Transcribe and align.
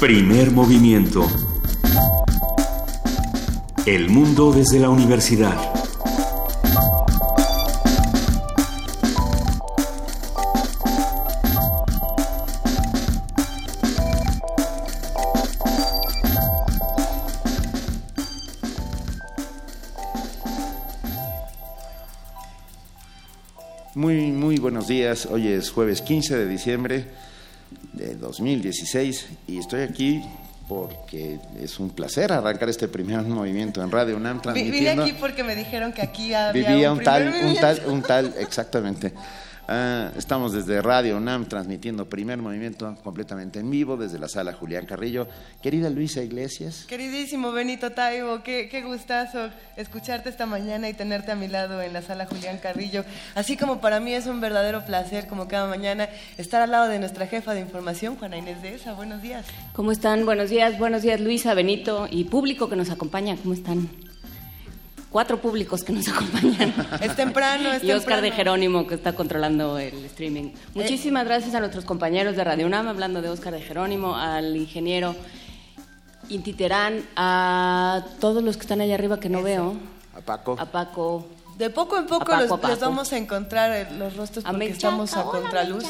Primer 0.00 0.50
movimiento. 0.50 1.28
El 3.84 4.08
mundo 4.08 4.50
desde 4.50 4.80
la 4.80 4.88
universidad. 4.88 5.54
Muy, 23.94 24.32
muy 24.32 24.56
buenos 24.56 24.88
días. 24.88 25.26
Hoy 25.26 25.48
es 25.48 25.70
jueves 25.70 26.00
15 26.00 26.38
de 26.38 26.48
diciembre 26.48 27.29
2016 28.30 29.26
y 29.48 29.58
estoy 29.58 29.80
aquí 29.82 30.22
porque 30.68 31.40
es 31.60 31.80
un 31.80 31.90
placer 31.90 32.30
arrancar 32.30 32.68
este 32.68 32.86
primer 32.86 33.22
movimiento 33.22 33.82
en 33.82 33.90
Radio 33.90 34.16
UNAM 34.16 34.40
transmitiendo. 34.40 35.02
Vine 35.02 35.02
aquí 35.02 35.20
porque 35.20 35.42
me 35.42 35.56
dijeron 35.56 35.92
que 35.92 36.00
aquí 36.00 36.32
había 36.32 36.70
Vivía 36.70 36.92
un, 36.92 36.98
un 36.98 37.04
tal, 37.04 37.34
un 37.42 37.56
tal, 37.56 37.82
un 37.86 38.02
tal, 38.02 38.34
exactamente. 38.38 39.12
Ah, 39.68 40.10
estamos 40.16 40.52
desde 40.52 40.82
Radio 40.82 41.16
UNAM 41.16 41.46
transmitiendo 41.46 42.08
primer 42.08 42.38
movimiento 42.38 42.96
completamente 43.04 43.60
en 43.60 43.70
vivo 43.70 43.96
desde 43.96 44.18
la 44.18 44.28
sala 44.28 44.52
Julián 44.52 44.86
Carrillo. 44.86 45.28
Querida 45.62 45.90
Luisa 45.90 46.22
Iglesias, 46.22 46.86
Queridísimo 46.88 47.52
Benito 47.52 47.92
Taibo, 47.92 48.42
qué, 48.42 48.68
qué 48.68 48.82
gustazo 48.82 49.50
escucharte 49.76 50.28
esta 50.28 50.46
mañana 50.46 50.88
y 50.88 50.94
tenerte 50.94 51.32
a 51.32 51.36
mi 51.36 51.48
lado 51.48 51.80
en 51.82 51.92
la 51.92 52.02
sala 52.02 52.26
Julián 52.26 52.58
Carrillo. 52.58 53.04
Así 53.34 53.56
como 53.56 53.80
para 53.80 54.00
mí 54.00 54.12
es 54.12 54.26
un 54.26 54.40
verdadero 54.40 54.84
placer, 54.84 55.26
como 55.28 55.46
cada 55.46 55.68
mañana, 55.68 56.08
estar 56.36 56.62
al 56.62 56.70
lado 56.70 56.88
de 56.88 56.98
nuestra 56.98 57.26
jefa 57.26 57.54
de 57.54 57.60
información, 57.60 58.16
Juana 58.16 58.38
Inés 58.38 58.62
de 58.62 58.74
ESA. 58.74 58.94
Buenos 58.94 59.22
días. 59.22 59.46
¿Cómo 59.72 59.92
están? 59.92 60.24
Buenos 60.26 60.50
días, 60.50 60.78
buenos 60.78 61.02
días 61.02 61.20
Luisa, 61.20 61.54
Benito 61.54 62.08
y 62.10 62.24
público 62.24 62.68
que 62.68 62.76
nos 62.76 62.90
acompaña. 62.90 63.36
¿Cómo 63.36 63.54
están? 63.54 64.09
Cuatro 65.10 65.40
públicos 65.40 65.82
que 65.82 65.92
nos 65.92 66.08
acompañan. 66.14 66.72
Es 67.00 67.16
temprano, 67.16 67.72
es 67.72 67.82
y 67.82 67.92
Oscar 67.92 68.20
de. 68.22 68.30
Jerónimo 68.30 68.86
que 68.86 68.94
está 68.94 69.12
controlando 69.12 69.78
el 69.78 70.04
streaming. 70.04 70.52
Muchísimas 70.74 71.24
gracias 71.24 71.54
a 71.54 71.60
nuestros 71.60 71.84
compañeros 71.84 72.36
de 72.36 72.44
Radio 72.44 72.66
UNAM, 72.66 72.86
hablando 72.88 73.20
de 73.20 73.28
Oscar 73.28 73.52
de 73.52 73.60
Jerónimo, 73.60 74.16
al 74.16 74.56
ingeniero 74.56 75.16
Inti 76.28 76.52
Terán, 76.52 77.02
a 77.16 78.04
todos 78.20 78.42
los 78.44 78.56
que 78.56 78.62
están 78.62 78.80
allá 78.80 78.94
arriba 78.94 79.18
que 79.18 79.28
no 79.28 79.42
veo, 79.42 79.74
a 80.16 80.20
Paco. 80.20 80.56
a 80.58 80.66
Paco. 80.66 81.26
De 81.60 81.68
poco 81.68 81.98
en 81.98 82.06
poco 82.06 82.34
los, 82.34 82.62
les 82.62 82.80
vamos 82.80 83.12
a 83.12 83.18
encontrar 83.18 83.70
eh, 83.70 83.86
los 83.98 84.16
rostros 84.16 84.46
porque 84.46 84.68
estamos 84.68 85.14
a 85.14 85.26
hola, 85.26 85.42
contraluz. 85.42 85.84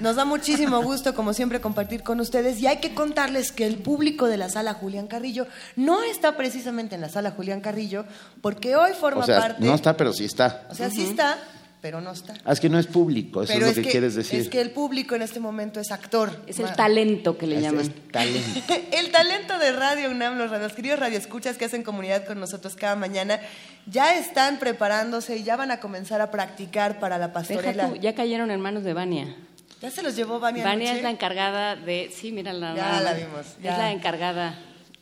Nos 0.00 0.14
da 0.14 0.24
muchísimo 0.24 0.80
gusto, 0.84 1.16
como 1.16 1.32
siempre, 1.32 1.60
compartir 1.60 2.04
con 2.04 2.20
ustedes 2.20 2.60
y 2.60 2.68
hay 2.68 2.76
que 2.76 2.94
contarles 2.94 3.50
que 3.50 3.66
el 3.66 3.78
público 3.78 4.28
de 4.28 4.36
la 4.36 4.48
sala 4.48 4.72
Julián 4.74 5.08
Carrillo 5.08 5.48
no 5.74 6.04
está 6.04 6.36
precisamente 6.36 6.94
en 6.94 7.00
la 7.00 7.08
sala 7.08 7.32
Julián 7.32 7.60
Carrillo 7.60 8.04
porque 8.40 8.76
hoy 8.76 8.92
forma 8.92 9.24
O 9.24 9.26
sea, 9.26 9.40
parte... 9.40 9.64
no 9.64 9.74
está, 9.74 9.96
pero 9.96 10.12
sí 10.12 10.26
está. 10.26 10.62
O 10.70 10.76
sea, 10.76 10.88
sí 10.90 11.02
está, 11.02 11.38
pero 11.84 12.00
no 12.00 12.12
está. 12.12 12.32
Ah, 12.46 12.54
es 12.54 12.60
que 12.60 12.70
no 12.70 12.78
es 12.78 12.86
público, 12.86 13.42
eso 13.42 13.52
pero 13.52 13.66
es 13.66 13.76
lo 13.76 13.82
que, 13.82 13.90
quieres 13.90 14.14
decir. 14.14 14.40
Es 14.40 14.48
que 14.48 14.62
el 14.62 14.70
público 14.70 15.14
en 15.16 15.20
este 15.20 15.38
momento 15.38 15.80
es 15.80 15.92
actor. 15.92 16.34
Es 16.46 16.58
el 16.58 16.72
talento 16.72 17.36
que 17.36 17.46
le 17.46 17.56
Es- 17.56 17.62
llaman. 17.62 17.82
es 17.82 18.10
talento. 18.10 18.74
El 18.90 19.10
talento 19.10 19.58
de 19.58 19.70
Radio 19.72 20.10
UNAM, 20.10 20.38
los, 20.38 20.50
los 20.50 20.72
queridos 20.72 20.98
radioescuchas 20.98 21.58
que 21.58 21.66
hacen 21.66 21.82
comunidad 21.82 22.24
con 22.24 22.40
nosotros 22.40 22.74
cada 22.74 22.96
mañana, 22.96 23.38
ya 23.84 24.14
están 24.14 24.58
preparándose 24.58 25.36
y 25.36 25.42
ya 25.42 25.56
van 25.56 25.72
a 25.72 25.80
comenzar 25.80 26.22
a 26.22 26.30
practicar 26.30 26.98
para 27.00 27.18
la 27.18 27.28
Deja 27.28 27.40
pastorela. 27.40 27.88
tú, 27.90 27.96
ya 27.96 28.14
cayeron 28.14 28.50
en 28.50 28.60
manos 28.62 28.82
de 28.82 28.94
Vania. 28.94 29.36
¿Ya 29.82 29.90
se 29.90 30.02
los 30.02 30.16
llevó 30.16 30.40
Vania 30.40 30.64
Vania 30.64 30.96
es 30.96 31.02
la 31.02 31.10
encargada 31.10 31.76
de. 31.76 32.10
Sí, 32.16 32.32
mira 32.32 32.54
la. 32.54 32.74
Ya 32.74 33.00
la 33.02 33.12
vimos, 33.12 33.44
ya. 33.62 33.72
Es 33.72 33.78
la 33.78 33.92
encargada 33.92 34.58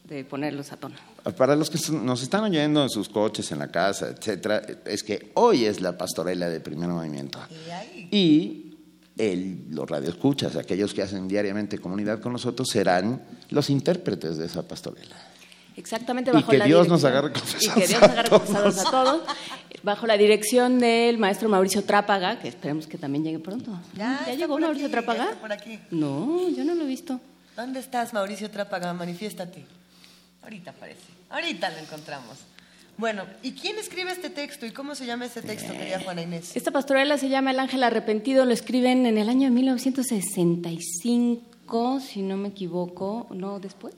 de 0.09 0.25
ponerlos 0.25 0.73
a 0.73 0.79
tono. 0.79 0.97
Para 1.37 1.55
los 1.55 1.71
que 1.71 1.79
nos 1.93 2.23
están 2.23 2.43
oyendo 2.45 2.83
en 2.83 2.91
sus 2.91 3.09
coches, 3.09 3.53
en 3.53 3.61
la 3.61 3.69
casa, 3.69 4.09
etcétera, 4.09 4.61
es 4.85 5.03
que 5.05 5.31
hoy 5.35 5.65
es 5.67 5.81
la 5.81 5.97
pastorela 5.97 6.49
de 6.49 6.59
primer 6.61 6.89
movimiento. 6.89 7.39
Y 8.11 8.17
Y 8.17 8.79
el, 9.19 9.67
los 9.71 9.89
radioescuchas, 9.89 10.57
aquellos 10.57 10.93
que 10.95 11.03
hacen 11.03 11.29
diariamente 11.29 11.79
comunidad 11.79 12.19
con 12.21 12.33
nosotros, 12.33 12.69
serán 12.69 13.23
los 13.51 13.71
intérpretes 13.71 14.37
de 14.39 14.47
esa 14.47 14.63
pastorela. 14.67 15.15
Exactamente 15.77 16.31
Y 16.31 16.35
bajo 16.35 16.51
que 16.51 16.59
la 16.59 16.65
Dios 16.67 16.89
nos 16.89 17.03
dirección- 17.03 17.13
agarre 17.13 17.33
confesados 17.33 17.77
Y 17.77 17.81
que 17.81 17.87
Dios 17.87 18.03
a 18.03 18.07
agarre 18.07 18.29
todos. 18.29 18.43
confesados 18.43 18.79
a 18.79 18.91
todos. 18.91 19.23
Bajo 19.85 20.07
la 20.07 20.17
dirección 20.17 20.79
del 20.79 21.19
maestro 21.19 21.49
Mauricio 21.49 21.83
Trápaga, 21.85 22.39
que 22.41 22.49
esperemos 22.49 22.87
que 22.87 22.99
también 22.99 23.25
llegue 23.25 23.39
pronto. 23.39 23.79
Ya, 23.97 24.27
llegó 24.37 24.59
Mauricio 24.59 24.87
aquí, 24.87 24.93
Trápaga? 24.93 25.37
por 25.41 25.53
aquí. 25.53 25.79
No, 25.91 26.49
yo 26.51 26.65
no 26.65 26.75
lo 26.75 26.83
he 26.83 26.87
visto. 26.87 27.21
¿Dónde 27.57 27.81
estás, 27.81 28.13
Mauricio 28.13 28.51
Trápaga? 28.51 28.93
Manifiéstate. 28.93 29.65
Ahorita 30.43 30.73
aparece. 30.73 31.01
Ahorita 31.31 31.71
lo 31.71 31.79
encontramos. 31.79 32.37
Bueno, 32.99 33.25
¿y 33.43 33.53
quién 33.53 33.79
escribe 33.79 34.13
este 34.13 34.29
texto 34.29 34.67
y 34.67 34.71
cómo 34.71 34.95
se 34.95 35.07
llama 35.07 35.25
este 35.25 35.41
texto, 35.41 35.73
querida 35.73 35.99
Juana 36.01 36.21
Inés? 36.23 36.55
Esta 36.55 36.71
pastorela 36.71 37.17
se 37.17 37.31
llama 37.31 37.53
El 37.53 37.59
Ángel 37.61 37.83
Arrepentido, 37.85 38.45
lo 38.45 38.53
escriben 38.53 39.07
en 39.07 39.17
el 39.17 39.31
año 39.31 39.49
de 39.49 39.55
1965, 39.55 42.01
si 42.01 42.21
no 42.23 42.37
me 42.37 42.49
equivoco, 42.49 43.29
no 43.31 43.61
después, 43.61 43.95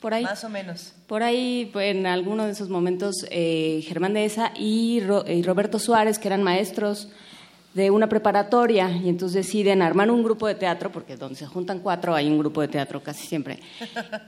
por 0.00 0.12
ahí. 0.12 0.24
Más 0.24 0.44
o 0.44 0.50
menos. 0.50 0.92
Por 1.06 1.22
ahí, 1.22 1.70
pues, 1.72 1.94
en 1.96 2.06
alguno 2.06 2.44
de 2.44 2.52
esos 2.52 2.68
momentos, 2.68 3.14
eh, 3.30 3.82
Germán 3.86 4.12
de 4.12 4.26
Esa 4.26 4.52
y, 4.54 5.00
Ro- 5.00 5.24
y 5.26 5.42
Roberto 5.42 5.78
Suárez, 5.78 6.18
que 6.18 6.28
eran 6.28 6.42
maestros 6.42 7.08
de 7.76 7.90
una 7.90 8.08
preparatoria, 8.08 8.90
y 8.90 9.10
entonces 9.10 9.44
deciden 9.46 9.82
armar 9.82 10.10
un 10.10 10.24
grupo 10.24 10.46
de 10.46 10.54
teatro, 10.54 10.90
porque 10.90 11.16
donde 11.16 11.36
se 11.36 11.46
juntan 11.46 11.80
cuatro 11.80 12.14
hay 12.14 12.26
un 12.26 12.38
grupo 12.38 12.62
de 12.62 12.68
teatro 12.68 13.02
casi 13.02 13.26
siempre, 13.26 13.60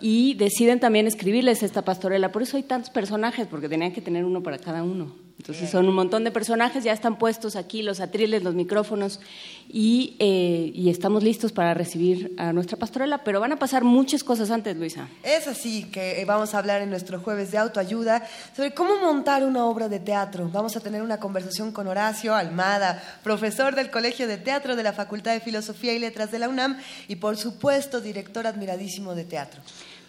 y 0.03 0.35
deciden 0.35 0.81
también 0.81 1.07
escribirles 1.07 1.63
esta 1.63 1.83
pastorela. 1.83 2.31
Por 2.31 2.43
eso 2.43 2.59
hay 2.59 2.63
tantos 2.65 2.91
personajes, 2.91 3.47
porque 3.47 3.69
tenían 3.69 3.93
que 3.93 4.03
tener 4.03 4.27
uno 4.27 4.43
para 4.43 4.59
cada 4.59 4.83
uno. 4.83 5.28
Entonces 5.39 5.71
son 5.71 5.89
un 5.89 5.95
montón 5.95 6.25
de 6.25 6.33
personajes, 6.33 6.83
ya 6.83 6.93
están 6.93 7.17
puestos 7.17 7.55
aquí 7.55 7.83
los 7.83 8.01
atriles, 8.01 8.43
los 8.43 8.55
micrófonos, 8.55 9.21
y, 9.69 10.17
eh, 10.19 10.73
y 10.75 10.91
estamos 10.91 11.23
listos 11.23 11.53
para 11.53 11.75
recibir 11.75 12.35
a 12.39 12.53
nuestra 12.53 12.77
pastorela, 12.77 13.23
pero 13.23 13.39
van 13.39 13.53
a 13.53 13.59
pasar 13.59 13.85
muchas 13.85 14.25
cosas 14.25 14.51
antes, 14.51 14.77
Luisa. 14.77 15.09
Es 15.23 15.47
así 15.47 15.85
que 15.85 16.21
eh, 16.21 16.25
vamos 16.25 16.55
a 16.55 16.59
hablar 16.59 16.83
en 16.83 16.91
nuestro 16.91 17.21
jueves 17.21 17.53
de 17.53 17.59
autoayuda 17.59 18.27
sobre 18.57 18.75
cómo 18.75 18.97
montar 18.97 19.45
una 19.45 19.65
obra 19.65 19.89
de 19.89 20.01
teatro. 20.01 20.51
Vamos 20.53 20.77
a 20.77 20.81
tener 20.81 21.03
una 21.03 21.21
conversación 21.21 21.71
con 21.71 21.87
Horacio 21.87 22.35
Almada, 22.35 23.01
profesor 23.23 23.77
del 23.77 23.93
Colegio 23.93 24.27
de 24.27 24.39
Teatro 24.39 24.75
de 24.75 24.83
la 24.83 24.93
Facultad 24.93 25.35
de 25.35 25.41
Filosofía 25.41 25.95
y 25.95 26.01
Letras 26.01 26.33
de 26.33 26.41
la 26.41 26.49
UNAM 26.49 26.79
y 27.07 27.17
por 27.17 27.37
supuesto 27.37 28.01
director 28.01 28.45
admiradísimo 28.47 29.15
de 29.15 29.25
teatro. 29.25 29.61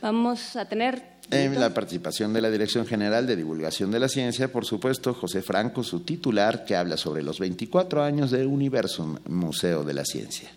Vamos 0.01 0.55
a 0.55 0.65
tener... 0.65 1.18
En 1.31 1.59
la 1.59 1.73
participación 1.73 2.33
de 2.33 2.41
la 2.41 2.49
Dirección 2.49 2.87
General 2.87 3.27
de 3.27 3.35
Divulgación 3.35 3.91
de 3.91 3.99
la 3.99 4.09
Ciencia, 4.09 4.51
por 4.51 4.65
supuesto, 4.65 5.13
José 5.13 5.43
Franco, 5.43 5.83
su 5.83 5.99
titular, 5.99 6.65
que 6.65 6.75
habla 6.75 6.97
sobre 6.97 7.21
los 7.21 7.39
24 7.39 8.03
años 8.03 8.31
de 8.31 8.47
Universum, 8.47 9.17
Museo 9.27 9.83
de 9.83 9.93
la 9.93 10.05
Ciencia. 10.05 10.49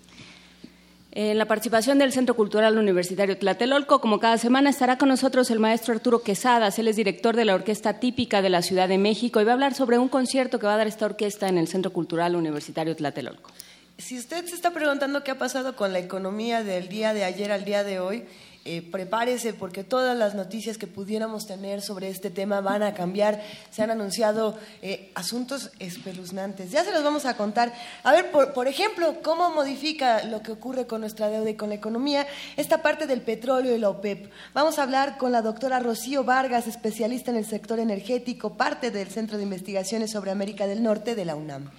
En 1.14 1.36
la 1.36 1.44
participación 1.44 1.98
del 1.98 2.10
Centro 2.10 2.34
Cultural 2.34 2.78
Universitario 2.78 3.36
Tlatelolco, 3.36 4.00
como 4.00 4.18
cada 4.18 4.38
semana, 4.38 4.70
estará 4.70 4.96
con 4.96 5.10
nosotros 5.10 5.50
el 5.50 5.60
maestro 5.60 5.92
Arturo 5.92 6.22
Quesadas. 6.22 6.78
Él 6.78 6.88
es 6.88 6.96
director 6.96 7.36
de 7.36 7.44
la 7.44 7.54
Orquesta 7.54 8.00
Típica 8.00 8.40
de 8.40 8.48
la 8.48 8.62
Ciudad 8.62 8.88
de 8.88 8.96
México 8.96 9.38
y 9.38 9.44
va 9.44 9.50
a 9.50 9.54
hablar 9.54 9.74
sobre 9.74 9.98
un 9.98 10.08
concierto 10.08 10.58
que 10.58 10.64
va 10.64 10.72
a 10.72 10.78
dar 10.78 10.86
esta 10.86 11.04
orquesta 11.04 11.50
en 11.50 11.58
el 11.58 11.68
Centro 11.68 11.92
Cultural 11.92 12.34
Universitario 12.34 12.96
Tlatelolco. 12.96 13.50
Si 13.98 14.18
usted 14.18 14.46
se 14.46 14.54
está 14.54 14.70
preguntando 14.70 15.22
qué 15.22 15.32
ha 15.32 15.38
pasado 15.38 15.76
con 15.76 15.92
la 15.92 15.98
economía 15.98 16.64
del 16.64 16.88
día 16.88 17.12
de 17.12 17.24
ayer 17.24 17.52
al 17.52 17.66
día 17.66 17.84
de 17.84 18.00
hoy, 18.00 18.24
eh, 18.64 18.80
prepárese 18.80 19.54
porque 19.54 19.82
todas 19.82 20.16
las 20.16 20.36
noticias 20.36 20.78
que 20.78 20.86
pudiéramos 20.86 21.48
tener 21.48 21.82
sobre 21.82 22.08
este 22.08 22.30
tema 22.30 22.60
van 22.60 22.84
a 22.84 22.94
cambiar. 22.94 23.42
Se 23.70 23.82
han 23.82 23.90
anunciado 23.90 24.56
eh, 24.82 25.10
asuntos 25.16 25.70
espeluznantes. 25.80 26.70
Ya 26.70 26.84
se 26.84 26.92
los 26.92 27.02
vamos 27.02 27.26
a 27.26 27.36
contar. 27.36 27.72
A 28.04 28.12
ver, 28.12 28.30
por, 28.30 28.52
por 28.52 28.68
ejemplo, 28.68 29.16
cómo 29.20 29.50
modifica 29.50 30.22
lo 30.24 30.42
que 30.42 30.52
ocurre 30.52 30.86
con 30.86 31.00
nuestra 31.00 31.28
deuda 31.28 31.50
y 31.50 31.56
con 31.56 31.70
la 31.70 31.74
economía 31.74 32.26
esta 32.56 32.82
parte 32.82 33.08
del 33.08 33.22
petróleo 33.22 33.74
y 33.74 33.78
la 33.78 33.88
OPEP. 33.88 34.30
Vamos 34.54 34.78
a 34.78 34.84
hablar 34.84 35.18
con 35.18 35.32
la 35.32 35.42
doctora 35.42 35.80
Rocío 35.80 36.22
Vargas, 36.22 36.68
especialista 36.68 37.32
en 37.32 37.38
el 37.38 37.46
sector 37.46 37.80
energético, 37.80 38.56
parte 38.56 38.92
del 38.92 39.08
Centro 39.08 39.38
de 39.38 39.42
Investigaciones 39.42 40.12
sobre 40.12 40.30
América 40.30 40.68
del 40.68 40.84
Norte 40.84 41.16
de 41.16 41.24
la 41.24 41.34
UNAM. 41.34 41.70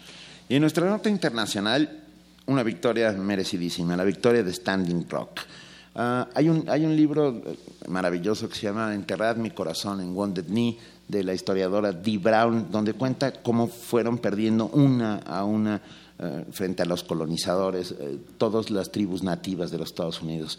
Y 0.49 0.55
en 0.55 0.61
nuestra 0.61 0.85
nota 0.85 1.09
internacional, 1.09 2.01
una 2.45 2.63
victoria 2.63 3.13
merecidísima, 3.13 3.95
la 3.95 4.03
victoria 4.03 4.43
de 4.43 4.51
Standing 4.51 5.07
Rock. 5.09 5.39
Ah, 5.95 6.27
hay, 6.33 6.49
un, 6.49 6.67
hay 6.69 6.85
un 6.85 6.95
libro 6.95 7.29
eh, 7.29 7.57
maravilloso 7.87 8.49
que 8.49 8.55
se 8.55 8.63
llama 8.63 8.95
Enterrad 8.95 9.35
mi 9.35 9.51
corazón 9.51 10.01
en 10.01 10.15
Wounded 10.15 10.45
Knee, 10.45 10.77
de 11.07 11.23
la 11.23 11.33
historiadora 11.33 11.91
Dee 11.91 12.17
Brown, 12.17 12.67
donde 12.71 12.93
cuenta 12.93 13.31
cómo 13.31 13.67
fueron 13.67 14.17
perdiendo 14.17 14.67
una 14.67 15.17
a 15.17 15.43
una 15.43 15.81
eh, 16.17 16.45
frente 16.51 16.81
a 16.81 16.85
los 16.85 17.03
colonizadores 17.03 17.93
eh, 17.99 18.17
todas 18.37 18.71
las 18.71 18.91
tribus 18.91 19.21
nativas 19.21 19.69
de 19.69 19.77
los 19.77 19.89
Estados 19.89 20.21
Unidos. 20.21 20.57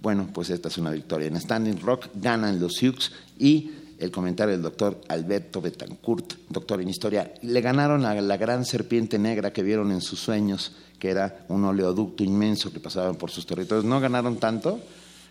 Bueno, 0.00 0.28
pues 0.32 0.50
esta 0.50 0.68
es 0.68 0.78
una 0.78 0.90
victoria. 0.90 1.26
En 1.26 1.40
Standing 1.40 1.80
Rock 1.80 2.06
ganan 2.14 2.60
los 2.60 2.74
Sioux 2.74 3.10
y 3.38 3.72
el 3.98 4.12
comentario 4.12 4.52
del 4.52 4.62
doctor 4.62 5.00
Alberto 5.08 5.60
Betancourt, 5.60 6.34
doctor 6.48 6.80
en 6.80 6.88
historia, 6.88 7.32
le 7.42 7.60
ganaron 7.60 8.04
a 8.04 8.14
la 8.20 8.36
gran 8.36 8.64
serpiente 8.64 9.18
negra 9.18 9.52
que 9.52 9.64
vieron 9.64 9.90
en 9.90 10.00
sus 10.00 10.20
sueños, 10.20 10.72
que 10.98 11.10
era 11.10 11.44
un 11.48 11.64
oleoducto 11.64 12.24
inmenso 12.24 12.72
que 12.72 12.80
pasaba 12.80 13.12
por 13.14 13.30
sus 13.30 13.46
territorios. 13.46 13.84
No 13.84 14.00
ganaron 14.00 14.38
tanto, 14.38 14.80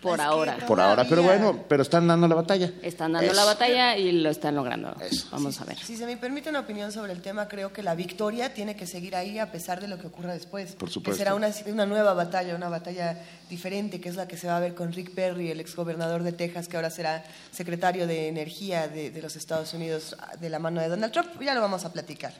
por 0.00 0.20
ahora. 0.20 0.58
Por 0.66 0.80
ahora, 0.80 1.04
pero 1.08 1.22
bueno, 1.22 1.64
pero 1.68 1.82
están 1.82 2.06
dando 2.06 2.28
la 2.28 2.36
batalla. 2.36 2.72
Están 2.82 3.12
dando 3.12 3.32
la 3.32 3.44
batalla 3.44 3.96
y 3.96 4.12
lo 4.12 4.30
están 4.30 4.54
logrando. 4.54 4.94
Vamos 5.32 5.60
a 5.60 5.64
ver. 5.64 5.76
Si 5.76 5.96
se 5.96 6.06
me 6.06 6.16
permite 6.16 6.50
una 6.50 6.60
opinión 6.60 6.92
sobre 6.92 7.12
el 7.12 7.20
tema, 7.20 7.48
creo 7.48 7.72
que 7.72 7.82
la 7.82 7.96
victoria 7.96 8.54
tiene 8.54 8.76
que 8.76 8.86
seguir 8.86 9.16
ahí 9.16 9.38
a 9.40 9.50
pesar 9.50 9.80
de 9.80 9.88
lo 9.88 9.98
que 9.98 10.06
ocurra 10.06 10.32
después. 10.32 10.76
Por 10.76 10.88
supuesto. 10.88 11.10
Que 11.10 11.18
será 11.18 11.34
una, 11.34 11.50
una 11.66 11.86
nueva 11.86 12.14
batalla, 12.14 12.54
una 12.54 12.68
batalla 12.68 13.18
diferente, 13.50 14.00
que 14.00 14.08
es 14.08 14.14
la 14.14 14.28
que 14.28 14.36
se 14.36 14.46
va 14.46 14.56
a 14.56 14.60
ver 14.60 14.74
con 14.74 14.92
Rick 14.92 15.10
Perry, 15.14 15.50
el 15.50 15.58
exgobernador 15.58 16.22
de 16.22 16.32
Texas, 16.32 16.68
que 16.68 16.76
ahora 16.76 16.90
será 16.90 17.24
secretario 17.50 18.06
de 18.06 18.28
Energía 18.28 18.86
de, 18.86 19.10
de 19.10 19.22
los 19.22 19.34
Estados 19.34 19.74
Unidos 19.74 20.16
de 20.40 20.48
la 20.48 20.60
mano 20.60 20.80
de 20.80 20.88
Donald 20.88 21.12
Trump. 21.12 21.28
Ya 21.42 21.54
lo 21.54 21.60
vamos 21.60 21.84
a 21.84 21.92
platicar. 21.92 22.34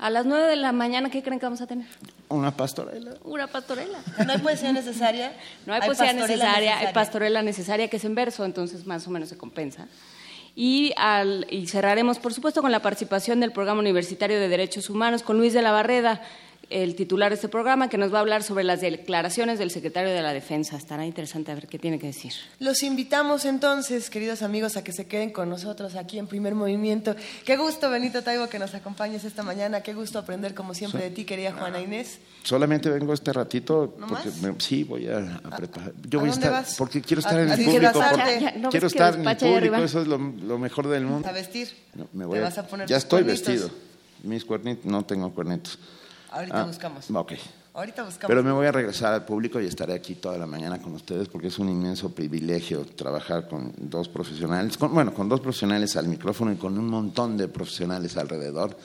A 0.00 0.08
las 0.08 0.24
9 0.24 0.46
de 0.46 0.56
la 0.56 0.72
mañana, 0.72 1.10
¿qué 1.10 1.22
creen 1.22 1.38
que 1.38 1.44
vamos 1.44 1.60
a 1.60 1.66
tener? 1.66 1.86
Una 2.30 2.56
pastorela. 2.56 3.16
Una 3.22 3.46
pastorela. 3.48 3.98
¿No 4.24 4.32
hay 4.32 4.38
poesía 4.38 4.72
necesaria? 4.72 5.34
No 5.66 5.74
hay, 5.74 5.82
poesía 5.82 6.14
necesaria, 6.14 6.78
hay 6.78 6.94
pastorela 6.94 7.42
necesaria 7.42 7.88
que 7.88 7.98
es 7.98 8.04
en 8.06 8.14
verso, 8.14 8.46
entonces 8.46 8.86
más 8.86 9.06
o 9.06 9.10
menos 9.10 9.28
se 9.28 9.36
compensa. 9.36 9.88
Y, 10.56 10.94
al, 10.96 11.46
y 11.50 11.66
cerraremos, 11.66 12.18
por 12.18 12.32
supuesto, 12.32 12.62
con 12.62 12.72
la 12.72 12.80
participación 12.80 13.40
del 13.40 13.52
Programa 13.52 13.80
Universitario 13.80 14.40
de 14.40 14.48
Derechos 14.48 14.88
Humanos 14.88 15.22
con 15.22 15.36
Luis 15.36 15.52
de 15.52 15.60
la 15.60 15.70
Barreda, 15.70 16.22
el 16.70 16.94
titular 16.94 17.30
de 17.30 17.34
este 17.34 17.48
programa, 17.48 17.88
que 17.88 17.98
nos 17.98 18.12
va 18.14 18.18
a 18.18 18.20
hablar 18.20 18.42
sobre 18.44 18.62
las 18.64 18.80
declaraciones 18.80 19.58
del 19.58 19.70
secretario 19.72 20.10
de 20.10 20.22
la 20.22 20.32
Defensa. 20.32 20.76
Estará 20.76 21.04
interesante 21.04 21.50
a 21.50 21.54
ver 21.56 21.66
qué 21.66 21.78
tiene 21.78 21.98
que 21.98 22.06
decir. 22.06 22.32
Los 22.60 22.82
invitamos 22.84 23.44
entonces, 23.44 24.08
queridos 24.08 24.42
amigos, 24.42 24.76
a 24.76 24.84
que 24.84 24.92
se 24.92 25.06
queden 25.06 25.30
con 25.30 25.48
nosotros 25.48 25.96
aquí 25.96 26.18
en 26.18 26.28
Primer 26.28 26.54
Movimiento. 26.54 27.16
Qué 27.44 27.56
gusto, 27.56 27.90
Benito 27.90 28.22
Taibo, 28.22 28.48
que 28.48 28.58
nos 28.60 28.72
acompañes 28.74 29.24
esta 29.24 29.42
mañana. 29.42 29.80
Qué 29.82 29.94
gusto 29.94 30.18
aprender, 30.20 30.54
como 30.54 30.72
siempre, 30.74 31.02
de 31.02 31.10
ti, 31.10 31.24
querida 31.24 31.52
Juana 31.52 31.80
Inés. 31.80 32.18
Solamente 32.44 32.88
vengo 32.88 33.12
este 33.12 33.32
ratito 33.32 33.96
porque 34.08 34.30
me, 34.40 34.54
sí 34.60 34.84
voy 34.84 35.08
a, 35.08 35.40
a 35.42 35.56
preparar. 35.56 35.92
Yo 36.08 36.20
¿A 36.20 36.22
voy 36.22 36.30
a 36.30 36.32
dónde 36.32 36.46
estar 36.46 36.52
vas? 36.52 36.74
porque 36.78 37.02
quiero 37.02 37.18
estar 37.20 37.36
¿A- 37.36 37.42
en 37.42 37.50
el 37.50 37.64
público. 37.64 37.98
vas 37.98 38.12
porque 38.14 38.40
Ya, 38.40 38.52
¿no 38.56 38.70
quiero 38.70 38.86
estar 38.86 39.14
en 39.14 39.26
el 39.28 39.36
público, 39.36 39.76
eso 39.76 40.00
es 40.02 40.06
lo, 40.06 40.18
lo 40.18 40.58
mejor 40.58 40.88
del 40.88 41.04
mundo. 41.04 41.28
A 41.28 41.32
vestir. 41.32 41.68
No, 41.94 42.06
me 42.12 42.24
voy 42.24 42.34
Te 42.38 42.44
a- 42.44 42.48
vas 42.48 42.58
a 42.58 42.66
poner 42.66 42.86
ya 42.88 42.96
estoy 42.96 43.24
cuernitos. 43.24 43.48
vestido. 43.48 43.70
Mis 44.22 44.44
cuernitos, 44.44 44.84
no 44.86 45.04
tengo 45.04 45.32
cuernitos. 45.34 45.78
Ahorita 46.30 46.60
Ah, 46.60 46.64
buscamos. 46.64 47.10
Ok. 47.10 47.32
Ahorita 47.74 48.02
buscamos. 48.04 48.28
Pero 48.28 48.42
me 48.42 48.52
voy 48.52 48.66
a 48.66 48.72
regresar 48.72 49.12
al 49.14 49.24
público 49.24 49.60
y 49.60 49.66
estaré 49.66 49.94
aquí 49.94 50.16
toda 50.16 50.36
la 50.38 50.46
mañana 50.46 50.80
con 50.82 50.94
ustedes 50.94 51.28
porque 51.28 51.48
es 51.48 51.58
un 51.58 51.68
inmenso 51.68 52.10
privilegio 52.14 52.84
trabajar 52.84 53.48
con 53.48 53.72
dos 53.76 54.08
profesionales, 54.08 54.76
con- 54.76 54.92
bueno, 54.92 55.14
con 55.14 55.28
dos 55.28 55.40
profesionales 55.40 55.96
al 55.96 56.08
micrófono 56.08 56.52
y 56.52 56.56
con 56.56 56.76
un 56.78 56.88
montón 56.88 57.36
de 57.36 57.48
profesionales 57.48 58.16
alrededor 58.16 58.76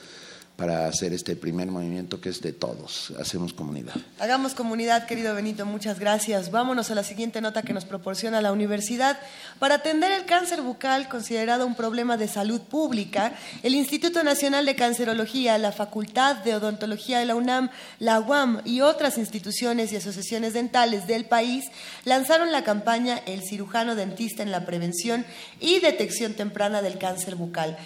para 0.56 0.86
hacer 0.86 1.12
este 1.12 1.36
primer 1.36 1.68
movimiento 1.68 2.20
que 2.20 2.30
es 2.30 2.40
de 2.40 2.52
todos. 2.52 3.12
Hacemos 3.20 3.52
comunidad. 3.52 3.94
Hagamos 4.18 4.54
comunidad, 4.54 5.06
querido 5.06 5.34
Benito, 5.34 5.66
muchas 5.66 6.00
gracias. 6.00 6.50
Vámonos 6.50 6.90
a 6.90 6.94
la 6.94 7.04
siguiente 7.04 7.42
nota 7.42 7.62
que 7.62 7.74
nos 7.74 7.84
proporciona 7.84 8.40
la 8.40 8.52
universidad. 8.52 9.18
Para 9.58 9.76
atender 9.76 10.12
el 10.12 10.24
cáncer 10.24 10.62
bucal, 10.62 11.08
considerado 11.08 11.66
un 11.66 11.74
problema 11.74 12.16
de 12.16 12.26
salud 12.26 12.62
pública, 12.62 13.34
el 13.62 13.74
Instituto 13.74 14.24
Nacional 14.24 14.64
de 14.64 14.76
Cancerología, 14.76 15.58
la 15.58 15.72
Facultad 15.72 16.36
de 16.36 16.54
Odontología 16.54 17.18
de 17.18 17.26
la 17.26 17.36
UNAM, 17.36 17.68
la 17.98 18.20
UAM 18.20 18.62
y 18.64 18.80
otras 18.80 19.18
instituciones 19.18 19.92
y 19.92 19.96
asociaciones 19.96 20.54
dentales 20.54 21.06
del 21.06 21.26
país 21.26 21.66
lanzaron 22.04 22.50
la 22.50 22.64
campaña 22.64 23.20
El 23.26 23.42
cirujano 23.42 23.94
dentista 23.94 24.42
en 24.42 24.50
la 24.50 24.64
prevención 24.64 25.26
y 25.60 25.80
detección 25.80 26.32
temprana 26.32 26.80
del 26.80 26.96
cáncer 26.96 27.36
bucal. 27.36 27.76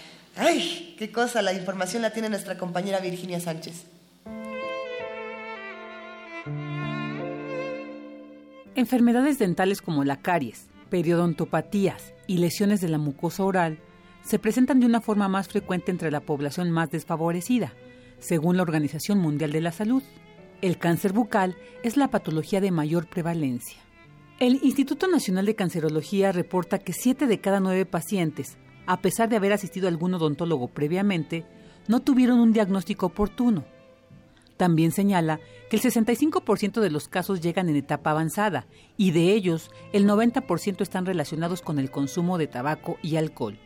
¡Ay! 0.42 0.94
¡Qué 0.98 1.12
cosa! 1.12 1.42
La 1.42 1.52
información 1.52 2.00
la 2.00 2.14
tiene 2.14 2.30
nuestra 2.30 2.56
compañera 2.56 2.98
Virginia 2.98 3.40
Sánchez. 3.40 3.84
Enfermedades 8.74 9.38
dentales 9.38 9.82
como 9.82 10.02
la 10.02 10.16
caries, 10.22 10.68
periodontopatías 10.88 12.14
y 12.26 12.38
lesiones 12.38 12.80
de 12.80 12.88
la 12.88 12.96
mucosa 12.96 13.44
oral 13.44 13.80
se 14.22 14.38
presentan 14.38 14.80
de 14.80 14.86
una 14.86 15.02
forma 15.02 15.28
más 15.28 15.46
frecuente 15.48 15.90
entre 15.90 16.10
la 16.10 16.20
población 16.20 16.70
más 16.70 16.90
desfavorecida, 16.90 17.74
según 18.18 18.56
la 18.56 18.62
Organización 18.62 19.18
Mundial 19.18 19.52
de 19.52 19.60
la 19.60 19.72
Salud. 19.72 20.02
El 20.62 20.78
cáncer 20.78 21.12
bucal 21.12 21.54
es 21.82 21.98
la 21.98 22.08
patología 22.08 22.62
de 22.62 22.70
mayor 22.70 23.06
prevalencia. 23.08 23.76
El 24.38 24.58
Instituto 24.62 25.06
Nacional 25.06 25.44
de 25.44 25.54
Cancerología 25.54 26.32
reporta 26.32 26.78
que 26.78 26.94
7 26.94 27.26
de 27.26 27.40
cada 27.42 27.60
9 27.60 27.84
pacientes, 27.84 28.56
a 28.86 29.00
pesar 29.00 29.28
de 29.28 29.36
haber 29.36 29.52
asistido 29.52 29.86
a 29.86 29.90
algún 29.90 30.14
odontólogo 30.14 30.68
previamente, 30.68 31.44
no 31.88 32.00
tuvieron 32.00 32.40
un 32.40 32.52
diagnóstico 32.52 33.06
oportuno. 33.06 33.64
También 34.56 34.92
señala 34.92 35.40
que 35.70 35.76
el 35.76 35.82
65% 35.82 36.80
de 36.80 36.90
los 36.90 37.08
casos 37.08 37.40
llegan 37.40 37.68
en 37.68 37.76
etapa 37.76 38.10
avanzada 38.10 38.66
y 38.96 39.12
de 39.12 39.32
ellos 39.32 39.70
el 39.92 40.06
90% 40.06 40.82
están 40.82 41.06
relacionados 41.06 41.62
con 41.62 41.78
el 41.78 41.90
consumo 41.90 42.36
de 42.36 42.46
tabaco 42.46 42.98
y 43.02 43.16
alcohol. 43.16 43.58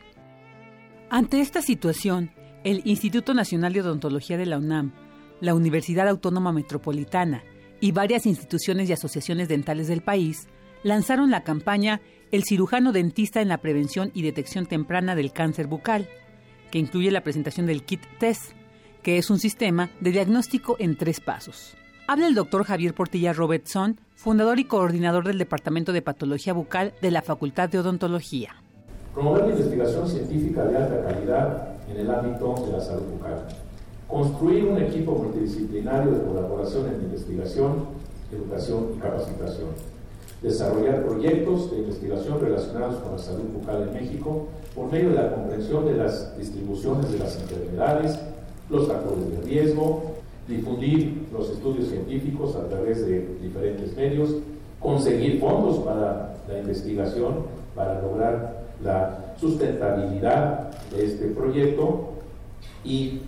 Ante 1.09 1.41
esta 1.41 1.61
situación, 1.61 2.31
el 2.63 2.81
Instituto 2.85 3.33
Nacional 3.33 3.73
de 3.73 3.81
Odontología 3.81 4.37
de 4.37 4.45
la 4.45 4.57
UNAM, 4.57 4.93
la 5.41 5.53
Universidad 5.53 6.07
Autónoma 6.07 6.51
Metropolitana 6.51 7.43
y 7.81 7.91
varias 7.91 8.25
instituciones 8.25 8.89
y 8.89 8.93
asociaciones 8.93 9.47
dentales 9.47 9.87
del 9.87 10.01
país 10.01 10.47
lanzaron 10.83 11.29
la 11.29 11.43
campaña 11.43 12.01
El 12.31 12.43
cirujano 12.43 12.91
dentista 12.91 13.41
en 13.41 13.47
la 13.47 13.59
prevención 13.59 14.11
y 14.13 14.23
detección 14.23 14.65
temprana 14.65 15.15
del 15.15 15.31
cáncer 15.31 15.67
bucal, 15.67 16.07
que 16.71 16.79
incluye 16.79 17.11
la 17.11 17.21
presentación 17.21 17.65
del 17.67 17.83
kit 17.83 18.01
test, 18.19 18.51
que 19.03 19.17
es 19.17 19.29
un 19.29 19.39
sistema 19.39 19.91
de 19.99 20.11
diagnóstico 20.11 20.75
en 20.79 20.97
tres 20.97 21.19
pasos. 21.19 21.77
Habla 22.07 22.27
el 22.27 22.35
doctor 22.35 22.63
Javier 22.63 22.93
Portilla 22.93 23.33
Robertson, 23.33 23.99
fundador 24.15 24.59
y 24.59 24.65
coordinador 24.65 25.25
del 25.25 25.37
Departamento 25.37 25.93
de 25.93 26.01
Patología 26.01 26.53
Bucal 26.53 26.93
de 27.01 27.11
la 27.11 27.21
Facultad 27.21 27.69
de 27.69 27.79
Odontología. 27.79 28.55
Promover 29.13 29.47
la 29.47 29.51
investigación 29.51 30.09
científica 30.09 30.65
de 30.65 30.77
alta 30.77 31.03
calidad 31.03 31.75
en 31.89 31.97
el 31.97 32.11
ámbito 32.11 32.55
de 32.65 32.71
la 32.71 32.81
salud 32.81 33.03
bucal. 33.03 33.47
Construir 34.07 34.65
un 34.65 34.81
equipo 34.81 35.13
multidisciplinario 35.13 36.11
de 36.11 36.25
colaboración 36.25 36.87
en 36.93 37.01
investigación, 37.05 37.85
educación 38.31 38.87
y 38.97 38.99
capacitación. 38.99 39.94
Desarrollar 40.41 41.05
proyectos 41.05 41.71
de 41.71 41.77
investigación 41.77 42.39
relacionados 42.39 42.95
con 42.97 43.13
la 43.13 43.17
salud 43.17 43.45
bucal 43.53 43.87
en 43.87 43.93
México 43.93 44.47
por 44.75 44.91
medio 44.91 45.09
de 45.09 45.15
la 45.15 45.33
comprensión 45.33 45.85
de 45.85 45.95
las 45.95 46.37
distribuciones 46.37 47.11
de 47.11 47.19
las 47.19 47.37
enfermedades, 47.37 48.19
los 48.69 48.87
factores 48.87 49.29
de 49.31 49.41
riesgo, 49.41 50.15
difundir 50.47 51.27
los 51.31 51.49
estudios 51.49 51.87
científicos 51.87 52.55
a 52.55 52.67
través 52.67 53.05
de 53.05 53.27
diferentes 53.41 53.95
medios, 53.95 54.35
conseguir 54.79 55.39
fondos 55.39 55.79
para 55.79 56.35
la 56.47 56.59
investigación, 56.59 57.45
para 57.75 58.01
lograr 58.01 58.65
la 58.83 59.33
sustentabilidad 59.39 60.71
de 60.91 61.05
este 61.05 61.27
proyecto 61.27 62.09
y 62.83 63.21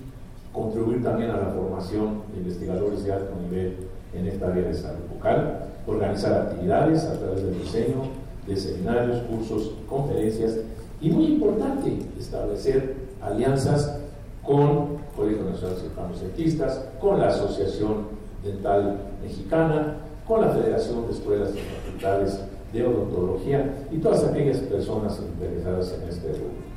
contribuir 0.54 1.04
también 1.04 1.32
a 1.32 1.38
la 1.38 1.50
formación 1.50 2.22
de 2.34 2.40
investigadores 2.40 3.04
de 3.04 3.14
alto 3.14 3.34
nivel 3.42 3.76
en 4.14 4.28
esta 4.28 4.48
área 4.48 4.68
de 4.68 4.74
salud 4.74 5.04
bucal, 5.14 5.68
organizar 5.88 6.34
actividades 6.34 7.06
a 7.06 7.18
través 7.18 7.44
del 7.44 7.60
diseño 7.60 8.04
de 8.46 8.56
seminarios, 8.56 9.24
cursos, 9.24 9.72
conferencias 9.90 10.58
y 11.02 11.10
muy 11.10 11.26
importante 11.26 11.98
establecer 12.20 12.96
alianzas 13.22 14.00
con 14.44 14.98
Colegio 15.16 15.44
Nacional 15.44 15.76
de 15.76 15.82
Cirujanos 15.82 16.22
Dentistas, 16.22 16.86
con 17.02 17.20
la 17.20 17.28
Asociación 17.28 18.08
Dental 18.44 18.98
Mexicana, 19.22 19.98
con 20.28 20.42
la 20.42 20.50
Federación 20.50 21.08
de 21.08 21.14
Escuelas 21.14 21.50
y 21.56 21.60
Facultades 21.60 22.40
de 22.72 22.86
Odontología 22.86 23.88
y 23.92 23.98
todas 23.98 24.24
aquellas 24.26 24.58
personas 24.58 25.20
interesadas 25.20 25.94
en 26.02 26.10
este 26.10 26.28
rubro. 26.30 26.68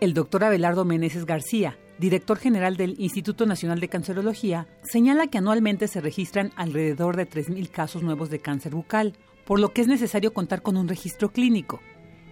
El 0.00 0.14
doctor 0.14 0.44
Abelardo 0.44 0.84
Meneses 0.84 1.26
García, 1.26 1.76
director 1.98 2.38
general 2.38 2.76
del 2.76 2.94
Instituto 2.98 3.44
Nacional 3.46 3.80
de 3.80 3.88
Cancerología, 3.88 4.66
señala 4.82 5.26
que 5.26 5.38
anualmente 5.38 5.88
se 5.88 6.00
registran 6.00 6.52
alrededor 6.56 7.16
de 7.16 7.28
3.000 7.28 7.70
casos 7.70 8.02
nuevos 8.02 8.30
de 8.30 8.38
cáncer 8.38 8.74
bucal, 8.74 9.14
por 9.44 9.60
lo 9.60 9.70
que 9.70 9.82
es 9.82 9.88
necesario 9.88 10.32
contar 10.32 10.62
con 10.62 10.76
un 10.76 10.88
registro 10.88 11.30
clínico. 11.30 11.80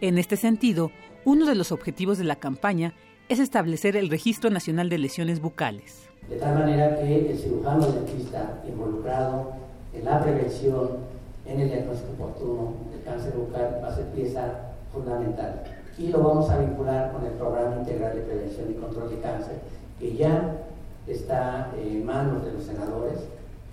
En 0.00 0.18
este 0.18 0.36
sentido, 0.36 0.92
uno 1.24 1.46
de 1.46 1.54
los 1.54 1.72
objetivos 1.72 2.18
de 2.18 2.24
la 2.24 2.36
campaña 2.36 2.94
es 3.28 3.40
establecer 3.40 3.96
el 3.96 4.10
Registro 4.10 4.50
Nacional 4.50 4.88
de 4.88 4.98
Lesiones 4.98 5.40
Bucales. 5.40 6.08
De 6.28 6.36
tal 6.36 6.54
manera 6.54 6.96
que 6.96 7.30
el 7.30 7.38
cirujano 7.38 7.86
dentista 7.86 8.62
involucrado 8.68 9.54
en 9.92 10.04
la 10.04 10.22
prevención, 10.22 10.98
en 11.46 11.60
el 11.60 11.68
diagnóstico 11.68 12.12
oportuno 12.12 12.74
del 12.90 13.02
cáncer 13.02 13.32
bucal 13.34 13.80
va 13.82 13.88
a 13.88 13.96
ser 13.96 14.06
pieza 14.06 14.74
fundamental. 14.92 15.75
Y 15.98 16.08
lo 16.08 16.22
vamos 16.22 16.50
a 16.50 16.58
vincular 16.58 17.10
con 17.12 17.24
el 17.24 17.32
Programa 17.32 17.76
Integral 17.76 18.14
de 18.14 18.20
Prevención 18.22 18.70
y 18.70 18.74
Control 18.74 19.08
de 19.08 19.20
Cáncer, 19.20 19.60
que 19.98 20.14
ya 20.14 20.58
está 21.06 21.70
en 21.80 22.04
manos 22.04 22.44
de 22.44 22.52
los 22.52 22.64
senadores. 22.64 23.20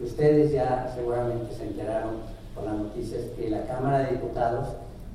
Ustedes 0.02 0.54
ya 0.54 0.90
seguramente 0.96 1.54
se 1.54 1.66
enteraron 1.66 2.22
por 2.56 2.64
las 2.64 2.76
noticias 2.76 3.24
que 3.36 3.50
la 3.50 3.66
Cámara 3.66 4.00
de 4.00 4.12
Diputados 4.12 4.68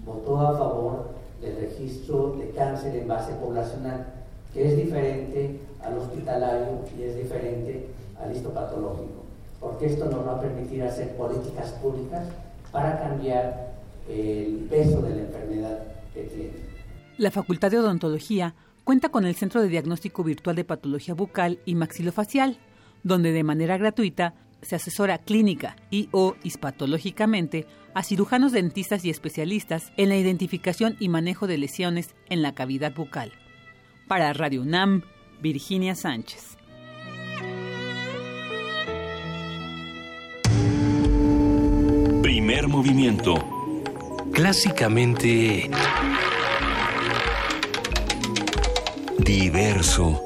votó 0.05 0.39
a 0.39 0.59
favor 0.59 1.09
del 1.41 1.57
registro 1.57 2.37
de 2.39 2.51
cáncer 2.51 2.95
en 2.95 3.09
base 3.09 3.33
poblacional, 3.35 4.07
que 4.53 4.69
es 4.69 4.77
diferente 4.77 5.61
al 5.83 5.97
hospitalario 5.97 6.81
y 6.99 7.03
es 7.05 7.17
diferente 7.17 7.89
al 8.21 8.35
histopatológico, 8.35 9.23
porque 9.61 9.87
esto 9.87 10.07
nos 10.07 10.27
va 10.27 10.33
a 10.37 10.41
permitir 10.41 10.83
hacer 10.83 11.17
políticas 11.17 11.71
públicas 11.73 12.27
para 12.71 12.99
cambiar 12.99 13.69
el 14.09 14.67
peso 14.69 15.01
de 15.01 15.11
la 15.11 15.21
enfermedad 15.23 15.79
que 16.13 16.25
tiene. 16.25 16.68
La 17.19 17.33
Facultad 17.33 17.73
de 17.73 17.81
Odontología 17.81 18.55
cuenta 18.85 19.09
con 19.09 19.27
el 19.27 19.35
Centro 19.35 19.61
de 19.61 19.69
Diagnóstico 19.69 20.23
Virtual 20.23 20.55
de 20.55 20.63
Patología 20.63 21.15
Bucal 21.15 21.59
y 21.67 21.75
Maxilofacial, 21.75 22.59
donde 23.03 23.33
de 23.33 23.43
manera 23.43 23.77
gratuita 23.77 24.35
se 24.63 24.77
asesora 24.77 25.19
clínica 25.19 25.75
y 25.91 26.09
o 26.13 26.37
hispatológicamente 26.45 27.67
a 27.93 28.05
cirujanos 28.05 28.53
dentistas 28.53 29.05
y 29.05 29.11
especialistas 29.11 29.93
en 29.97 30.11
la 30.11 30.17
identificación 30.17 30.97
y 31.01 31.09
manejo 31.09 31.49
de 31.49 31.59
lesiones 31.59 32.15
en 32.29 32.41
la 32.41 32.55
cavidad 32.55 32.95
bucal. 32.95 33.33
Para 34.07 34.33
Radio 34.33 34.63
UNAM, 34.63 35.03
Virginia 35.43 35.97
Sánchez. 35.97 36.57
Primer 42.23 42.69
movimiento. 42.69 43.35
Clásicamente 44.33 45.69
diverso. 49.29 50.25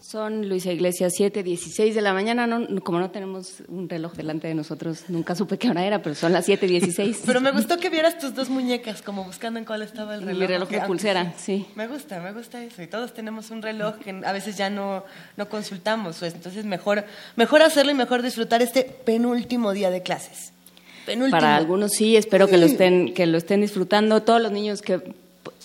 Son 0.00 0.48
Luisa 0.48 0.72
Iglesias 0.72 1.12
7, 1.14 1.42
16 1.42 1.94
de 1.94 2.00
la 2.00 2.14
mañana. 2.14 2.46
No, 2.46 2.80
como 2.80 2.98
no 2.98 3.10
tenemos 3.10 3.62
un 3.68 3.90
reloj 3.90 4.14
delante 4.14 4.48
de 4.48 4.54
nosotros, 4.54 5.04
nunca 5.08 5.34
supe 5.34 5.58
qué 5.58 5.68
hora 5.68 5.84
era, 5.84 6.00
pero 6.00 6.14
son 6.14 6.32
las 6.32 6.46
7, 6.46 6.66
16. 6.66 7.24
Pero 7.26 7.42
me 7.42 7.50
gustó 7.50 7.76
que 7.76 7.90
vieras 7.90 8.16
tus 8.16 8.34
dos 8.34 8.48
muñecas, 8.48 9.02
como 9.02 9.24
buscando 9.24 9.58
en 9.58 9.66
cuál 9.66 9.82
estaba 9.82 10.14
el 10.14 10.22
reloj. 10.22 10.40
Mi 10.40 10.46
reloj 10.46 10.68
de 10.70 10.80
pulsera, 10.80 11.34
sí. 11.36 11.66
Me 11.74 11.88
gusta, 11.88 12.20
me 12.20 12.32
gusta 12.32 12.64
eso. 12.64 12.80
Y 12.80 12.86
todos 12.86 13.12
tenemos 13.12 13.50
un 13.50 13.60
reloj 13.60 13.96
que 13.96 14.22
a 14.24 14.32
veces 14.32 14.56
ya 14.56 14.70
no, 14.70 15.04
no 15.36 15.50
consultamos. 15.50 16.20
Pues, 16.20 16.32
entonces, 16.32 16.64
mejor, 16.64 17.04
mejor 17.34 17.60
hacerlo 17.60 17.92
y 17.92 17.94
mejor 17.94 18.22
disfrutar 18.22 18.62
este 18.62 18.84
penúltimo 18.84 19.72
día 19.72 19.90
de 19.90 20.02
clases. 20.02 20.54
Penúltimo. 21.06 21.40
Para 21.40 21.56
algunos 21.56 21.92
sí, 21.92 22.16
espero 22.16 22.48
que 22.48 22.58
lo 22.58 22.66
estén, 22.66 23.14
que 23.14 23.26
lo 23.26 23.38
estén 23.38 23.60
disfrutando. 23.62 24.22
Todos 24.22 24.42
los 24.42 24.52
niños 24.52 24.82
que. 24.82 25.00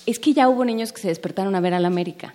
Es 0.05 0.19
que 0.19 0.33
ya 0.33 0.47
hubo 0.47 0.63
niños 0.63 0.93
que 0.93 1.01
se 1.01 1.07
despertaron 1.09 1.55
a 1.55 1.59
ver 1.59 1.73
a 1.73 1.79
la 1.79 1.87
América. 1.87 2.33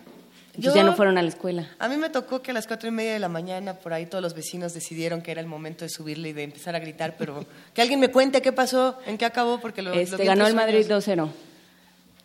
Entonces 0.56 0.74
ya 0.74 0.84
no 0.84 0.94
fueron 0.94 1.18
a 1.18 1.22
la 1.22 1.28
escuela. 1.28 1.68
A 1.78 1.88
mí 1.88 1.96
me 1.96 2.08
tocó 2.08 2.40
que 2.40 2.50
a 2.50 2.54
las 2.54 2.66
cuatro 2.66 2.88
y 2.88 2.92
media 2.92 3.12
de 3.12 3.18
la 3.18 3.28
mañana 3.28 3.74
por 3.74 3.92
ahí 3.92 4.06
todos 4.06 4.22
los 4.22 4.34
vecinos 4.34 4.72
decidieron 4.72 5.20
que 5.20 5.30
era 5.30 5.40
el 5.40 5.46
momento 5.46 5.84
de 5.84 5.90
subirle 5.90 6.30
y 6.30 6.32
de 6.32 6.44
empezar 6.44 6.74
a 6.74 6.78
gritar, 6.78 7.16
pero 7.18 7.44
que 7.74 7.82
alguien 7.82 8.00
me 8.00 8.08
cuente 8.08 8.40
qué 8.40 8.52
pasó, 8.52 8.98
en 9.06 9.18
qué 9.18 9.26
acabó, 9.26 9.60
porque 9.60 9.82
lo, 9.82 9.92
este, 9.92 10.24
ganó 10.24 10.46
el 10.46 10.54
Madrid 10.54 10.86
2-0. 10.88 11.28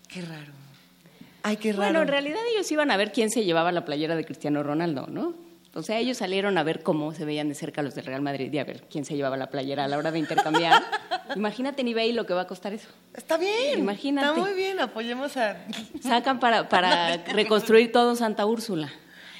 Qué 0.07 0.21
raro. 0.21 0.51
Ay, 1.43 1.57
qué 1.57 1.73
raro. 1.73 1.83
Bueno, 1.83 2.01
en 2.03 2.07
realidad 2.07 2.39
ellos 2.53 2.71
iban 2.71 2.89
a 2.91 2.97
ver 2.97 3.11
quién 3.11 3.29
se 3.29 3.43
llevaba 3.43 3.71
la 3.71 3.83
playera 3.83 4.15
de 4.15 4.23
Cristiano 4.23 4.63
Ronaldo, 4.63 5.07
¿no? 5.07 5.33
O 5.73 5.83
sea, 5.83 5.99
ellos 5.99 6.17
salieron 6.17 6.57
a 6.57 6.63
ver 6.63 6.83
cómo 6.83 7.13
se 7.13 7.23
veían 7.23 7.47
de 7.47 7.55
cerca 7.55 7.81
los 7.81 7.95
del 7.95 8.05
Real 8.05 8.21
Madrid 8.21 8.51
y 8.51 8.57
a 8.59 8.65
ver 8.65 8.83
quién 8.89 9.05
se 9.05 9.15
llevaba 9.15 9.37
la 9.37 9.49
playera 9.49 9.85
a 9.85 9.87
la 9.87 9.97
hora 9.97 10.11
de 10.11 10.19
intercambiar. 10.19 10.83
Imagínate 11.35 11.81
en 11.81 11.87
eBay 11.87 12.11
lo 12.11 12.25
que 12.25 12.33
va 12.33 12.41
a 12.41 12.47
costar 12.47 12.73
eso. 12.73 12.89
Está 13.13 13.37
bien. 13.37 13.79
Imagínate. 13.79 14.27
Está 14.27 14.39
muy 14.39 14.53
bien, 14.53 14.81
apoyemos 14.81 15.37
a... 15.37 15.65
Sacan 16.01 16.41
para, 16.41 16.67
para 16.67 17.17
reconstruir 17.33 17.89
todo 17.93 18.17
Santa 18.17 18.45
Úrsula. 18.45 18.91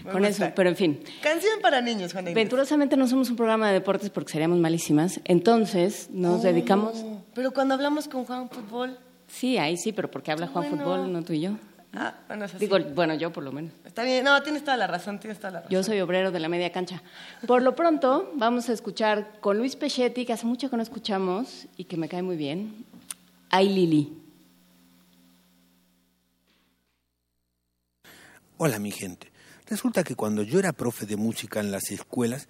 con 0.09 0.23
eso, 0.23 0.45
pero 0.55 0.69
en 0.69 0.77
fin. 0.77 1.03
Canción 1.21 1.59
para 1.61 1.81
niños, 1.81 2.13
Juan 2.13 2.33
Venturosamente 2.33 2.95
no 2.95 3.07
somos 3.09 3.29
un 3.29 3.35
programa 3.35 3.67
de 3.67 3.73
deportes 3.73 4.09
porque 4.09 4.31
seríamos 4.31 4.57
malísimas. 4.57 5.19
Entonces 5.25 6.09
nos 6.11 6.39
oh, 6.39 6.43
dedicamos... 6.43 7.03
Pero 7.33 7.51
cuando 7.51 7.73
hablamos 7.73 8.07
con 8.07 8.23
Juan 8.23 8.49
Fútbol... 8.49 8.97
Sí, 9.27 9.57
ahí 9.57 9.75
sí, 9.77 9.91
pero 9.91 10.09
porque 10.09 10.31
habla 10.31 10.47
Juan 10.47 10.69
Fútbol, 10.69 11.11
no 11.11 11.23
tú 11.23 11.33
y 11.33 11.41
yo. 11.41 11.51
Ah, 11.93 12.15
bueno, 12.27 12.45
es 12.45 12.57
Digo, 12.57 12.79
bueno, 12.95 13.13
yo 13.15 13.33
por 13.33 13.43
lo 13.43 13.51
menos. 13.51 13.73
Está 13.83 14.03
bien, 14.03 14.23
no, 14.23 14.41
tienes 14.43 14.63
toda 14.63 14.77
la 14.77 14.87
razón, 14.87 15.19
tienes 15.19 15.39
toda 15.39 15.51
la 15.51 15.59
razón. 15.59 15.71
Yo 15.71 15.83
soy 15.83 15.99
obrero 15.99 16.31
de 16.31 16.39
la 16.39 16.47
media 16.47 16.71
cancha. 16.71 17.03
Por 17.45 17.61
lo 17.61 17.75
pronto, 17.75 18.31
vamos 18.35 18.69
a 18.69 18.73
escuchar 18.73 19.39
con 19.41 19.57
Luis 19.57 19.75
Pechetti, 19.75 20.25
que 20.25 20.31
hace 20.31 20.45
mucho 20.45 20.69
que 20.69 20.77
no 20.77 20.83
escuchamos 20.83 21.67
y 21.75 21.83
que 21.85 21.97
me 21.97 22.07
cae 22.07 22.21
muy 22.21 22.37
bien, 22.37 22.85
Ay 23.49 23.67
Lili. 23.67 24.17
Hola, 28.57 28.79
mi 28.79 28.91
gente. 28.91 29.31
Resulta 29.67 30.03
que 30.03 30.15
cuando 30.15 30.43
yo 30.43 30.59
era 30.59 30.71
profe 30.71 31.05
de 31.05 31.17
música 31.17 31.59
en 31.59 31.71
las 31.71 31.91
escuelas, 31.91 32.47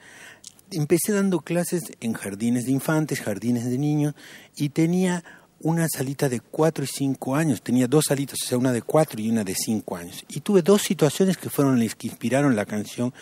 empecé 0.71 1.13
dando 1.13 1.39
clases 1.39 1.93
en 1.99 2.13
jardines 2.13 2.65
de 2.65 2.73
infantes, 2.73 3.21
jardines 3.21 3.65
de 3.69 3.77
niños, 3.77 4.13
y 4.55 4.69
tenía 4.69 5.23
una 5.63 5.87
salita 5.87 6.29
de 6.29 6.39
cuatro 6.39 6.83
y 6.83 6.87
cinco 6.87 7.35
años. 7.35 7.61
Tenía 7.61 7.87
dos 7.87 8.05
salitas, 8.07 8.39
o 8.43 8.47
sea, 8.47 8.57
una 8.57 8.71
de 8.71 8.81
cuatro 8.81 9.21
y 9.21 9.29
una 9.29 9.43
de 9.43 9.55
cinco 9.55 9.95
años. 9.95 10.23
Y 10.29 10.41
tuve 10.41 10.61
dos 10.61 10.81
situaciones 10.81 11.37
que 11.37 11.49
fueron 11.49 11.83
las 11.83 11.95
que 11.95 12.07
inspiraron 12.07 12.55
la 12.55 12.65
canción 12.65 13.13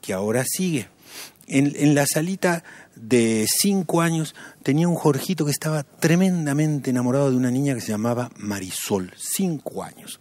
que 0.00 0.12
ahora 0.12 0.44
sigue. 0.44 0.88
En, 1.48 1.72
en 1.76 1.94
la 1.94 2.06
salita 2.06 2.64
de 2.96 3.46
cinco 3.48 4.00
años 4.00 4.34
tenía 4.62 4.88
un 4.88 4.96
Jorgito 4.96 5.44
que 5.44 5.52
estaba 5.52 5.84
tremendamente 5.84 6.90
enamorado 6.90 7.30
de 7.30 7.36
una 7.36 7.50
niña 7.50 7.74
que 7.74 7.80
se 7.80 7.92
llamaba 7.92 8.30
Marisol, 8.36 9.12
cinco 9.16 9.84
años. 9.84 10.20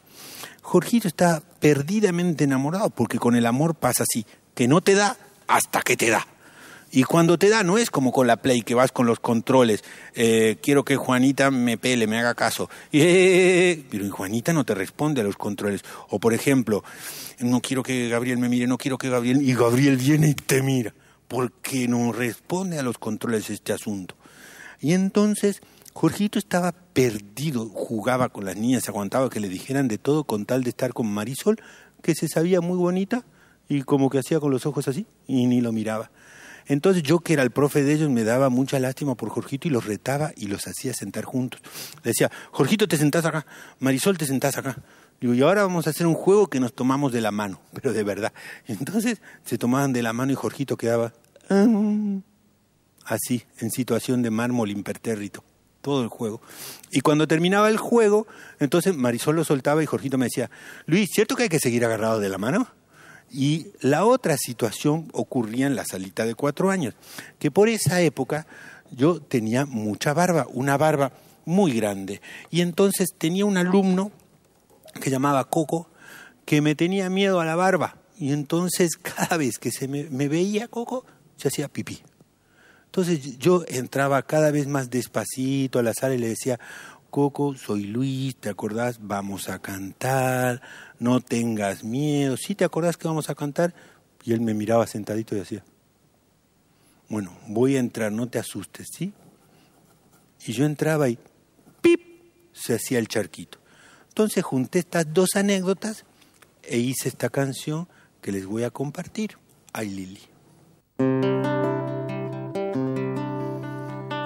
Jorgito 0.62 1.08
está 1.08 1.42
perdidamente 1.60 2.44
enamorado 2.44 2.90
porque 2.90 3.20
con 3.20 3.36
el 3.36 3.46
amor 3.46 3.76
pasa 3.76 4.04
así, 4.04 4.26
que 4.54 4.68
no 4.68 4.82
te 4.82 4.94
da 4.94 5.18
hasta 5.48 5.82
que 5.82 5.98
te 5.98 6.10
da. 6.10 6.28
Y 6.96 7.04
cuando 7.04 7.38
te 7.38 7.50
da, 7.50 7.62
no 7.62 7.78
es 7.78 7.92
como 7.92 8.14
con 8.14 8.26
la 8.26 8.38
Play, 8.38 8.62
que 8.62 8.74
vas 8.74 8.94
con 8.94 9.06
los 9.06 9.20
controles. 9.20 9.84
Eh, 10.14 10.56
quiero 10.64 10.86
que 10.86 10.96
Juanita 10.96 11.52
me 11.52 11.78
pele, 11.78 12.08
me 12.08 12.18
haga 12.18 12.36
caso. 12.36 12.70
Pero 12.92 14.10
Juanita 14.10 14.54
no 14.54 14.64
te 14.64 14.76
responde 14.76 15.20
a 15.20 15.26
los 15.26 15.36
controles. 15.36 15.84
O 16.08 16.20
por 16.20 16.34
ejemplo, 16.34 16.86
no 17.40 17.60
quiero 17.60 17.84
que 17.84 18.08
Gabriel 18.08 18.38
me 18.38 18.48
mire, 18.48 18.66
no 18.66 18.78
quiero 18.78 18.98
que 18.98 19.10
Gabriel. 19.10 19.42
Y 19.42 19.54
Gabriel 19.54 19.98
viene 19.98 20.30
y 20.30 20.36
te 20.36 20.64
mira. 20.64 20.94
Porque 21.28 21.90
no 21.90 22.14
responde 22.14 22.80
a 22.80 22.84
los 22.84 22.98
controles 22.98 23.50
este 23.50 23.74
asunto. 23.74 24.16
Y 24.80 24.94
entonces, 24.94 25.62
Jorgito 25.92 26.40
estaba 26.40 26.72
perdido, 26.72 27.68
jugaba 27.74 28.30
con 28.30 28.46
las 28.46 28.56
niñas, 28.56 28.88
aguantaba 28.88 29.30
que 29.30 29.42
le 29.42 29.50
dijeran 29.50 29.90
de 29.90 29.98
todo 29.98 30.24
con 30.24 30.46
tal 30.46 30.64
de 30.64 30.70
estar 30.70 30.94
con 30.94 31.08
Marisol, 31.08 31.58
que 32.02 32.16
se 32.16 32.30
sabía 32.30 32.62
muy 32.62 32.78
bonita 32.78 33.26
y 33.68 33.82
como 33.82 34.10
que 34.10 34.20
hacía 34.20 34.40
con 34.40 34.52
los 34.52 34.66
ojos 34.66 34.88
así 34.88 35.06
y 35.28 35.46
ni 35.48 35.60
lo 35.60 35.74
miraba. 35.74 36.10
Entonces 36.68 37.04
yo 37.04 37.20
que 37.20 37.34
era 37.34 37.44
el 37.44 37.52
profe 37.52 37.84
de 37.84 37.94
ellos 37.94 38.10
me 38.10 38.24
daba 38.24 38.50
mucha 38.50 38.80
lástima 38.80 39.16
por 39.16 39.30
Jorgito 39.30 39.68
y 39.68 39.72
los 39.72 39.86
retaba 39.86 40.32
y 40.36 40.48
los 40.48 40.68
hacía 40.68 40.94
sentar 40.94 41.24
juntos. 41.26 41.62
Le 42.04 42.12
decía, 42.12 42.32
Jorgito 42.52 42.88
te 42.88 42.98
sentás 42.98 43.26
acá, 43.26 43.46
Marisol 43.80 44.18
te 44.18 44.26
sentás 44.26 44.58
acá. 44.58 44.78
Y 45.22 45.42
ahora 45.42 45.64
vamos 45.64 45.88
a 45.88 45.92
hacer 45.92 46.08
un 46.08 46.14
juego 46.14 46.48
que 46.48 46.60
nos 46.60 46.74
tomamos 46.74 47.12
de 47.12 47.22
la 47.22 47.32
mano, 47.32 47.60
pero 47.74 47.94
de 47.94 48.04
verdad. 48.04 48.34
Entonces 48.68 49.22
se 49.44 49.58
tomaban 49.58 49.94
de 49.94 50.04
la 50.04 50.14
mano 50.14 50.32
y 50.32 50.36
Jorgito 50.36 50.78
quedaba 50.78 51.14
ah", 51.50 51.68
así, 53.06 53.44
en 53.60 53.72
situación 53.72 54.22
de 54.22 54.32
mármol 54.32 54.72
impertérrito, 54.72 55.44
todo 55.82 56.04
el 56.04 56.10
juego. 56.10 56.42
Y 56.92 57.02
cuando 57.02 57.28
terminaba 57.28 57.70
el 57.70 57.78
juego, 57.78 58.28
entonces 58.60 58.96
Marisol 58.96 59.36
lo 59.36 59.44
soltaba 59.44 59.84
y 59.84 59.86
Jorgito 59.86 60.18
me 60.18 60.26
decía, 60.26 60.50
Luis, 60.86 61.10
¿cierto 61.14 61.36
que 61.36 61.44
hay 61.44 61.50
que 61.50 61.60
seguir 61.60 61.86
agarrado 61.86 62.20
de 62.20 62.30
la 62.30 62.38
mano? 62.38 62.68
Y 63.32 63.68
la 63.82 64.06
otra 64.06 64.38
situación 64.38 65.10
ocurría 65.14 65.68
en 65.68 65.76
la 65.76 65.86
salita 65.86 66.26
de 66.26 66.36
cuatro 66.36 66.70
años, 66.70 66.94
que 67.40 67.52
por 67.52 67.70
esa 67.70 68.02
época 68.02 68.48
yo 68.92 69.20
tenía 69.20 69.66
mucha 69.66 70.14
barba, 70.14 70.48
una 70.54 70.78
barba 70.78 71.12
muy 71.46 71.74
grande. 71.74 72.22
Y 72.50 72.62
entonces 72.62 73.10
tenía 73.18 73.46
un 73.46 73.58
alumno 73.58 74.12
que 75.02 75.10
llamaba 75.10 75.50
Coco, 75.50 75.90
que 76.46 76.62
me 76.62 76.76
tenía 76.76 77.10
miedo 77.10 77.40
a 77.40 77.46
la 77.46 77.56
barba. 77.56 77.98
Y 78.18 78.32
entonces 78.32 78.98
cada 79.02 79.38
vez 79.38 79.60
que 79.60 79.72
se 79.72 79.88
me, 79.88 80.28
veía 80.28 80.68
Coco, 80.68 81.06
se 81.38 81.48
hacía 81.48 81.68
pipí. 81.68 82.02
Entonces 82.86 83.38
yo 83.38 83.66
entraba 83.68 84.22
cada 84.24 84.52
vez 84.52 84.68
más 84.68 84.90
despacito 84.90 85.80
a 85.80 85.84
la 85.84 85.94
sala 85.94 86.16
y 86.16 86.20
le 86.20 86.30
decía, 86.30 86.60
Coco, 87.10 87.56
soy 87.56 87.84
Luis, 87.86 88.38
¿te 88.38 88.50
acordás? 88.50 89.00
Vamos 89.02 89.50
a 89.50 89.60
cantar, 89.60 90.62
no 91.00 91.22
tengas 91.22 91.84
miedo. 91.84 92.38
¿Sí 92.38 92.56
te 92.56 92.66
acordás 92.66 92.98
que 92.98 93.08
vamos 93.08 93.30
a 93.30 93.36
cantar? 93.36 93.74
Y 94.24 94.34
él 94.34 94.42
me 94.42 94.54
miraba 94.54 94.88
sentadito 94.88 95.36
y 95.36 95.40
decía, 95.40 95.64
bueno, 97.10 97.38
voy 97.48 97.76
a 97.76 97.80
entrar, 97.80 98.12
no 98.12 98.28
te 98.28 98.40
asustes, 98.40 98.88
¿sí? 98.92 99.14
Y 100.46 100.54
yo 100.54 100.66
entraba 100.66 101.10
y 101.10 101.18
¡pip! 101.82 102.02
se 102.52 102.76
hacía 102.76 103.00
el 103.00 103.08
charquito. 103.08 103.60
Entonces 104.10 104.44
junté 104.44 104.80
estas 104.80 105.14
dos 105.14 105.36
anécdotas 105.36 106.06
e 106.64 106.78
hice 106.78 107.10
esta 107.10 107.30
canción 107.30 107.88
que 108.22 108.32
les 108.32 108.46
voy 108.46 108.64
a 108.64 108.72
compartir. 108.72 109.38
Ay, 109.74 109.90
Lili. 109.90 110.22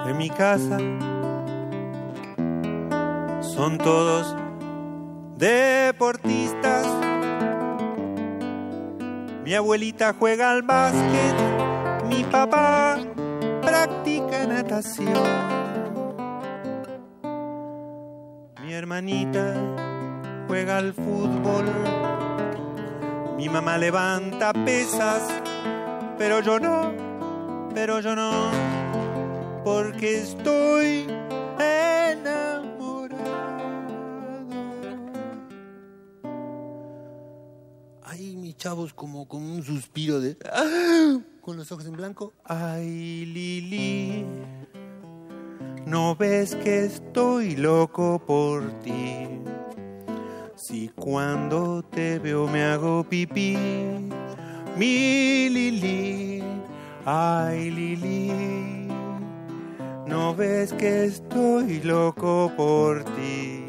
En 0.06 0.16
mi 0.16 0.30
casa 0.30 0.78
son 3.42 3.78
todos 3.78 4.39
deportistas. 5.40 6.86
Mi 9.44 9.54
abuelita 9.54 10.12
juega 10.12 10.50
al 10.50 10.62
básquet, 10.62 11.34
mi 12.08 12.22
papá 12.24 12.98
practica 13.62 14.46
natación. 14.46 15.24
Mi 18.62 18.74
hermanita 18.74 19.54
juega 20.46 20.76
al 20.76 20.92
fútbol, 20.92 21.64
mi 23.38 23.48
mamá 23.48 23.78
levanta 23.78 24.52
pesas, 24.52 25.26
pero 26.18 26.40
yo 26.40 26.60
no, 26.60 26.92
pero 27.74 28.00
yo 28.00 28.14
no. 28.14 28.50
porque 29.64 30.20
estoy 30.20 31.06
chavos, 38.60 38.92
como 38.92 39.26
con 39.26 39.42
un 39.42 39.62
suspiro 39.62 40.20
de. 40.20 40.36
Con 41.40 41.56
los 41.56 41.72
ojos 41.72 41.86
en 41.86 41.92
blanco. 41.92 42.34
Ay, 42.44 43.24
Lili. 43.24 44.26
No 45.86 46.14
ves 46.14 46.54
que 46.56 46.84
estoy 46.84 47.56
loco 47.56 48.22
por 48.24 48.70
ti. 48.80 49.26
Si 50.56 50.90
cuando 50.90 51.82
te 51.82 52.18
veo 52.18 52.46
me 52.46 52.62
hago 52.64 53.02
pipí. 53.02 53.56
Mi 54.76 55.48
Lili. 55.48 56.44
Ay, 57.06 57.70
Lili. 57.70 58.88
No 60.06 60.34
ves 60.34 60.74
que 60.74 61.06
estoy 61.06 61.80
loco 61.80 62.52
por 62.58 63.04
ti. 63.16 63.64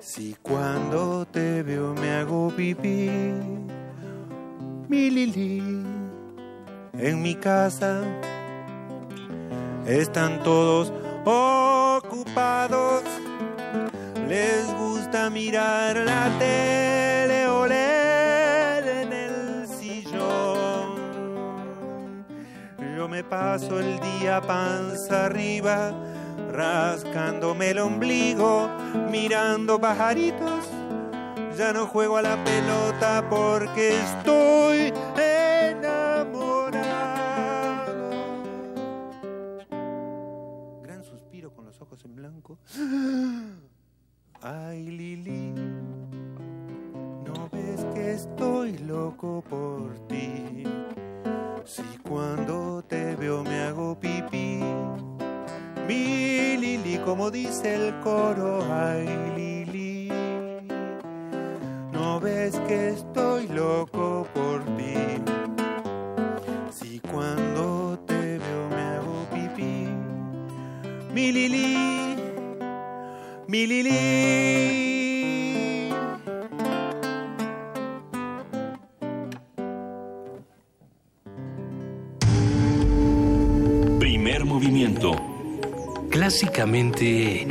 Si 0.00 0.34
cuando 0.42 1.24
te 1.24 1.62
veo 1.62 1.94
me 1.94 2.10
hago 2.10 2.48
pipí. 2.56 3.65
Mi 4.88 5.10
Lili. 5.10 5.82
En 6.92 7.20
mi 7.20 7.34
casa 7.34 8.02
están 9.84 10.42
todos 10.44 10.92
ocupados. 11.24 13.02
Les 14.28 14.72
gusta 14.74 15.28
mirar 15.28 15.96
la 15.96 16.30
tele 16.38 17.48
o 17.48 17.66
leer 17.66 18.86
en 19.02 19.12
el 19.12 19.66
sillón. 19.66 20.94
Yo 22.96 23.08
me 23.08 23.24
paso 23.24 23.80
el 23.80 23.98
día 23.98 24.40
panza 24.40 25.26
arriba, 25.26 25.92
rascándome 26.52 27.70
el 27.70 27.80
ombligo, 27.80 28.70
mirando 29.10 29.80
pajaritos. 29.80 30.75
Ya 31.56 31.72
no 31.72 31.86
juego 31.86 32.18
a 32.18 32.22
la 32.22 32.44
pelota 32.44 33.26
porque 33.30 33.98
estoy 33.98 34.92
enamorado. 35.16 36.50
Gran 40.82 41.02
suspiro 41.02 41.50
con 41.54 41.64
los 41.64 41.80
ojos 41.80 42.04
en 42.04 42.14
blanco. 42.14 42.58
Ay, 44.42 44.84
Lili, 44.84 45.54
¿no 47.24 47.48
ves 47.50 47.86
que 47.94 48.12
estoy 48.12 48.76
loco 48.78 49.42
por 49.48 49.98
ti? 50.08 50.64
Si 51.64 51.98
cuando 52.06 52.84
te 52.86 53.16
veo 53.16 53.42
me 53.42 53.62
hago 53.62 53.98
pipí. 53.98 54.60
Mi 55.88 56.56
Lili, 56.58 56.98
como 56.98 57.30
dice 57.30 57.76
el 57.76 57.98
coro, 58.00 58.60
ay, 58.70 59.06
Lili, 59.36 59.66
¿no 62.16 62.20
ves 62.20 62.58
que 62.66 62.88
estoy 62.88 63.46
loco 63.48 64.26
por 64.32 64.64
ti? 64.76 64.94
Si 66.70 66.98
cuando 67.00 67.98
te 68.06 68.38
veo 68.38 68.68
me 68.70 68.82
hago 68.94 69.26
pipí. 69.32 69.86
Mi 71.12 71.30
Lili, 71.30 72.16
mi 73.48 73.66
Lili. 73.66 73.90
Primer 83.98 84.44
movimiento. 84.46 85.12
Clásicamente 86.08 87.46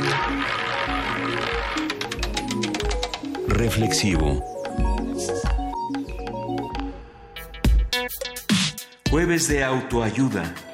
Reflexivo. 3.48 4.55
Jueves 9.16 9.48
de 9.48 9.64
autoayuda. 9.64 10.65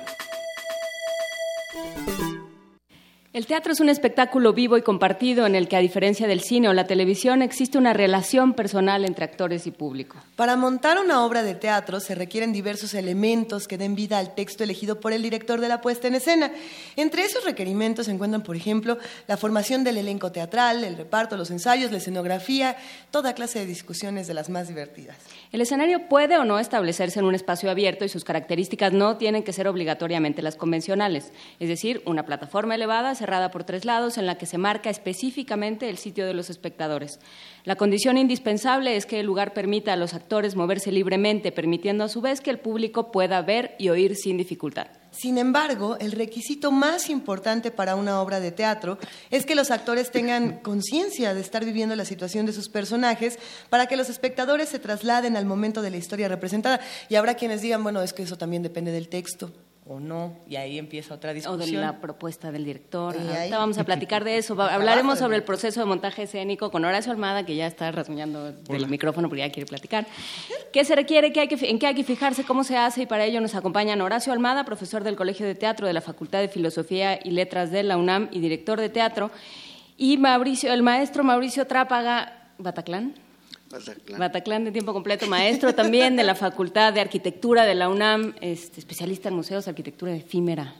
El 3.42 3.48
teatro 3.48 3.72
es 3.72 3.81
un 3.81 3.88
espectáculo 3.88 4.52
vivo 4.52 4.78
y 4.78 4.83
compartido 4.83 5.46
en 5.46 5.57
el 5.57 5.66
que, 5.66 5.74
a 5.74 5.81
diferencia 5.81 6.28
del 6.28 6.42
cine 6.42 6.68
o 6.68 6.72
la 6.72 6.87
televisión, 6.87 7.42
existe 7.42 7.76
una 7.76 7.92
relación 7.92 8.55
personal 8.55 9.05
entre 9.05 9.24
actores 9.24 9.66
y 9.66 9.72
público. 9.72 10.16
Para 10.37 10.55
montar 10.55 11.00
una 11.00 11.24
obra 11.24 11.42
de 11.42 11.57
teatro 11.57 11.98
se 11.98 12.14
requieren 12.14 12.52
diversos 12.52 12.94
elementos 12.94 13.66
que 13.66 13.78
den 13.78 13.96
vida 13.96 14.18
al 14.18 14.37
texto 14.37 14.62
elegido 14.62 15.00
por 15.00 15.12
el 15.12 15.22
director 15.22 15.61
de 15.61 15.66
la 15.66 15.81
puesta 15.81 16.07
en 16.07 16.14
escena. 16.14 16.52
Entre 16.94 17.24
esos 17.24 17.42
requerimientos 17.42 18.07
se 18.07 18.12
encuentran, 18.12 18.44
por 18.44 18.55
ejemplo, 18.55 18.96
la 19.26 19.37
formación 19.37 19.83
del 19.83 19.98
elenco 19.98 20.31
teatral, 20.31 20.85
el 20.85 20.96
reparto, 20.96 21.37
los 21.37 21.50
ensayos, 21.50 21.90
la 21.90 21.98
escenografía, 21.98 22.76
toda 23.11 23.35
clase 23.35 23.59
de 23.59 23.66
discusiones 23.66 24.28
de 24.28 24.35
las 24.35 24.50
más 24.50 24.68
divertidas. 24.68 25.16
El 25.50 25.62
escenario 25.62 26.09
puede 26.09 26.38
o 26.38 26.44
no 26.44 26.61
establecerse 26.61 27.18
en 27.18 27.24
un 27.24 27.35
espacio 27.35 27.72
abierto 27.72 28.05
y 28.05 28.09
sus 28.09 28.22
características 28.22 28.92
no 28.92 29.16
tienen 29.16 29.42
que 29.42 29.52
ser 29.52 29.66
obligatoriamente 29.66 30.42
las 30.42 30.55
convencionales, 30.55 31.33
es 31.59 31.68
decir, 31.68 32.02
una 32.07 32.24
plataforma 32.24 32.76
elevada 32.76 33.16
cerrada 33.16 33.32
por 33.51 33.64
tres 33.64 33.85
lados 33.85 34.18
en 34.18 34.27
la 34.27 34.37
que 34.37 34.47
se 34.47 34.59
marca 34.59 34.90
específicamente 34.90 35.88
el 35.88 35.99
sitio 35.99 36.27
de 36.27 36.35
los 36.35 36.51
espectadores. 36.51 37.18
La 37.64 37.77
condición 37.77 38.18
indispensable 38.18 38.97
es 38.97 39.07
que 39.07 39.21
el 39.21 39.27
lugar 39.27 39.55
permita 39.55 39.92
a 39.92 39.97
los 39.97 40.14
actores 40.14 40.57
moverse 40.57 40.92
libremente, 40.92 41.53
permitiendo 41.53 42.05
a 42.05 42.09
su 42.09 42.21
vez 42.21 42.40
que 42.40 42.51
el 42.51 42.59
público 42.59 43.11
pueda 43.11 43.40
ver 43.42 43.75
y 43.79 43.88
oír 43.88 44.16
sin 44.16 44.37
dificultad. 44.37 44.88
Sin 45.11 45.38
embargo, 45.38 45.97
el 46.01 46.12
requisito 46.12 46.73
más 46.73 47.11
importante 47.11 47.71
para 47.71 47.97
una 47.97 48.21
obra 48.21 48.40
de 48.40 48.51
teatro 48.51 48.99
es 49.31 49.45
que 49.45 49.55
los 49.55 49.71
actores 49.71 50.11
tengan 50.11 50.59
conciencia 50.61 51.35
de 51.35 51.40
estar 51.40 51.64
viviendo 51.64 51.95
la 51.97 52.05
situación 52.05 52.47
de 52.47 52.53
sus 52.53 52.68
personajes 52.68 53.38
para 53.68 53.87
que 53.87 53.97
los 53.97 54.09
espectadores 54.09 54.68
se 54.71 54.79
trasladen 54.79 55.37
al 55.37 55.47
momento 55.47 55.83
de 55.83 55.90
la 55.90 55.99
historia 55.99 56.29
representada. 56.29 56.81
Y 57.09 57.16
habrá 57.16 57.35
quienes 57.35 57.61
digan, 57.61 57.83
bueno, 57.83 58.03
es 58.03 58.12
que 58.12 58.23
eso 58.23 58.38
también 58.38 58.62
depende 58.62 58.90
del 58.90 59.09
texto 59.09 59.53
o 59.92 60.00
no, 60.00 60.35
y 60.48 60.57
ahí 60.57 60.78
empieza 60.78 61.14
otra 61.14 61.31
O 61.31 61.35
discusión. 61.35 61.70
de 61.81 61.87
la 61.87 62.00
propuesta 62.00 62.50
del 62.50 62.64
director. 62.64 63.14
Ahorita 63.14 63.40
ahí- 63.40 63.50
vamos 63.50 63.78
a 63.78 63.85
platicar 63.85 64.24
de 64.24 64.38
eso. 64.38 64.61
Hablaremos 64.61 65.18
sobre 65.18 65.37
el 65.37 65.42
proceso 65.42 65.81
de 65.81 65.87
montaje 65.87 66.22
escénico 66.24 66.70
con 66.70 66.85
Horacio 66.85 67.12
Almada, 67.12 67.44
que 67.44 67.55
ya 67.57 67.66
está 67.66 67.90
rasguñando 67.92 68.52
del 68.52 68.87
micrófono 68.88 69.28
porque 69.28 69.40
ya 69.40 69.50
quiere 69.52 69.66
platicar. 69.66 70.07
¿Qué 70.72 70.85
se 70.85 70.94
requiere? 70.94 71.33
¿Qué 71.33 71.40
hay 71.40 71.48
que, 71.48 71.68
¿En 71.68 71.78
qué 71.78 71.87
hay 71.87 71.94
que 71.94 72.05
fijarse? 72.05 72.44
¿Cómo 72.44 72.64
se 72.64 72.76
hace? 72.76 73.02
Y 73.02 73.07
para 73.07 73.24
ello 73.24 73.40
nos 73.40 73.55
acompañan 73.55 74.00
Horacio 74.00 74.33
Almada, 74.33 74.64
profesor 74.64 75.05
del 75.05 75.16
Colegio 75.16 75.46
de 75.46 75.55
Teatro 75.55 75.87
de 75.87 75.92
la 75.92 76.00
Facultad 76.00 76.40
de 76.40 76.48
Filosofía 76.48 77.18
y 77.22 77.31
Letras 77.33 77.70
de 77.70 77.83
la 77.83 77.96
UNAM 77.98 78.28
y 78.33 78.40
director 78.40 78.81
de 78.81 78.88
teatro, 78.88 79.31
y 79.98 80.16
Mauricio, 80.16 80.72
el 80.72 80.83
maestro 80.83 81.22
Mauricio 81.24 81.66
Trápaga 81.66 82.48
Bataclán. 82.59 83.14
Bataclán 84.19 84.65
de 84.65 84.73
tiempo 84.73 84.93
completo, 84.93 85.27
maestro 85.27 85.75
también 85.75 86.17
de 86.17 86.25
la 86.25 86.35
Facultad 86.35 86.93
de 86.93 87.01
Arquitectura 87.01 87.65
de 87.65 87.75
la 87.75 87.89
UNAM, 87.89 88.35
este, 88.41 88.81
especialista 88.81 89.29
en 89.29 89.35
museos, 89.35 89.67
arquitectura 89.69 90.15
efímera 90.15 90.75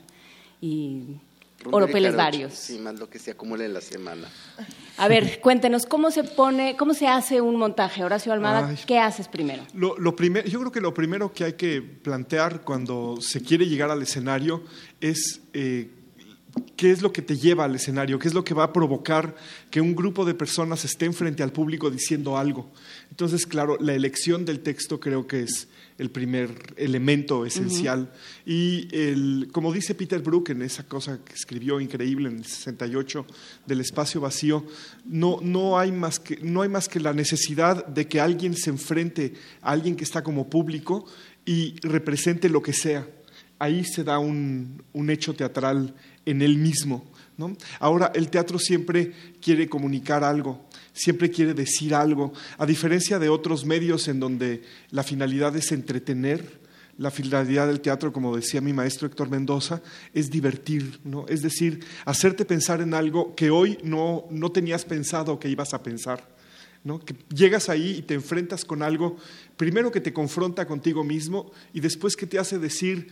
y 0.61 1.03
oropeles 1.71 2.15
varios. 2.15 2.53
Sí, 2.53 2.77
más 2.77 2.99
lo 2.99 3.09
que 3.09 3.19
se 3.19 3.31
acumula 3.31 3.63
en 3.65 3.73
la 3.73 3.81
semana. 3.81 4.27
A 4.97 5.07
ver, 5.07 5.39
cuéntenos, 5.39 5.85
¿cómo 5.85 6.11
se 6.11 6.23
pone, 6.23 6.75
cómo 6.77 6.93
se 6.93 7.07
hace 7.07 7.39
un 7.41 7.55
montaje? 7.55 8.03
Horacio 8.03 8.33
Almada, 8.33 8.67
Ay. 8.67 8.77
¿qué 8.85 8.99
haces 8.99 9.27
primero? 9.27 9.63
Lo, 9.73 9.97
lo 9.97 10.15
primer- 10.15 10.47
yo 10.49 10.59
creo 10.59 10.71
que 10.71 10.81
lo 10.81 10.93
primero 10.93 11.31
que 11.33 11.45
hay 11.45 11.53
que 11.53 11.81
plantear 11.81 12.61
cuando 12.61 13.17
se 13.21 13.41
quiere 13.41 13.65
llegar 13.65 13.89
al 13.91 14.01
escenario 14.01 14.63
es 14.99 15.41
eh, 15.53 15.89
qué 16.75 16.91
es 16.91 17.01
lo 17.01 17.11
que 17.11 17.21
te 17.21 17.37
lleva 17.37 17.65
al 17.65 17.75
escenario, 17.75 18.19
qué 18.19 18.27
es 18.27 18.33
lo 18.33 18.43
que 18.43 18.53
va 18.53 18.65
a 18.65 18.73
provocar 18.73 19.35
que 19.71 19.81
un 19.81 19.95
grupo 19.95 20.25
de 20.25 20.33
personas 20.33 20.85
estén 20.85 21.13
frente 21.13 21.43
al 21.43 21.51
público 21.51 21.89
diciendo 21.89 22.37
algo. 22.37 22.71
Entonces, 23.09 23.45
claro, 23.45 23.77
la 23.79 23.93
elección 23.93 24.45
del 24.45 24.59
texto 24.59 24.99
creo 24.99 25.27
que 25.27 25.43
es 25.43 25.67
el 25.97 26.09
primer 26.09 26.73
elemento 26.75 27.45
esencial. 27.45 28.11
Y 28.45 28.87
el, 28.91 29.49
como 29.51 29.71
dice 29.71 29.95
Peter 29.95 30.19
Brook 30.21 30.49
en 30.49 30.61
esa 30.63 30.83
cosa 30.83 31.19
que 31.23 31.33
escribió 31.33 31.79
increíble 31.79 32.29
en 32.29 32.37
el 32.37 32.45
68 32.45 33.25
del 33.65 33.81
espacio 33.81 34.21
vacío, 34.21 34.65
no, 35.05 35.39
no, 35.41 35.77
hay 35.77 35.91
más 35.91 36.19
que, 36.19 36.37
no 36.41 36.61
hay 36.61 36.69
más 36.69 36.89
que 36.89 36.99
la 36.99 37.13
necesidad 37.13 37.85
de 37.85 38.07
que 38.07 38.19
alguien 38.19 38.55
se 38.55 38.69
enfrente 38.69 39.33
a 39.61 39.71
alguien 39.71 39.95
que 39.95 40.03
está 40.03 40.23
como 40.23 40.49
público 40.49 41.05
y 41.45 41.75
represente 41.81 42.49
lo 42.49 42.61
que 42.61 42.73
sea. 42.73 43.07
Ahí 43.59 43.85
se 43.85 44.03
da 44.03 44.19
un, 44.19 44.83
un 44.91 45.09
hecho 45.09 45.33
teatral 45.33 45.95
en 46.25 46.41
él 46.41 46.57
mismo. 46.57 47.05
¿no? 47.37 47.55
Ahora, 47.79 48.11
el 48.13 48.29
teatro 48.29 48.59
siempre 48.59 49.11
quiere 49.41 49.67
comunicar 49.67 50.23
algo, 50.23 50.65
siempre 50.93 51.31
quiere 51.31 51.53
decir 51.53 51.95
algo, 51.95 52.33
a 52.57 52.65
diferencia 52.65 53.19
de 53.19 53.29
otros 53.29 53.65
medios 53.65 54.07
en 54.07 54.19
donde 54.19 54.63
la 54.91 55.03
finalidad 55.03 55.55
es 55.55 55.71
entretener, 55.71 56.61
la 56.97 57.09
finalidad 57.09 57.67
del 57.67 57.81
teatro, 57.81 58.13
como 58.13 58.35
decía 58.35 58.61
mi 58.61 58.71
maestro 58.71 59.07
Héctor 59.07 59.29
Mendoza, 59.29 59.81
es 60.13 60.29
divertir, 60.29 60.99
¿no? 61.03 61.25
es 61.27 61.41
decir, 61.41 61.83
hacerte 62.05 62.45
pensar 62.45 62.81
en 62.81 62.93
algo 62.93 63.33
que 63.35 63.49
hoy 63.49 63.79
no, 63.83 64.25
no 64.29 64.51
tenías 64.51 64.85
pensado 64.85 65.39
que 65.39 65.49
ibas 65.49 65.73
a 65.73 65.81
pensar. 65.81 66.31
¿no? 66.83 66.99
Que 66.99 67.15
llegas 67.33 67.69
ahí 67.69 67.97
y 67.99 68.01
te 68.01 68.13
enfrentas 68.13 68.65
con 68.65 68.83
algo, 68.83 69.15
primero 69.55 69.89
que 69.89 70.01
te 70.01 70.11
confronta 70.11 70.67
contigo 70.67 71.03
mismo 71.03 71.51
y 71.73 71.79
después 71.79 72.17
que 72.17 72.27
te 72.27 72.37
hace 72.37 72.59
decir, 72.59 73.07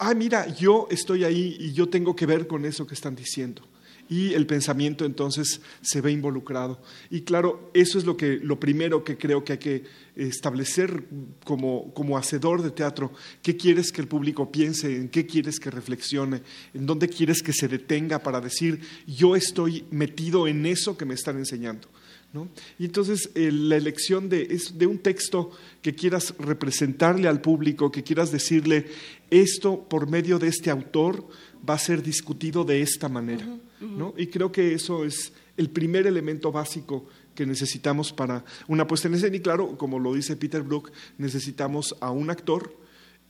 ah, 0.00 0.14
mira, 0.14 0.48
yo 0.54 0.88
estoy 0.90 1.24
ahí 1.24 1.56
y 1.60 1.72
yo 1.72 1.88
tengo 1.88 2.16
que 2.16 2.26
ver 2.26 2.46
con 2.46 2.64
eso 2.64 2.86
que 2.86 2.94
están 2.94 3.14
diciendo 3.14 3.62
y 4.10 4.34
el 4.34 4.44
pensamiento 4.44 5.04
entonces 5.04 5.60
se 5.80 6.00
ve 6.00 6.10
involucrado. 6.10 6.82
Y 7.10 7.20
claro, 7.20 7.70
eso 7.72 7.96
es 7.96 8.04
lo, 8.04 8.16
que, 8.16 8.40
lo 8.42 8.58
primero 8.58 9.04
que 9.04 9.16
creo 9.16 9.44
que 9.44 9.52
hay 9.52 9.58
que 9.58 9.84
establecer 10.16 11.04
como, 11.44 11.94
como 11.94 12.18
hacedor 12.18 12.60
de 12.60 12.72
teatro. 12.72 13.12
¿Qué 13.40 13.56
quieres 13.56 13.92
que 13.92 14.00
el 14.00 14.08
público 14.08 14.50
piense? 14.50 14.96
¿En 14.96 15.08
qué 15.08 15.26
quieres 15.26 15.60
que 15.60 15.70
reflexione? 15.70 16.42
¿En 16.74 16.86
dónde 16.86 17.08
quieres 17.08 17.40
que 17.40 17.52
se 17.52 17.68
detenga 17.68 18.18
para 18.18 18.40
decir, 18.40 18.80
yo 19.06 19.36
estoy 19.36 19.84
metido 19.92 20.48
en 20.48 20.66
eso 20.66 20.98
que 20.98 21.04
me 21.04 21.14
están 21.14 21.38
enseñando? 21.38 21.88
¿No? 22.32 22.48
Y 22.78 22.84
entonces 22.84 23.30
la 23.34 23.76
elección 23.76 24.28
de, 24.28 24.42
es 24.42 24.78
de 24.78 24.86
un 24.86 24.98
texto 24.98 25.50
que 25.82 25.94
quieras 25.94 26.34
representarle 26.38 27.26
al 27.26 27.40
público, 27.40 27.90
que 27.90 28.04
quieras 28.04 28.30
decirle, 28.30 28.86
esto 29.30 29.88
por 29.88 30.08
medio 30.08 30.38
de 30.38 30.48
este 30.48 30.70
autor 30.70 31.26
va 31.68 31.74
a 31.74 31.78
ser 31.78 32.02
discutido 32.02 32.64
de 32.64 32.82
esta 32.82 33.08
manera. 33.08 33.46
¿no? 33.80 34.14
Y 34.16 34.26
creo 34.26 34.52
que 34.52 34.74
eso 34.74 35.04
es 35.04 35.32
el 35.56 35.70
primer 35.70 36.06
elemento 36.06 36.52
básico 36.52 37.06
que 37.34 37.46
necesitamos 37.46 38.12
para 38.12 38.44
una 38.68 38.86
puesta 38.86 39.08
en 39.08 39.14
escena. 39.14 39.36
Y 39.36 39.40
claro, 39.40 39.78
como 39.78 39.98
lo 39.98 40.14
dice 40.14 40.36
Peter 40.36 40.62
Brook, 40.62 40.90
necesitamos 41.18 41.94
a 42.00 42.10
un 42.10 42.30
actor 42.30 42.76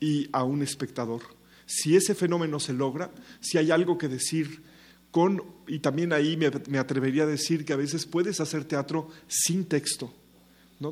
y 0.01 0.29
a 0.33 0.45
un 0.45 0.63
espectador. 0.63 1.23
Si 1.67 1.97
ese 1.97 2.15
fenómeno 2.15 2.59
se 2.59 2.73
logra, 2.73 3.13
si 3.41 3.59
hay 3.59 3.71
algo 3.71 3.99
que 3.99 4.09
decir 4.09 4.63
con, 5.11 5.43
y 5.69 5.81
también 5.81 6.13
ahí 6.13 6.37
me, 6.37 6.51
me 6.69 6.79
atrevería 6.79 7.25
a 7.25 7.27
decir 7.27 7.65
que 7.65 7.73
a 7.73 7.77
veces 7.77 8.07
puedes 8.07 8.41
hacer 8.41 8.65
teatro 8.65 9.09
sin 9.29 9.65
texto 9.65 10.15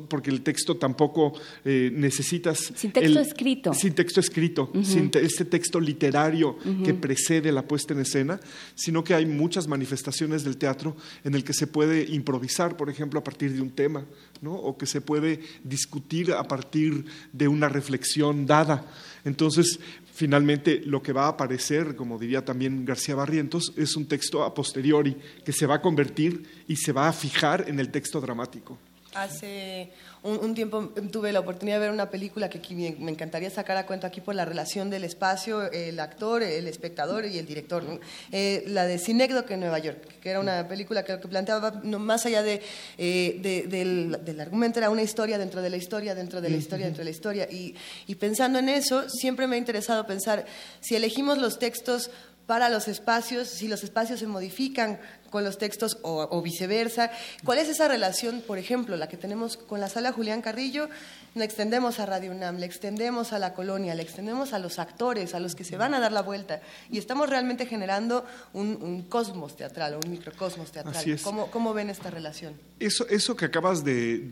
porque 0.07 0.29
el 0.29 0.41
texto 0.41 0.77
tampoco 0.77 1.33
eh, 1.65 1.89
necesitas... 1.91 2.71
Sin 2.75 2.91
texto 2.91 3.19
escrito. 3.19 3.73
Sin 3.73 3.93
texto 3.93 4.19
escrito, 4.19 4.71
sin 4.83 5.09
este 5.15 5.45
texto 5.45 5.79
literario 5.79 6.57
que 6.83 6.93
precede 6.93 7.51
la 7.51 7.67
puesta 7.67 7.93
en 7.93 8.01
escena, 8.01 8.39
sino 8.75 9.03
que 9.03 9.15
hay 9.15 9.25
muchas 9.25 9.67
manifestaciones 9.67 10.43
del 10.43 10.57
teatro 10.57 10.95
en 11.23 11.33
el 11.33 11.43
que 11.43 11.53
se 11.53 11.65
puede 11.65 12.03
improvisar, 12.13 12.77
por 12.77 12.89
ejemplo, 12.89 13.19
a 13.19 13.23
partir 13.23 13.51
de 13.51 13.61
un 13.61 13.71
tema, 13.71 14.05
¿no? 14.41 14.53
o 14.53 14.77
que 14.77 14.85
se 14.85 15.01
puede 15.01 15.39
discutir 15.63 16.33
a 16.33 16.43
partir 16.43 17.05
de 17.33 17.47
una 17.47 17.67
reflexión 17.67 18.45
dada. 18.45 18.85
Entonces, 19.25 19.79
finalmente 20.13 20.81
lo 20.85 21.01
que 21.01 21.13
va 21.13 21.25
a 21.25 21.29
aparecer, 21.29 21.95
como 21.95 22.19
diría 22.19 22.45
también 22.45 22.85
García 22.85 23.15
Barrientos, 23.15 23.73
es 23.75 23.95
un 23.95 24.05
texto 24.05 24.43
a 24.43 24.53
posteriori 24.53 25.17
que 25.43 25.51
se 25.51 25.65
va 25.65 25.75
a 25.75 25.81
convertir 25.81 26.43
y 26.67 26.75
se 26.75 26.91
va 26.91 27.07
a 27.07 27.13
fijar 27.13 27.65
en 27.67 27.79
el 27.79 27.89
texto 27.89 28.21
dramático. 28.21 28.77
Hace 29.15 29.91
un, 30.21 30.53
tiempo 30.53 30.93
tuve 31.11 31.31
la 31.31 31.39
oportunidad 31.39 31.77
de 31.77 31.81
ver 31.81 31.91
una 31.91 32.11
película 32.11 32.47
que 32.47 32.59
me, 32.75 33.11
encantaría 33.11 33.49
sacar 33.49 33.75
a 33.77 33.87
cuenta 33.87 34.07
aquí 34.07 34.21
por 34.21 34.35
la 34.35 34.45
relación 34.45 34.91
del 34.91 35.03
espacio, 35.03 35.71
el 35.71 35.99
actor, 35.99 36.43
el 36.43 36.67
espectador 36.67 37.25
y 37.25 37.39
el 37.39 37.47
director. 37.47 37.83
Eh, 38.31 38.63
la 38.67 38.85
de 38.85 38.99
Cinécdoque 38.99 39.55
en 39.55 39.61
Nueva 39.61 39.79
York, 39.79 40.19
que 40.21 40.29
era 40.29 40.39
una 40.39 40.67
película 40.67 41.03
que, 41.03 41.19
que 41.19 41.27
planteaba 41.27 41.71
más 41.83 42.27
allá 42.27 42.43
de, 42.43 42.61
eh, 42.99 43.39
del, 43.67 44.39
argumento, 44.39 44.77
era 44.77 44.91
una 44.91 45.01
historia 45.01 45.39
dentro 45.39 45.61
de 45.63 45.71
la 45.71 45.77
historia, 45.77 46.13
dentro 46.13 46.39
de 46.39 46.49
la 46.51 46.57
historia, 46.57 46.85
dentro 46.85 47.01
de 47.01 47.05
la 47.05 47.15
historia. 47.15 47.47
Y, 47.49 47.75
y 48.05 48.15
pensando 48.15 48.59
en 48.59 48.69
eso, 48.69 49.09
siempre 49.09 49.47
me 49.47 49.55
ha 49.55 49.59
interesado 49.59 50.05
pensar 50.05 50.45
si 50.81 50.95
elegimos 50.95 51.39
los 51.39 51.57
textos 51.57 52.11
para 52.49 52.69
los 52.69 52.87
espacios, 52.87 53.47
si 53.47 53.67
los 53.67 53.83
espacios 53.83 54.19
se 54.19 54.25
modifican 54.25 54.99
con 55.29 55.43
los 55.43 55.57
textos 55.57 55.97
o, 56.01 56.41
viceversa. 56.41 57.11
¿Cuál 57.43 57.59
es 57.59 57.69
esa 57.69 57.87
relación, 57.87 58.41
por 58.45 58.57
ejemplo, 58.57 58.95
la 58.97 59.07
que 59.07 59.17
tenemos 59.17 59.57
con 59.57 59.79
la 59.79 59.89
sala 59.89 60.11
Julián 60.11 60.41
Carrillo? 60.41 60.89
La 61.35 61.45
extendemos 61.45 61.99
a 61.99 62.05
Radio 62.05 62.31
UNAM, 62.31 62.57
le 62.57 62.65
extendemos 62.65 63.33
a 63.33 63.39
la 63.39 63.53
colonia, 63.53 63.93
le 63.93 64.01
extendemos 64.03 64.53
a 64.53 64.59
los 64.59 64.79
actores, 64.79 65.35
a 65.35 65.39
los 65.39 65.55
que 65.55 65.63
se 65.63 65.77
van 65.77 65.93
a 65.93 65.99
dar 65.99 66.11
la 66.11 66.21
vuelta. 66.21 66.61
Y 66.89 66.97
estamos 66.97 67.29
realmente 67.29 67.65
generando 67.65 68.25
un, 68.53 69.03
cosmos 69.03 69.55
teatral, 69.55 69.99
un 70.03 70.11
microcosmos 70.11 70.71
teatral. 70.71 71.19
¿Cómo, 71.51 71.73
ven 71.73 71.89
esta 71.89 72.09
relación? 72.09 72.53
Eso, 72.79 73.07
eso 73.09 73.35
que 73.35 73.45
acabas 73.45 73.83
de, 73.83 74.31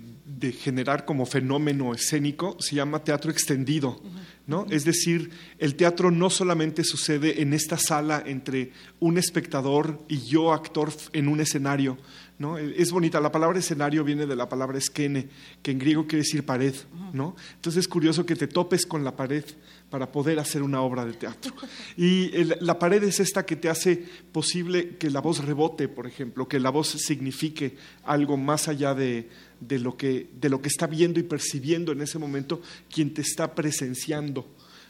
generar 0.60 1.06
como 1.06 1.26
fenómeno 1.26 1.94
escénico 1.94 2.58
se 2.60 2.76
llama 2.76 3.04
teatro 3.04 3.32
extendido. 3.32 4.02
¿No? 4.48 4.66
Es 4.70 4.86
decir, 4.86 5.30
el 5.60 5.76
teatro 5.76 6.10
no 6.10 6.30
solamente 6.30 6.86
sucede 6.86 7.42
en 7.42 7.54
esta 7.54 7.78
sala 7.78 8.24
entre 8.26 8.72
un 9.00 9.18
espectador 9.18 10.00
y 10.08 10.20
yo, 10.20 10.54
actor, 10.54 10.92
en 11.12 11.28
un 11.28 11.42
escenario. 11.42 11.98
¿no? 12.40 12.58
Es 12.58 12.92
bonita, 12.92 13.20
la 13.20 13.32
palabra 13.32 13.60
escenario 13.60 14.06
viene 14.06 14.26
de 14.26 14.36
la 14.36 14.48
palabra 14.48 14.80
skene, 14.80 15.28
que 15.62 15.72
en 15.72 15.80
griego 15.80 16.08
quiere 16.08 16.24
decir 16.24 16.46
pared. 16.46 16.74
¿no? 17.12 17.36
Entonces 17.56 17.82
es 17.82 17.88
curioso 17.90 18.26
que 18.26 18.38
te 18.38 18.48
topes 18.48 18.86
con 18.86 19.04
la 19.04 19.16
pared 19.16 19.44
para 19.90 20.12
poder 20.12 20.40
hacer 20.40 20.64
una 20.64 20.82
obra 20.82 21.06
de 21.06 21.14
teatro. 21.14 21.54
Y 21.98 22.32
la 22.62 22.80
pared 22.80 23.04
es 23.04 23.20
esta 23.20 23.46
que 23.46 23.58
te 23.58 23.70
hace 23.70 24.06
posible 24.32 24.96
que 24.98 25.10
la 25.10 25.20
voz 25.20 25.44
rebote, 25.44 25.90
por 25.90 26.08
ejemplo, 26.08 26.48
que 26.48 26.60
la 26.60 26.70
voz 26.70 26.88
signifique 26.88 27.76
algo 28.04 28.38
más 28.38 28.70
allá 28.70 28.94
de, 28.94 29.30
de, 29.60 29.80
lo, 29.80 29.98
que, 29.98 30.30
de 30.40 30.50
lo 30.50 30.62
que 30.62 30.68
está 30.68 30.88
viendo 30.88 31.20
y 31.20 31.24
percibiendo 31.24 31.92
en 31.92 32.02
ese 32.02 32.20
momento 32.20 32.62
quien 32.90 33.14
te 33.14 33.22
está 33.22 33.54
presenciando. 33.54 34.48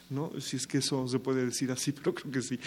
¿no? 0.09 0.31
Si 0.39 0.55
es 0.55 0.67
que 0.67 0.77
eso 0.77 1.07
se 1.07 1.19
puede 1.19 1.45
decir 1.45 1.71
así, 1.71 1.91
pero 1.93 2.13
creo 2.13 2.31
que 2.31 2.41
sí. 2.41 2.59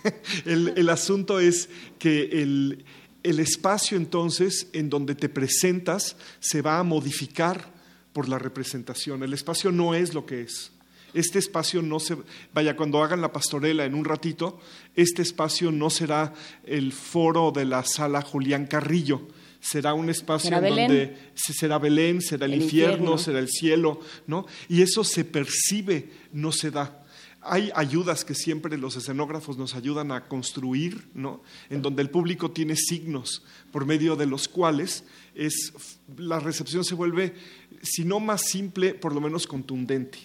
el, 0.44 0.88
asunto 0.88 1.40
es 1.40 1.68
que 1.98 2.42
el, 2.42 2.84
el 3.22 3.40
espacio 3.40 3.96
entonces 3.96 4.68
en 4.72 4.90
donde 4.90 5.14
te 5.14 5.28
presentas 5.28 6.16
se 6.40 6.62
va 6.62 6.78
a 6.78 6.84
modificar 6.84 7.72
por 8.12 8.28
la 8.28 8.38
representación. 8.38 9.22
El 9.22 9.32
espacio 9.32 9.72
no 9.72 9.94
es 9.94 10.14
lo 10.14 10.24
que 10.24 10.42
es. 10.42 10.70
Este 11.14 11.38
espacio 11.38 11.80
no 11.80 12.00
se, 12.00 12.16
vaya, 12.52 12.76
cuando 12.76 13.02
hagan 13.02 13.20
la 13.20 13.32
pastorela 13.32 13.84
en 13.84 13.94
un 13.94 14.04
ratito, 14.04 14.60
este 14.96 15.22
espacio 15.22 15.70
no 15.70 15.88
será 15.88 16.34
el 16.64 16.92
foro 16.92 17.52
de 17.52 17.64
la 17.64 17.84
sala 17.84 18.20
Julián 18.20 18.66
Carrillo, 18.66 19.28
será 19.64 19.94
un 19.94 20.10
espacio 20.10 20.54
en 20.54 20.62
donde 20.62 21.16
será 21.34 21.78
Belén, 21.78 22.20
será 22.20 22.44
el, 22.44 22.54
infierno, 22.54 23.16
será 23.16 23.38
el 23.38 23.48
cielo, 23.48 24.00
¿no? 24.26 24.46
Y 24.68 24.82
eso 24.82 25.04
se 25.04 25.24
percibe, 25.24 26.10
no 26.32 26.52
se 26.52 26.70
da. 26.70 27.02
Hay 27.40 27.70
ayudas 27.74 28.24
que 28.24 28.34
siempre 28.34 28.76
los 28.76 28.96
escenógrafos 28.96 29.56
nos 29.56 29.74
ayudan 29.74 30.12
a 30.12 30.28
construir, 30.28 31.08
¿no? 31.14 31.42
En 31.70 31.80
donde 31.80 32.02
el 32.02 32.10
público 32.10 32.50
tiene 32.50 32.76
signos 32.76 33.42
por 33.72 33.86
medio 33.86 34.16
de 34.16 34.26
los 34.26 34.48
cuales 34.48 35.04
es, 35.34 35.72
la 36.16 36.40
recepción 36.40 36.84
se 36.84 36.94
vuelve, 36.94 37.34
si 37.82 38.04
no 38.04 38.20
más 38.20 38.42
simple, 38.42 38.94
por 38.94 39.14
lo 39.14 39.20
menos 39.22 39.46
contundente. 39.46 40.18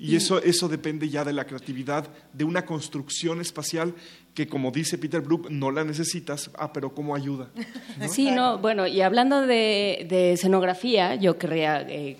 Y 0.00 0.16
eso, 0.16 0.42
eso 0.42 0.66
depende 0.66 1.10
ya 1.10 1.24
de 1.24 1.34
la 1.34 1.44
creatividad, 1.44 2.08
de 2.32 2.44
una 2.44 2.64
construcción 2.64 3.40
espacial 3.40 3.94
que 4.34 4.46
como 4.46 4.70
dice 4.70 4.96
Peter 4.96 5.20
Brook, 5.20 5.50
no 5.50 5.70
la 5.70 5.84
necesitas, 5.84 6.50
ah, 6.56 6.72
pero 6.72 6.94
¿cómo 6.94 7.14
ayuda? 7.14 7.48
Sí, 8.08 8.30
no, 8.30 8.58
bueno, 8.58 8.86
y 8.86 9.02
hablando 9.02 9.46
de, 9.46 10.32
escenografía, 10.32 11.16
yo 11.16 11.36
querría 11.36 11.82
eh, 11.82 12.16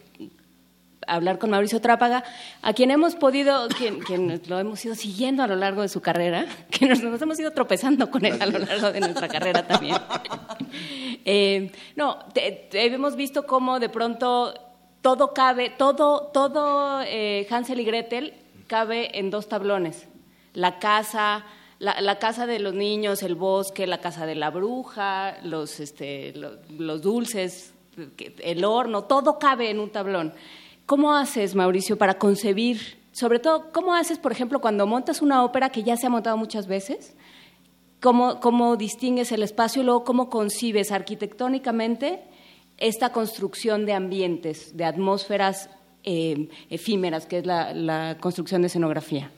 hablar 1.06 1.38
con 1.38 1.50
Mauricio 1.50 1.80
Trápaga, 1.80 2.22
a 2.62 2.72
quien 2.72 2.90
hemos 2.90 3.14
podido, 3.14 3.68
quien, 3.68 4.40
lo 4.46 4.58
hemos 4.58 4.84
ido 4.84 4.94
siguiendo 4.94 5.42
a 5.42 5.46
lo 5.46 5.56
largo 5.56 5.82
de 5.82 5.88
su 5.88 6.00
carrera, 6.00 6.46
que 6.70 6.86
nos, 6.86 7.00
hemos 7.00 7.40
ido 7.40 7.52
tropezando 7.52 8.10
con 8.10 8.24
él 8.24 8.40
a 8.40 8.46
lo 8.46 8.58
largo 8.58 8.92
de 8.92 9.00
nuestra 9.00 9.28
carrera 9.28 9.66
también. 9.66 9.96
Eh, 11.26 11.70
no, 11.96 12.18
hemos 12.34 13.14
visto 13.14 13.44
cómo 13.44 13.78
de 13.78 13.90
pronto 13.90 14.54
todo 15.02 15.32
cabe, 15.32 15.70
todo, 15.70 16.30
todo 16.32 17.02
eh, 17.02 17.46
Hansel 17.50 17.80
y 17.80 17.84
Gretel 17.84 18.34
cabe 18.66 19.18
en 19.18 19.30
dos 19.30 19.48
tablones. 19.48 20.06
La 20.52 20.78
casa, 20.78 21.44
la, 21.78 22.18
casa 22.18 22.46
de 22.46 22.58
los 22.58 22.74
niños, 22.74 23.22
el 23.22 23.34
bosque, 23.34 23.86
la 23.86 24.00
casa 24.00 24.26
de 24.26 24.34
la 24.34 24.50
bruja, 24.50 25.38
los, 25.42 25.80
este, 25.80 26.34
los, 26.34 27.02
dulces, 27.02 27.72
el 28.38 28.64
horno, 28.64 29.04
todo 29.04 29.38
cabe 29.38 29.70
en 29.70 29.80
un 29.80 29.90
tablón. 29.90 30.34
¿Cómo 30.86 31.14
haces, 31.14 31.54
Mauricio, 31.54 31.96
para 31.96 32.18
concebir, 32.18 32.98
sobre 33.12 33.38
todo, 33.38 33.70
cómo 33.72 33.94
haces, 33.94 34.18
por 34.18 34.32
ejemplo, 34.32 34.60
cuando 34.60 34.86
montas 34.86 35.22
una 35.22 35.44
ópera 35.44 35.70
que 35.70 35.82
ya 35.82 35.96
se 35.96 36.06
ha 36.06 36.10
montado 36.10 36.36
muchas 36.36 36.66
veces? 36.66 37.14
¿Cómo, 38.00 38.40
cómo 38.40 38.76
distingues 38.76 39.30
el 39.30 39.42
espacio 39.42 39.82
y 39.82 39.84
luego 39.84 40.04
cómo 40.04 40.30
concibes 40.30 40.90
arquitectónicamente 40.90 42.24
esta 42.80 43.12
construcción 43.12 43.86
de 43.86 43.92
ambientes, 43.92 44.76
de 44.76 44.84
atmósferas 44.84 45.70
eh, 46.02 46.48
efímeras, 46.70 47.26
que 47.26 47.38
es 47.38 47.46
la, 47.46 47.72
la 47.74 48.18
construcción 48.18 48.62
de 48.62 48.68
escenografía? 48.68 49.30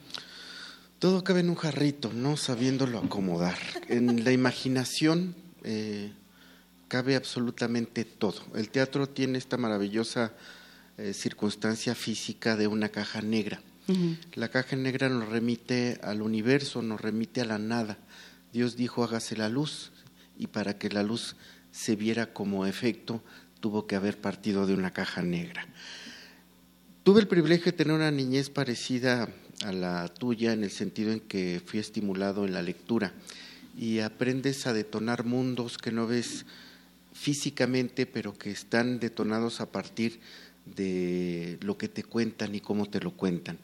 Todo 0.99 1.23
cabe 1.23 1.41
en 1.41 1.49
un 1.49 1.55
jarrito, 1.55 2.13
no 2.13 2.37
sabiéndolo 2.37 2.99
acomodar. 2.99 3.57
En 3.89 4.23
la 4.23 4.31
imaginación 4.31 5.35
eh, 5.63 6.13
cabe 6.87 7.15
absolutamente 7.15 8.05
todo. 8.05 8.41
El 8.55 8.69
teatro 8.69 9.09
tiene 9.09 9.37
esta 9.37 9.57
maravillosa 9.57 10.31
eh, 10.97 11.13
circunstancia 11.13 11.95
física 11.95 12.55
de 12.55 12.67
una 12.67 12.89
caja 12.89 13.21
negra. 13.21 13.61
La 14.35 14.47
caja 14.47 14.77
negra 14.77 15.09
nos 15.09 15.27
remite 15.27 15.99
al 16.03 16.21
universo, 16.21 16.81
nos 16.81 17.01
remite 17.01 17.41
a 17.41 17.45
la 17.45 17.57
nada. 17.57 17.97
Dios 18.53 18.77
dijo 18.77 19.03
hágase 19.03 19.35
la 19.35 19.49
luz 19.49 19.91
y 20.37 20.47
para 20.47 20.77
que 20.77 20.89
la 20.89 21.03
luz 21.03 21.35
se 21.73 21.95
viera 21.95 22.31
como 22.33 22.65
efecto 22.65 23.21
tuvo 23.59 23.87
que 23.87 23.95
haber 23.95 24.21
partido 24.21 24.67
de 24.67 24.73
una 24.73 24.93
caja 24.93 25.21
negra. 25.21 25.67
Tuve 27.03 27.19
el 27.19 27.27
privilegio 27.27 27.71
de 27.71 27.77
tener 27.77 27.93
una 27.93 28.11
niñez 28.11 28.49
parecida 28.49 29.27
a 29.65 29.71
la 29.73 30.07
tuya 30.07 30.53
en 30.53 30.63
el 30.63 30.71
sentido 30.71 31.11
en 31.11 31.19
que 31.19 31.61
fui 31.65 31.79
estimulado 31.79 32.45
en 32.45 32.53
la 32.53 32.61
lectura 32.61 33.13
y 33.77 33.99
aprendes 33.99 34.67
a 34.67 34.73
detonar 34.73 35.25
mundos 35.25 35.77
que 35.77 35.91
no 35.91 36.05
ves 36.05 36.45
físicamente, 37.13 38.05
pero 38.05 38.37
que 38.37 38.51
están 38.51 38.99
detonados 38.99 39.59
a 39.59 39.71
partir 39.71 40.19
de 40.65 41.57
lo 41.61 41.77
que 41.77 41.87
te 41.87 42.03
cuentan 42.03 42.53
y 42.53 42.59
cómo 42.59 42.85
te 42.85 42.99
lo 42.99 43.11
cuentan, 43.11 43.57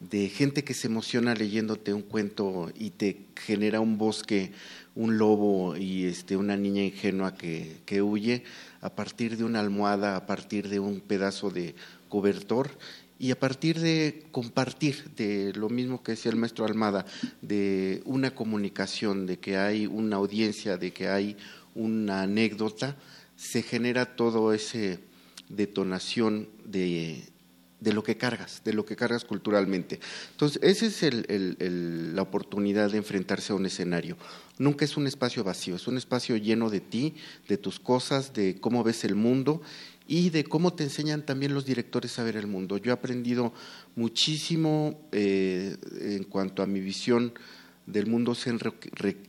de 0.00 0.28
gente 0.28 0.64
que 0.64 0.74
se 0.74 0.88
emociona 0.88 1.34
leyéndote 1.34 1.94
un 1.94 2.02
cuento 2.02 2.70
y 2.78 2.90
te 2.90 3.26
genera 3.36 3.80
un 3.80 3.98
bosque, 3.98 4.52
un 4.94 5.18
lobo 5.18 5.76
y 5.76 6.04
este, 6.04 6.36
una 6.36 6.56
niña 6.56 6.82
ingenua 6.82 7.34
que, 7.34 7.78
que 7.84 8.02
huye 8.02 8.44
a 8.80 8.90
partir 8.90 9.36
de 9.36 9.44
una 9.44 9.60
almohada, 9.60 10.16
a 10.16 10.26
partir 10.26 10.68
de 10.68 10.78
un 10.78 11.00
pedazo 11.00 11.50
de 11.50 11.74
cobertor 12.08 12.70
y 13.18 13.30
a 13.30 13.38
partir 13.38 13.80
de 13.80 14.26
compartir, 14.32 15.10
de 15.16 15.52
lo 15.54 15.68
mismo 15.68 16.02
que 16.02 16.12
decía 16.12 16.30
el 16.30 16.36
maestro 16.36 16.64
Almada, 16.64 17.06
de 17.42 18.02
una 18.04 18.34
comunicación, 18.34 19.26
de 19.26 19.38
que 19.38 19.56
hay 19.56 19.86
una 19.86 20.16
audiencia, 20.16 20.76
de 20.76 20.92
que 20.92 21.08
hay 21.08 21.36
una 21.74 22.22
anécdota, 22.22 22.96
se 23.36 23.62
genera 23.62 24.16
todo 24.16 24.52
ese 24.52 25.00
detonación 25.48 26.48
de, 26.64 27.24
de 27.80 27.92
lo 27.92 28.02
que 28.02 28.16
cargas, 28.16 28.62
de 28.64 28.72
lo 28.72 28.84
que 28.84 28.96
cargas 28.96 29.24
culturalmente. 29.24 30.00
Entonces, 30.32 30.60
esa 30.62 30.86
es 30.86 31.02
el, 31.02 32.14
la 32.14 32.22
oportunidad 32.22 32.90
de 32.90 32.98
enfrentarse 32.98 33.52
a 33.52 33.56
un 33.56 33.66
escenario. 33.66 34.16
Nunca 34.58 34.84
es 34.84 34.96
un 34.96 35.06
espacio 35.06 35.42
vacío, 35.42 35.74
es 35.74 35.88
un 35.88 35.96
espacio 35.96 36.36
lleno 36.36 36.70
de 36.70 36.80
ti, 36.80 37.14
de 37.48 37.56
tus 37.56 37.80
cosas, 37.80 38.32
de 38.32 38.60
cómo 38.60 38.84
ves 38.84 39.04
el 39.04 39.16
mundo 39.16 39.62
y 40.06 40.30
de 40.30 40.44
cómo 40.44 40.74
te 40.74 40.84
enseñan 40.84 41.26
también 41.26 41.54
los 41.54 41.64
directores 41.64 42.18
a 42.18 42.24
ver 42.24 42.36
el 42.36 42.46
mundo. 42.46 42.76
Yo 42.76 42.90
he 42.90 42.94
aprendido 42.94 43.52
muchísimo 43.96 45.00
eh, 45.10 45.76
en 46.00 46.24
cuanto 46.24 46.62
a 46.62 46.66
mi 46.66 46.80
visión 46.80 47.32
del 47.86 48.06
mundo, 48.06 48.34
se 48.34 48.50
ha 48.50 48.56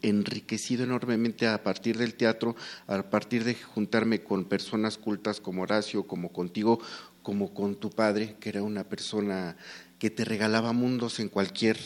enriquecido 0.02 0.84
enormemente 0.84 1.48
a 1.48 1.62
partir 1.64 1.98
del 1.98 2.16
teatro, 2.16 2.56
a 2.88 3.04
partir 3.10 3.44
de 3.44 3.56
juntarme 3.56 4.24
con 4.24 4.46
personas 4.46 4.98
cultas 4.98 5.42
como 5.42 5.64
Horacio, 5.64 6.04
como 6.04 6.32
contigo, 6.32 6.80
como 7.22 7.54
con 7.54 7.76
tu 7.76 7.90
padre, 7.90 8.36
que 8.40 8.50
era 8.50 8.64
una 8.64 8.84
persona 8.84 9.58
que 10.00 10.10
te 10.10 10.24
regalaba 10.24 10.72
mundos 10.72 11.20
en 11.20 11.30
cualquier 11.30 11.78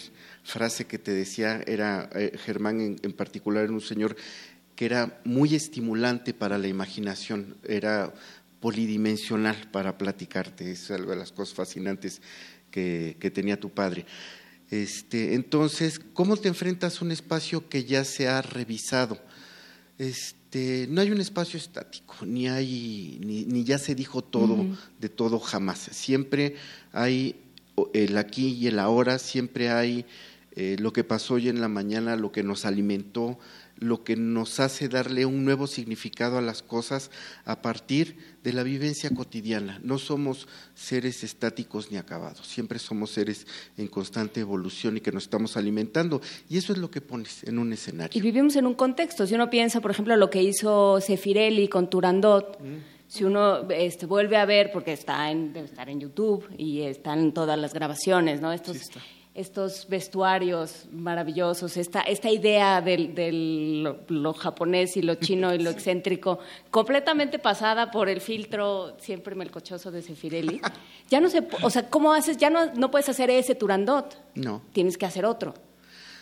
frase 0.50 0.86
que 0.86 1.00
te 1.00 1.12
decía, 1.12 1.62
era 1.66 2.10
eh, 2.16 2.38
Germán 2.44 2.82
en, 2.82 3.00
en 3.02 3.14
particular, 3.14 3.64
era 3.64 3.74
un 3.74 3.82
señor 3.82 4.16
que 4.76 4.86
era 4.86 5.20
muy 5.26 5.56
estimulante 5.56 6.34
para 6.34 6.58
la 6.58 6.68
imaginación, 6.68 7.58
era 7.68 8.14
polidimensional 8.60 9.70
para 9.72 9.98
platicarte. 9.98 10.72
Es 10.72 10.92
algo 10.92 11.12
de 11.12 11.18
las 11.18 11.32
cosas 11.32 11.56
fascinantes 11.56 12.22
que, 12.72 13.32
tenía 13.34 13.60
tu 13.60 13.70
padre. 13.70 14.06
Este, 14.70 15.34
entonces, 15.34 16.00
¿cómo 16.14 16.38
te 16.38 16.48
enfrentas 16.48 17.02
a 17.02 17.06
un 17.06 17.12
espacio 17.12 17.68
que 17.70 17.86
ya 17.86 18.04
se 18.04 18.28
ha 18.28 18.42
revisado? 18.42 19.20
Este, 19.98 20.88
no 20.90 21.02
hay 21.02 21.12
un 21.12 21.20
espacio 21.20 21.58
estático, 21.58 22.16
ni 22.26 22.48
hay, 22.48 23.20
ni, 23.22 23.64
ya 23.64 23.78
se 23.78 23.96
dijo 23.96 24.24
todo 24.24 24.66
de 25.00 25.10
todo 25.10 25.40
jamás. 25.40 25.90
Siempre 25.92 26.56
hay 26.94 27.36
el 27.94 28.18
aquí 28.18 28.54
y 28.54 28.68
el 28.68 28.80
ahora, 28.80 29.20
siempre 29.20 29.70
hay 29.70 30.06
eh, 30.52 30.76
lo 30.80 30.92
que 30.92 31.04
pasó 31.04 31.36
hoy 31.36 31.48
en 31.48 31.62
la 31.62 31.68
mañana, 31.68 32.16
lo 32.16 32.32
que 32.32 32.44
nos 32.44 32.66
alimentó, 32.66 33.38
lo 33.78 34.04
que 34.04 34.16
nos 34.16 34.60
hace 34.60 34.90
darle 34.90 35.26
un 35.26 35.46
nuevo 35.46 35.68
significado 35.68 36.38
a 36.38 36.42
las 36.42 36.62
cosas 36.62 37.12
a 37.46 37.62
partir 37.62 38.18
de 38.44 38.52
la 38.52 38.64
vivencia 38.64 39.10
cotidiana. 39.12 39.80
No 39.84 39.98
somos 39.98 40.48
seres 40.76 41.24
estáticos 41.24 41.92
ni 41.92 41.98
acabados, 41.98 42.46
siempre 42.46 42.78
somos 42.80 43.12
seres 43.12 43.48
en 43.78 43.88
constante 43.88 44.42
evolución 44.42 44.98
y 44.98 45.02
que 45.02 45.12
nos 45.12 45.24
estamos 45.24 45.56
alimentando. 45.56 46.22
Y 46.50 46.58
eso 46.58 46.74
es 46.74 46.80
lo 46.80 46.92
que 46.92 47.00
pones 47.00 47.44
en 47.44 47.58
un 47.58 47.72
escenario. 47.72 48.18
Y 48.18 48.22
vivimos 48.22 48.56
en 48.56 48.66
un 48.66 48.74
contexto. 48.74 49.26
Si 49.26 49.36
uno 49.36 49.50
piensa, 49.50 49.80
por 49.82 49.92
ejemplo, 49.92 50.16
lo 50.18 50.30
que 50.30 50.44
hizo 50.44 51.00
Sefirelli 51.00 51.68
con 51.70 51.90
Turandot, 51.90 52.60
mm. 52.60 52.78
si 53.08 53.24
uno 53.24 53.70
este, 53.70 54.06
vuelve 54.08 54.36
a 54.36 54.46
ver, 54.46 54.72
porque 54.74 54.94
está 54.94 55.32
en, 55.32 55.54
debe 55.54 55.68
estar 55.68 55.90
en 55.90 56.02
YouTube 56.02 56.46
y 56.58 56.82
están 56.82 57.34
todas 57.34 57.58
las 57.58 57.74
grabaciones, 57.74 58.42
¿no? 58.42 58.52
Estos, 58.52 58.78
estos 59.36 59.88
vestuarios 59.88 60.88
maravillosos, 60.92 61.78
esta, 61.78 62.02
esta 62.02 62.30
idea 62.30 62.82
de 62.82 64.02
lo, 64.10 64.34
japonés 64.34 64.98
y 64.98 65.02
lo 65.02 65.16
chino 65.16 65.54
y 65.54 65.60
lo 65.60 65.70
excéntrico, 65.70 66.40
completamente 66.72 67.40
pasada 67.40 67.92
por 67.92 68.10
el 68.10 68.22
filtro 68.22 68.98
siempre 69.00 69.36
melcochoso 69.36 69.92
de 69.92 70.02
Sefirelli. 70.02 70.62
Ya 71.10 71.22
no 71.22 71.30
se, 71.30 71.48
o 71.62 71.70
sea, 71.70 71.90
¿cómo 71.90 72.14
haces? 72.14 72.38
Ya 72.38 72.50
no, 72.50 72.74
no 72.74 72.92
puedes 72.92 73.08
hacer 73.10 73.30
ese 73.30 73.56
Turandot. 73.56 74.18
No. 74.36 74.62
Tienes 74.74 74.98
que 74.98 75.06
hacer 75.06 75.26
otro. 75.26 75.54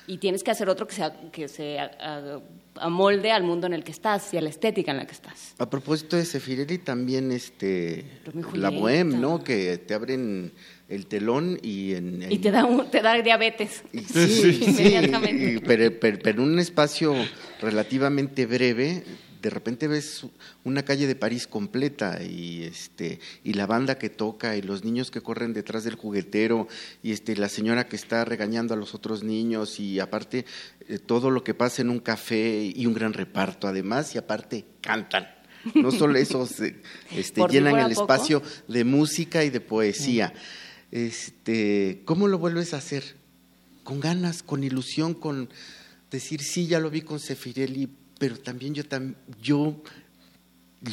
Y 0.10 0.20
tienes 0.20 0.42
que 0.42 0.52
hacer 0.52 0.70
otro 0.70 0.88
que, 0.88 0.96
sea, 0.96 1.14
que 1.32 1.50
se 1.50 1.78
amolde 2.76 3.32
al 3.32 3.44
mundo 3.44 3.68
en 3.68 3.74
el 3.74 3.84
que 3.84 3.92
estás 3.92 4.34
y 4.34 4.38
a 4.38 4.42
la 4.42 4.48
estética 4.48 4.92
en 4.92 4.98
la 4.98 5.06
que 5.06 5.12
estás. 5.12 5.54
A 5.58 5.70
propósito 5.70 6.16
de 6.16 6.24
Sefirelli, 6.24 6.78
también 6.78 7.34
este, 7.34 8.22
la 8.54 8.72
Bohème, 8.72 9.20
¿no? 9.20 9.44
Que 9.44 9.78
te 9.80 9.94
abren 9.94 10.54
el 10.90 11.06
telón 11.08 11.60
y 11.62 11.94
en, 11.94 12.26
y 12.30 12.38
te 12.40 12.52
da 12.52 12.68
te 12.90 13.02
da 13.02 13.22
diabetes. 13.22 13.84
Sí, 13.94 14.60
inmediatamente. 14.68 15.62
pero, 15.66 16.00
pero, 16.00 16.30
en 16.30 16.40
un 16.40 16.60
espacio 16.60 17.14
relativamente 17.62 18.46
breve 18.46 19.04
de 19.42 19.50
repente 19.50 19.88
ves 19.88 20.26
una 20.64 20.84
calle 20.84 21.08
de 21.08 21.16
París 21.16 21.48
completa 21.48 22.22
y 22.24 22.64
este 22.64 23.20
y 23.44 23.54
la 23.54 23.66
banda 23.66 23.98
que 23.98 24.10
toca 24.10 24.56
y 24.56 24.62
los 24.62 24.84
niños 24.84 25.12
que 25.12 25.22
corren 25.22 25.54
detrás 25.54 25.84
del 25.84 25.96
juguetero 25.96 26.68
y 27.04 27.12
este 27.12 27.36
la 27.36 27.50
señora 27.50 27.88
que 27.88 27.96
está 27.96 28.26
regañando 28.26 28.74
a 28.74 28.78
los 28.78 28.96
otros 28.96 29.24
niños 29.24 29.80
y 29.80 30.00
aparte 30.00 30.46
eh, 30.88 31.00
todo 31.00 31.30
lo 31.32 31.44
que 31.44 31.54
pasa 31.54 31.82
en 31.82 31.90
un 31.90 32.00
café 32.00 32.72
y 32.76 32.86
un 32.86 32.94
gran 32.94 33.14
reparto 33.14 33.68
además 33.68 34.16
y 34.16 34.18
aparte 34.18 34.66
cantan. 34.82 35.28
No 35.76 35.92
solo 35.92 36.18
eso 36.18 36.48
este, 37.12 37.42
llenan 37.50 37.80
el 37.80 37.92
espacio 37.92 38.42
de 38.68 38.84
música 38.86 39.44
y 39.44 39.50
de 39.50 39.60
poesía 39.60 40.34
este, 40.92 42.02
¿cómo 42.06 42.28
lo 42.28 42.40
vuelves 42.40 42.74
a 42.74 42.78
hacer? 42.78 43.16
Con 43.84 44.00
ganas, 44.00 44.44
con 44.44 44.64
ilusión, 44.64 45.14
con 45.14 45.50
decir, 46.12 46.42
sí, 46.42 46.68
ya 46.68 46.80
lo 46.80 46.90
vi 46.90 47.02
con 47.02 47.20
Sefirelli, 47.20 47.90
pero 48.20 48.38
también 48.38 48.74
yo, 48.74 48.84
yo 49.42 49.82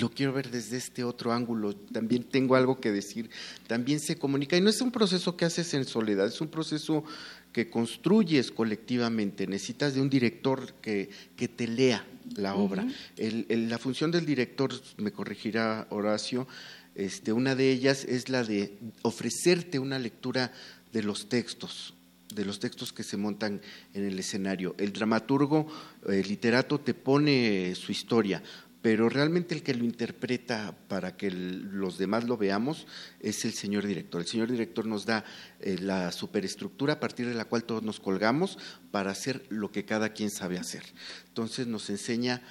lo 0.00 0.10
quiero 0.10 0.32
ver 0.32 0.50
desde 0.50 0.76
este 0.76 1.04
otro 1.04 1.32
ángulo, 1.32 1.74
también 1.74 2.24
tengo 2.24 2.56
algo 2.56 2.80
que 2.80 2.90
decir, 2.90 3.30
también 3.66 4.00
se 4.00 4.16
comunica. 4.16 4.56
Y 4.56 4.60
no 4.60 4.70
es 4.70 4.80
un 4.80 4.90
proceso 4.90 5.36
que 5.36 5.44
haces 5.44 5.74
en 5.74 5.84
soledad, 5.84 6.26
es 6.26 6.40
un 6.40 6.48
proceso 6.48 7.04
que 7.52 7.70
construyes 7.70 8.50
colectivamente, 8.50 9.46
necesitas 9.46 9.94
de 9.94 10.00
un 10.00 10.10
director 10.10 10.74
que, 10.82 11.10
que 11.36 11.48
te 11.48 11.68
lea 11.68 12.04
la 12.36 12.54
obra. 12.56 12.86
la 13.16 13.78
función 13.78 14.10
del 14.10 14.26
director, 14.26 14.72
me 14.96 15.12
corregirá 15.12 15.86
Horacio, 15.90 16.48
este, 16.94 17.32
una 17.32 17.54
de 17.54 17.70
ellas 17.70 18.04
es 18.04 18.28
la 18.28 18.44
de 18.44 18.78
ofrecerte 19.02 19.78
una 19.78 19.98
lectura 19.98 20.52
de 20.92 21.02
los 21.02 21.28
textos, 21.28 21.94
de 22.32 22.44
los 22.44 22.60
textos 22.60 22.92
que 22.92 23.02
se 23.02 23.16
montan 23.16 23.60
en 23.94 24.04
el 24.04 24.18
escenario. 24.18 24.74
El 24.78 24.92
dramaturgo, 24.92 25.66
el 26.08 26.26
literato 26.28 26.80
te 26.80 26.94
pone 26.94 27.74
su 27.74 27.90
historia, 27.90 28.42
pero 28.80 29.08
realmente 29.08 29.54
el 29.54 29.62
que 29.62 29.74
lo 29.74 29.84
interpreta 29.84 30.76
para 30.88 31.16
que 31.16 31.30
los 31.30 31.96
demás 31.96 32.24
lo 32.24 32.36
veamos 32.36 32.86
es 33.18 33.44
el 33.44 33.54
señor 33.54 33.86
director. 33.86 34.20
El 34.20 34.28
señor 34.28 34.50
director 34.50 34.86
nos 34.86 35.06
da 35.06 35.24
eh, 35.60 35.78
la 35.80 36.12
superestructura 36.12 36.92
a 36.92 37.00
partir 37.00 37.26
de 37.26 37.34
la 37.34 37.46
cual 37.46 37.64
todos 37.64 37.82
nos 37.82 37.98
colgamos 37.98 38.58
para 38.90 39.10
hacer 39.10 39.46
lo 39.48 39.72
que 39.72 39.84
cada 39.84 40.10
quien 40.10 40.30
sabe 40.30 40.58
hacer. 40.58 40.82
Entonces 41.28 41.66
nos 41.66 41.88
enseña 41.88 42.42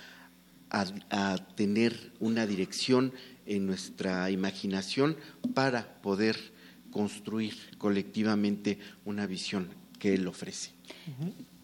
a 0.71 1.35
tener 1.55 2.13
una 2.19 2.47
dirección 2.47 3.13
en 3.45 3.65
nuestra 3.65 4.29
imaginación 4.31 5.17
para 5.53 6.01
poder 6.01 6.37
construir 6.91 7.55
colectivamente 7.77 8.77
una 9.05 9.25
visión 9.25 9.69
que 9.99 10.13
él 10.13 10.27
ofrece. 10.27 10.71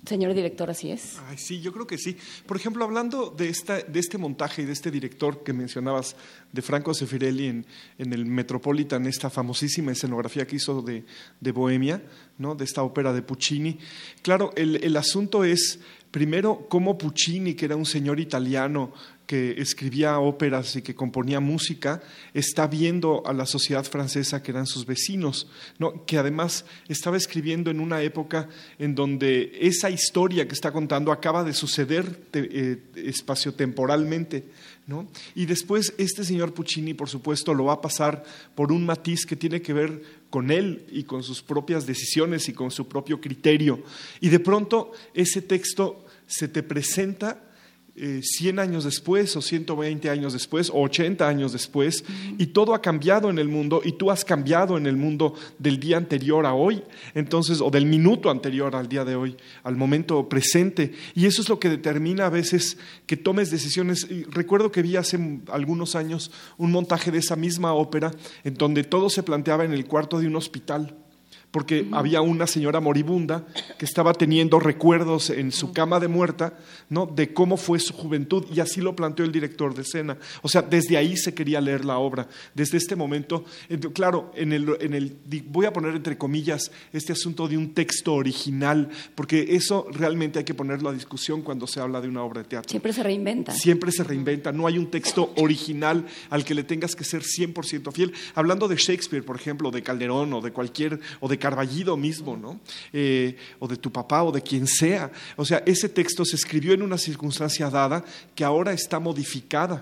Señor 0.05 0.33
director, 0.33 0.69
así 0.69 0.91
es. 0.91 1.17
Ay, 1.27 1.37
sí, 1.37 1.59
yo 1.59 1.73
creo 1.73 1.85
que 1.85 1.97
sí. 1.97 2.15
Por 2.45 2.55
ejemplo, 2.55 2.85
hablando 2.85 3.29
de, 3.29 3.49
esta, 3.49 3.81
de 3.81 3.99
este 3.99 4.17
montaje 4.17 4.61
y 4.61 4.65
de 4.65 4.71
este 4.71 4.91
director 4.91 5.43
que 5.43 5.51
mencionabas, 5.51 6.15
de 6.51 6.61
Franco 6.61 6.93
Sefirelli 6.93 7.47
en, 7.47 7.65
en 7.97 8.13
el 8.13 8.25
Metropolitan, 8.25 9.05
esta 9.05 9.29
famosísima 9.29 9.91
escenografía 9.91 10.47
que 10.47 10.55
hizo 10.55 10.81
de, 10.81 11.03
de 11.41 11.51
Bohemia, 11.51 12.01
¿no? 12.37 12.55
de 12.55 12.63
esta 12.63 12.81
ópera 12.81 13.11
de 13.11 13.21
Puccini. 13.21 13.77
Claro, 14.21 14.51
el, 14.55 14.81
el 14.83 14.95
asunto 14.95 15.43
es, 15.43 15.79
primero, 16.11 16.67
cómo 16.69 16.97
Puccini, 16.97 17.53
que 17.53 17.65
era 17.65 17.75
un 17.75 17.85
señor 17.85 18.19
italiano, 18.19 18.93
que 19.29 19.61
escribía 19.61 20.17
óperas 20.17 20.75
y 20.75 20.81
que 20.81 20.95
componía 20.95 21.39
música, 21.39 22.01
está 22.33 22.65
viendo 22.65 23.21
a 23.27 23.33
la 23.33 23.45
sociedad 23.45 23.83
francesa 23.83 24.41
que 24.41 24.49
eran 24.49 24.65
sus 24.65 24.87
vecinos, 24.87 25.47
¿no? 25.77 26.03
que 26.07 26.17
además 26.17 26.65
estaba 26.87 27.15
escribiendo 27.15 27.69
en 27.69 27.79
una 27.79 28.01
época 28.01 28.49
en 28.79 28.95
donde 28.95 29.51
esa 29.61 29.91
historia 29.91 30.47
que 30.47 30.55
está 30.55 30.71
contando 30.71 31.11
acaba 31.11 31.43
de 31.43 31.53
suceder 31.53 32.21
eh, 32.33 32.81
espaciotemporalmente. 32.95 34.45
¿no? 34.87 35.07
Y 35.35 35.45
después 35.45 35.93
este 35.99 36.23
señor 36.23 36.55
Puccini, 36.55 36.95
por 36.95 37.07
supuesto, 37.07 37.53
lo 37.53 37.65
va 37.65 37.73
a 37.73 37.81
pasar 37.81 38.23
por 38.55 38.71
un 38.71 38.83
matiz 38.83 39.27
que 39.27 39.35
tiene 39.35 39.61
que 39.61 39.73
ver 39.73 40.01
con 40.29 40.51
él 40.51 40.85
y 40.91 41.03
con 41.03 41.23
sus 41.23 41.41
propias 41.41 41.85
decisiones 41.85 42.49
y 42.49 42.53
con 42.53 42.71
su 42.71 42.87
propio 42.87 43.19
criterio. 43.19 43.81
Y 44.21 44.29
de 44.29 44.39
pronto 44.39 44.91
ese 45.13 45.41
texto 45.41 46.05
se 46.27 46.47
te 46.47 46.63
presenta 46.63 47.48
100 48.21 48.59
eh, 48.59 48.61
años 48.61 48.85
después 48.85 49.35
o 49.35 49.41
120 49.41 50.09
años 50.09 50.33
después 50.33 50.69
o 50.69 50.81
80 50.81 51.27
años 51.27 51.51
después 51.51 52.03
y 52.37 52.47
todo 52.47 52.73
ha 52.73 52.81
cambiado 52.81 53.29
en 53.29 53.39
el 53.39 53.49
mundo 53.49 53.81
y 53.83 53.93
tú 53.93 54.09
has 54.11 54.23
cambiado 54.23 54.77
en 54.77 54.85
el 54.87 54.95
mundo 54.95 55.33
del 55.57 55.79
día 55.79 55.97
anterior 55.97 56.45
a 56.45 56.53
hoy, 56.53 56.83
entonces, 57.13 57.61
o 57.61 57.69
del 57.69 57.85
minuto 57.85 58.29
anterior 58.29 58.75
al 58.75 58.87
día 58.87 59.03
de 59.03 59.15
hoy, 59.15 59.35
al 59.63 59.75
momento 59.75 60.29
presente. 60.29 60.93
Y 61.15 61.25
eso 61.25 61.41
es 61.41 61.49
lo 61.49 61.59
que 61.59 61.69
determina 61.69 62.27
a 62.27 62.29
veces 62.29 62.77
que 63.05 63.17
tomes 63.17 63.51
decisiones. 63.51 64.07
recuerdo 64.29 64.71
que 64.71 64.81
vi 64.81 64.95
hace 64.95 65.41
algunos 65.51 65.95
años 65.95 66.31
un 66.57 66.71
montaje 66.71 67.11
de 67.11 67.19
esa 67.19 67.35
misma 67.35 67.73
ópera 67.73 68.11
en 68.43 68.53
donde 68.53 68.83
todo 68.83 69.09
se 69.09 69.23
planteaba 69.23 69.65
en 69.65 69.73
el 69.73 69.85
cuarto 69.85 70.19
de 70.19 70.27
un 70.27 70.35
hospital 70.35 70.95
porque 71.51 71.87
había 71.91 72.21
una 72.21 72.45
señora 72.45 72.79
moribunda 72.79 73.47
que 73.77 73.85
estaba 73.85 74.13
teniendo 74.13 74.59
recuerdos 74.59 75.29
en 75.31 75.51
su 75.51 75.73
cama 75.73 75.99
de 75.99 76.07
muerta, 76.07 76.53
¿no? 76.89 77.07
De 77.07 77.33
cómo 77.33 77.57
fue 77.57 77.79
su 77.79 77.93
juventud 77.93 78.45
y 78.53 78.59
así 78.59 78.81
lo 78.81 78.95
planteó 78.95 79.25
el 79.25 79.31
director 79.31 79.73
de 79.73 79.81
escena. 79.81 80.17
O 80.43 80.47
sea, 80.47 80.61
desde 80.61 80.97
ahí 80.97 81.17
se 81.17 81.33
quería 81.33 81.59
leer 81.59 81.85
la 81.85 81.97
obra. 81.97 82.27
Desde 82.53 82.77
este 82.77 82.95
momento, 82.95 83.45
claro, 83.93 84.31
en 84.35 84.53
el, 84.53 84.77
en 84.79 84.93
el 84.93 85.17
voy 85.47 85.65
a 85.65 85.73
poner 85.73 85.95
entre 85.95 86.17
comillas 86.17 86.71
este 86.93 87.13
asunto 87.13 87.47
de 87.47 87.57
un 87.57 87.73
texto 87.73 88.13
original, 88.13 88.89
porque 89.15 89.47
eso 89.55 89.87
realmente 89.91 90.37
hay 90.39 90.45
que 90.45 90.53
ponerlo 90.53 90.89
a 90.89 90.93
discusión 90.93 91.41
cuando 91.41 91.65
se 91.65 91.79
habla 91.79 91.99
de 91.99 92.09
una 92.09 92.23
obra 92.23 92.43
de 92.43 92.47
teatro. 92.47 92.69
Siempre 92.69 92.93
se 92.93 93.01
reinventa. 93.01 93.53
Siempre 93.53 93.91
se 93.91 94.03
reinventa. 94.03 94.51
No 94.51 94.67
hay 94.67 94.77
un 94.77 94.91
texto 94.91 95.33
original 95.37 96.05
al 96.29 96.45
que 96.45 96.53
le 96.53 96.63
tengas 96.63 96.95
que 96.95 97.03
ser 97.03 97.23
100% 97.23 97.91
fiel. 97.91 98.13
Hablando 98.35 98.67
de 98.67 98.75
Shakespeare, 98.75 99.23
por 99.23 99.35
ejemplo, 99.35 99.71
de 99.71 99.81
Calderón 99.81 100.31
o 100.33 100.41
de 100.41 100.51
cualquier 100.51 100.99
o 101.19 101.27
de 101.27 101.38
Carballido 101.39 101.97
mismo, 101.97 102.37
¿no? 102.37 102.59
Eh, 102.93 103.37
o 103.59 103.67
de 103.67 103.77
tu 103.77 103.91
papá 103.91 104.23
o 104.23 104.31
de 104.31 104.41
quien 104.41 104.67
sea. 104.67 105.11
O 105.35 105.45
sea, 105.45 105.63
ese 105.65 105.89
texto 105.89 106.25
se 106.25 106.35
escribió 106.35 106.73
en 106.73 106.81
una 106.81 106.97
circunstancia 106.97 107.69
dada 107.69 108.03
que 108.35 108.43
ahora 108.43 108.73
está 108.73 108.99
modificada. 108.99 109.81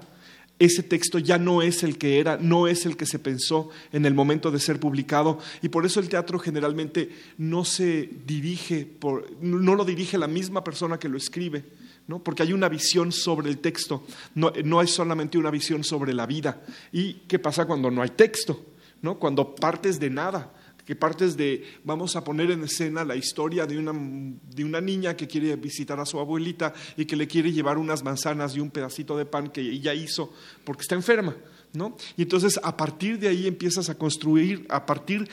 Ese 0.59 0.81
texto 0.81 1.19
ya 1.19 1.37
no 1.37 1.61
es 1.61 1.83
el 1.83 1.99
que 1.99 2.19
era, 2.19 2.37
no 2.37 2.67
es 2.67 2.85
el 2.87 2.97
que 2.97 3.05
se 3.05 3.19
pensó 3.19 3.69
en 3.91 4.05
el 4.05 4.15
momento 4.15 4.49
de 4.49 4.59
ser 4.59 4.79
publicado 4.79 5.37
y 5.61 5.69
por 5.69 5.85
eso 5.85 5.99
el 5.99 6.09
teatro 6.09 6.39
generalmente 6.39 7.11
no 7.37 7.63
se 7.63 8.09
dirige, 8.25 8.85
por, 8.85 9.31
no 9.39 9.75
lo 9.75 9.85
dirige 9.85 10.17
la 10.17 10.25
misma 10.25 10.63
persona 10.63 10.97
que 10.97 11.09
lo 11.09 11.17
escribe, 11.17 11.63
¿no? 12.07 12.23
porque 12.23 12.41
hay 12.41 12.53
una 12.53 12.69
visión 12.69 13.11
sobre 13.11 13.49
el 13.49 13.59
texto, 13.59 14.03
no, 14.33 14.51
no 14.63 14.79
hay 14.79 14.87
solamente 14.87 15.37
una 15.37 15.51
visión 15.51 15.83
sobre 15.83 16.15
la 16.15 16.25
vida. 16.25 16.59
¿Y 16.91 17.13
qué 17.27 17.37
pasa 17.37 17.65
cuando 17.65 17.91
no 17.91 18.01
hay 18.01 18.09
texto? 18.09 18.65
¿no? 19.01 19.19
Cuando 19.19 19.55
partes 19.55 19.99
de 19.99 20.09
nada 20.09 20.51
que 20.87 20.95
partes 20.95 21.35
de, 21.35 21.65
vamos 21.83 22.15
a 22.15 22.23
poner 22.23 22.49
en 22.49 22.63
escena 22.63 23.03
la 23.03 23.17
historia 23.17 23.65
de 23.65 23.77
una, 23.77 23.91
de 23.91 24.63
una 24.63 24.79
niña 24.79 25.17
que 25.17 25.27
quiere 25.27 25.53
visitar 25.57 25.99
a 25.99 26.05
su 26.05 26.17
abuelita 26.17 26.73
y 26.95 27.03
que 27.03 27.17
le 27.17 27.27
quiere 27.27 27.51
llevar 27.51 27.77
unas 27.77 28.05
manzanas 28.05 28.55
y 28.55 28.61
un 28.61 28.71
pedacito 28.71 29.17
de 29.17 29.25
pan 29.25 29.49
que 29.49 29.59
ella 29.59 29.93
hizo 29.93 30.31
porque 30.63 30.83
está 30.83 30.95
enferma, 30.95 31.35
¿no? 31.73 31.97
Y 32.15 32.21
entonces 32.21 32.57
a 32.63 32.77
partir 32.77 33.19
de 33.19 33.27
ahí 33.27 33.47
empiezas 33.47 33.89
a 33.89 33.97
construir, 33.97 34.65
a 34.69 34.85
partir 34.85 35.27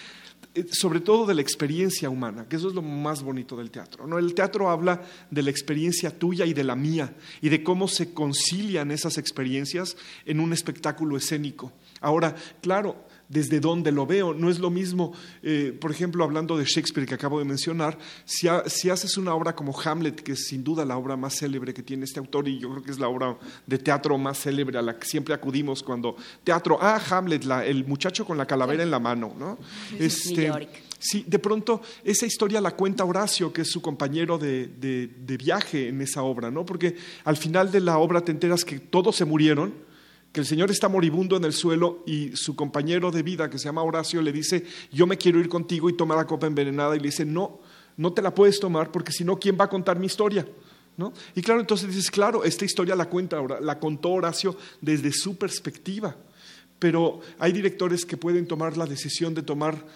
eh, 0.56 0.66
sobre 0.72 0.98
todo 0.98 1.24
de 1.24 1.34
la 1.34 1.42
experiencia 1.42 2.10
humana, 2.10 2.48
que 2.48 2.56
eso 2.56 2.66
es 2.66 2.74
lo 2.74 2.82
más 2.82 3.22
bonito 3.22 3.56
del 3.56 3.70
teatro. 3.70 4.08
¿no? 4.08 4.18
El 4.18 4.34
teatro 4.34 4.70
habla 4.70 5.02
de 5.30 5.42
la 5.42 5.50
experiencia 5.50 6.10
tuya 6.10 6.46
y 6.46 6.52
de 6.52 6.64
la 6.64 6.74
mía, 6.74 7.14
y 7.40 7.48
de 7.48 7.62
cómo 7.62 7.86
se 7.86 8.12
concilian 8.12 8.90
esas 8.90 9.18
experiencias 9.18 9.96
en 10.26 10.40
un 10.40 10.52
espectáculo 10.52 11.16
escénico. 11.16 11.72
Ahora, 12.00 12.34
claro, 12.60 12.96
desde 13.28 13.60
dónde 13.60 13.92
lo 13.92 14.06
veo. 14.06 14.34
No 14.34 14.50
es 14.50 14.58
lo 14.58 14.70
mismo, 14.70 15.12
eh, 15.42 15.76
por 15.80 15.90
ejemplo, 15.90 16.24
hablando 16.24 16.56
de 16.56 16.64
Shakespeare 16.64 17.06
que 17.06 17.14
acabo 17.14 17.38
de 17.38 17.44
mencionar, 17.44 17.98
si, 18.24 18.48
haces 18.48 19.16
una 19.16 19.34
obra 19.34 19.54
como 19.54 19.78
Hamlet, 19.78 20.20
que 20.20 20.32
es 20.32 20.46
sin 20.46 20.62
duda 20.62 20.84
la 20.84 20.96
obra 20.96 21.16
más 21.16 21.38
célebre 21.38 21.74
que 21.74 21.82
tiene 21.82 22.04
este 22.04 22.20
autor 22.20 22.48
y 22.48 22.58
yo 22.58 22.70
creo 22.70 22.82
que 22.82 22.90
es 22.90 22.98
la 22.98 23.08
obra 23.08 23.36
de 23.66 23.78
teatro 23.78 24.18
más 24.18 24.38
célebre 24.38 24.78
a 24.78 24.82
la 24.82 24.98
que 24.98 25.06
siempre 25.06 25.34
acudimos 25.34 25.82
cuando 25.82 26.16
teatro, 26.42 26.78
ah, 26.80 27.00
Hamlet, 27.10 27.44
el 27.64 27.84
muchacho 27.86 28.24
con 28.24 28.38
la 28.38 28.46
calavera 28.46 28.82
en 28.82 28.90
la 28.90 28.98
mano, 28.98 29.34
¿no? 29.38 29.58
Este, 29.98 30.50
sí, 30.98 31.24
de 31.26 31.38
pronto 31.38 31.80
esa 32.02 32.26
historia 32.26 32.60
la 32.60 32.72
cuenta 32.72 33.04
Horacio, 33.04 33.52
que 33.52 33.62
es 33.62 33.70
su 33.70 33.80
compañero 33.80 34.38
de, 34.38 34.68
de 34.68 35.36
viaje 35.36 35.88
en 35.88 36.00
esa 36.00 36.22
obra, 36.22 36.50
¿no? 36.50 36.64
Porque 36.64 36.96
al 37.24 37.36
final 37.36 37.70
de 37.70 37.80
la 37.80 37.98
obra 37.98 38.20
te 38.20 38.32
enteras 38.32 38.64
que 38.64 38.78
todos 38.78 39.16
se 39.16 39.24
murieron, 39.24 39.72
que 40.34 40.40
el 40.40 40.46
Señor 40.46 40.68
está 40.72 40.88
moribundo 40.88 41.36
en 41.36 41.44
el 41.44 41.52
suelo 41.52 42.02
y 42.06 42.34
su 42.34 42.56
compañero 42.56 43.12
de 43.12 43.22
vida, 43.22 43.48
que 43.48 43.56
se 43.56 43.66
llama 43.66 43.84
Horacio, 43.84 44.20
le 44.20 44.32
dice, 44.32 44.66
yo 44.90 45.06
me 45.06 45.16
quiero 45.16 45.38
ir 45.38 45.48
contigo 45.48 45.88
y 45.88 45.96
toma 45.96 46.16
la 46.16 46.26
copa 46.26 46.48
envenenada 46.48 46.96
y 46.96 46.98
le 46.98 47.06
dice, 47.06 47.24
no, 47.24 47.60
no 47.96 48.12
te 48.12 48.20
la 48.20 48.34
puedes 48.34 48.58
tomar 48.58 48.90
porque 48.90 49.12
si 49.12 49.22
no, 49.22 49.38
¿quién 49.38 49.56
va 49.58 49.66
a 49.66 49.68
contar 49.68 49.96
mi 49.96 50.06
historia? 50.06 50.44
¿No? 50.96 51.12
Y 51.36 51.40
claro, 51.40 51.60
entonces 51.60 51.86
dices, 51.86 52.10
claro, 52.10 52.42
esta 52.42 52.64
historia 52.64 52.96
la 52.96 53.08
cuenta, 53.08 53.40
la 53.60 53.78
contó 53.78 54.10
Horacio 54.10 54.56
desde 54.80 55.12
su 55.12 55.36
perspectiva, 55.36 56.16
pero 56.80 57.20
hay 57.38 57.52
directores 57.52 58.04
que 58.04 58.16
pueden 58.16 58.48
tomar 58.48 58.76
la 58.76 58.86
decisión 58.86 59.34
de 59.34 59.42
tomar 59.42 59.86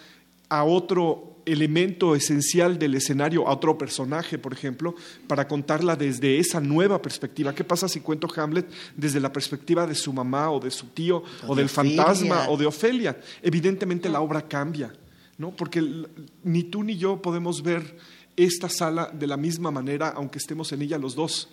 a 0.47 0.63
otro 0.63 1.38
elemento 1.51 2.15
esencial 2.15 2.77
del 2.77 2.95
escenario, 2.95 3.47
a 3.47 3.53
otro 3.53 3.77
personaje, 3.77 4.37
por 4.37 4.53
ejemplo, 4.53 4.95
para 5.27 5.47
contarla 5.47 5.95
desde 5.95 6.39
esa 6.39 6.59
nueva 6.59 7.01
perspectiva. 7.01 7.53
¿Qué 7.53 7.63
pasa 7.63 7.87
si 7.87 7.99
cuento 7.99 8.27
Hamlet 8.35 8.69
desde 8.95 9.19
la 9.19 9.33
perspectiva 9.33 9.85
de 9.87 9.95
su 9.95 10.13
mamá 10.13 10.51
o 10.51 10.59
de 10.59 10.71
su 10.71 10.87
tío 10.87 11.23
o, 11.47 11.55
del 11.55 11.69
fantasma 11.69 12.49
o 12.49 12.57
de 12.57 12.65
Ofelia? 12.65 13.19
Evidentemente 13.41 14.09
la 14.09 14.21
obra 14.21 14.47
cambia, 14.47 14.93
¿no? 15.37 15.55
Porque 15.55 15.81
ni 16.43 16.63
tú 16.63 16.83
ni 16.83 16.97
yo 16.97 17.21
podemos 17.21 17.63
ver 17.63 17.97
esta 18.35 18.69
sala 18.69 19.11
de 19.13 19.27
la 19.27 19.37
misma 19.37 19.71
manera, 19.71 20.09
aunque 20.09 20.37
estemos 20.37 20.71
en 20.71 20.81
ella 20.81 20.97
los 20.97 21.15
dos 21.15 21.49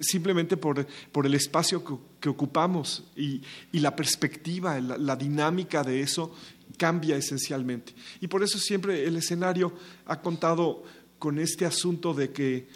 simplemente 0.00 0.56
por, 0.56 0.86
el 1.24 1.34
espacio 1.34 1.82
que, 2.20 2.28
ocupamos 2.28 3.04
y, 3.16 3.42
la 3.72 3.96
perspectiva, 3.96 4.80
la, 4.80 5.16
dinámica 5.16 5.82
de 5.82 6.00
eso 6.00 6.32
cambia 6.80 7.14
esencialmente. 7.14 7.92
Y 8.22 8.26
por 8.26 8.42
eso 8.42 8.58
siempre 8.58 9.06
el 9.06 9.14
escenario 9.18 9.74
ha 10.06 10.22
contado 10.22 10.82
con 11.18 11.38
este 11.38 11.66
asunto 11.66 12.14
de 12.14 12.32
que 12.32 12.68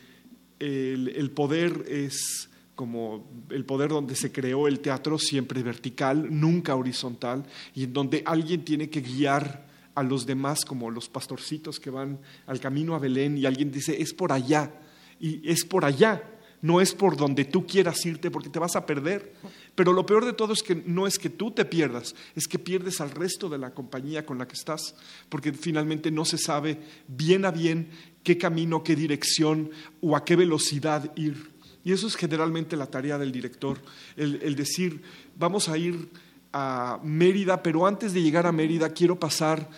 el, 0.59 1.31
poder 1.31 1.87
es 1.88 2.51
como 2.75 3.27
el 3.49 3.64
poder 3.64 3.88
donde 3.88 4.14
se 4.14 4.31
creó 4.31 4.69
el 4.69 4.81
teatro, 4.81 5.19
siempre 5.19 5.62
vertical, 5.62 6.29
nunca 6.31 6.77
horizontal, 6.77 7.47
y 7.75 7.85
en 7.85 7.95
donde 7.95 8.23
alguien 8.27 8.62
tiene 8.62 8.90
que 8.90 9.01
guiar 9.01 9.67
a 9.95 10.03
los 10.03 10.27
demás, 10.27 10.67
como 10.67 10.90
los 10.90 11.09
pastorcitos 11.09 11.81
que 11.81 11.88
van 11.88 12.19
al 12.47 12.61
camino 12.61 12.95
a 12.95 12.99
Belén, 12.99 13.38
y 13.38 13.47
alguien 13.47 13.71
dice, 13.71 14.03
es 14.03 14.12
por 14.12 14.33
allá, 14.33 14.71
y 15.19 15.49
es 15.49 15.64
por 15.64 15.87
allá, 15.87 16.23
no 16.64 16.81
es 16.81 16.94
por 16.94 17.18
donde 17.18 17.44
tú 17.44 17.66
quieras 17.66 18.07
irte 18.07 18.31
porque 18.31 18.48
te 18.48 18.59
vas 18.59 18.74
a 18.74 18.87
perder. 18.87 19.35
Pero 19.74 19.92
lo 19.92 20.07
peor 20.07 20.24
de 20.24 20.33
todo 20.33 20.55
es 20.55 20.62
que 20.62 20.74
no 20.74 21.07
es 21.07 21.18
que 21.18 21.29
tú 21.29 21.50
te 21.50 21.66
pierdas, 21.66 22.14
es 22.35 22.48
que 22.48 22.59
pierdes 22.59 23.03
al 23.03 23.11
resto 23.11 23.50
de 23.50 23.59
la 23.59 23.74
compañía 23.74 24.24
con 24.24 24.38
la 24.38 24.48
que 24.48 24.55
estás, 24.55 24.94
porque 25.29 25.53
finalmente 25.53 26.11
no 26.11 26.24
se 26.24 26.38
sabe 26.38 26.81
bien 27.07 27.44
a 27.44 27.50
bien 27.50 27.90
qué 28.22 28.38
camino, 28.38 28.83
qué 28.83 28.96
dirección 28.96 29.72
o 30.00 30.16
a 30.16 30.24
qué 30.24 30.37
velocidad 30.37 31.14
ir. 31.16 31.50
Y 31.85 31.92
eso 31.92 32.07
es 32.07 32.16
generalmente 32.16 32.79
la 32.79 32.87
tarea 32.87 33.18
del 33.18 33.31
director, 33.31 33.79
el, 34.16 34.57
decir, 34.57 35.03
vamos 35.37 35.68
a 35.68 35.77
ir 35.77 36.09
a 36.50 36.98
Mérida, 37.05 37.62
pero 37.62 37.87
antes 37.87 38.14
de 38.14 38.22
llegar 38.22 38.46
a 38.46 38.53
Mérida 38.53 38.88
quiero 38.88 39.20
pasar 39.20 39.68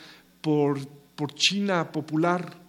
por, 0.40 0.86
por 1.16 1.34
China 1.34 1.90
popular 1.90 2.64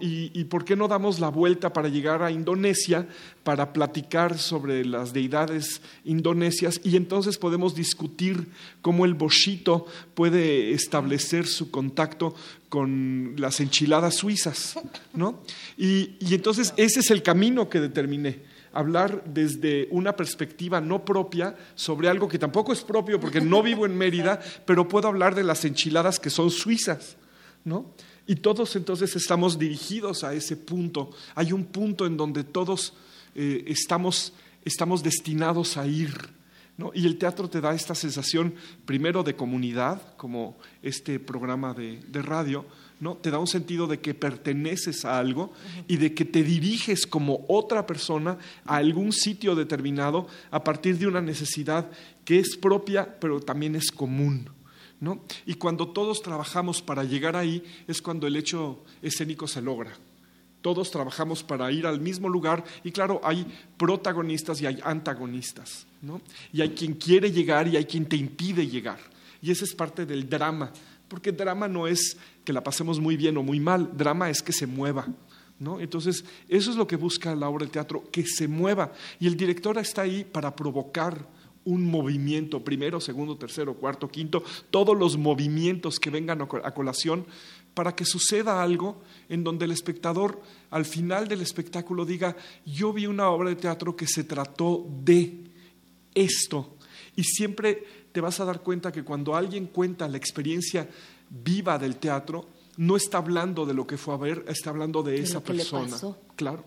¿Y, 0.00 0.44
por 0.44 0.64
qué 0.64 0.74
no 0.74 0.88
damos 0.88 1.20
la 1.20 1.28
vuelta 1.28 1.70
para 1.70 1.90
llegar 1.90 2.22
a 2.22 2.30
Indonesia 2.30 3.06
para 3.44 3.74
platicar 3.74 4.38
sobre 4.38 4.86
las 4.86 5.12
deidades 5.12 5.82
indonesias 6.02 6.80
y 6.82 6.96
entonces 6.96 7.36
podemos 7.36 7.74
discutir 7.74 8.48
cómo 8.80 9.04
el 9.04 9.12
boshito 9.12 9.84
puede 10.14 10.70
establecer 10.72 11.46
su 11.46 11.70
contacto 11.70 12.34
con 12.70 13.34
las 13.36 13.60
enchiladas 13.60 14.14
suizas? 14.14 14.78
¿no? 15.12 15.42
Y, 15.76 16.16
y 16.20 16.34
entonces 16.34 16.72
ese 16.78 17.00
es 17.00 17.10
el 17.10 17.22
camino 17.22 17.68
que 17.68 17.80
determiné 17.80 18.40
hablar 18.72 19.24
desde 19.26 19.88
una 19.90 20.16
perspectiva 20.16 20.80
no 20.80 21.04
propia 21.04 21.54
sobre 21.74 22.08
algo 22.08 22.28
que 22.28 22.38
tampoco 22.38 22.72
es 22.72 22.82
propio 22.82 23.20
porque 23.20 23.42
no 23.42 23.62
vivo 23.62 23.84
en 23.84 23.96
Mérida, 23.96 24.40
pero 24.64 24.88
puedo 24.88 25.08
hablar 25.08 25.34
de 25.34 25.44
las 25.44 25.64
enchiladas 25.66 26.18
que 26.18 26.30
son 26.30 26.50
suizas, 26.50 27.16
¿no? 27.64 27.92
Y 28.26 28.36
todos 28.36 28.74
entonces 28.76 29.14
estamos 29.16 29.58
dirigidos 29.58 30.24
a 30.24 30.34
ese 30.34 30.56
punto. 30.56 31.10
Hay 31.34 31.52
un 31.52 31.64
punto 31.64 32.06
en 32.06 32.16
donde 32.16 32.44
todos 32.44 32.94
eh, 33.34 33.64
estamos 33.66 34.32
estamos 34.66 35.02
destinados 35.02 35.78
a 35.78 35.86
ir. 35.86 36.12
Y 36.92 37.06
el 37.06 37.16
teatro 37.16 37.48
te 37.48 37.62
da 37.62 37.72
esta 37.72 37.94
sensación, 37.94 38.54
primero 38.84 39.22
de 39.22 39.34
comunidad, 39.34 40.14
como 40.18 40.58
este 40.82 41.18
programa 41.18 41.72
de, 41.72 42.02
de 42.06 42.20
radio, 42.20 42.66
¿no? 43.00 43.14
Te 43.14 43.30
da 43.30 43.38
un 43.38 43.46
sentido 43.46 43.86
de 43.86 44.00
que 44.00 44.12
perteneces 44.12 45.06
a 45.06 45.18
algo 45.18 45.54
y 45.88 45.96
de 45.96 46.12
que 46.12 46.26
te 46.26 46.42
diriges 46.42 47.06
como 47.06 47.46
otra 47.48 47.86
persona 47.86 48.36
a 48.66 48.76
algún 48.76 49.12
sitio 49.12 49.54
determinado 49.54 50.26
a 50.50 50.62
partir 50.62 50.98
de 50.98 51.06
una 51.06 51.22
necesidad 51.22 51.90
que 52.26 52.40
es 52.40 52.56
propia, 52.56 53.18
pero 53.20 53.40
también 53.40 53.74
es 53.74 53.90
común. 53.90 54.50
Y 55.44 55.54
cuando 55.54 55.88
todos 55.88 56.22
trabajamos 56.22 56.82
para 56.82 57.04
llegar 57.04 57.36
ahí, 57.36 57.62
es 57.86 58.00
cuando 58.00 58.26
el 58.26 58.36
hecho 58.36 58.82
escénico 59.02 59.46
se 59.46 59.62
logra. 59.62 59.92
Todos 60.62 60.90
trabajamos 60.90 61.42
para 61.42 61.70
ir 61.70 61.86
al 61.86 62.00
mismo 62.00 62.28
lugar 62.28 62.64
y 62.82 62.90
claro, 62.90 63.20
hay 63.22 63.46
protagonistas 63.76 64.60
y 64.60 64.66
hay 64.66 64.80
antagonistas. 64.82 65.86
¿no? 66.02 66.20
Y 66.52 66.60
hay 66.60 66.70
quien 66.70 66.94
quiere 66.94 67.30
llegar 67.30 67.68
y 67.68 67.76
hay 67.76 67.84
quien 67.84 68.06
te 68.06 68.16
impide 68.16 68.66
llegar. 68.66 68.98
Y 69.40 69.50
esa 69.50 69.64
es 69.64 69.74
parte 69.74 70.06
del 70.06 70.28
drama 70.28 70.72
porque 71.08 71.32
drama 71.32 71.68
no 71.68 71.86
es 71.86 72.16
que 72.44 72.52
la 72.52 72.62
pasemos 72.62 72.98
muy 73.00 73.16
bien 73.16 73.36
o 73.36 73.42
muy 73.42 73.60
mal, 73.60 73.96
drama 73.96 74.30
es 74.30 74.42
que 74.42 74.52
se 74.52 74.66
mueva. 74.66 75.06
¿no? 75.58 75.80
Entonces, 75.80 76.24
eso 76.48 76.70
es 76.70 76.76
lo 76.76 76.86
que 76.86 76.96
busca 76.96 77.34
la 77.34 77.48
obra 77.48 77.64
de 77.64 77.72
teatro, 77.72 78.04
que 78.10 78.26
se 78.26 78.48
mueva. 78.48 78.92
Y 79.20 79.26
el 79.26 79.36
director 79.36 79.78
está 79.78 80.02
ahí 80.02 80.24
para 80.24 80.54
provocar 80.54 81.26
un 81.66 81.84
movimiento, 81.84 82.64
primero, 82.64 83.00
segundo, 83.00 83.36
tercero, 83.36 83.74
cuarto, 83.74 84.08
quinto, 84.08 84.42
todos 84.70 84.96
los 84.96 85.18
movimientos 85.18 86.00
que 86.00 86.10
vengan 86.10 86.40
a 86.40 86.70
colación 86.72 87.26
para 87.74 87.94
que 87.94 88.06
suceda 88.06 88.62
algo 88.62 89.02
en 89.28 89.44
donde 89.44 89.66
el 89.66 89.72
espectador 89.72 90.40
al 90.70 90.86
final 90.86 91.28
del 91.28 91.42
espectáculo 91.42 92.06
diga, 92.06 92.34
yo 92.64 92.92
vi 92.92 93.06
una 93.06 93.28
obra 93.28 93.50
de 93.50 93.56
teatro 93.56 93.94
que 93.94 94.06
se 94.06 94.24
trató 94.24 94.86
de 95.04 95.44
esto. 96.14 96.76
Y 97.16 97.24
siempre 97.24 97.84
te 98.12 98.22
vas 98.22 98.40
a 98.40 98.46
dar 98.46 98.62
cuenta 98.62 98.90
que 98.90 99.04
cuando 99.04 99.36
alguien 99.36 99.66
cuenta 99.66 100.08
la 100.08 100.16
experiencia 100.16 100.88
viva 101.28 101.78
del 101.78 101.96
teatro, 101.96 102.48
no 102.78 102.96
está 102.96 103.18
hablando 103.18 103.66
de 103.66 103.74
lo 103.74 103.86
que 103.86 103.98
fue 103.98 104.14
a 104.14 104.18
ver, 104.18 104.44
está 104.48 104.70
hablando 104.70 105.02
de, 105.02 105.20
esa 105.20 105.42
persona. 105.42 105.96
Claro. 106.34 106.64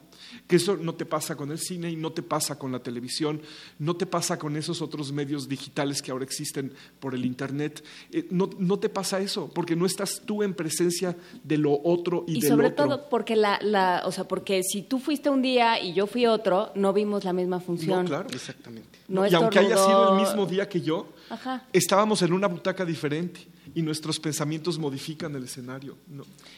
Que 0.48 0.58
eso 0.58 0.78
no 0.78 0.96
te 0.96 1.06
pasa 1.06 1.36
con 1.36 1.52
el 1.52 1.60
cine 1.60 1.90
y 1.92 1.96
no 1.96 2.12
te 2.12 2.22
pasa 2.22 2.58
con 2.58 2.72
la 2.72 2.80
televisión, 2.80 3.42
no 3.78 3.96
te 3.96 4.06
pasa 4.06 4.38
con 4.38 4.56
esos 4.56 4.82
otros 4.82 5.12
medios 5.12 5.48
digitales 5.48 6.02
que 6.02 6.12
ahora 6.12 6.26
existen 6.26 6.74
por 7.00 7.16
el 7.16 7.26
Internet. 7.26 7.84
Eh, 8.12 8.28
no, 8.32 8.50
no, 8.58 8.80
te 8.80 8.90
pasa 8.90 9.20
eso, 9.20 9.52
porque 9.54 9.76
no 9.76 9.86
estás 9.86 10.22
tú 10.26 10.44
en 10.44 10.54
presencia 10.54 11.16
de 11.44 11.58
lo 11.58 11.80
otro 11.84 12.26
y, 12.28 12.38
y 12.38 12.42
del 12.42 12.50
sobre 12.50 12.72
todo 12.72 13.10
porque, 13.10 13.36
la, 13.36 13.60
la, 13.62 14.04
o 14.06 14.12
sea, 14.12 14.28
porque 14.28 14.64
si 14.64 14.84
tú 14.84 15.00
fuiste 15.00 15.30
un 15.30 15.42
día 15.42 15.82
y 15.82 15.94
yo 15.94 16.08
fui 16.08 16.26
otro, 16.26 16.72
no 16.76 16.94
vimos 16.94 17.24
la 17.24 17.34
misma 17.34 17.60
función. 17.60 18.04
No, 18.04 18.08
claro. 18.08 18.30
Exactamente. 18.30 19.00
y 19.08 19.34
aunque 19.34 19.60
haya 19.60 19.78
sido 19.78 20.16
el 20.16 20.22
mismo 20.22 20.46
día 20.46 20.68
que 20.68 20.82
yo, 20.82 21.08
estábamos 21.74 22.22
en 22.22 22.34
una 22.34 22.48
butaca 22.48 22.86
diferente 22.86 23.48
y 23.76 23.82
nuestros 23.82 24.20
pensamientos 24.20 24.80
modifican 24.80 25.36
el 25.36 25.44
escenario 25.44 25.98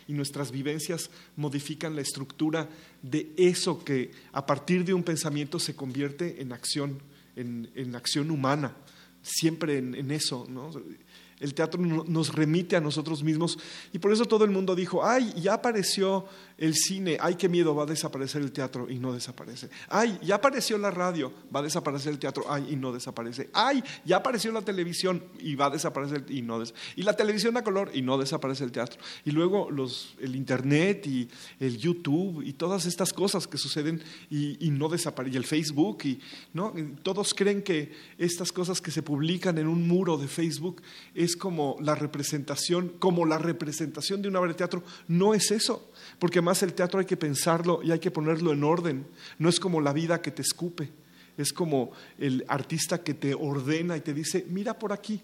y 0.08 0.14
nuestras 0.14 0.52
vivencias 0.52 1.10
modifican 1.36 1.96
la 1.96 2.02
estructura 2.02 2.70
de 3.02 3.32
eso 3.38 3.84
que 3.84 4.12
a 4.32 4.46
partir 4.46 4.86
de 4.86 4.94
un 4.94 5.04
pensamiento 5.04 5.60
se 5.60 5.76
convierte 5.76 6.42
en 6.42 6.54
acción, 6.54 7.00
en, 7.36 7.96
acción 7.96 8.32
humana, 8.32 8.76
siempre 9.22 9.78
en, 9.78 9.96
en 9.96 10.12
eso. 10.12 10.48
El 11.40 11.54
teatro 11.56 11.82
nos 11.82 12.34
remite 12.36 12.76
a 12.76 12.82
nosotros 12.82 13.24
mismos 13.24 13.58
y 13.92 14.00
por 14.00 14.14
eso 14.14 14.26
todo 14.26 14.46
el 14.46 14.52
mundo 14.52 14.76
dijo, 14.76 15.04
ay, 15.04 15.34
ya 15.42 15.56
apareció 15.56 16.26
el 16.62 16.76
cine, 16.76 17.18
ay, 17.20 17.36
qué 17.36 17.50
miedo, 17.50 17.74
va 17.74 17.84
a 17.84 17.88
desaparecer 17.88 18.40
el 18.40 18.52
teatro 18.52 18.88
y 18.88 19.00
no 19.00 19.12
desaparece. 19.12 19.68
Ay, 19.90 20.20
ya 20.22 20.36
apareció 20.36 20.78
la 20.78 20.92
radio, 20.92 21.34
va 21.54 21.62
a 21.62 21.64
desaparecer 21.64 22.14
el 22.14 22.20
teatro, 22.20 22.46
ay, 22.48 22.68
y 22.70 22.76
no 22.76 22.94
desaparece. 22.94 23.50
Ay, 23.52 23.84
ya 24.06 24.18
apareció 24.18 24.52
la 24.52 24.62
televisión 24.62 25.24
y 25.40 25.56
va 25.56 25.66
a 25.66 25.70
desaparecer 25.72 26.24
y 26.30 26.44
no 26.44 26.60
desaparece. 26.60 26.94
Y 26.98 27.02
la 27.02 27.14
televisión 27.16 27.58
a 27.58 27.64
color 27.64 27.90
y 27.96 28.04
no 28.04 28.16
desaparece 28.20 28.64
el 28.64 28.72
teatro. 28.72 29.02
Y 29.26 29.32
luego 29.32 29.72
los, 29.72 30.14
el 30.22 30.36
internet 30.36 31.08
y 31.08 31.28
el 31.60 31.80
YouTube 31.80 32.44
y 32.46 32.54
todas 32.54 32.86
estas 32.86 33.12
cosas 33.12 33.48
que 33.48 33.58
suceden 33.58 34.04
y, 34.30 34.70
no 34.70 34.88
desaparecen. 34.88 35.34
Y 35.34 35.38
el 35.38 35.46
Facebook 35.46 36.04
y, 36.04 36.20
¿no? 36.54 36.76
todos 37.02 37.34
creen 37.34 37.64
que 37.64 37.92
estas 38.20 38.52
cosas 38.52 38.82
que 38.82 38.92
se 38.92 39.02
publican 39.02 39.58
en 39.58 39.68
un 39.68 39.88
muro 39.88 40.16
de 40.16 40.28
Facebook 40.28 40.84
es 41.16 41.36
como 41.36 41.78
la 41.82 41.96
representación, 41.96 42.90
como 43.00 43.26
la 43.26 43.40
representación 43.40 44.22
de 44.22 44.30
una 44.30 44.40
obra 44.40 44.52
de 44.52 44.58
teatro. 44.58 44.84
No 45.08 45.34
es 45.34 45.50
eso 45.50 45.91
porque 46.22 46.40
más 46.40 46.62
el 46.62 46.74
teatro 46.74 47.00
hay 47.00 47.08
que 47.08 47.18
pensarlo 47.18 47.82
y 47.82 47.92
hay 47.92 47.98
que 47.98 48.12
ponerlo 48.12 48.54
en 48.54 48.64
orden. 48.64 49.08
No 49.40 49.50
es 49.50 49.60
como 49.60 49.82
la 49.82 49.92
vida 49.92 50.22
que 50.22 50.30
te 50.30 50.44
escupe, 50.44 50.92
es 51.36 51.52
como 51.52 51.90
el 52.20 52.46
artista 52.48 53.00
que 53.00 53.16
te 53.16 53.34
ordena 53.34 53.98
y 53.98 54.02
te 54.02 54.14
dice, 54.14 54.46
mira 54.48 54.78
por 54.78 54.94
aquí, 54.94 55.20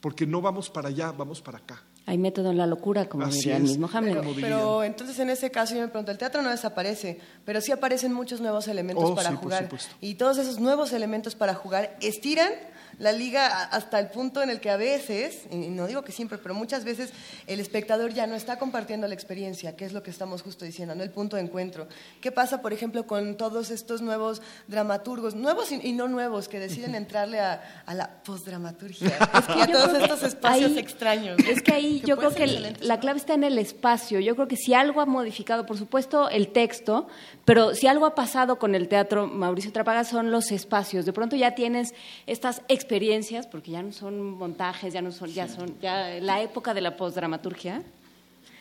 porque 0.00 0.26
no 0.26 0.40
vamos 0.40 0.68
para 0.68 0.88
allá, 0.88 1.12
vamos 1.12 1.40
para 1.40 1.58
acá. 1.58 1.84
Hay 2.06 2.18
método 2.18 2.50
en 2.50 2.58
la 2.58 2.66
locura, 2.66 3.08
como 3.08 3.24
diría 3.28 3.56
el 3.56 3.62
mismo 3.62 3.88
Hamlet. 3.92 4.20
Pero, 4.34 4.82
entonces 4.82 5.16
en 5.20 5.30
ese 5.30 5.52
caso 5.52 5.76
yo 5.76 5.82
me 5.82 5.86
pregunto, 5.86 6.10
el 6.10 6.18
teatro 6.18 6.42
no 6.42 6.50
desaparece, 6.50 7.20
pero 7.44 7.60
sí 7.60 7.70
aparecen 7.70 8.12
muchos 8.12 8.40
nuevos 8.40 8.66
elementos 8.66 9.10
oh, 9.10 9.14
para 9.14 9.36
jugar. 9.36 9.68
Y 10.00 10.16
todos 10.16 10.38
esos 10.38 10.58
nuevos 10.58 10.92
elementos 10.92 11.36
para 11.36 11.54
jugar 11.54 11.96
estiran 12.00 12.50
la 12.98 13.12
liga 13.12 13.64
hasta 13.64 13.98
el 13.98 14.08
punto 14.08 14.42
en 14.42 14.50
el 14.50 14.60
que 14.60 14.70
a 14.70 14.76
veces, 14.76 15.46
y 15.50 15.68
no 15.68 15.86
digo 15.86 16.02
que 16.02 16.12
siempre, 16.12 16.38
pero 16.38 16.54
muchas 16.54 16.84
veces 16.84 17.10
el 17.46 17.60
espectador 17.60 18.12
ya 18.12 18.26
no 18.26 18.34
está 18.34 18.58
compartiendo 18.58 19.06
la 19.08 19.14
experiencia, 19.14 19.76
que 19.76 19.84
es 19.84 19.92
lo 19.92 20.02
que 20.02 20.10
estamos 20.10 20.42
justo 20.42 20.64
diciendo, 20.64 20.94
¿no? 20.94 21.02
el 21.02 21.10
punto 21.10 21.36
de 21.36 21.42
encuentro. 21.42 21.88
¿Qué 22.20 22.32
pasa, 22.32 22.62
por 22.62 22.72
ejemplo, 22.72 23.06
con 23.06 23.36
todos 23.36 23.70
estos 23.70 24.02
nuevos 24.02 24.42
dramaturgos, 24.68 25.34
nuevos 25.34 25.72
y, 25.72 25.92
no 25.92 26.08
nuevos, 26.08 26.48
que 26.48 26.58
deciden 26.58 26.94
entrarle 26.94 27.40
a, 27.40 27.60
la 27.94 28.22
postdramaturgia? 28.22 29.08
Es 29.32 29.46
que 29.46 29.62
a 29.62 29.66
todos 29.66 29.94
estos 29.94 30.22
espacios 30.22 30.76
extraños. 30.76 31.38
Es 31.46 31.62
que 31.62 31.72
ahí 31.72 32.02
yo 32.04 32.16
creo 32.16 32.34
que 32.34 32.46
la 32.80 33.00
clave 33.00 33.18
está 33.18 33.34
en 33.34 33.44
el 33.44 33.58
espacio. 33.58 34.20
Yo 34.20 34.34
creo 34.34 34.46
que 34.46 34.56
si 34.56 34.74
algo 34.74 35.00
ha 35.00 35.06
modificado, 35.06 35.66
por 35.66 35.78
supuesto, 35.78 36.28
el 36.28 36.48
texto, 36.48 37.08
pero 37.44 37.74
si 37.74 37.86
algo 37.86 38.06
ha 38.06 38.14
pasado 38.14 38.58
con 38.58 38.74
el 38.74 38.88
teatro, 38.88 39.26
Mauricio 39.26 39.72
Trapaga, 39.72 40.04
son 40.04 40.30
los 40.30 40.52
espacios. 40.52 41.04
De 41.06 41.12
pronto 41.12 41.36
ya 41.36 41.54
tienes 41.54 41.94
estas 42.26 42.62
experiencias, 42.82 43.46
porque 43.46 43.70
ya 43.70 43.82
no 43.82 43.92
son 43.92 44.32
montajes, 44.32 44.92
ya 44.92 45.00
no 45.00 45.12
son, 45.12 45.30
ya 45.30 45.48
son, 45.48 45.78
ya 45.80 46.20
la 46.20 46.42
época 46.42 46.74
de 46.74 46.80
la 46.80 46.96
postdramaturgia, 46.96 47.82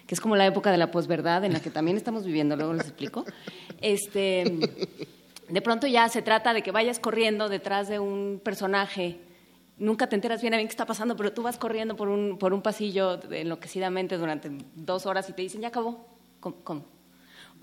que 0.05 0.15
es 0.15 0.21
como 0.21 0.35
la 0.35 0.45
época 0.45 0.71
de 0.71 0.77
la 0.77 0.91
posverdad, 0.91 1.43
en 1.43 1.53
la 1.53 1.59
que 1.59 1.71
también 1.71 1.97
estamos 1.97 2.25
viviendo, 2.25 2.55
luego 2.55 2.73
les 2.73 2.87
explico. 2.87 3.25
Este, 3.81 4.43
de 5.49 5.61
pronto 5.61 5.87
ya 5.87 6.07
se 6.09 6.21
trata 6.21 6.53
de 6.53 6.61
que 6.61 6.71
vayas 6.71 6.99
corriendo 6.99 7.49
detrás 7.49 7.89
de 7.89 7.99
un 7.99 8.39
personaje. 8.43 9.19
Nunca 9.77 10.07
te 10.07 10.15
enteras 10.15 10.41
bien 10.41 10.53
a 10.53 10.57
bien 10.57 10.67
qué 10.67 10.73
está 10.73 10.85
pasando, 10.85 11.15
pero 11.15 11.33
tú 11.33 11.41
vas 11.41 11.57
corriendo 11.57 11.95
por 11.95 12.07
un, 12.07 12.37
por 12.37 12.53
un 12.53 12.61
pasillo 12.61 13.19
enloquecidamente 13.31 14.17
durante 14.17 14.51
dos 14.75 15.07
horas 15.07 15.27
y 15.29 15.33
te 15.33 15.41
dicen, 15.41 15.61
ya 15.61 15.69
acabó. 15.69 16.05
¿Cómo? 16.39 16.85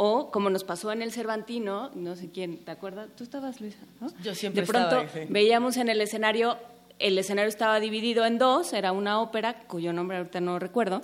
O 0.00 0.30
como 0.30 0.48
nos 0.48 0.62
pasó 0.62 0.92
en 0.92 1.02
el 1.02 1.10
Cervantino, 1.10 1.90
no 1.94 2.14
sé 2.14 2.30
quién, 2.30 2.58
¿te 2.58 2.70
acuerdas? 2.70 3.08
Tú 3.16 3.24
estabas, 3.24 3.60
Luisa, 3.60 3.80
Yo 4.22 4.32
siempre 4.34 4.62
De 4.62 4.66
pronto 4.66 5.00
estaba 5.00 5.26
veíamos 5.28 5.76
en 5.76 5.88
el 5.88 6.00
escenario, 6.00 6.56
el 7.00 7.18
escenario 7.18 7.48
estaba 7.48 7.80
dividido 7.80 8.24
en 8.24 8.38
dos, 8.38 8.72
era 8.72 8.92
una 8.92 9.20
ópera, 9.20 9.64
cuyo 9.66 9.92
nombre 9.92 10.18
ahorita 10.18 10.40
no 10.40 10.60
recuerdo, 10.60 11.02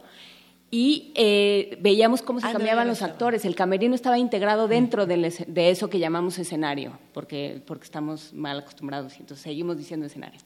y 0.71 1.13
eh, 1.17 1.77
veíamos 1.81 2.23
cómo 2.23 2.41
se 2.41 2.47
ah, 2.47 2.53
cambiaban 2.53 2.87
los 2.87 3.03
actores. 3.03 3.45
El 3.45 3.57
camerino 3.57 3.97
estaba 3.97 4.17
integrado 4.17 4.69
dentro 4.69 5.07
de 5.07 5.71
eso 5.71 5.91
que 5.91 5.99
llamamos 5.99 6.39
escenario, 6.39 6.97
porque, 7.13 7.63
porque 7.67 7.85
estamos 7.85 8.33
mal 8.33 8.61
acostumbrados 8.61 9.17
y 9.17 9.23
entonces 9.23 9.43
seguimos 9.43 9.77
diciendo 9.77 10.07
escenario. 10.07 10.41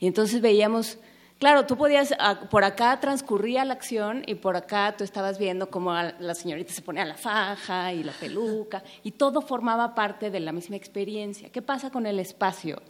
Y 0.00 0.08
entonces 0.08 0.40
veíamos 0.40 0.98
Claro, 1.42 1.66
tú 1.66 1.76
podías, 1.76 2.14
ah, 2.20 2.38
por 2.48 2.62
acá 2.62 3.00
transcurría 3.00 3.64
la 3.64 3.74
acción 3.74 4.22
y 4.28 4.36
por 4.36 4.54
acá 4.54 4.94
tú 4.96 5.02
estabas 5.02 5.40
viendo 5.40 5.70
cómo 5.70 5.92
la 5.92 6.36
señorita 6.36 6.72
se 6.72 6.82
ponía 6.82 7.04
la 7.04 7.16
faja 7.16 7.92
y 7.92 8.04
la 8.04 8.12
peluca 8.12 8.84
y 9.02 9.10
todo 9.10 9.42
formaba 9.42 9.92
parte 9.96 10.30
de 10.30 10.38
la 10.38 10.52
misma 10.52 10.76
experiencia. 10.76 11.50
¿Qué 11.50 11.60
pasa 11.60 11.90
con 11.90 12.06
el 12.06 12.20
espacio? 12.20 12.80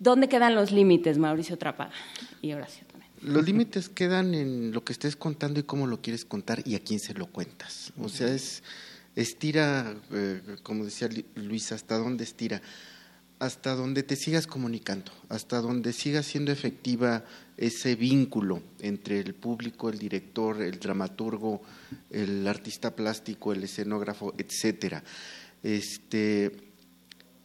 ¿Dónde 0.00 0.28
quedan 0.28 0.56
los 0.56 0.72
límites, 0.72 1.18
Mauricio 1.18 1.56
Trapaga 1.56 1.92
y 2.42 2.52
Horacio 2.52 2.84
también? 2.88 3.12
Los 3.22 3.46
límites 3.46 3.88
quedan 3.88 4.34
en 4.34 4.72
lo 4.72 4.82
que 4.82 4.92
estés 4.92 5.14
contando 5.14 5.60
y 5.60 5.62
cómo 5.62 5.86
lo 5.86 6.00
quieres 6.02 6.24
contar 6.24 6.62
y 6.64 6.74
a 6.74 6.80
quién 6.80 6.98
se 6.98 7.14
lo 7.14 7.26
cuentas. 7.26 7.92
O 8.02 8.08
sea, 8.08 8.26
es 8.26 8.64
estira, 9.14 9.94
eh, 10.10 10.40
como 10.64 10.84
decía 10.84 11.08
Luis, 11.36 11.70
hasta 11.70 11.96
dónde 11.96 12.24
estira 12.24 12.60
hasta 13.38 13.76
donde 13.76 14.02
te 14.02 14.16
sigas 14.16 14.46
comunicando, 14.48 15.12
hasta 15.28 15.60
donde 15.60 15.92
siga 15.92 16.24
siendo 16.24 16.50
efectiva 16.50 17.22
ese 17.58 17.96
vínculo 17.96 18.62
entre 18.80 19.18
el 19.18 19.34
público, 19.34 19.90
el 19.90 19.98
director, 19.98 20.62
el 20.62 20.78
dramaturgo, 20.78 21.60
el 22.10 22.46
artista 22.46 22.94
plástico, 22.94 23.52
el 23.52 23.64
escenógrafo, 23.64 24.32
etcétera. 24.38 25.02
Este, 25.62 26.52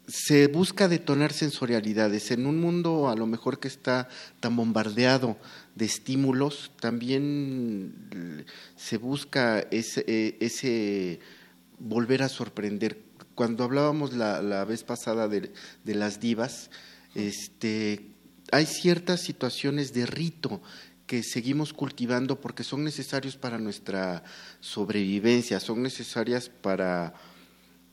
se 0.08 0.48
busca 0.48 0.88
detonar 0.88 1.34
sensorialidades. 1.34 2.30
En 2.32 2.46
un 2.46 2.60
mundo 2.60 3.10
a 3.10 3.16
lo 3.16 3.26
mejor 3.26 3.60
que 3.60 3.68
está 3.68 4.08
tan 4.40 4.56
bombardeado 4.56 5.38
de 5.76 5.86
estímulos, 5.86 6.72
también 6.80 8.46
se 8.76 8.98
busca 8.98 9.60
ese, 9.72 10.38
ese 10.40 11.20
volver 11.80 12.22
a 12.22 12.30
sorprender 12.30 13.02
cuando 13.36 13.64
hablábamos 13.64 14.14
la, 14.14 14.44
la 14.44 14.64
vez 14.64 14.84
pasada 14.84 15.28
de, 15.28 15.52
de, 15.84 15.96
las 15.96 16.20
divas, 16.20 16.70
este, 17.16 18.13
hay 18.52 18.66
ciertas 18.66 19.22
situaciones 19.22 19.94
de 19.94 20.06
rito 20.06 20.62
que 21.08 21.24
seguimos 21.24 21.74
cultivando 21.74 22.40
porque 22.40 22.64
son 22.64 22.84
necesarios 22.84 23.36
para 23.36 23.58
nuestra 23.58 24.24
sobrevivencia, 24.60 25.60
son 25.60 25.84
necesarias 25.84 26.50
para, 26.50 27.14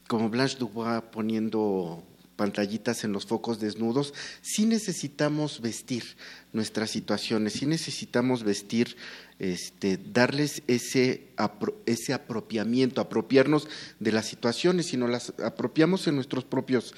como 0.08 0.28
Blanche 0.28 0.58
Dubois 0.58 1.02
poniendo 1.12 2.04
pantallitas 2.36 3.04
en 3.04 3.12
los 3.12 3.26
focos 3.26 3.60
desnudos, 3.60 4.14
sí 4.40 4.64
necesitamos 4.64 5.60
vestir 5.60 6.16
nuestras 6.54 6.88
situaciones, 6.90 7.52
sí 7.52 7.66
necesitamos 7.66 8.44
vestir, 8.44 8.96
este, 9.38 9.98
darles 9.98 10.62
ese, 10.66 11.34
ese 11.84 12.14
apropiamiento, 12.14 13.02
apropiarnos 13.02 13.68
de 13.98 14.12
las 14.12 14.24
situaciones, 14.24 14.86
sino 14.86 15.06
las 15.06 15.34
apropiamos 15.44 16.06
en 16.06 16.14
nuestros 16.14 16.44
propios 16.44 16.94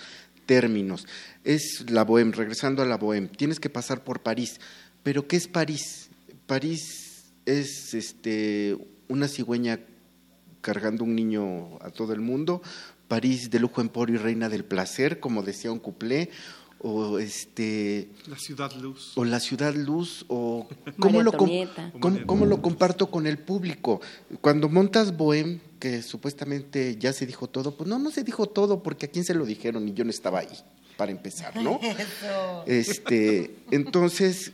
términos. 0.53 1.07
Es 1.45 1.87
la 1.89 2.05
Bohème, 2.05 2.35
regresando 2.35 2.83
a 2.83 2.87
la 2.87 2.99
Bohème, 2.99 3.31
tienes 3.31 3.59
que 3.59 3.71
pasar 3.71 4.05
por 4.05 4.21
París, 4.21 4.61
pero 5.03 5.27
¿qué 5.27 5.37
es 5.37 5.49
París? 5.49 6.11
París 6.47 7.33
es 7.47 7.95
este, 7.95 8.77
una 9.09 9.29
cigüeña 9.29 9.81
cargando 10.61 11.05
un 11.05 11.17
niño 11.17 11.79
a 11.81 11.89
todo 11.89 12.13
el 12.13 12.21
mundo, 12.21 12.61
París 13.09 13.51
de 13.51 13.61
lujo 13.61 13.81
emporio 13.81 14.17
y 14.17 14.19
reina 14.19 14.51
del 14.51 14.67
placer, 14.67 15.21
como 15.21 15.43
decía 15.43 15.73
un 15.73 15.79
cuplé, 15.79 16.29
o 16.83 17.19
este 17.19 18.11
la 18.27 18.39
ciudad 18.39 18.73
luz. 18.75 19.13
o 19.15 19.25
la 19.25 19.41
ciudad 19.41 19.75
luz 19.75 20.25
o 20.29 20.69
cómo 20.99 21.23
lo 21.23 21.33
cómo, 21.33 22.47
lo 22.47 22.63
comparto 22.63 23.11
con 23.11 23.27
el 23.27 23.39
público 23.39 24.01
cuando 24.41 24.69
montas 24.69 25.17
Bohem 25.17 25.61
que 25.79 26.03
supuestamente 26.03 26.97
ya 26.97 27.13
se 27.13 27.27
dijo 27.27 27.49
todo 27.49 27.77
pues 27.77 27.89
no 27.89 27.99
no 27.99 28.11
se 28.11 28.25
dijo 28.25 28.47
todo 28.47 28.83
porque 28.83 29.07
a 29.07 29.09
quién 29.11 29.25
se 29.25 29.35
lo 29.35 29.45
dijeron 29.45 29.89
y 29.89 29.95
yo 29.95 30.05
no 30.05 30.11
estaba 30.11 30.41
ahí 30.41 30.59
para 30.97 31.13
empezar 31.13 31.55
no 31.57 31.79
este 32.67 33.55
entonces 33.71 34.53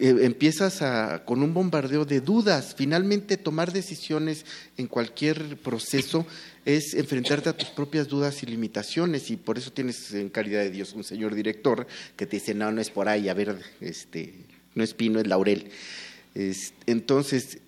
eh, 0.00 0.16
empiezas 0.22 0.82
a, 0.82 1.24
con 1.24 1.40
un 1.44 1.54
bombardeo 1.54 2.04
de 2.04 2.20
dudas. 2.20 2.74
Finalmente, 2.76 3.36
tomar 3.36 3.72
decisiones 3.72 4.44
en 4.76 4.88
cualquier 4.88 5.56
proceso 5.58 6.26
es 6.64 6.94
enfrentarte 6.94 7.48
a 7.48 7.56
tus 7.56 7.68
propias 7.68 8.08
dudas 8.08 8.42
y 8.42 8.46
limitaciones 8.46 9.30
y 9.30 9.36
por 9.36 9.58
eso 9.58 9.72
tienes 9.72 10.12
en 10.14 10.30
calidad 10.30 10.60
de 10.60 10.70
Dios 10.70 10.92
un 10.94 11.04
señor 11.04 11.34
director 11.34 11.86
que 12.16 12.26
te 12.26 12.36
dice, 12.36 12.54
no, 12.54 12.72
no 12.72 12.80
es 12.80 12.90
por 12.90 13.08
ahí, 13.08 13.28
a 13.28 13.34
ver, 13.34 13.58
este, 13.80 14.34
no 14.74 14.82
es 14.82 14.94
pino, 14.94 15.20
es 15.20 15.26
laurel. 15.26 15.70
entonces, 16.86 17.58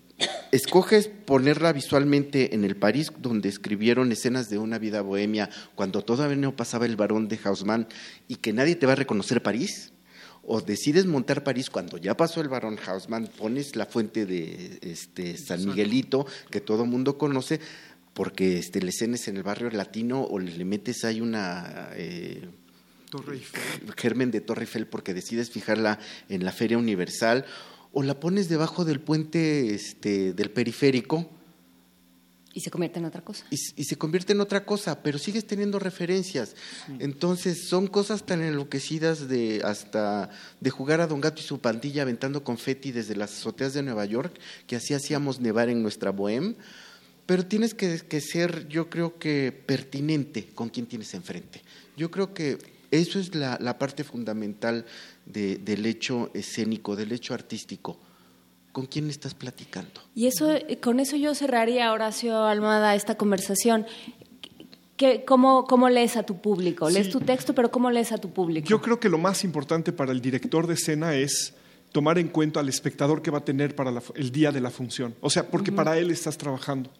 escoges 0.51 1.09
ponerla 1.25 1.73
visualmente 1.73 2.55
en 2.55 2.63
el 2.63 2.75
París 2.75 3.11
donde 3.19 3.49
escribieron 3.49 4.11
escenas 4.11 4.49
de 4.49 4.57
una 4.57 4.79
vida 4.79 5.01
bohemia 5.01 5.49
cuando 5.75 6.01
todavía 6.01 6.37
no 6.37 6.55
pasaba 6.55 6.85
el 6.85 6.95
varón 6.95 7.27
de 7.27 7.39
Hausmann 7.43 7.87
y 8.27 8.37
que 8.37 8.53
nadie 8.53 8.75
te 8.75 8.87
va 8.87 8.93
a 8.93 8.95
reconocer 8.95 9.43
París 9.43 9.91
o 10.49 10.61
decides 10.61 11.05
montar 11.05 11.43
París 11.43 11.69
cuando 11.69 11.97
ya 11.97 12.15
pasó 12.15 12.39
el 12.39 12.47
barón 12.47 12.79
Hausmann, 12.87 13.27
pones 13.27 13.75
la 13.75 13.85
fuente 13.85 14.25
de 14.25 14.79
este, 14.81 15.37
San 15.37 15.65
Miguelito, 15.65 16.25
que 16.49 16.61
todo 16.61 16.85
mundo 16.85 17.17
conoce, 17.17 17.59
porque 18.17 18.57
este, 18.57 18.81
le 18.81 18.91
cenes 18.91 19.27
en 19.27 19.37
el 19.37 19.43
barrio 19.43 19.69
latino 19.69 20.23
o 20.23 20.39
le 20.39 20.65
metes 20.65 21.05
ahí 21.05 21.21
una... 21.21 21.89
Eh, 21.93 22.49
Torre 23.11 23.39
Germen 23.95 24.31
de 24.31 24.41
Torre 24.41 24.63
Eiffel 24.63 24.87
porque 24.87 25.13
decides 25.13 25.51
fijarla 25.51 25.99
en 26.27 26.43
la 26.43 26.51
Feria 26.51 26.79
Universal, 26.79 27.45
o 27.93 28.01
la 28.01 28.19
pones 28.19 28.49
debajo 28.49 28.85
del 28.85 29.01
puente 29.01 29.75
este, 29.75 30.33
del 30.33 30.49
periférico, 30.49 31.29
y 32.55 32.61
se 32.61 32.71
convierte 32.71 32.97
en 32.97 33.05
otra 33.05 33.21
cosa. 33.21 33.45
Y, 33.51 33.83
se 33.83 33.97
convierte 33.99 34.33
en 34.33 34.41
otra 34.41 34.65
cosa, 34.65 35.03
pero 35.03 35.19
sigues 35.19 35.45
teniendo 35.45 35.77
referencias. 35.77 36.55
Entonces, 36.97 37.67
son 37.67 37.85
cosas 37.85 38.25
tan 38.25 38.41
enloquecidas 38.41 39.27
de 39.27 39.61
hasta 39.63 40.31
de 40.59 40.71
jugar 40.71 41.01
a 41.01 41.05
Don 41.05 41.21
Gato 41.21 41.39
y 41.39 41.43
su 41.43 41.59
pandilla 41.59 42.01
aventando 42.01 42.43
confeti 42.43 42.91
desde 42.91 43.15
las 43.15 43.31
azoteas 43.37 43.75
de 43.75 43.83
Nueva 43.83 44.05
York, 44.05 44.39
que 44.65 44.75
así 44.75 44.95
hacíamos 44.95 45.39
nevar 45.39 45.69
en 45.69 45.83
nuestra 45.83 46.11
bohème. 46.11 46.55
Pero 47.27 47.45
tienes 47.45 47.73
que, 47.73 48.21
ser, 48.21 48.67
yo 48.69 48.89
creo 48.89 49.19
que, 49.19 49.51
pertinente 49.51 50.47
con 50.55 50.69
quien 50.69 50.85
tienes 50.87 51.13
enfrente. 51.13 51.61
Yo 51.97 52.09
creo 52.09 52.33
que 52.33 52.57
eso 52.89 53.19
es 53.19 53.35
la, 53.35 53.77
parte 53.77 54.05
fundamental 54.05 54.85
del 55.25 55.85
hecho 55.85 56.31
escénico, 56.33 56.95
del 56.95 57.11
hecho 57.11 57.33
artístico 57.33 57.99
con 58.71 58.85
quién 58.85 59.09
estás 59.09 59.33
platicando. 59.33 60.01
Y 60.15 60.27
eso, 60.27 60.53
con 60.81 60.99
eso 60.99 61.17
yo 61.17 61.33
cerraría, 61.35 61.91
Horacio 61.91 62.45
Almada, 62.45 62.95
esta 62.95 63.15
conversación. 63.15 63.85
¿Qué, 64.95 65.25
cómo, 65.25 65.65
¿Cómo 65.65 65.89
lees 65.89 66.15
a 66.15 66.23
tu 66.23 66.41
público? 66.41 66.89
Lees 66.89 67.09
tu 67.09 67.19
texto, 67.19 67.53
pero 67.53 67.71
¿cómo 67.71 67.91
lees 67.91 68.11
a 68.11 68.19
tu 68.19 68.29
público? 68.29 68.67
Yo 68.69 68.81
creo 68.81 68.99
que 68.99 69.09
lo 69.09 69.17
más 69.17 69.43
importante 69.43 69.91
para 69.91 70.11
el 70.11 70.21
director 70.21 70.65
de 70.65 70.75
escena 70.75 71.15
es 71.15 71.55
tomar 71.91 72.19
en 72.19 72.27
cuenta 72.27 72.59
al 72.59 72.69
espectador 72.69 73.21
que 73.21 73.31
va 73.31 73.39
a 73.39 73.45
tener 73.45 73.75
para 73.75 73.91
el 74.15 74.31
día 74.31 74.51
de 74.51 74.61
la 74.61 74.69
función. 74.69 75.15
O 75.21 75.29
sea, 75.29 75.47
porque 75.47 75.71
para 75.71 75.97
él 75.97 76.11
estás 76.11 76.37
trabajando. 76.37 76.91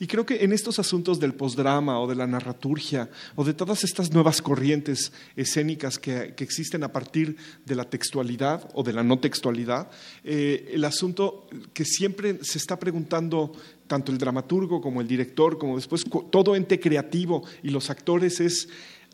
Y 0.00 0.08
creo 0.08 0.26
que 0.26 0.42
en 0.42 0.52
estos 0.52 0.80
asuntos 0.80 1.20
del 1.20 1.34
postdrama 1.34 2.00
o 2.00 2.08
de 2.08 2.16
la 2.16 2.26
narraturgia 2.26 3.08
o 3.36 3.44
de 3.44 3.54
todas 3.54 3.84
estas 3.84 4.12
nuevas 4.12 4.42
corrientes 4.42 5.12
escénicas 5.36 5.98
que, 5.98 6.34
existen 6.38 6.82
a 6.82 6.92
partir 6.92 7.36
de 7.64 7.74
la 7.74 7.84
textualidad 7.84 8.68
o 8.74 8.82
de 8.82 8.92
la 8.92 9.04
no 9.04 9.18
textualidad, 9.18 9.90
eh, 10.24 10.70
el 10.72 10.84
asunto 10.84 11.46
que 11.72 11.84
siempre 11.84 12.38
se 12.42 12.58
está 12.58 12.78
preguntando 12.78 13.52
tanto 13.86 14.10
el 14.10 14.18
dramaturgo 14.18 14.80
como 14.80 15.00
el 15.00 15.06
director, 15.06 15.56
como 15.56 15.76
después 15.76 16.04
todo 16.30 16.56
ente 16.56 16.80
creativo 16.80 17.44
y 17.62 17.70
los 17.70 17.90
actores 17.90 18.40
es 18.40 18.68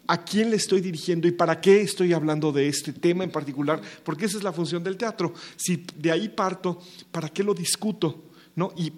a 0.06 0.24
quién 0.24 0.50
le 0.50 0.56
estoy 0.56 0.80
dirigiendo 0.80 1.28
y 1.28 1.32
para 1.32 1.60
qué 1.60 1.82
estoy 1.82 2.14
hablando 2.14 2.50
de 2.50 2.66
este 2.66 2.92
tema 2.92 3.24
en 3.24 3.30
particular, 3.30 3.80
porque 4.02 4.24
esa 4.24 4.38
es 4.38 4.42
la 4.42 4.52
función 4.52 4.82
del 4.82 4.96
teatro. 4.96 5.34
Si 5.56 5.84
de 5.96 6.10
ahí 6.10 6.28
parto, 6.30 6.80
¿para 7.12 7.28
qué 7.28 7.44
lo 7.44 7.54
discuto? 7.54 8.30
¿no? 8.56 8.72
Y 8.76 8.92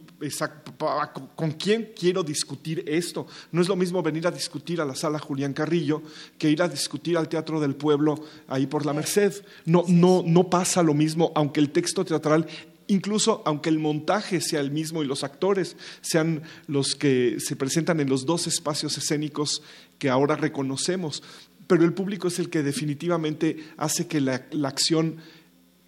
¿con 1.35 1.53
quién 1.53 1.93
quiero 1.99 2.23
discutir 2.23 2.85
esto? 2.87 3.27
No 3.51 3.61
es 3.62 3.68
lo 3.68 3.77
mismo 3.77 4.03
venir 4.03 4.27
a 4.27 4.31
discutir 4.31 4.81
a 4.81 4.85
la 4.85 4.95
sala 4.95 5.18
Julián 5.18 5.53
Carrillo 5.53 6.03
que 6.39 6.51
ir 6.51 6.62
a 6.62 6.68
discutir 6.68 7.16
al 7.16 7.29
Teatro 7.29 7.61
del 7.61 7.75
Pueblo 7.75 8.16
ahí 8.49 8.66
por 8.66 8.87
la 8.87 8.93
Merced. 8.93 9.45
No, 9.64 9.85
no, 9.89 10.23
no 10.25 10.49
pasa 10.49 10.83
lo 10.83 10.95
mismo, 10.95 11.33
aunque 11.35 11.61
el 11.61 11.70
texto 11.70 12.05
teatral 12.05 12.47
incluso 12.89 13.43
aunque 13.47 13.70
el 13.70 13.79
montaje 13.79 14.41
sea 14.41 14.61
el 14.61 14.70
mismo 14.70 15.03
y 15.03 15.07
los 15.07 15.25
actores 15.25 15.77
sean 16.01 16.43
los 16.66 16.95
que 16.95 17.37
se 17.39 17.57
presentan 17.57 18.01
en 18.01 18.09
los 18.09 18.27
dos 18.27 18.47
espacios 18.47 18.99
escénicos 18.99 19.62
que 19.99 20.11
ahora 20.11 20.37
reconocemos, 20.37 21.23
pero 21.66 21.85
el 21.85 21.95
público 21.95 22.29
es 22.29 22.39
el 22.39 22.51
que 22.51 22.62
definitivamente 22.62 23.57
hace 23.77 24.07
que 24.07 24.20
la, 24.20 24.47
la 24.51 24.68
acción 24.68 25.16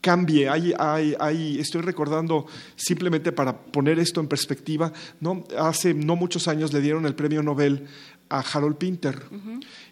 cambie. 0.05 0.50
Hay, 0.50 0.74
hay, 0.78 1.59
estoy 1.59 1.80
recordando, 1.80 2.46
simplemente 2.76 3.32
para 3.32 3.59
poner 3.59 3.98
esto 3.98 4.20
en 4.20 4.28
perspectiva, 4.28 4.92
¿no? 5.20 5.44
hace 5.59 5.94
no 5.94 6.14
muchos 6.14 6.46
años 6.46 6.74
le 6.74 6.82
dieron 6.82 7.07
el 7.07 7.14
premio 7.14 7.42
Nobel 7.42 7.86
a 8.28 8.40
Harold 8.40 8.76
Pinter. 8.76 9.22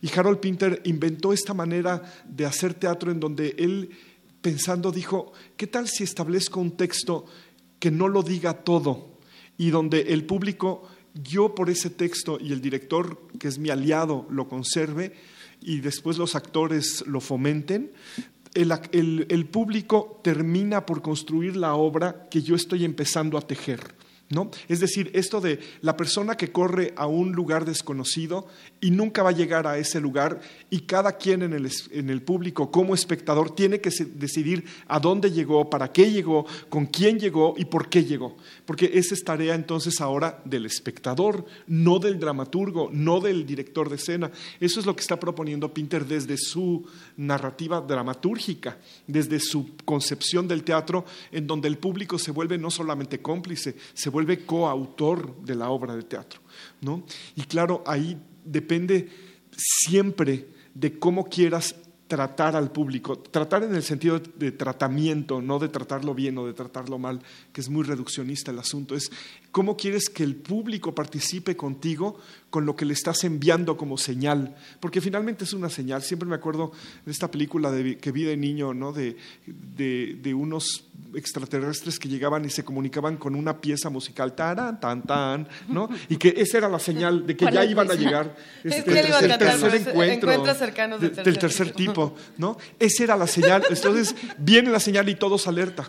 Y 0.02 0.10
Harold 0.14 0.38
Pinter 0.38 0.82
inventó 0.84 1.32
esta 1.32 1.54
manera 1.54 2.02
de 2.28 2.44
hacer 2.44 2.74
teatro 2.74 3.10
en 3.10 3.20
donde 3.20 3.54
él, 3.56 3.88
pensando, 4.42 4.92
dijo, 4.92 5.32
¿qué 5.56 5.66
tal 5.66 5.88
si 5.88 6.04
establezco 6.04 6.60
un 6.60 6.76
texto 6.76 7.24
que 7.78 7.90
no 7.90 8.06
lo 8.06 8.22
diga 8.22 8.52
todo 8.52 9.18
y 9.56 9.70
donde 9.70 10.02
el 10.12 10.26
público, 10.26 10.86
yo 11.14 11.54
por 11.54 11.70
ese 11.70 11.88
texto 11.88 12.36
y 12.38 12.52
el 12.52 12.60
director, 12.60 13.18
que 13.38 13.48
es 13.48 13.58
mi 13.58 13.70
aliado, 13.70 14.26
lo 14.28 14.46
conserve? 14.46 15.14
y 15.64 15.80
después 15.80 16.18
los 16.18 16.34
actores 16.34 17.04
lo 17.06 17.20
fomenten, 17.20 17.92
el, 18.54 19.46
público 19.50 20.20
termina 20.22 20.86
por 20.86 21.02
construir 21.02 21.56
la 21.56 21.74
obra 21.74 22.28
que 22.30 22.42
yo 22.42 22.54
estoy 22.54 22.84
empezando 22.84 23.38
a 23.38 23.42
tejer. 23.42 23.94
¿No? 24.30 24.50
Es 24.66 24.80
decir, 24.80 25.10
esto 25.12 25.42
de 25.42 25.60
la 25.82 25.94
persona 25.94 26.38
que 26.38 26.50
corre 26.50 26.94
a 26.96 27.06
un 27.06 27.32
lugar 27.32 27.66
desconocido 27.66 28.46
y 28.80 28.90
nunca 28.90 29.22
va 29.22 29.28
a 29.28 29.34
llegar 29.34 29.66
a 29.66 29.76
ese 29.76 30.00
lugar 30.00 30.40
y 30.70 30.80
cada 30.80 31.18
quien 31.18 31.42
en 31.42 31.52
el, 31.52 31.70
en 31.90 32.08
el 32.08 32.22
público 32.22 32.70
como 32.70 32.94
espectador 32.94 33.54
tiene 33.54 33.82
que 33.82 33.90
decidir 34.14 34.64
a 34.88 34.98
dónde 35.00 35.32
llegó, 35.32 35.68
para 35.68 35.92
qué 35.92 36.10
llegó, 36.10 36.46
con 36.70 36.86
quién 36.86 37.18
llegó 37.18 37.52
y 37.58 37.66
por 37.66 37.90
qué 37.90 38.04
llegó. 38.04 38.38
Porque 38.64 38.90
esa 38.94 39.14
es 39.14 39.24
tarea 39.24 39.54
entonces 39.54 40.00
ahora 40.00 40.40
del 40.44 40.66
espectador, 40.66 41.44
no 41.66 41.98
del 41.98 42.18
dramaturgo, 42.18 42.90
no 42.92 43.20
del 43.20 43.44
director 43.44 43.88
de 43.88 43.96
escena. 43.96 44.30
Eso 44.60 44.78
es 44.78 44.86
lo 44.86 44.94
que 44.94 45.00
está 45.00 45.18
proponiendo 45.18 45.74
Pinter 45.74 46.06
desde 46.06 46.36
su 46.36 46.86
narrativa 47.16 47.80
dramatúrgica, 47.80 48.78
desde 49.06 49.40
su 49.40 49.76
concepción 49.84 50.46
del 50.46 50.62
teatro, 50.62 51.04
en 51.30 51.46
donde 51.46 51.68
el 51.68 51.78
público 51.78 52.18
se 52.18 52.30
vuelve 52.30 52.58
no 52.58 52.70
solamente 52.70 53.20
cómplice, 53.20 53.74
se 53.94 54.10
vuelve 54.10 54.44
coautor 54.46 55.42
de 55.42 55.54
la 55.54 55.70
obra 55.70 55.96
de 55.96 56.02
teatro. 56.02 56.40
¿no? 56.80 57.04
Y 57.34 57.42
claro, 57.42 57.82
ahí 57.86 58.16
depende 58.44 59.08
siempre 59.56 60.48
de 60.74 60.98
cómo 60.98 61.24
quieras 61.24 61.74
tratar 62.12 62.56
al 62.56 62.70
público, 62.70 63.16
tratar 63.20 63.62
en 63.62 63.74
el 63.74 63.82
sentido 63.82 64.18
de 64.18 64.52
tratamiento, 64.52 65.40
no 65.40 65.58
de 65.58 65.70
tratarlo 65.70 66.14
bien 66.14 66.36
o 66.36 66.46
de 66.46 66.52
tratarlo 66.52 66.98
mal, 66.98 67.22
que 67.54 67.62
es 67.62 67.70
muy 67.70 67.84
reduccionista 67.84 68.50
el 68.50 68.58
asunto, 68.58 68.94
es 68.94 69.10
cómo 69.50 69.78
quieres 69.78 70.10
que 70.10 70.22
el 70.22 70.36
público 70.36 70.94
participe 70.94 71.56
contigo 71.56 72.18
con 72.52 72.66
lo 72.66 72.76
que 72.76 72.84
le 72.84 72.92
estás 72.92 73.24
enviando 73.24 73.78
como 73.78 73.96
señal, 73.96 74.54
porque 74.78 75.00
finalmente 75.00 75.44
es 75.44 75.54
una 75.54 75.70
señal. 75.70 76.02
Siempre 76.02 76.28
me 76.28 76.34
acuerdo 76.34 76.70
de 77.06 77.10
esta 77.10 77.30
película 77.30 77.70
de, 77.70 77.96
que 77.96 78.12
vi 78.12 78.24
de 78.24 78.36
niño, 78.36 78.74
¿no? 78.74 78.92
de, 78.92 79.16
de, 79.46 80.34
unos 80.34 80.84
extraterrestres 81.14 81.98
que 81.98 82.10
llegaban 82.10 82.44
y 82.44 82.50
se 82.50 82.62
comunicaban 82.62 83.16
con 83.16 83.34
una 83.34 83.58
pieza 83.58 83.88
musical, 83.88 84.34
tan, 84.34 84.78
tan, 84.78 85.02
tan, 85.02 85.48
¿no? 85.68 85.88
y 86.10 86.16
que 86.16 86.34
esa 86.36 86.58
era 86.58 86.68
la 86.68 86.78
señal 86.78 87.26
de 87.26 87.36
que 87.38 87.50
ya 87.50 87.64
iban 87.64 87.90
a 87.90 87.94
llegar 87.94 88.36
este, 88.62 89.00
el, 89.00 89.38
tercer 89.38 89.74
encuentro 89.74 90.54
cercanos 90.54 91.00
del 91.00 91.38
tercer 91.38 91.72
tipo, 91.72 92.14
¿no? 92.36 92.58
Esa 92.78 93.04
era 93.04 93.16
la 93.16 93.26
señal. 93.26 93.62
Entonces 93.70 94.14
viene 94.36 94.70
la 94.70 94.80
señal 94.80 95.08
y 95.08 95.14
todos 95.14 95.48
alerta. 95.48 95.88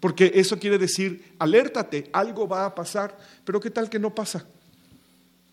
Porque 0.00 0.32
eso 0.34 0.58
quiere 0.58 0.78
decir, 0.78 1.32
alértate, 1.38 2.10
algo 2.12 2.48
va 2.48 2.66
a 2.66 2.74
pasar, 2.74 3.16
pero 3.44 3.60
¿qué 3.60 3.70
tal 3.70 3.88
que 3.88 4.00
no 4.00 4.12
pasa? 4.12 4.44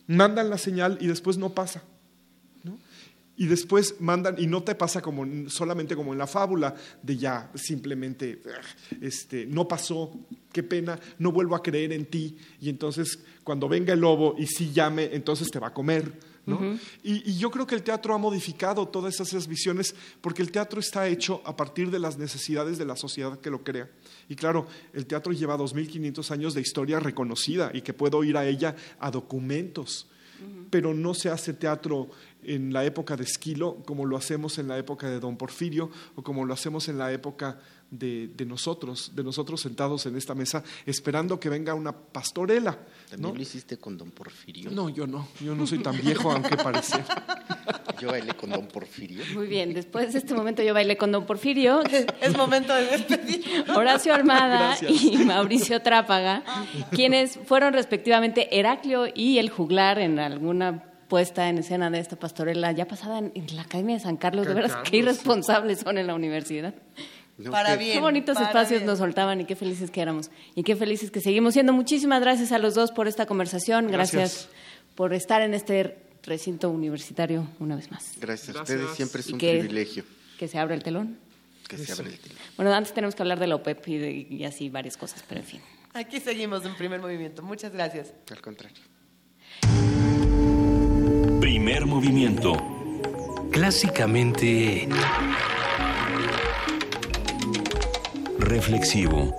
Mandan 0.10 0.50
la 0.50 0.58
señal 0.58 0.98
y 1.00 1.06
después 1.06 1.38
no 1.38 1.54
pasa. 1.54 1.84
Y 3.38 3.46
después 3.46 3.96
mandan, 4.02 4.36
y 4.38 4.48
no 4.48 4.64
te 4.64 4.76
pasa 4.76 5.02
como 5.02 5.50
solamente 5.50 5.96
como 5.96 6.12
en 6.12 6.20
la 6.20 6.28
fábula, 6.28 6.76
de 7.02 7.16
ya 7.16 7.50
simplemente 7.54 8.42
este, 9.00 9.46
no 9.46 9.66
pasó, 9.66 10.12
qué 10.52 10.62
pena, 10.62 11.00
no 11.20 11.32
vuelvo 11.32 11.56
a 11.56 11.64
creer 11.64 11.94
en 11.94 12.08
ti, 12.08 12.38
y 12.60 12.68
entonces 12.68 13.20
cuando 13.46 13.70
venga 13.70 13.94
el 13.94 14.02
lobo 14.02 14.36
y 14.38 14.46
sí 14.46 14.72
llame, 14.74 15.12
entonces 15.14 15.50
te 15.50 15.60
va 15.60 15.68
a 15.68 15.74
comer 15.74 16.12
y, 17.04 17.38
yo 17.38 17.52
creo 17.52 17.66
que 17.68 17.76
el 17.76 17.84
teatro 17.84 18.14
ha 18.14 18.18
modificado 18.18 18.88
todas 18.88 19.20
esas 19.20 19.48
visiones 19.48 19.96
porque 20.22 20.42
el 20.42 20.52
teatro 20.52 20.80
está 20.80 21.08
hecho 21.08 21.42
a 21.46 21.56
partir 21.56 21.92
de 21.92 22.00
las 22.00 22.18
necesidades 22.18 22.78
de 22.78 22.86
la 22.86 22.96
sociedad 22.96 23.40
que 23.40 23.50
lo 23.50 23.64
crea. 23.64 23.90
Y 24.28 24.36
claro, 24.36 24.68
el 24.94 25.06
teatro 25.06 25.34
lleva 25.34 25.58
2.500 25.58 26.32
años 26.32 26.54
de 26.54 26.62
historia 26.62 27.00
reconocida 27.00 27.72
y 27.74 27.82
que 27.82 27.94
puedo 27.94 28.24
ir 28.24 28.38
a 28.38 28.46
ella 28.46 28.76
a 29.00 29.12
documentos, 29.12 30.08
pero 30.70 30.94
no 30.94 31.14
se 31.14 31.30
hace 31.30 31.54
teatro 31.54 32.10
en 32.44 32.72
la 32.72 32.86
época 32.86 33.18
de 33.18 33.24
Esquilo 33.24 33.78
como 33.86 34.06
lo 34.06 34.16
hacemos 34.16 34.58
en 34.60 34.68
la 34.68 34.78
época 34.78 35.10
de 35.10 35.20
Don 35.20 35.38
Porfirio 35.38 35.90
o 36.16 36.24
como 36.24 36.46
lo 36.46 36.54
hacemos 36.54 36.88
en 36.88 36.98
la 36.98 37.12
época 37.12 37.60
de, 37.92 38.46
nosotros, 38.46 39.12
de 39.16 39.24
nosotros 39.24 39.62
sentados 39.62 40.06
en 40.06 40.16
esta 40.16 40.36
mesa, 40.36 40.64
esperando 40.86 41.40
que 41.40 41.50
venga 41.50 41.74
una 41.74 41.92
pastorela. 41.92 42.78
¿También 43.10 43.36
lo 43.36 43.42
hiciste 43.42 43.78
con 43.78 43.98
don 43.98 44.12
Porfirio? 44.12 44.70
No, 44.72 44.90
yo 44.90 45.08
no, 45.08 45.28
yo 45.40 45.56
no 45.56 45.66
soy 45.66 45.80
tan 45.80 46.00
viejo, 46.00 46.32
aunque 46.32 46.56
parece. 46.58 47.04
Yo 48.00 48.10
bailé 48.10 48.34
con 48.34 48.52
don 48.52 48.68
Porfirio. 48.68 49.24
Muy 49.34 49.48
bien, 49.48 49.74
después 49.74 50.14
de 50.14 50.20
este 50.20 50.34
momento 50.34 50.64
yo 50.64 50.74
bailé 50.74 50.98
con 50.98 51.12
don 51.12 51.26
Porfirio. 51.26 51.82
Es 52.22 52.36
momento 52.36 52.74
de 52.74 52.86
despedir. 52.86 53.44
Horacio 53.76 54.14
Armada 54.14 54.78
y 54.88 55.18
Mauricio 55.18 55.82
Trápaga, 55.82 56.44
quienes 56.92 57.40
fueron 57.46 57.74
respectivamente 57.74 58.60
Heraclio 58.60 59.06
y 59.14 59.38
el 59.38 59.50
juglar 59.50 60.00
en 60.00 60.20
alguna 60.20 60.84
puesta 61.08 61.50
en 61.50 61.58
escena 61.58 61.90
de 61.90 62.00
esta 62.00 62.18
pastorela 62.18 62.72
ya 62.72 62.88
pasada 62.88 63.20
en, 63.20 63.34
la 63.56 63.64
Academia 63.64 63.96
de 63.96 64.02
San 64.02 64.18
Carlos. 64.18 64.48
De 64.48 64.54
veras, 64.54 64.78
qué 64.84 64.98
irresponsables 64.98 65.80
son 65.80 65.98
en 65.98 66.08
la 66.08 66.14
universidad 66.14 66.74
para 67.52 67.76
bien. 67.76 67.94
Qué 67.94 68.00
bonitos 68.00 68.40
espacios 68.40 68.84
nos 68.84 69.00
soltaban 69.00 69.42
y 69.42 69.46
qué 69.46 69.56
felices 69.56 69.92
que 69.92 70.02
éramos. 70.02 70.30
Y 70.56 70.64
qué 70.64 70.76
felices 70.76 71.12
que 71.12 71.22
seguimos 71.22 71.54
siendo. 71.54 71.74
Muchísimas 71.74 72.22
gracias 72.22 72.52
a 72.52 72.60
los 72.60 72.76
dos 72.76 72.92
por 72.92 73.08
esta 73.08 73.26
conversación. 73.26 73.88
Gracias, 73.88 74.50
por 74.96 75.14
estar 75.14 75.42
en 75.42 75.54
este 75.54 75.98
recinto 76.24 76.70
universitario 76.70 77.48
una 77.60 77.76
vez 77.76 77.92
más. 77.92 78.14
Gracias, 78.20 78.56
a 78.56 78.62
ustedes, 78.62 78.92
siempre 78.96 79.22
es 79.22 79.30
un 79.30 79.38
privilegio. 79.38 80.04
Que 80.38 80.48
se 80.48 80.58
abra 80.58 80.76
el 80.76 80.84
telón. 80.84 81.18
Que 81.68 81.78
se 81.78 81.92
abra 81.92 82.08
el 82.08 82.20
telón. 82.20 82.38
Bueno, 82.58 82.74
antes 82.74 82.94
tenemos 82.94 83.16
que 83.16 83.24
hablar 83.24 83.40
de 83.40 83.48
la 83.48 83.56
OPEP 83.56 83.88
y, 83.88 84.28
y 84.30 84.44
así 84.44 84.70
varias 84.70 84.98
cosas, 84.98 85.24
pero 85.28 85.42
en 85.42 85.48
fin. 85.48 85.62
Aquí 85.94 86.20
seguimos 86.20 86.66
en 86.66 86.76
primer 86.76 87.00
movimiento. 87.00 87.42
Muchas 87.42 87.72
gracias. 87.74 88.14
Al 88.30 88.42
contrario. 88.42 88.78
Primer 91.40 91.86
movimiento. 91.86 92.54
Clásicamente 93.52 94.88
reflexivo. 98.50 99.34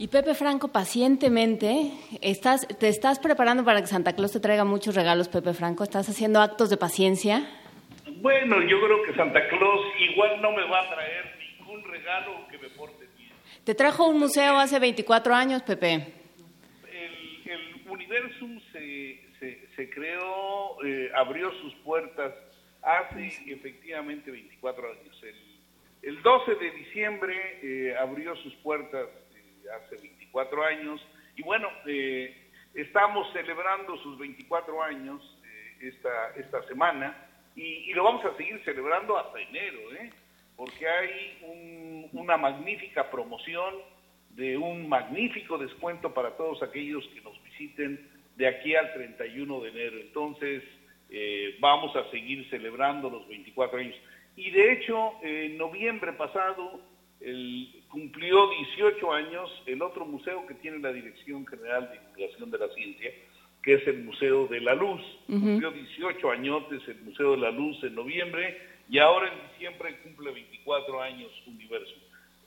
Y 0.00 0.06
Pepe 0.08 0.34
Franco, 0.34 0.68
pacientemente, 0.68 1.90
estás, 2.22 2.68
¿te 2.78 2.88
estás 2.88 3.18
preparando 3.18 3.64
para 3.64 3.80
que 3.80 3.88
Santa 3.88 4.12
Claus 4.14 4.32
te 4.32 4.38
traiga 4.38 4.64
muchos 4.64 4.94
regalos, 4.94 5.28
Pepe 5.28 5.54
Franco? 5.54 5.82
¿Estás 5.82 6.08
haciendo 6.08 6.40
actos 6.40 6.70
de 6.70 6.76
paciencia? 6.76 7.48
Bueno, 8.20 8.62
yo 8.62 8.80
creo 8.80 9.02
que 9.04 9.14
Santa 9.14 9.48
Claus 9.48 9.80
igual 10.10 10.40
no 10.40 10.52
me 10.52 10.68
va 10.68 10.82
a 10.82 10.94
traer 10.94 11.24
ningún 11.58 11.82
regalo 11.84 12.46
que 12.48 12.58
me 12.58 12.68
porte 12.70 13.08
bien. 13.16 13.32
Te 13.64 13.74
trajo 13.74 14.06
un 14.06 14.20
museo 14.20 14.58
hace 14.58 14.78
24 14.78 15.34
años, 15.34 15.62
Pepe. 15.62 15.94
El, 16.92 17.50
el 17.50 17.90
Universum 17.90 18.60
se, 18.72 19.20
se, 19.74 19.90
creó, 19.90 20.82
eh, 20.84 21.10
abrió 21.16 21.50
sus 21.60 21.74
puertas 21.76 22.32
hace 22.88 23.26
efectivamente 23.46 24.30
24 24.30 24.90
años. 24.90 25.22
El, 26.02 26.22
12 26.22 26.54
de 26.54 26.70
diciembre 26.70 27.58
eh, 27.62 27.94
abrió 27.98 28.34
sus 28.36 28.54
puertas 28.56 29.06
eh, 29.34 29.66
hace 29.76 29.96
24 29.96 30.64
años 30.64 31.06
y 31.36 31.42
bueno, 31.42 31.68
eh, 31.86 32.34
estamos 32.74 33.30
celebrando 33.34 33.96
sus 33.98 34.18
24 34.18 34.82
años 34.82 35.22
esta, 35.80 36.34
esta 36.36 36.62
semana 36.66 37.26
y, 37.54 37.92
lo 37.92 38.04
vamos 38.04 38.24
a 38.24 38.36
seguir 38.36 38.62
celebrando 38.64 39.18
hasta 39.18 39.40
enero, 39.40 39.80
porque 40.56 40.88
hay 40.88 42.08
una 42.12 42.36
magnífica 42.36 43.10
promoción 43.10 43.74
de 44.30 44.56
un 44.56 44.88
magnífico 44.88 45.58
descuento 45.58 46.14
para 46.14 46.36
todos 46.36 46.62
aquellos 46.62 47.04
que 47.08 47.20
nos 47.20 47.42
visiten 47.42 48.08
de 48.36 48.46
aquí 48.46 48.76
al 48.76 48.92
31 48.92 49.60
de 49.60 49.68
enero. 49.70 49.96
Entonces, 49.98 50.62
eh, 51.10 51.56
vamos 51.60 51.94
a 51.96 52.10
seguir 52.10 52.48
celebrando 52.50 53.08
los 53.10 53.26
24 53.28 53.78
años. 53.78 53.94
Y 54.36 54.50
de 54.50 54.72
hecho, 54.72 55.12
en 55.22 55.56
noviembre 55.58 56.12
pasado 56.12 56.80
el, 57.20 57.82
cumplió 57.88 58.48
18 58.76 59.12
años 59.12 59.50
el 59.66 59.82
otro 59.82 60.04
museo 60.04 60.46
que 60.46 60.54
tiene 60.54 60.78
la 60.78 60.92
Dirección 60.92 61.46
General 61.46 61.90
de 61.90 61.98
Divulgación 61.98 62.50
de 62.50 62.58
la 62.58 62.68
Ciencia, 62.74 63.12
que 63.62 63.74
es 63.74 63.86
el 63.88 64.04
Museo 64.04 64.46
de 64.46 64.60
la 64.60 64.74
Luz. 64.74 65.00
Cumplió 65.26 65.70
18 65.70 66.30
añotes 66.30 66.80
el 66.86 67.00
Museo 67.02 67.32
de 67.32 67.38
la 67.38 67.50
Luz 67.50 67.82
en 67.82 67.94
noviembre 67.94 68.56
y 68.88 68.98
ahora 68.98 69.32
en 69.32 69.48
diciembre 69.50 69.98
cumple 70.02 70.30
24 70.30 71.02
años 71.02 71.30
Universo. 71.46 71.94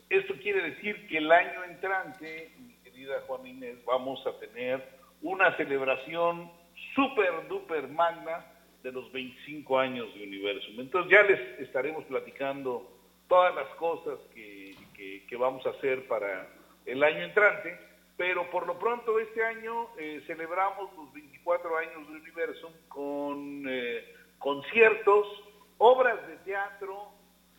Esto 0.09 0.33
quiere 0.41 0.71
decir 0.71 1.07
que 1.07 1.17
el 1.17 1.31
año 1.31 1.63
entrante, 1.63 2.51
mi 2.59 2.73
querida 2.83 3.21
Juan 3.27 3.45
Inés, 3.45 3.77
vamos 3.85 4.25
a 4.25 4.37
tener 4.39 4.83
una 5.21 5.55
celebración 5.57 6.51
super 6.95 7.47
duper 7.47 7.87
magna 7.87 8.45
de 8.83 8.91
los 8.91 9.11
25 9.11 9.79
años 9.79 10.13
de 10.15 10.23
Universum. 10.23 10.79
Entonces 10.79 11.11
ya 11.11 11.23
les 11.23 11.59
estaremos 11.59 12.03
platicando 12.05 12.89
todas 13.27 13.53
las 13.55 13.67
cosas 13.75 14.19
que, 14.33 14.75
que, 15.27 15.35
vamos 15.37 15.65
a 15.65 15.69
hacer 15.69 16.07
para 16.07 16.47
el 16.85 17.01
año 17.03 17.23
entrante, 17.23 17.79
pero 18.17 18.49
por 18.51 18.67
lo 18.67 18.77
pronto 18.77 19.19
este 19.19 19.43
año 19.43 19.87
eh, 19.97 20.21
celebramos 20.27 20.93
los 20.95 21.11
24 21.13 21.77
años 21.77 22.07
de 22.09 22.19
Universum 22.19 22.71
con 22.89 23.63
eh, 23.67 24.03
conciertos, 24.37 25.27
obras 25.77 26.27
de 26.27 26.35
teatro 26.37 27.13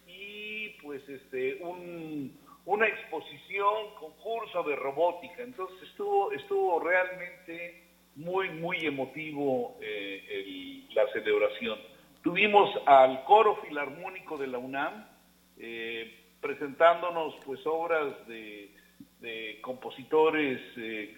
y 0.06 0.68
pues 0.82 1.08
este 1.08 1.56
un, 1.62 2.38
una 2.66 2.86
exposición, 2.86 3.94
concurso 3.98 4.62
de 4.62 4.76
robótica. 4.76 5.42
Entonces 5.42 5.82
estuvo, 5.88 6.32
estuvo 6.32 6.80
realmente 6.80 7.81
muy, 8.16 8.50
muy 8.50 8.78
emotivo 8.84 9.78
eh, 9.80 10.84
la 10.94 11.10
celebración. 11.12 11.78
Tuvimos 12.22 12.70
al 12.86 13.24
coro 13.24 13.56
filarmónico 13.56 14.36
de 14.36 14.46
la 14.46 14.58
UNAM 14.58 15.06
eh, 15.58 16.20
presentándonos 16.40 17.34
pues 17.44 17.60
obras 17.66 18.14
de, 18.26 18.70
compositores, 19.60 20.60
eh, 20.76 21.16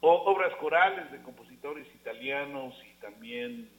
obras 0.00 0.54
corales 0.56 1.10
de 1.10 1.22
compositores 1.22 1.86
italianos 1.94 2.74
y 2.84 3.00
también 3.00 3.70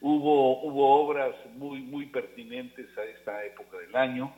hubo, 0.00 0.62
hubo 0.62 1.02
obras 1.02 1.34
muy, 1.56 1.80
muy 1.80 2.06
pertinentes 2.06 2.86
a 2.96 3.04
esta 3.04 3.44
época 3.44 3.78
del 3.78 3.94
año. 3.96 4.32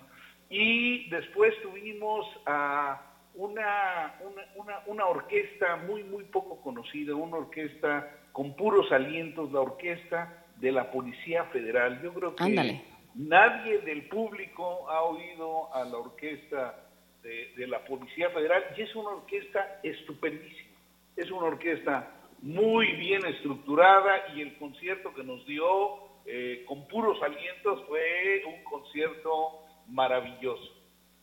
Y 0.48 1.08
después 1.10 1.54
tuvimos 1.62 2.26
a 2.46 3.05
una, 3.36 4.14
una, 4.56 4.82
una, 4.86 5.06
orquesta 5.06 5.76
muy, 5.76 6.02
muy 6.04 6.24
poco 6.24 6.60
conocida, 6.60 7.14
una 7.14 7.36
orquesta 7.36 8.10
con 8.32 8.54
puros 8.56 8.90
alientos, 8.92 9.52
la 9.52 9.60
orquesta 9.60 10.44
de 10.56 10.72
la 10.72 10.90
Policía 10.90 11.44
Federal. 11.44 12.00
Yo 12.02 12.12
creo 12.14 12.34
que 12.34 12.80
nadie 13.14 13.78
del 13.78 14.08
público 14.08 14.88
ha 14.90 15.02
oído 15.02 15.72
a 15.74 15.84
la 15.84 15.98
orquesta 15.98 16.82
de, 17.22 17.52
de, 17.56 17.66
la 17.66 17.84
Policía 17.84 18.30
Federal 18.30 18.64
y 18.76 18.82
es 18.82 18.94
una 18.94 19.10
orquesta 19.10 19.80
estupendísima. 19.82 20.76
Es 21.16 21.30
una 21.30 21.46
orquesta 21.46 22.10
muy 22.42 22.92
bien 22.92 23.24
estructurada 23.26 24.34
y 24.34 24.42
el 24.42 24.56
concierto 24.58 25.12
que 25.14 25.24
nos 25.24 25.44
dio 25.46 26.06
eh, 26.26 26.64
con 26.66 26.88
puros 26.88 27.22
alientos 27.22 27.84
fue 27.86 28.42
un 28.46 28.64
concierto 28.64 29.60
maravilloso. 29.88 30.75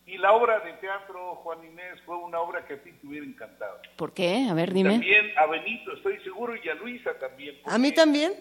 Y 0.06 0.18
la 0.18 0.34
obra 0.34 0.60
de 0.60 0.74
teatro, 0.74 1.36
Juan 1.36 1.64
Inés, 1.64 2.02
fue 2.06 2.18
una 2.18 2.40
obra 2.40 2.66
que 2.66 2.74
a 2.74 2.84
ti 2.84 2.92
te 2.92 3.08
hubiera 3.08 3.26
encantado. 3.26 3.80
¿Por 3.96 4.14
qué? 4.14 4.48
A 4.50 4.54
ver, 4.54 4.74
dime. 4.74 4.92
También 4.92 5.32
a 5.38 5.46
Benito, 5.46 5.94
estoy 5.94 6.20
seguro, 6.20 6.54
y 6.62 6.68
a 6.68 6.76
Luisa 6.76 7.18
también. 7.20 7.56
¿A 7.66 7.78
mí 7.78 7.92
también? 7.94 8.34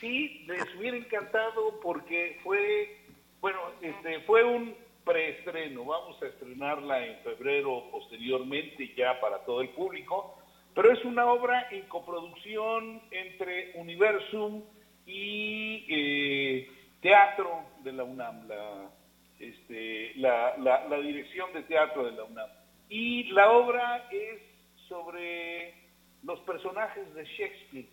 Sí, 0.00 0.44
les 0.46 0.74
hubiera 0.76 0.96
encantado 0.96 1.78
porque 1.80 2.40
fue, 2.42 2.98
bueno, 3.40 3.58
este, 3.80 4.20
fue 4.20 4.42
un 4.42 4.74
preestreno. 5.04 5.84
Vamos 5.84 6.20
a 6.22 6.26
estrenarla 6.26 7.06
en 7.06 7.18
febrero 7.20 7.84
posteriormente 7.90 8.92
ya 8.96 9.20
para 9.20 9.38
todo 9.44 9.60
el 9.60 9.70
público. 9.70 10.36
Pero 10.74 10.92
es 10.92 11.04
una 11.04 11.26
obra 11.26 11.68
en 11.70 11.82
coproducción 11.88 13.02
entre 13.10 13.72
Universum 13.74 14.62
y 15.06 15.86
eh, 15.88 16.70
Teatro 17.00 17.62
de 17.82 17.92
la 17.92 18.04
UNAM, 18.04 18.48
la, 18.48 18.90
este, 19.38 20.12
la, 20.16 20.56
la, 20.58 20.98
dirección 20.98 21.52
de 21.52 21.62
teatro 21.62 22.04
de 22.04 22.12
la 22.12 22.24
UNAM. 22.24 22.48
Y 22.88 23.24
la 23.32 23.50
obra 23.52 24.08
es 24.10 24.40
sobre 24.88 25.74
los 26.22 26.40
personajes 26.40 27.12
de 27.14 27.24
Shakespeare, 27.24 27.86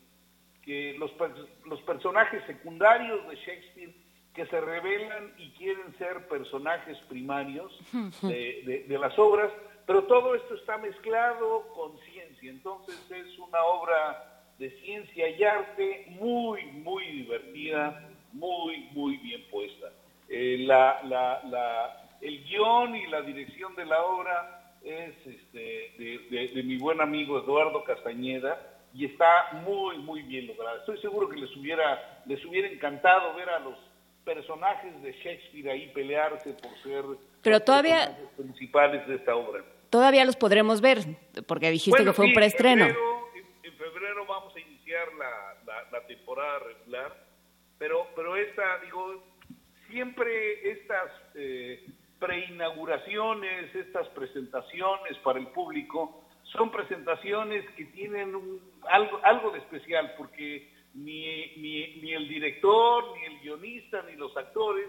que 0.63 0.95
los, 0.97 1.11
los 1.65 1.81
personajes 1.81 2.43
secundarios 2.45 3.27
de 3.27 3.35
Shakespeare 3.35 3.93
que 4.33 4.45
se 4.47 4.59
revelan 4.59 5.33
y 5.37 5.51
quieren 5.51 5.97
ser 5.97 6.27
personajes 6.27 6.97
primarios 7.07 7.71
de, 8.21 8.85
de, 8.87 8.97
las 8.97 9.17
obras, 9.17 9.51
pero 9.85 10.03
todo 10.03 10.35
esto 10.35 10.55
está 10.55 10.77
mezclado 10.77 11.67
con 11.73 11.97
ciencia, 11.99 12.49
entonces 12.49 12.95
es 13.11 13.39
una 13.39 13.63
obra 13.63 14.43
de 14.57 14.71
ciencia 14.81 15.29
y 15.29 15.43
arte 15.43 16.05
muy, 16.19 16.63
muy 16.65 17.05
divertida, 17.05 18.09
muy, 18.33 18.89
muy 18.91 19.17
bien 19.17 19.41
puesta. 19.49 19.91
Eh, 20.27 20.57
la, 20.59 21.01
la, 21.03 21.41
la, 21.49 22.17
el 22.21 22.43
guion 22.45 22.95
y 22.95 23.07
la 23.07 23.21
dirección 23.21 23.75
de 23.75 23.85
la 23.85 24.03
obra 24.03 24.73
es 24.83 25.15
este, 25.25 25.93
de, 25.97 26.49
de, 26.53 26.63
mi 26.63 26.77
buen 26.77 27.01
amigo 27.01 27.39
Eduardo 27.39 27.83
Castañeda 27.83 28.59
y 28.93 29.05
está 29.05 29.51
muy, 29.65 29.97
muy 29.97 30.21
bien 30.23 30.47
lograda. 30.47 30.79
Estoy 30.79 30.99
seguro 30.99 31.27
que 31.29 31.37
les 31.37 31.55
hubiera, 31.57 32.21
les 32.25 32.43
hubiera 32.45 32.67
encantado 32.67 33.33
ver 33.35 33.49
a 33.49 33.59
los 33.59 33.77
personajes 34.23 35.01
de 35.03 35.11
Shakespeare 35.11 35.69
ahí 35.69 35.91
pelearse 35.93 36.53
por 36.53 36.71
ser 36.81 37.03
Pero 37.41 37.59
todavía, 37.59 38.17
los 38.19 38.31
principales 38.31 39.07
de 39.07 39.15
esta 39.15 39.35
obra. 39.35 39.63
Todavía 39.89 40.25
los 40.25 40.35
podremos 40.35 40.81
ver, 40.81 40.99
porque 41.47 41.69
dijiste 41.69 42.03
que 42.03 42.13
fue 42.13 42.25
un 42.25 42.33
preestreno. 42.33 42.85
En 42.85 43.73
febrero, 43.73 44.25
vamos 44.25 44.55
a 44.55 44.59
iniciar 44.59 45.07
la, 45.13 45.55
la, 45.65 45.91
la 45.91 46.07
temporada 46.07 46.59
regular, 46.59 47.15
pero, 47.77 48.07
pero 48.15 48.35
esta, 48.35 48.79
digo, 48.83 49.23
siempre 49.87 50.71
estas 50.71 51.11
eh, 51.35 51.85
preinauguraciones, 52.19 53.73
estas 53.75 54.07
presentaciones 54.09 55.17
para 55.23 55.39
el 55.39 55.47
público, 55.47 56.23
son 56.43 56.71
presentaciones 56.71 57.69
que 57.71 57.85
tienen 57.85 58.33
algo, 58.89 59.19
algo 59.23 59.51
de 59.51 59.59
especial, 59.59 60.13
porque 60.17 60.71
ni, 60.93 61.55
ni, 61.57 62.01
ni 62.01 62.13
el 62.13 62.27
director, 62.27 63.03
ni 63.17 63.25
el 63.25 63.41
guionista, 63.41 64.03
ni 64.03 64.15
los 64.15 64.35
actores 64.37 64.87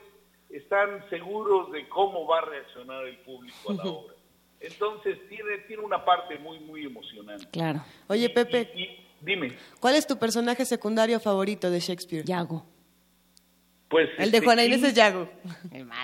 están 0.50 1.08
seguros 1.10 1.72
de 1.72 1.88
cómo 1.88 2.26
va 2.26 2.38
a 2.38 2.44
reaccionar 2.44 3.04
el 3.06 3.18
público 3.18 3.70
a 3.70 3.74
la 3.74 3.82
obra. 3.84 4.14
Entonces 4.60 5.18
tiene, 5.28 5.58
tiene 5.66 5.82
una 5.82 6.04
parte 6.04 6.38
muy, 6.38 6.60
muy 6.60 6.84
emocionante. 6.84 7.46
Claro. 7.50 7.82
Oye, 8.08 8.28
Pepe. 8.30 8.70
dime. 9.20 9.56
¿Cuál 9.80 9.96
es 9.96 10.06
tu 10.06 10.18
personaje 10.18 10.64
secundario 10.64 11.20
favorito 11.20 11.70
de 11.70 11.80
Shakespeare? 11.80 12.24
Yago. 12.24 12.64
Pues, 13.88 14.10
el 14.18 14.30
de 14.32 14.40
Juana 14.40 14.64
Inés 14.64 14.82
es 14.82 14.94
Yago. 14.94 15.28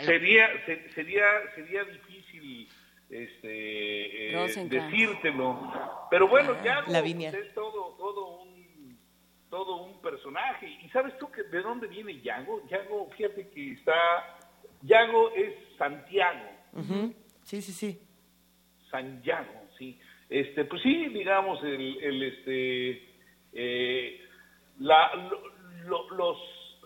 Sería, 0.05 0.49
sería, 0.95 1.25
sería 1.55 1.85
difícil 1.85 2.69
este, 3.11 4.33
eh, 4.33 4.69
decírtelo. 4.69 5.73
Pero 6.11 6.29
bueno, 6.29 6.57
ah, 6.59 6.63
Yago 6.65 6.87
pues, 6.87 7.35
es 7.35 7.55
todo, 7.55 7.97
todo, 7.99 8.43
un, 8.43 8.99
todo 9.51 9.83
un 9.83 10.01
personaje. 10.01 10.69
¿Y 10.85 10.89
sabes 10.91 11.17
tú 11.19 11.31
que, 11.31 11.43
de 11.43 11.61
dónde 11.61 11.89
viene 11.89 12.21
Yago? 12.21 12.67
Yago, 12.69 13.11
fíjate 13.17 13.49
que 13.49 13.73
está... 13.73 13.95
Yago 14.83 15.33
es 15.35 15.55
Santiago. 15.77 16.51
Sí, 17.43 17.61
sí, 17.63 17.73
sí. 17.73 18.01
Santiago, 18.91 19.69
sí. 19.79 19.99
Este, 20.29 20.65
pues 20.65 20.83
sí, 20.83 21.09
digamos, 21.09 21.63
el, 21.63 21.99
el 22.03 22.23
este, 22.23 23.03
eh, 23.53 24.21
la, 24.79 25.31
los 25.85 26.37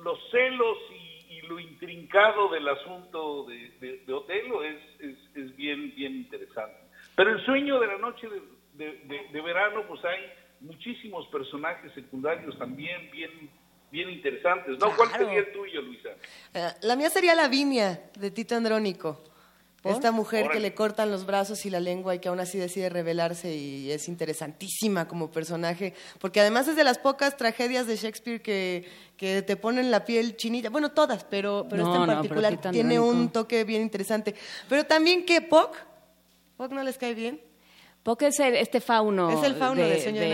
los 0.03 0.19
celos 0.31 0.79
y, 0.91 1.07
lo 1.47 1.61
intrincado 1.61 2.49
del 2.49 2.67
asunto 2.67 3.45
de, 3.45 4.03
de, 4.05 4.13
Otelo 4.13 4.65
es, 4.65 4.77
es, 4.99 5.57
bien, 5.57 5.95
bien 5.95 6.17
interesante. 6.17 6.77
Pero 7.15 7.31
el 7.31 7.45
sueño 7.45 7.79
de 7.79 7.87
la 7.87 7.99
noche 7.99 8.27
de, 8.75 9.41
verano, 9.41 9.85
pues 9.87 10.05
hay 10.05 10.25
muchísimos 10.59 11.29
personajes 11.29 11.93
secundarios 11.95 12.59
también 12.59 13.09
bien, 13.13 13.49
bien 13.93 14.11
interesantes. 14.11 14.77
¿no? 14.81 14.97
¿Cuál 14.97 15.11
sería 15.11 15.39
el 15.39 15.53
tuyo, 15.53 15.83
Luisa? 15.83 16.09
Eh, 16.53 16.69
la 16.83 16.97
mía 16.97 17.11
sería 17.11 17.37
Lavinia, 17.37 18.11
de 18.19 18.31
Tito 18.33 18.57
Andrónico. 18.57 19.23
Esta 19.89 20.13
mujer 20.13 20.49
que 20.51 20.61
le 20.61 20.75
cortan 20.75 21.11
los 21.11 21.27
brazos 21.27 21.65
y 21.67 21.71
la 21.71 21.81
lengua 21.81 22.15
y 22.15 22.19
que 22.19 22.29
aún 22.29 22.41
así 22.41 22.59
decide 22.59 22.89
rebelarse 22.89 23.55
y 23.55 23.91
es 23.91 24.09
interesantísima 24.09 25.09
como 25.09 25.31
personaje, 25.31 25.95
porque 26.19 26.41
además 26.41 26.69
es 26.69 26.77
de 26.77 26.85
las 26.85 26.99
pocas 26.99 27.37
tragedias 27.37 27.87
de 27.87 27.97
Shakespeare 27.97 28.43
que, 28.43 28.85
que 29.17 29.43
te 29.43 29.57
ponen 29.57 29.91
la 29.91 30.05
piel 30.05 30.37
chinita, 30.37 30.71
bueno, 30.71 30.93
todas, 30.93 31.25
pero, 31.25 31.67
pero 31.69 31.87
esta 31.87 32.01
en 32.01 32.07
particular 32.07 32.61
tiene 32.71 33.01
un 33.01 33.31
toque 33.31 33.65
bien 33.65 33.83
interesante. 33.83 34.35
Pero 34.69 34.85
también 34.85 35.25
que 35.25 35.41
Puck, 35.41 35.77
Puck 36.57 36.73
no 36.73 36.83
les 36.83 36.99
cae 36.99 37.15
bien. 37.15 37.41
Puck 38.03 38.23
es 38.23 38.39
el, 38.39 38.55
este 38.55 38.81
fauno. 38.81 39.31
Es 39.31 39.45
el 39.45 39.57
fauno 39.57 39.83
de, 39.83 40.01
Sueño 40.01 40.21
de, 40.21 40.27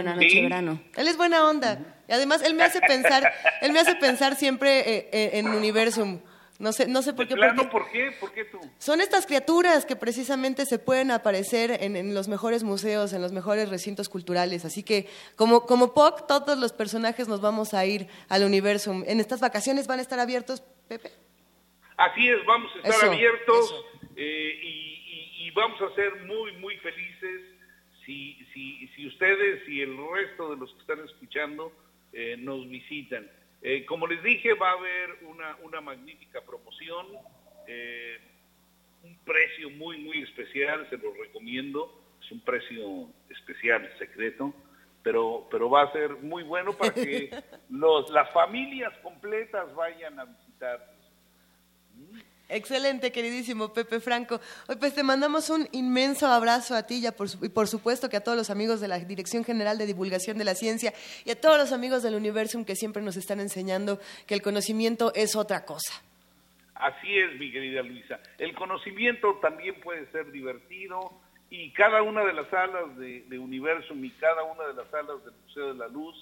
una 0.00 0.14
Noche 0.14 0.34
de 0.34 0.42
Verano. 0.42 0.80
Él 0.96 1.08
es 1.08 1.16
buena 1.18 1.46
onda. 1.46 1.78
Y 2.08 2.12
además 2.12 2.40
él 2.42 2.54
me 2.54 2.64
hace 2.64 2.80
pensar, 2.80 3.30
él 3.60 3.72
me 3.72 3.80
hace 3.80 3.94
pensar 3.96 4.34
siempre 4.34 4.80
eh, 4.80 5.08
eh, 5.12 5.30
en 5.34 5.48
Universum 5.48 6.20
no 6.58 6.72
sé, 6.72 6.88
no 6.88 7.02
sé 7.02 7.12
por 7.12 7.28
qué. 7.28 7.36
¿por 7.70 7.90
qué? 7.90 8.10
¿Por 8.18 8.32
qué 8.32 8.44
tú? 8.44 8.58
Son 8.78 9.00
estas 9.00 9.26
criaturas 9.26 9.86
que 9.86 9.94
precisamente 9.94 10.66
se 10.66 10.80
pueden 10.80 11.12
aparecer 11.12 11.70
en, 11.82 12.14
los 12.14 12.26
mejores 12.26 12.64
museos, 12.64 13.12
en 13.12 13.22
los 13.22 13.30
mejores 13.30 13.68
recintos 13.68 14.08
culturales. 14.08 14.64
Así 14.64 14.82
que, 14.82 15.06
como, 15.36 15.66
como 15.66 15.94
POC, 15.94 16.26
todos 16.26 16.58
los 16.58 16.72
personajes 16.72 17.28
nos 17.28 17.40
vamos 17.40 17.74
a 17.74 17.86
ir 17.86 18.08
al 18.28 18.42
universo. 18.42 18.90
¿En 19.06 19.20
estas 19.20 19.40
vacaciones 19.40 19.86
van 19.86 20.00
a 20.00 20.02
estar 20.02 20.18
abiertos, 20.18 20.62
Pepe? 20.88 21.12
Así 21.96 22.28
es, 22.28 22.44
vamos 22.44 22.72
a 22.74 22.88
estar 22.88 23.08
abiertos 23.08 23.84
eh, 24.16 24.60
y, 24.60 25.46
y, 25.46 25.50
vamos 25.52 25.80
a 25.80 25.94
ser 25.94 26.24
muy, 26.26 26.52
muy 26.58 26.76
felices 26.78 27.42
si, 28.04 28.34
si, 28.52 28.88
si 28.96 29.06
ustedes 29.06 29.68
y 29.68 29.82
el 29.82 29.96
resto 30.12 30.50
de 30.50 30.56
los 30.56 30.72
que 30.74 30.80
están 30.80 31.04
escuchando 31.04 31.72
eh, 32.12 32.36
nos 32.36 32.68
visitan. 32.68 33.28
Eh, 33.62 33.84
como 33.86 34.06
les 34.06 34.22
dije, 34.22 34.54
va 34.54 34.70
a 34.70 34.74
haber 34.74 35.18
una, 35.22 35.56
una 35.62 35.80
magnífica 35.80 36.40
promoción, 36.42 37.06
eh, 37.66 38.18
un 39.02 39.16
precio 39.24 39.70
muy, 39.70 39.98
muy 39.98 40.22
especial, 40.22 40.88
se 40.90 40.96
los 40.96 41.16
recomiendo, 41.16 42.02
es 42.22 42.30
un 42.30 42.40
precio 42.40 43.08
especial, 43.30 43.90
secreto, 43.98 44.54
pero, 45.02 45.48
pero 45.50 45.70
va 45.70 45.82
a 45.82 45.92
ser 45.92 46.10
muy 46.16 46.42
bueno 46.42 46.72
para 46.76 46.94
que 46.94 47.30
los, 47.70 48.10
las 48.10 48.30
familias 48.32 48.92
completas 48.98 49.74
vayan 49.74 50.18
a 50.18 50.24
visitar 50.24 50.97
Excelente, 52.50 53.12
queridísimo 53.12 53.74
Pepe 53.74 54.00
Franco. 54.00 54.40
Hoy 54.68 54.76
pues 54.76 54.94
te 54.94 55.02
mandamos 55.02 55.50
un 55.50 55.68
inmenso 55.72 56.26
abrazo 56.28 56.74
a 56.74 56.86
ti 56.86 57.06
y 57.06 57.48
por 57.50 57.68
supuesto 57.68 58.08
que 58.08 58.16
a 58.16 58.24
todos 58.24 58.38
los 58.38 58.48
amigos 58.48 58.80
de 58.80 58.88
la 58.88 58.98
Dirección 58.98 59.44
General 59.44 59.76
de 59.76 59.84
Divulgación 59.84 60.38
de 60.38 60.44
la 60.44 60.54
Ciencia 60.54 60.94
y 61.26 61.30
a 61.30 61.38
todos 61.38 61.58
los 61.58 61.72
amigos 61.72 62.02
del 62.02 62.14
Universum 62.14 62.64
que 62.64 62.74
siempre 62.74 63.02
nos 63.02 63.18
están 63.18 63.40
enseñando 63.40 63.98
que 64.26 64.32
el 64.32 64.40
conocimiento 64.40 65.12
es 65.14 65.36
otra 65.36 65.66
cosa. 65.66 66.02
Así 66.74 67.18
es, 67.18 67.38
mi 67.38 67.52
querida 67.52 67.82
Luisa. 67.82 68.18
El 68.38 68.54
conocimiento 68.54 69.34
también 69.42 69.78
puede 69.82 70.10
ser 70.10 70.32
divertido 70.32 71.12
y 71.50 71.70
cada 71.72 72.00
una 72.02 72.24
de 72.24 72.32
las 72.32 72.48
salas 72.48 72.96
de, 72.96 73.24
de 73.28 73.38
Universum 73.38 74.02
y 74.02 74.10
cada 74.12 74.44
una 74.44 74.64
de 74.68 74.72
las 74.72 74.88
salas 74.88 75.22
del 75.22 75.34
Museo 75.44 75.74
de 75.74 75.78
la 75.80 75.88
Luz 75.88 76.16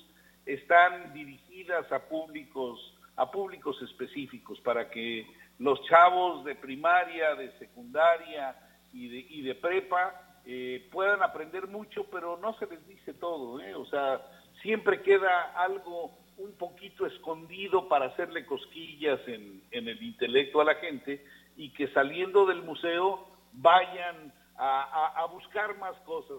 están 0.45 1.15
dirigidas 1.15 1.93
a 1.93 2.01
públicos 2.01 2.95
a 3.17 3.31
públicos 3.31 3.81
específicos 3.83 4.61
para 4.61 4.91
que 4.91 5.27
los 5.59 5.83
chavos 5.85 6.45
de 6.45 6.55
primaria, 6.55 7.35
de 7.35 7.51
secundaria 7.59 8.57
y 8.93 9.09
de, 9.09 9.19
y 9.19 9.43
de 9.43 9.55
prepa 9.55 10.41
eh, 10.45 10.89
puedan 10.93 11.23
aprender 11.23 11.67
mucho, 11.67 12.05
pero 12.05 12.37
no 12.37 12.57
se 12.59 12.67
les 12.67 12.87
dice 12.87 13.15
todo, 13.15 13.61
¿eh? 13.61 13.75
o 13.75 13.85
sea, 13.87 14.21
siempre 14.63 15.03
queda 15.03 15.53
algo 15.57 16.13
un 16.39 16.53
poquito 16.57 17.07
escondido 17.07 17.89
para 17.89 18.07
hacerle 18.07 18.45
cosquillas 18.47 19.19
en, 19.27 19.63
el 19.73 20.03
intelecto 20.03 20.61
a 20.61 20.65
la 20.65 20.75
gente 20.77 21.25
y 21.57 21.71
que 21.71 21.89
saliendo 21.89 22.47
del 22.47 22.63
museo 22.63 23.27
vayan 23.55 24.33
a, 24.59 25.27
buscar 25.33 25.77
más 25.79 25.97
cosas. 26.01 26.39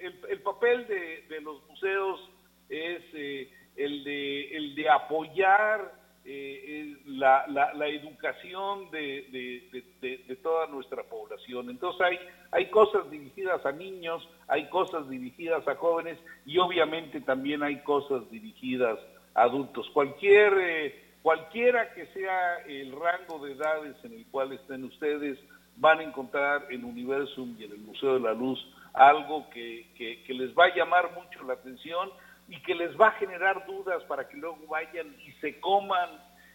El, 0.00 0.20
el, 0.28 0.42
papel 0.42 0.86
de, 0.86 1.26
de, 1.28 1.40
los 1.40 1.66
museos 1.66 2.20
es 2.68 3.02
eh, 3.12 3.52
el, 3.76 4.04
de, 4.04 4.56
el 4.56 4.74
de 4.74 4.88
apoyar 4.88 5.97
eh, 6.24 6.96
la, 7.06 7.46
la, 7.46 7.88
educación 7.88 8.90
de, 8.90 9.70
de, 10.00 10.36
toda 10.42 10.66
nuestra 10.66 11.02
población. 11.04 11.70
Entonces 11.70 12.00
hay, 12.02 12.18
hay 12.50 12.70
cosas 12.70 13.10
dirigidas 13.10 13.64
a 13.64 13.72
niños, 13.72 14.28
hay 14.46 14.68
cosas 14.68 15.08
dirigidas 15.08 15.66
a 15.66 15.76
jóvenes 15.76 16.18
y 16.44 16.58
obviamente 16.58 17.20
también 17.22 17.62
hay 17.62 17.80
cosas 17.82 18.28
dirigidas 18.30 18.98
a 19.34 19.42
adultos. 19.42 19.88
Cualquier, 19.94 20.52
eh, 20.58 21.04
cualquiera 21.22 21.94
que 21.94 22.06
sea 22.08 22.58
el 22.66 22.92
rango 22.92 23.44
de 23.44 23.52
edades 23.52 23.96
en 24.04 24.12
el 24.12 24.26
cual 24.26 24.52
estén 24.52 24.84
ustedes, 24.84 25.38
van 25.76 26.00
a 26.00 26.02
encontrar 26.02 26.66
en 26.70 26.84
Universum 26.84 27.56
y 27.58 27.64
en 27.64 27.72
el 27.72 27.78
Museo 27.78 28.14
de 28.14 28.20
la 28.20 28.34
Luz 28.34 28.58
algo 28.92 29.48
que, 29.50 29.86
que 29.96 30.34
les 30.34 30.50
va 30.58 30.66
a 30.66 30.74
llamar 30.74 31.12
mucho 31.14 31.42
la 31.44 31.54
atención 31.54 32.10
y 32.48 32.60
que 32.62 32.74
les 32.74 32.98
va 32.98 33.08
a 33.08 33.12
generar 33.12 33.66
dudas 33.66 34.02
para 34.04 34.28
que 34.28 34.36
luego 34.36 34.58
vayan 34.68 35.14
y 35.24 35.32
se 35.40 35.60
coman 35.60 36.08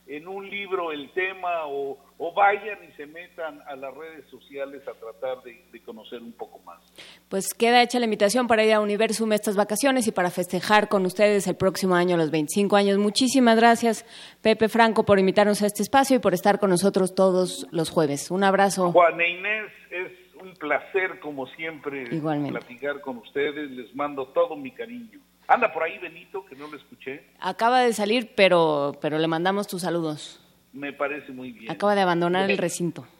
en 0.08 0.28
un 0.28 0.50
libro 0.50 0.92
el 0.92 1.12
tema 1.12 1.66
o, 1.68 1.98
vayan 2.36 2.80
y 2.84 2.92
se 2.94 3.06
metan 3.06 3.62
a 3.68 3.76
las 3.76 3.94
redes 3.94 4.26
sociales 4.30 4.82
a 4.88 4.94
tratar 4.94 5.44
de, 5.44 5.82
conocer 5.84 6.22
un 6.22 6.34
poco 6.34 6.60
más. 6.60 6.82
Pues 7.30 7.54
queda 7.54 7.82
hecha 7.84 8.00
la 8.00 8.06
invitación 8.06 8.48
para 8.48 8.64
ir 8.64 8.74
a 8.74 8.80
Universum 8.80 9.32
estas 9.34 9.56
vacaciones 9.56 10.08
y 10.08 10.12
para 10.12 10.32
festejar 10.32 10.88
con 10.88 11.06
ustedes 11.06 11.46
el 11.48 11.56
próximo 11.56 11.96
año 11.96 12.18
los 12.18 12.32
25 12.32 12.76
años. 12.76 12.98
Muchísimas 12.98 13.58
gracias, 13.58 14.06
Pepe 14.42 14.68
Franco, 14.70 15.06
por 15.06 15.20
invitarnos 15.20 15.62
a 15.62 15.68
este 15.68 15.84
espacio 15.84 16.16
y 16.18 16.20
por 16.20 16.34
estar 16.34 16.60
con 16.60 16.70
nosotros 16.70 17.14
todos 17.14 17.68
los 17.72 17.90
jueves. 17.90 18.32
Un 18.32 18.44
abrazo. 18.44 18.92
Juan 18.92 19.20
e 19.20 19.30
Inés, 19.30 19.72
es 19.92 20.36
un 20.42 20.54
placer 20.56 21.20
como 21.20 21.46
siempre 21.48 22.06
platicar 22.50 23.02
con 23.02 23.18
ustedes. 23.18 23.70
Les 23.72 23.94
mando 23.96 24.28
todo 24.28 24.56
mi 24.56 24.72
cariño. 24.72 25.20
Anda 25.48 25.74
por 25.74 25.84
ahí 25.84 25.98
Benito, 25.98 26.46
que 26.46 26.56
no 26.56 26.68
lo 26.68 26.78
escuché. 26.78 27.24
Acaba 27.40 27.82
de 27.82 27.94
salir, 27.94 28.32
pero, 28.36 28.98
pero 29.02 29.18
le 29.18 29.28
mandamos 29.28 29.68
tus 29.68 29.82
saludos. 29.82 30.40
Me 30.72 30.94
parece 30.94 31.32
muy 31.32 31.52
bien. 31.52 31.72
Acaba 31.72 31.96
de 31.96 32.02
abandonar 32.02 32.50
el 32.50 32.58
recinto. 32.58 33.08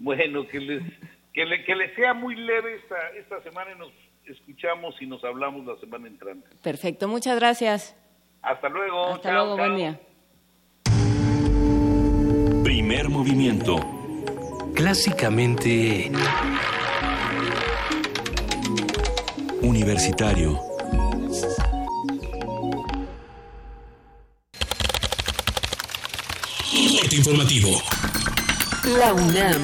Bueno, 0.00 0.46
que 0.46 0.60
les, 0.60 0.80
que 1.34 1.44
le, 1.44 1.64
que 1.64 1.74
les 1.74 1.92
sea 1.96 2.14
muy 2.14 2.36
leve 2.36 2.76
esta, 2.76 3.08
esta 3.18 3.42
semana 3.42 3.72
y 3.74 3.78
nos 3.80 3.90
escuchamos 4.26 4.94
y 5.00 5.06
nos 5.06 5.24
hablamos 5.24 5.66
la 5.66 5.76
semana 5.80 6.06
entrante. 6.06 6.46
Perfecto, 6.62 7.08
muchas 7.08 7.36
gracias. 7.36 7.96
Hasta 8.40 8.68
luego. 8.68 9.06
Hasta 9.14 9.32
luego, 9.32 9.56
buen 9.56 9.76
día. 9.76 10.00
Primer 12.62 13.08
movimiento. 13.08 13.74
Clásicamente... 14.72 16.12
Universitario 19.62 20.67
informativo. 27.18 27.70
La 28.98 29.12
UNAM. 29.12 29.62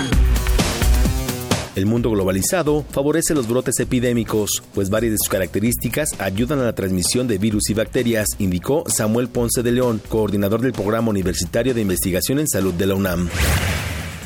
El 1.76 1.86
mundo 1.86 2.10
globalizado 2.10 2.84
favorece 2.90 3.34
los 3.34 3.48
brotes 3.48 3.80
epidémicos, 3.80 4.62
pues 4.74 4.90
varias 4.90 5.12
de 5.12 5.18
sus 5.18 5.28
características 5.28 6.10
ayudan 6.18 6.60
a 6.60 6.64
la 6.64 6.74
transmisión 6.74 7.26
de 7.26 7.38
virus 7.38 7.68
y 7.70 7.74
bacterias, 7.74 8.28
indicó 8.38 8.84
Samuel 8.86 9.28
Ponce 9.28 9.62
de 9.62 9.72
León, 9.72 10.00
coordinador 10.08 10.60
del 10.60 10.72
Programa 10.72 11.10
Universitario 11.10 11.74
de 11.74 11.80
Investigación 11.80 12.38
en 12.38 12.48
Salud 12.48 12.74
de 12.74 12.86
la 12.86 12.94
UNAM. 12.94 13.28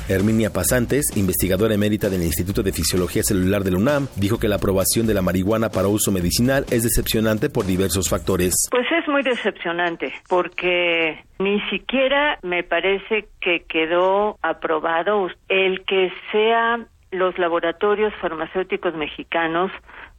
Herminia 0.09 0.50
Pasantes, 0.50 1.14
investigadora 1.16 1.74
emérita 1.74 2.09
del 2.09 2.22
Instituto 2.22 2.62
de 2.62 2.72
Fisiología 2.72 3.22
Celular 3.22 3.62
de 3.62 3.72
la 3.72 3.78
UNAM, 3.78 4.09
dijo 4.16 4.38
que 4.38 4.48
la 4.48 4.56
aprobación 4.56 5.06
de 5.06 5.12
la 5.12 5.22
marihuana 5.22 5.68
para 5.68 5.88
uso 5.88 6.11
medicinal 6.11 6.64
es 6.70 6.82
decepcionante 6.82 7.50
por 7.50 7.66
diversos 7.66 8.09
factores. 8.09 8.54
Pues 8.70 8.86
es 8.90 9.06
muy 9.06 9.22
decepcionante 9.22 10.12
porque 10.28 11.22
ni 11.38 11.61
siquiera 11.68 12.38
me 12.42 12.62
parece 12.62 13.28
que 13.40 13.64
quedó 13.68 14.38
aprobado 14.42 15.28
el 15.48 15.84
que 15.84 16.11
sean 16.32 16.88
los 17.11 17.38
laboratorios 17.38 18.14
farmacéuticos 18.20 18.94
mexicanos 18.94 19.70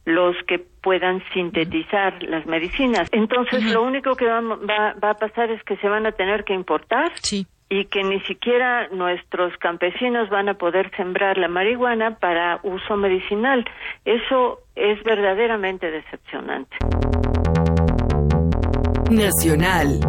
los 0.04 0.34
que 0.46 0.58
puedan 0.58 1.22
sintetizar 1.34 2.22
las 2.22 2.46
medicinas. 2.46 3.08
Entonces, 3.12 3.64
lo 3.72 3.82
único 3.82 4.14
que 4.14 4.26
va, 4.26 4.40
va, 4.40 5.10
a 5.10 5.14
pasar 5.14 5.50
es 5.50 5.62
que 5.64 5.76
se 5.76 5.88
van 5.88 6.06
a 6.06 6.12
tener 6.12 6.44
que 6.44 6.54
importar 6.54 7.12
sí 7.20 7.46
y 7.70 7.84
que 7.84 8.02
ni 8.02 8.20
siquiera 8.22 8.88
nuestros 8.88 9.56
campesinos 9.58 10.28
van 10.28 10.48
a 10.48 10.54
poder 10.54 10.90
sembrar 10.96 11.38
la 11.38 11.46
marihuana 11.48 12.16
para 12.16 12.58
uso 12.64 12.96
medicinal. 12.96 13.64
Eso 14.04 14.58
es 14.74 15.02
verdaderamente 15.04 15.90
decepcionante. 15.90 16.76
Nacional. 19.08 20.00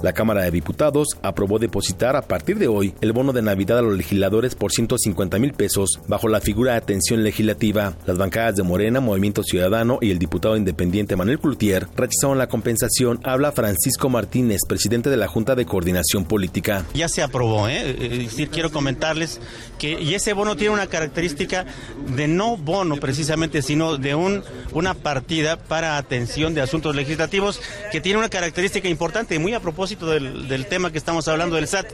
La 0.00 0.12
Cámara 0.12 0.42
de 0.42 0.52
Diputados 0.52 1.08
aprobó 1.22 1.58
depositar 1.58 2.14
a 2.14 2.22
partir 2.22 2.56
de 2.58 2.68
hoy 2.68 2.94
el 3.00 3.12
bono 3.12 3.32
de 3.32 3.42
Navidad 3.42 3.78
a 3.78 3.82
los 3.82 3.96
legisladores 3.96 4.54
por 4.54 4.70
150 4.70 5.40
mil 5.40 5.54
pesos 5.54 5.98
bajo 6.06 6.28
la 6.28 6.40
figura 6.40 6.72
de 6.72 6.78
atención 6.78 7.24
legislativa. 7.24 7.94
Las 8.06 8.16
bancadas 8.16 8.54
de 8.54 8.62
Morena, 8.62 9.00
Movimiento 9.00 9.42
Ciudadano 9.42 9.98
y 10.00 10.12
el 10.12 10.20
diputado 10.20 10.56
independiente 10.56 11.16
Manuel 11.16 11.40
Cloutier 11.40 11.88
rechazaron 11.96 12.38
la 12.38 12.46
compensación. 12.46 13.18
Habla 13.24 13.50
Francisco 13.50 14.08
Martínez, 14.08 14.60
presidente 14.68 15.10
de 15.10 15.16
la 15.16 15.26
Junta 15.26 15.56
de 15.56 15.66
Coordinación 15.66 16.24
Política. 16.26 16.84
Ya 16.94 17.08
se 17.08 17.22
aprobó, 17.22 17.66
¿eh? 17.68 17.96
Es 18.00 18.18
decir, 18.18 18.50
quiero 18.50 18.70
comentarles 18.70 19.40
que 19.80 20.00
y 20.00 20.14
ese 20.14 20.32
bono 20.32 20.54
tiene 20.54 20.74
una 20.74 20.86
característica 20.86 21.66
de 22.14 22.28
no 22.28 22.56
bono 22.56 22.98
precisamente, 22.98 23.62
sino 23.62 23.96
de 23.96 24.14
un, 24.14 24.44
una 24.72 24.94
partida 24.94 25.56
para 25.56 25.96
atención 25.96 26.54
de 26.54 26.60
asuntos 26.60 26.94
legislativos 26.94 27.60
que 27.90 28.00
tiene 28.00 28.20
una 28.20 28.28
característica 28.28 28.88
importante 28.88 29.34
y 29.34 29.40
muy 29.40 29.54
a 29.54 29.60
propósito 29.60 29.87
del, 29.88 30.48
del 30.48 30.66
tema 30.66 30.90
que 30.92 30.98
estamos 30.98 31.28
hablando 31.28 31.56
del 31.56 31.68
SAT 31.68 31.86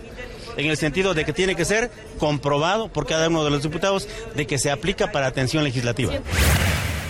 en 0.56 0.66
el 0.66 0.76
sentido 0.76 1.14
de 1.14 1.24
que 1.24 1.32
tiene 1.32 1.56
que 1.56 1.64
ser 1.64 1.90
comprobado 2.18 2.88
por 2.88 3.06
cada 3.06 3.28
uno 3.28 3.44
de 3.44 3.50
los 3.50 3.62
diputados 3.62 4.08
de 4.34 4.46
que 4.46 4.58
se 4.58 4.70
aplica 4.70 5.12
para 5.12 5.26
atención 5.26 5.64
legislativa. 5.64 6.12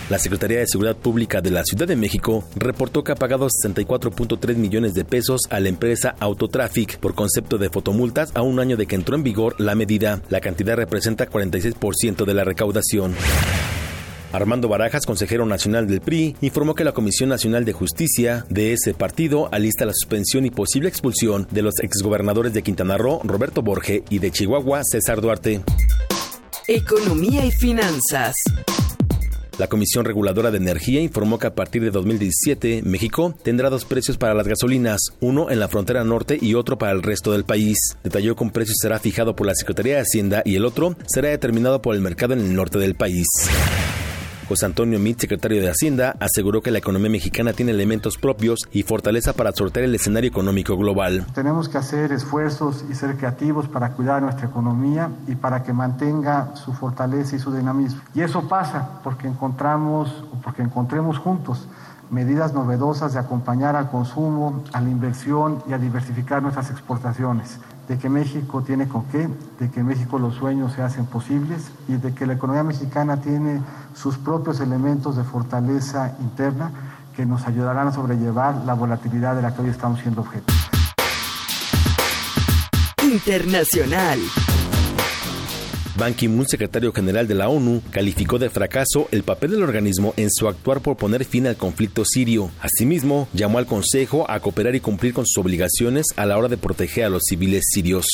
La 0.09 0.19
Secretaría 0.19 0.59
de 0.59 0.67
Seguridad 0.67 0.95
Pública 0.95 1.41
de 1.41 1.49
la 1.49 1.63
Ciudad 1.63 1.87
de 1.87 1.95
México 1.95 2.43
reportó 2.55 3.03
que 3.03 3.11
ha 3.11 3.15
pagado 3.15 3.47
64.3 3.47 4.55
millones 4.55 4.93
de 4.93 5.03
pesos 5.03 5.41
a 5.49 5.59
la 5.59 5.69
empresa 5.69 6.15
Autotraffic 6.19 6.99
por 6.99 7.15
concepto 7.15 7.57
de 7.57 7.71
fotomultas 7.71 8.29
a 8.35 8.43
un 8.43 8.59
año 8.59 8.77
de 8.77 8.85
que 8.85 8.93
entró 8.93 9.15
en 9.15 9.23
vigor 9.23 9.59
la 9.59 9.73
medida. 9.73 10.21
La 10.29 10.41
cantidad 10.41 10.75
representa 10.75 11.27
46% 11.27 12.23
de 12.23 12.33
la 12.35 12.43
recaudación. 12.43 13.15
Armando 14.35 14.67
Barajas, 14.67 15.05
consejero 15.05 15.45
nacional 15.45 15.87
del 15.87 16.01
PRI, 16.01 16.35
informó 16.41 16.75
que 16.75 16.83
la 16.83 16.91
Comisión 16.91 17.29
Nacional 17.29 17.63
de 17.63 17.73
Justicia 17.73 18.45
de 18.49 18.73
ese 18.73 18.93
partido 18.93 19.47
alista 19.51 19.85
la 19.85 19.93
suspensión 19.93 20.45
y 20.45 20.51
posible 20.51 20.89
expulsión 20.89 21.47
de 21.51 21.61
los 21.61 21.79
exgobernadores 21.79 22.53
de 22.53 22.61
Quintana 22.61 22.97
Roo, 22.97 23.21
Roberto 23.23 23.61
Borge, 23.61 24.03
y 24.09 24.19
de 24.19 24.31
Chihuahua, 24.31 24.81
César 24.83 25.21
Duarte. 25.21 25.61
Economía 26.67 27.45
y 27.45 27.51
finanzas. 27.51 28.35
La 29.57 29.67
Comisión 29.67 30.03
Reguladora 30.03 30.51
de 30.51 30.57
Energía 30.57 30.99
informó 30.99 31.39
que 31.39 31.47
a 31.47 31.55
partir 31.55 31.81
de 31.81 31.91
2017 31.91 32.81
México 32.83 33.33
tendrá 33.41 33.69
dos 33.69 33.85
precios 33.85 34.17
para 34.17 34.33
las 34.33 34.47
gasolinas, 34.47 34.99
uno 35.21 35.49
en 35.49 35.61
la 35.61 35.69
frontera 35.69 36.03
norte 36.03 36.37
y 36.41 36.55
otro 36.55 36.77
para 36.77 36.91
el 36.91 37.03
resto 37.03 37.31
del 37.31 37.45
país. 37.45 37.77
Detalló 38.03 38.35
que 38.35 38.43
un 38.43 38.51
precio 38.51 38.73
será 38.75 38.99
fijado 38.99 39.33
por 39.33 39.47
la 39.47 39.55
Secretaría 39.55 39.95
de 39.95 40.01
Hacienda 40.01 40.41
y 40.43 40.55
el 40.55 40.65
otro 40.65 40.97
será 41.07 41.29
determinado 41.29 41.81
por 41.81 41.95
el 41.95 42.01
mercado 42.01 42.33
en 42.33 42.41
el 42.41 42.53
norte 42.53 42.79
del 42.79 42.95
país. 42.95 43.27
José 44.47 44.67
Antonio 44.67 44.99
Mit, 44.99 45.19
secretario 45.19 45.59
de 45.59 45.69
Hacienda, 45.69 46.15
aseguró 46.19 46.61
que 46.61 46.69
la 46.69 46.77
economía 46.77 47.09
mexicana 47.09 47.53
tiene 47.53 47.71
elementos 47.71 48.17
propios 48.17 48.59
y 48.71 48.83
fortaleza 48.83 49.33
para 49.33 49.51
sortear 49.51 49.85
el 49.85 49.95
escenario 49.95 50.29
económico 50.29 50.77
global. 50.77 51.25
Tenemos 51.33 51.67
que 51.67 51.79
hacer 51.79 52.11
esfuerzos 52.11 52.85
y 52.89 52.93
ser 52.93 53.17
creativos 53.17 53.67
para 53.67 53.91
cuidar 53.93 54.21
nuestra 54.21 54.47
economía 54.47 55.09
y 55.27 55.35
para 55.35 55.63
que 55.63 55.73
mantenga 55.73 56.55
su 56.55 56.73
fortaleza 56.73 57.35
y 57.35 57.39
su 57.39 57.51
dinamismo. 57.51 58.01
Y 58.13 58.21
eso 58.21 58.47
pasa 58.47 58.99
porque 59.03 59.27
encontramos, 59.27 60.23
porque 60.43 60.61
encontremos 60.61 61.17
juntos 61.17 61.67
medidas 62.11 62.53
novedosas 62.53 63.13
de 63.13 63.19
acompañar 63.19 63.75
al 63.75 63.89
consumo, 63.89 64.63
a 64.73 64.79
la 64.79 64.89
inversión 64.89 65.63
y 65.67 65.73
a 65.73 65.79
diversificar 65.79 66.43
nuestras 66.43 66.69
exportaciones 66.69 67.57
de 67.87 67.97
que 67.97 68.09
México 68.09 68.63
tiene 68.63 68.87
con 68.87 69.05
qué, 69.05 69.29
de 69.59 69.69
que 69.69 69.81
en 69.81 69.85
México 69.85 70.17
los 70.17 70.35
sueños 70.35 70.73
se 70.73 70.81
hacen 70.81 71.05
posibles 71.05 71.71
y 71.87 71.93
de 71.93 72.13
que 72.13 72.25
la 72.25 72.33
economía 72.33 72.63
mexicana 72.63 73.21
tiene 73.21 73.61
sus 73.93 74.17
propios 74.17 74.59
elementos 74.59 75.15
de 75.15 75.23
fortaleza 75.23 76.15
interna 76.19 76.71
que 77.15 77.25
nos 77.25 77.47
ayudarán 77.47 77.87
a 77.87 77.91
sobrellevar 77.91 78.55
la 78.65 78.73
volatilidad 78.73 79.35
de 79.35 79.41
la 79.41 79.55
que 79.55 79.61
hoy 79.61 79.69
estamos 79.69 79.99
siendo 80.01 80.21
objeto. 80.21 80.53
Internacional. 83.03 84.19
Ban 85.97 86.13
Ki-moon, 86.13 86.45
secretario 86.45 86.91
general 86.91 87.27
de 87.27 87.35
la 87.35 87.47
ONU, 87.47 87.81
calificó 87.89 88.37
de 88.37 88.49
fracaso 88.49 89.07
el 89.11 89.23
papel 89.23 89.51
del 89.51 89.63
organismo 89.63 90.13
en 90.17 90.29
su 90.29 90.47
actuar 90.47 90.81
por 90.81 90.97
poner 90.97 91.23
fin 91.23 91.47
al 91.47 91.55
conflicto 91.55 92.03
sirio. 92.03 92.51
Asimismo, 92.59 93.29
llamó 93.33 93.59
al 93.59 93.65
Consejo 93.65 94.29
a 94.29 94.39
cooperar 94.41 94.75
y 94.75 94.81
cumplir 94.81 95.13
con 95.13 95.25
sus 95.25 95.37
obligaciones 95.37 96.07
a 96.17 96.25
la 96.25 96.37
hora 96.37 96.49
de 96.49 96.57
proteger 96.57 97.05
a 97.05 97.09
los 97.09 97.23
civiles 97.23 97.63
sirios. 97.71 98.07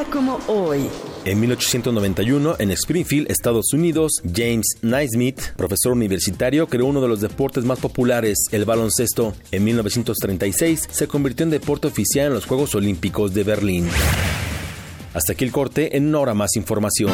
Día 0.00 0.10
como 0.10 0.38
hoy. 0.46 0.88
En 1.24 1.40
1891, 1.40 2.56
en 2.58 2.70
Springfield, 2.70 3.30
Estados 3.30 3.72
Unidos, 3.72 4.12
James 4.24 4.66
Naismith, 4.82 5.40
profesor 5.56 5.92
universitario, 5.92 6.66
creó 6.66 6.86
uno 6.86 7.00
de 7.00 7.08
los 7.08 7.20
deportes 7.20 7.64
más 7.64 7.78
populares, 7.78 8.38
el 8.52 8.64
baloncesto. 8.64 9.34
En 9.50 9.64
1936, 9.64 10.88
se 10.90 11.08
convirtió 11.08 11.44
en 11.44 11.50
deporte 11.50 11.88
oficial 11.88 12.28
en 12.28 12.34
los 12.34 12.46
Juegos 12.46 12.74
Olímpicos 12.74 13.34
de 13.34 13.44
Berlín. 13.44 13.88
Hasta 15.12 15.32
aquí 15.32 15.44
el 15.44 15.52
corte, 15.52 15.96
en 15.96 16.08
una 16.08 16.20
hora 16.20 16.34
más 16.34 16.56
información. 16.56 17.12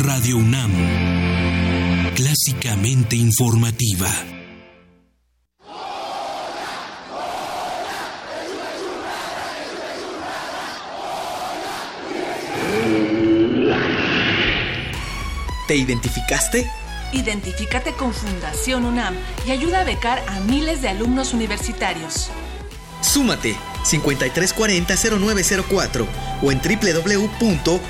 Radio 0.00 0.36
UNAM, 0.36 0.72
clásicamente 2.14 3.16
informativa. 3.16 4.41
¿Te 15.72 15.76
identificaste? 15.76 16.70
Identifícate 17.14 17.94
con 17.94 18.12
Fundación 18.12 18.84
UNAM 18.84 19.16
y 19.46 19.52
ayuda 19.52 19.80
a 19.80 19.84
becar 19.84 20.22
a 20.28 20.38
miles 20.40 20.82
de 20.82 20.90
alumnos 20.90 21.32
universitarios. 21.32 22.30
Súmate 23.00 23.56
5340-0904 23.82 26.06
o 26.42 26.52
en 26.52 26.60
www.funam.mx. 26.60 27.82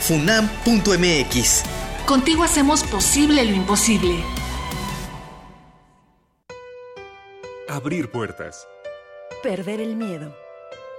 Contigo 2.07 2.45
hacemos 2.45 2.85
posible 2.85 3.45
lo 3.45 3.53
imposible. 3.53 4.23
Abrir 7.69 8.13
puertas. 8.13 8.69
Perder 9.43 9.81
el 9.81 9.97
miedo. 9.97 10.37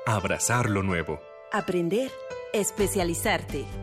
Abrazar 0.06 0.70
lo 0.70 0.84
nuevo. 0.84 1.22
Aprender. 1.54 2.12
Especializarte. 2.52 3.83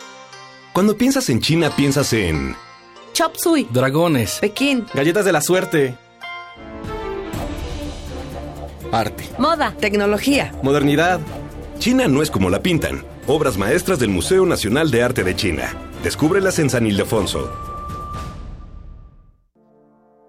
Cuando 0.73 0.97
piensas 0.97 1.29
en 1.29 1.41
China, 1.41 1.69
piensas 1.75 2.13
en... 2.13 2.55
Chop 3.11 3.35
Suey. 3.35 3.67
Dragones. 3.71 4.39
Pekín. 4.39 4.85
Galletas 4.93 5.25
de 5.25 5.33
la 5.33 5.41
suerte. 5.41 5.97
Arte. 8.89 9.29
Moda. 9.37 9.75
Tecnología. 9.77 10.57
Modernidad. 10.63 11.19
China 11.77 12.07
no 12.07 12.21
es 12.21 12.31
como 12.31 12.49
la 12.49 12.61
pintan. 12.61 13.03
Obras 13.27 13.57
maestras 13.57 13.99
del 13.99 14.11
Museo 14.11 14.45
Nacional 14.45 14.91
de 14.91 15.03
Arte 15.03 15.25
de 15.25 15.35
China. 15.35 15.73
Descúbrelas 16.03 16.57
en 16.59 16.69
San 16.69 16.87
Ildefonso. 16.87 17.51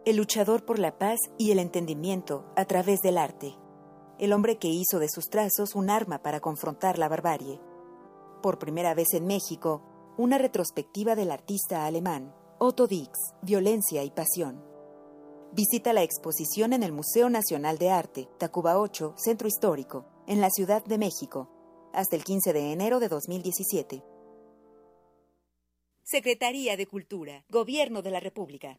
El 0.04 0.16
luchador 0.16 0.64
por 0.64 0.80
la 0.80 0.98
paz 0.98 1.20
y 1.38 1.52
el 1.52 1.60
entendimiento 1.60 2.52
a 2.56 2.64
través 2.64 3.00
del 3.00 3.16
arte. 3.16 3.54
El 4.18 4.32
hombre 4.32 4.58
que 4.58 4.66
hizo 4.66 4.98
de 4.98 5.08
sus 5.08 5.30
trazos 5.30 5.76
un 5.76 5.88
arma 5.88 6.18
para 6.18 6.40
confrontar 6.40 6.98
la 6.98 7.08
barbarie. 7.08 7.60
Por 8.42 8.58
primera 8.58 8.92
vez 8.94 9.14
en 9.14 9.26
México, 9.28 9.91
una 10.22 10.38
retrospectiva 10.38 11.16
del 11.16 11.32
artista 11.32 11.84
alemán 11.84 12.32
Otto 12.60 12.86
Dix, 12.86 13.10
Violencia 13.42 14.04
y 14.04 14.12
Pasión. 14.12 14.64
Visita 15.52 15.92
la 15.92 16.04
exposición 16.04 16.72
en 16.72 16.84
el 16.84 16.92
Museo 16.92 17.28
Nacional 17.28 17.76
de 17.76 17.90
Arte, 17.90 18.28
Tacuba 18.38 18.78
8, 18.78 19.16
Centro 19.16 19.48
Histórico, 19.48 20.06
en 20.28 20.40
la 20.40 20.48
Ciudad 20.48 20.84
de 20.84 20.96
México, 20.96 21.50
hasta 21.92 22.14
el 22.14 22.22
15 22.22 22.52
de 22.52 22.70
enero 22.70 23.00
de 23.00 23.08
2017. 23.08 24.04
Secretaría 26.04 26.76
de 26.76 26.86
Cultura, 26.86 27.44
Gobierno 27.48 28.00
de 28.00 28.10
la 28.12 28.20
República. 28.20 28.78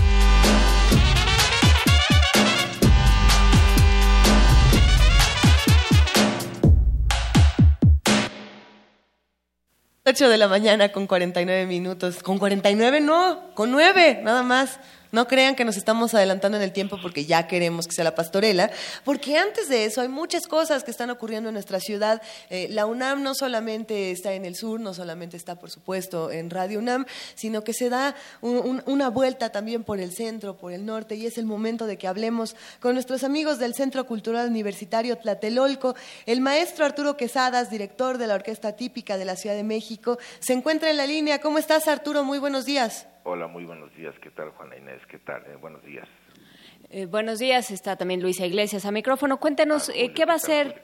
Ocho 10.06 10.30
de 10.30 10.38
la 10.38 10.48
mañana 10.48 10.94
con 10.94 11.08
49 11.08 11.66
minutos. 11.66 12.24
¿Con 12.24 12.40
49? 12.40 13.02
No, 13.02 13.54
con 13.54 13.70
9, 13.72 14.22
nada 14.24 14.44
más. 14.44 14.80
No 15.16 15.30
crean 15.30 15.56
que 15.56 15.64
nos 15.64 15.78
estamos 15.78 16.14
adelantando 16.14 16.58
en 16.58 16.64
el 16.64 16.74
tiempo 16.74 16.98
porque 17.02 17.24
ya 17.24 17.48
queremos 17.48 17.88
que 17.88 17.94
sea 17.96 18.04
la 18.04 18.16
pastorela, 18.16 18.70
porque 19.06 19.38
antes 19.38 19.70
de 19.70 19.86
eso 19.86 20.02
hay 20.02 20.10
muchas 20.10 20.46
cosas 20.46 20.84
que 20.84 20.92
están 20.92 21.10
ocurriendo 21.10 21.48
en 21.48 21.54
nuestra 21.54 21.80
ciudad. 21.80 22.22
Eh, 22.50 22.68
la 22.70 22.86
UNAM 22.86 23.24
no 23.24 23.34
solamente 23.34 24.12
está 24.12 24.34
en 24.34 24.44
el 24.44 24.58
sur, 24.58 24.78
no 24.82 24.94
solamente 24.94 25.38
está, 25.38 25.56
por 25.56 25.72
supuesto, 25.72 26.32
en 26.32 26.50
Radio 26.50 26.80
UNAM, 26.80 27.06
sino 27.34 27.64
que 27.64 27.72
se 27.72 27.90
da 27.90 28.14
un- 28.42 28.58
un- 28.58 28.84
una 28.88 29.10
vuelta 29.10 29.54
también 29.54 29.86
por 29.86 30.02
el 30.02 30.12
centro, 30.14 30.58
por 30.58 30.74
el 30.74 30.86
norte, 30.86 31.16
y 31.16 31.26
es 31.26 31.38
el 31.38 31.46
momento 31.46 31.86
de 31.86 31.98
que 31.98 32.10
hablemos 32.10 32.58
con 32.82 32.94
nuestros 32.96 33.24
amigos 33.24 33.58
del 33.58 33.74
Centro 33.74 34.06
Cultural 34.06 34.50
Universitario 34.50 35.18
Tlatelolco. 35.18 35.96
El 36.26 36.42
maestro 36.42 36.84
Arturo 36.84 37.16
Quesadas, 37.16 37.70
director 37.70 38.18
de 38.18 38.28
la 38.28 38.36
Orquesta 38.36 38.74
Típica 38.76 39.18
de 39.18 39.24
la 39.24 39.38
Ciudad 39.38 39.56
de 39.56 39.64
México, 39.64 40.18
se 40.42 40.52
encuentra 40.52 40.90
en 40.90 40.98
la 40.98 41.08
línea. 41.08 41.40
¿Cómo 41.40 41.58
estás, 41.58 41.88
Arturo? 41.88 42.26
Muy 42.26 42.38
buenos 42.40 42.66
días. 42.66 43.06
Hola, 43.28 43.48
muy 43.48 43.66
buenos 43.66 43.92
días. 43.96 44.14
¿Qué 44.22 44.30
tal, 44.30 44.52
Juana 44.52 44.78
Inés? 44.78 45.02
¿Qué 45.08 45.18
tal? 45.18 45.44
Eh, 45.48 45.56
buenos 45.60 45.84
días. 45.84 46.08
Eh, 46.92 47.08
buenos 47.08 47.40
días, 47.40 47.72
está 47.72 47.96
también 47.96 48.22
Luisa 48.22 48.46
Iglesias 48.46 48.86
a 48.86 48.92
micrófono. 48.92 49.38
Cuéntenos 49.40 49.90
eh, 49.90 50.14
qué 50.14 50.26
va 50.26 50.36
a 50.36 50.38
ser 50.40 50.84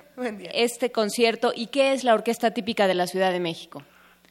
este 0.52 0.92
concierto 0.92 1.52
y 1.56 1.68
qué 1.68 1.94
es 1.94 2.04
la 2.04 2.16
orquesta 2.16 2.52
típica 2.52 2.88
de 2.88 2.96
la 2.96 3.06
Ciudad 3.06 3.32
de 3.32 3.40
México. 3.40 3.84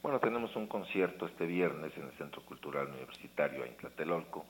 Bueno, 0.03 0.19
tenemos 0.19 0.57
un 0.57 0.67
concierto 0.67 1.27
este 1.27 1.47
viernes 1.47 1.93
en 1.97 2.03
el 2.03 2.13
Centro 2.19 2.45
Cultural 2.45 2.89
Universitario 2.89 3.65
en 3.65 3.77
Tlatelolco 3.77 4.45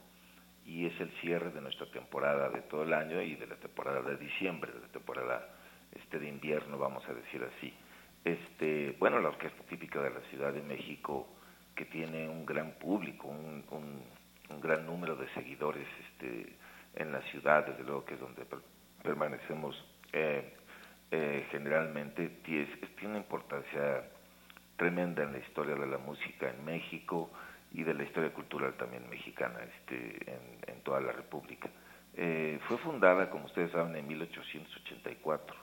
y 0.64 0.86
es 0.86 0.98
el 0.98 1.10
cierre 1.20 1.50
de 1.50 1.60
nuestra 1.60 1.84
temporada 1.90 2.48
de 2.48 2.62
todo 2.62 2.84
el 2.84 2.94
año 2.94 3.20
y 3.20 3.34
de 3.34 3.46
la 3.46 3.56
temporada 3.56 4.00
de 4.00 4.16
diciembre, 4.16 4.72
de 4.72 4.80
la 4.80 4.88
temporada 4.88 5.50
este 5.94 6.18
de 6.18 6.28
invierno, 6.30 6.78
vamos 6.78 7.06
a 7.06 7.12
decir 7.12 7.44
así. 7.44 7.74
Este, 8.24 8.96
bueno, 8.98 9.20
la 9.20 9.28
orquesta 9.28 9.62
típica 9.64 10.00
de 10.00 10.08
la 10.08 10.20
Ciudad 10.30 10.50
de 10.50 10.62
México 10.62 11.28
que 11.74 11.84
tiene 11.86 12.28
un 12.28 12.44
gran 12.46 12.72
público, 12.72 13.28
un, 13.28 13.64
un- 13.70 14.02
un 14.50 14.60
gran 14.60 14.84
número 14.84 15.14
de 15.14 15.28
seguidores 15.34 15.86
este, 16.08 16.56
en 16.96 17.12
la 17.12 17.20
ciudad, 17.30 17.64
desde 17.66 17.84
luego 17.84 18.04
que 18.04 18.14
es 18.14 18.20
donde 18.20 18.44
per- 18.44 18.58
permanecemos 19.02 19.76
eh, 20.12 20.54
eh, 21.12 21.46
generalmente, 21.52 22.42
tie- 22.44 22.66
tiene 22.96 23.10
una 23.10 23.18
importancia 23.18 24.02
tremenda 24.76 25.22
en 25.22 25.32
la 25.32 25.38
historia 25.38 25.74
de 25.76 25.86
la 25.86 25.98
música 25.98 26.50
en 26.50 26.64
México 26.64 27.30
y 27.72 27.84
de 27.84 27.94
la 27.94 28.02
historia 28.02 28.32
cultural 28.32 28.74
también 28.74 29.08
mexicana 29.08 29.60
este, 29.62 30.16
en, 30.32 30.40
en 30.74 30.80
toda 30.82 31.00
la 31.00 31.12
República. 31.12 31.68
Eh, 32.14 32.58
fue 32.66 32.76
fundada, 32.78 33.30
como 33.30 33.44
ustedes 33.46 33.70
saben, 33.70 33.94
en 33.94 34.06
1884 34.08 35.56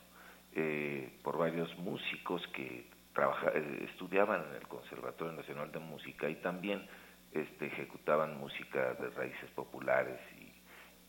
eh, 0.55 1.09
por 1.23 1.37
varios 1.37 1.77
músicos 1.79 2.41
que 2.53 2.85
trabaja, 3.17 3.49
eh, 3.55 3.89
estudiaban 3.89 4.43
en 4.49 4.55
el 4.57 4.67
Conservatorio 4.67 5.33
Nacional 5.33 5.71
de 5.71 5.79
Música 5.79 6.29
y 6.29 6.35
también 6.35 6.85
este, 7.33 7.65
ejecutaban 7.65 8.37
música 8.37 8.93
de 8.93 9.09
raíces 9.09 9.49
populares 9.55 10.19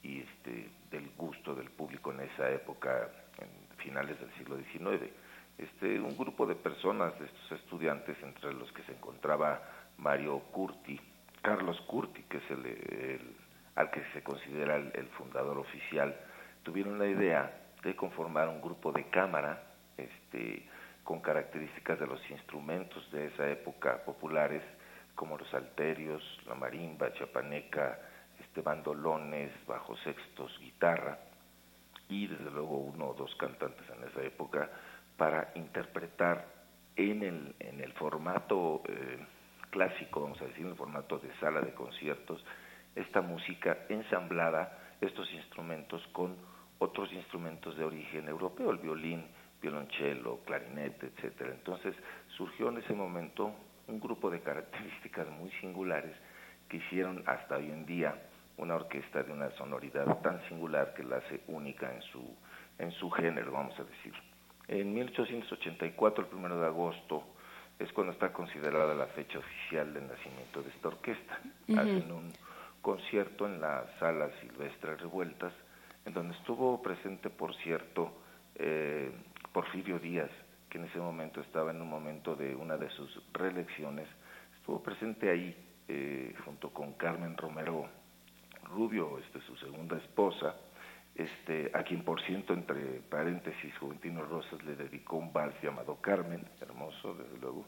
y, 0.03 0.21
este, 0.21 0.71
del 0.91 1.11
gusto 1.19 1.55
del 1.55 1.69
público 1.69 2.11
en 2.13 2.21
esa 2.21 2.51
época, 2.51 3.11
en 3.39 3.77
finales 3.77 4.19
del 4.21 4.33
siglo 4.39 4.57
XIX. 4.57 5.13
Este, 5.59 6.01
un 6.01 6.17
grupo 6.17 6.47
de 6.47 6.55
personas, 6.55 7.19
de 7.19 7.27
estos 7.27 7.61
estudiantes, 7.61 8.17
entre 8.23 8.55
los 8.55 8.73
que 8.73 8.83
se 8.85 8.93
encontraba 8.93 9.61
Mario 9.99 10.39
Curti, 10.51 10.99
Carlos 11.43 11.79
Curti, 11.83 12.23
que 12.23 12.39
es 12.39 12.51
el, 12.51 12.67
el 12.67 13.37
al 13.75 13.91
que 13.91 14.03
se 14.15 14.23
considera 14.23 14.77
el, 14.77 14.91
el, 14.95 15.09
fundador 15.09 15.59
oficial, 15.59 16.17
tuvieron 16.63 16.99
la 16.99 17.07
idea 17.07 17.53
de 17.83 17.95
conformar 17.95 18.49
un 18.49 18.63
grupo 18.63 18.93
de 18.93 19.05
cámara 19.11 19.63
este, 19.97 20.67
con 21.09 21.21
características 21.21 21.99
de 21.99 22.07
los 22.07 22.21
instrumentos 22.31 23.11
de 23.11 23.29
esa 23.29 23.49
época 23.49 24.05
populares, 24.05 24.63
como 25.15 25.39
los 25.39 25.55
alterios, 25.55 26.23
la 26.47 26.55
marimba, 26.55 27.15
chapaneca, 27.15 27.99
este, 28.39 28.61
bandolones, 28.61 29.51
bajos 29.67 29.99
sextos, 30.01 30.55
guitarra, 30.61 31.19
y 32.11 32.27
desde 32.27 32.51
luego 32.51 32.77
uno 32.77 33.07
o 33.07 33.15
dos 33.15 33.35
cantantes 33.37 33.89
en 33.89 34.07
esa 34.07 34.21
época 34.21 34.69
para 35.17 35.51
interpretar 35.55 36.45
en 36.95 37.23
el, 37.23 37.55
en 37.59 37.81
el 37.81 37.95
formato 37.95 38.83
eh, 38.87 39.19
clásico, 39.71 40.21
vamos 40.21 40.43
a 40.43 40.45
decir, 40.45 40.67
en 40.67 40.73
el 40.73 40.77
formato 40.77 41.19
de 41.19 41.35
sala 41.41 41.63
de 41.63 41.73
conciertos, 41.73 42.45
esta 42.95 43.23
música 43.23 43.79
ensamblada, 43.89 44.77
estos 45.01 45.33
instrumentos 45.33 46.07
con 46.09 46.37
otros 46.79 47.11
instrumentos 47.15 47.79
de 47.79 47.85
origen 47.85 48.29
europeo, 48.29 48.71
el 48.71 48.77
violín, 48.77 49.25
violonchelo, 49.61 50.41
clarinete, 50.45 51.07
etcétera. 51.07 51.51
Entonces 51.53 51.95
surgió 52.37 52.69
en 52.69 52.79
ese 52.79 52.93
momento 52.93 53.53
un 53.87 54.01
grupo 54.01 54.31
de 54.31 54.41
características 54.41 55.29
muy 55.29 55.51
singulares 55.61 56.15
que 56.69 56.77
hicieron 56.79 57.23
hasta 57.27 57.57
hoy 57.57 57.71
en 57.71 57.87
día 57.87 58.15
una 58.59 58.75
orquesta 58.75 59.23
de 59.23 59.33
una 59.33 59.51
sonoridad 59.53 60.21
tan 60.21 60.47
singular 60.49 60.93
que 60.95 61.05
la 61.05 61.17
hace 61.19 61.41
única 61.47 61.93
en 61.93 62.03
su 62.03 62.37
en 62.79 62.93
su 62.93 63.11
género, 63.11 63.53
vamos 63.53 63.79
a 63.79 63.85
decir. 63.85 64.13
En 64.69 64.95
1884, 64.95 66.25
el 66.25 66.31
primero 66.31 66.61
de 66.61 66.67
agosto, 66.67 67.25
es 67.79 67.93
cuando 67.93 68.13
está 68.13 68.33
considerada 68.33 68.95
la 68.95 69.07
fecha 69.07 69.39
oficial 69.39 69.93
del 69.95 70.07
nacimiento 70.07 70.63
de 70.63 70.71
esta 70.71 70.89
orquesta. 70.89 71.41
Uh 71.69 71.73
-huh. 71.73 71.79
Hacen 71.81 72.13
un 72.13 72.33
concierto 72.83 73.47
en 73.47 73.61
la 73.61 73.85
sala 73.99 74.31
Silvestre 74.41 74.97
Revueltas, 74.97 75.53
en 76.05 76.13
donde 76.13 76.37
estuvo 76.37 76.81
presente, 76.83 77.31
por 77.31 77.55
cierto, 77.57 78.13
eh, 78.57 79.11
Porfirio 79.53 79.99
Díaz, 79.99 80.31
que 80.69 80.79
en 80.79 80.85
ese 80.85 80.99
momento 80.99 81.41
estaba 81.41 81.71
en 81.71 81.81
un 81.81 81.89
momento 81.89 82.37
de 82.37 82.55
una 82.55 82.77
de 82.77 82.91
sus 82.91 83.23
reelecciones, 83.33 84.09
estuvo 84.59 84.83
presente 84.83 85.31
ahí 85.31 85.57
eh, 85.89 86.35
junto 86.45 86.71
con 86.71 86.93
Carmen 86.95 87.37
Romero 87.37 87.87
Rubio, 88.65 89.19
este, 89.19 89.41
su 89.43 89.57
segunda 89.57 89.97
esposa, 89.97 90.55
este, 91.15 91.71
a 91.75 91.83
quien 91.83 92.05
por 92.05 92.21
ciento, 92.23 92.53
entre 92.53 93.01
paréntesis, 93.09 93.77
Juventino 93.79 94.23
Rosas 94.25 94.63
le 94.65 94.77
dedicó 94.77 95.17
un 95.17 95.33
vals 95.33 95.55
llamado 95.63 95.97
Carmen, 96.01 96.45
hermoso, 96.61 97.15
desde 97.15 97.39
luego. 97.39 97.65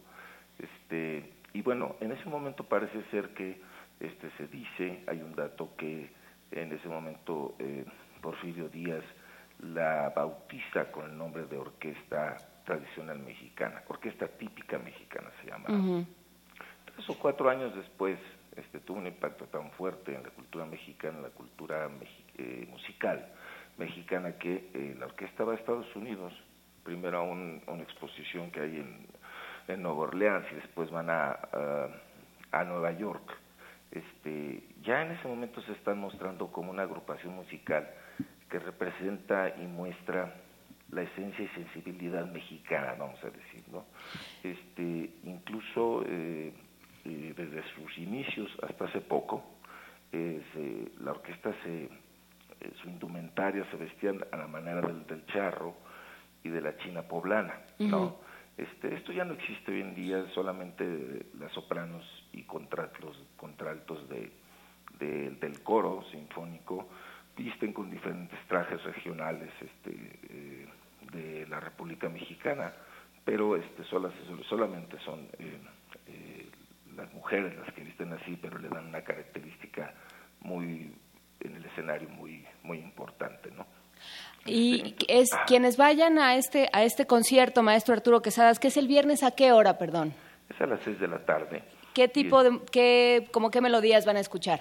Este, 0.59 1.33
y 1.53 1.63
bueno, 1.63 1.97
en 2.01 2.13
ese 2.13 2.29
momento 2.29 2.65
parece 2.65 3.03
ser 3.11 3.31
que 3.31 3.61
este, 3.99 4.31
se 4.37 4.47
dice, 4.47 5.03
hay 5.07 5.23
un 5.23 5.35
dato 5.35 5.75
que 5.77 6.11
en 6.53 6.73
ese 6.73 6.89
momento 6.89 7.55
eh, 7.59 7.85
Porfirio 8.21 8.69
Díaz 8.69 9.05
la 9.63 10.11
bautiza 10.15 10.91
con 10.91 11.11
el 11.11 11.17
nombre 11.17 11.45
de 11.45 11.57
Orquesta 11.57 12.37
Tradicional 12.65 13.19
Mexicana, 13.19 13.83
Orquesta 13.89 14.29
Típica 14.29 14.79
Mexicana 14.79 15.31
se 15.41 15.51
llama. 15.51 15.69
Uh 15.69 15.73
-huh. 15.73 16.07
Tres 16.95 17.11
o 17.11 17.19
cuatro 17.19 17.49
años 17.51 17.75
después 17.75 18.19
este, 18.57 18.81
tuvo 18.81 18.99
un 18.99 19.07
impacto 19.07 19.47
tan 19.47 19.71
fuerte 19.73 20.15
en 20.15 20.23
la 20.23 20.31
cultura 20.31 20.65
mexicana, 20.67 21.19
en 21.19 21.23
la 21.23 21.31
cultura 21.31 21.89
mexi 21.89 22.25
eh, 22.39 22.67
musical 22.71 23.27
mexicana, 23.79 24.33
que 24.39 24.71
eh, 24.75 24.97
la 24.99 25.07
orquesta 25.07 25.45
va 25.45 25.53
a 25.53 25.57
Estados 25.57 25.95
Unidos, 25.97 26.33
primero 26.83 27.19
a, 27.19 27.23
un, 27.23 27.63
a 27.67 27.73
una 27.73 27.83
exposición 27.83 28.51
que 28.51 28.61
hay 28.61 28.77
en, 28.77 29.07
en, 29.69 29.83
Nueva 29.83 30.01
Orleans 30.01 30.47
y 30.53 30.55
después 30.57 30.91
van 30.91 31.09
a, 31.11 31.31
a, 31.33 31.89
a 32.53 32.65
Nueva 32.65 32.93
York. 32.93 33.39
Este, 33.91 34.63
ya 34.83 35.03
en 35.03 35.13
ese 35.13 35.27
momento 35.27 35.63
se 35.63 35.73
están 35.73 35.99
mostrando 35.99 36.49
como 36.49 36.71
una 36.71 36.83
agrupación 36.83 37.35
musical 37.35 37.89
que 38.51 38.59
representa 38.59 39.55
y 39.57 39.67
muestra 39.67 40.35
la 40.91 41.03
esencia 41.03 41.45
y 41.45 41.49
sensibilidad 41.49 42.27
mexicana, 42.27 42.95
vamos 42.99 43.23
a 43.23 43.31
decir, 43.31 43.63
¿no? 43.71 43.87
Este, 44.43 45.11
incluso 45.25 46.03
eh, 46.07 46.53
eh, 47.05 47.35
desde 47.37 47.63
sus 47.75 47.97
inicios 47.99 48.51
hasta 48.63 48.87
hace 48.87 49.01
poco, 49.01 49.45
eh, 50.13 50.43
se, 50.53 51.03
la 51.03 51.13
orquesta 51.13 51.55
se, 51.63 51.89
su 52.83 52.89
indumentaria 52.89 53.65
se 53.71 53.77
vestían 53.77 54.19
a 54.33 54.37
la 54.37 54.49
manera 54.49 54.81
del, 54.81 55.07
del 55.07 55.25
charro 55.27 55.77
y 56.43 56.49
de 56.49 56.61
la 56.61 56.77
china 56.79 57.03
poblana, 57.03 57.55
¿no? 57.79 58.03
Uh 58.03 58.09
-huh. 58.11 58.15
Este, 58.57 58.95
esto 58.95 59.13
ya 59.13 59.25
no 59.25 59.35
existe 59.35 59.73
hoy 59.73 59.81
en 59.81 59.95
día, 59.95 60.27
solamente 60.35 61.27
las 61.39 61.51
sopranos 61.53 62.05
y 62.33 62.43
contraltos, 62.43 63.17
contraltos 63.37 64.07
de, 64.09 64.31
de, 64.99 65.31
del 65.31 65.63
coro 65.63 66.03
sinfónico 66.11 66.89
visten 67.37 67.73
con 67.73 67.91
diferentes 67.91 68.39
trajes 68.49 68.83
regionales 68.85 69.51
este, 69.61 69.91
eh, 70.31 70.67
de 71.13 71.47
la 71.49 71.61
República 71.61 72.09
Mexicana, 72.09 72.73
pero 73.25 73.57
este, 73.57 73.85
solas, 73.85 74.13
solamente 74.49 74.99
son 75.05 75.29
eh, 75.39 75.59
eh, 76.07 76.47
las 76.97 77.13
mujeres 77.13 77.57
las 77.57 77.73
que 77.75 77.83
visten 77.83 78.13
así, 78.13 78.39
pero 78.41 78.59
le 78.59 78.69
dan 78.69 78.87
una 78.87 79.03
característica 79.03 79.95
muy 80.41 80.93
en 81.41 81.57
el 81.57 81.65
escenario 81.65 82.09
muy 82.11 82.45
muy 82.63 82.79
importante, 82.79 83.51
¿no? 83.57 83.67
Y 84.47 84.95
es 85.09 85.29
quienes 85.47 85.77
vayan 85.77 86.19
a 86.19 86.37
este 86.37 86.69
a 86.73 86.83
este 86.85 87.07
concierto, 87.07 87.63
maestro 87.63 87.95
Arturo 87.95 88.23
Quesadas, 88.23 88.59
que 88.59 88.69
es 88.69 88.77
el 88.77 88.89
viernes 88.89 89.23
a 89.23 89.33
qué 89.33 89.53
hora, 89.53 89.79
perdón? 89.79 90.15
Es 90.49 90.61
a 90.61 90.67
las 90.67 90.81
seis 90.83 90.99
de 90.99 91.09
la 91.09 91.25
tarde. 91.25 91.63
¿Qué 91.95 92.09
tipo 92.09 92.43
de 92.43 92.61
qué 92.71 93.29
como 93.33 93.51
qué 93.51 93.61
melodías 93.61 94.07
van 94.07 94.17
a 94.17 94.21
escuchar? 94.21 94.61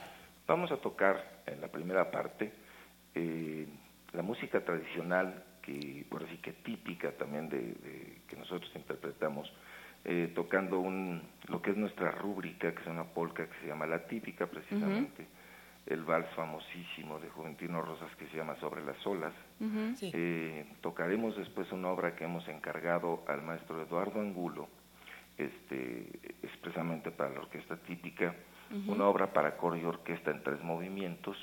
Vamos 0.49 0.71
a 0.71 0.77
tocar 0.77 1.43
en 1.45 1.61
la 1.61 1.67
primera 1.67 2.09
parte 2.09 2.51
eh, 3.13 3.67
la 4.13 4.23
música 4.23 4.65
tradicional 4.65 5.43
que 5.61 6.07
por 6.09 6.23
así 6.23 6.37
que 6.37 6.53
típica 6.53 7.11
también 7.11 7.49
de, 7.49 7.59
de 7.59 8.21
que 8.27 8.35
nosotros 8.35 8.71
interpretamos 8.73 9.53
eh, 10.05 10.31
tocando 10.33 10.79
un 10.79 11.21
lo 11.49 11.61
que 11.61 11.69
es 11.69 11.77
nuestra 11.77 12.09
rúbrica 12.09 12.73
que 12.73 12.81
es 12.81 12.87
una 12.87 13.03
polca 13.03 13.45
que 13.47 13.59
se 13.61 13.67
llama 13.67 13.85
la 13.85 14.07
típica 14.07 14.47
precisamente 14.47 15.21
uh 15.21 15.25
-huh 15.25 15.39
el 15.85 16.03
vals 16.03 16.29
famosísimo 16.35 17.19
de 17.19 17.29
Juventino 17.29 17.81
Rosas 17.81 18.15
que 18.17 18.27
se 18.27 18.37
llama 18.37 18.55
Sobre 18.57 18.83
las 18.83 19.05
olas. 19.07 19.33
Uh 19.59 19.65
-huh, 19.65 19.95
sí. 19.95 20.11
eh, 20.13 20.65
tocaremos 20.81 21.35
después 21.35 21.71
una 21.71 21.89
obra 21.89 22.15
que 22.15 22.25
hemos 22.25 22.47
encargado 22.47 23.23
al 23.27 23.41
maestro 23.41 23.81
Eduardo 23.81 24.19
Angulo, 24.19 24.67
este, 25.37 26.07
expresamente 26.43 27.09
para 27.09 27.31
la 27.31 27.39
orquesta 27.39 27.75
típica, 27.77 28.35
uh 28.71 28.73
-huh. 28.73 28.89
una 28.93 29.05
obra 29.07 29.33
para 29.33 29.57
coro 29.57 29.75
y 29.75 29.83
orquesta 29.83 30.31
en 30.31 30.43
tres 30.43 30.61
movimientos, 30.63 31.37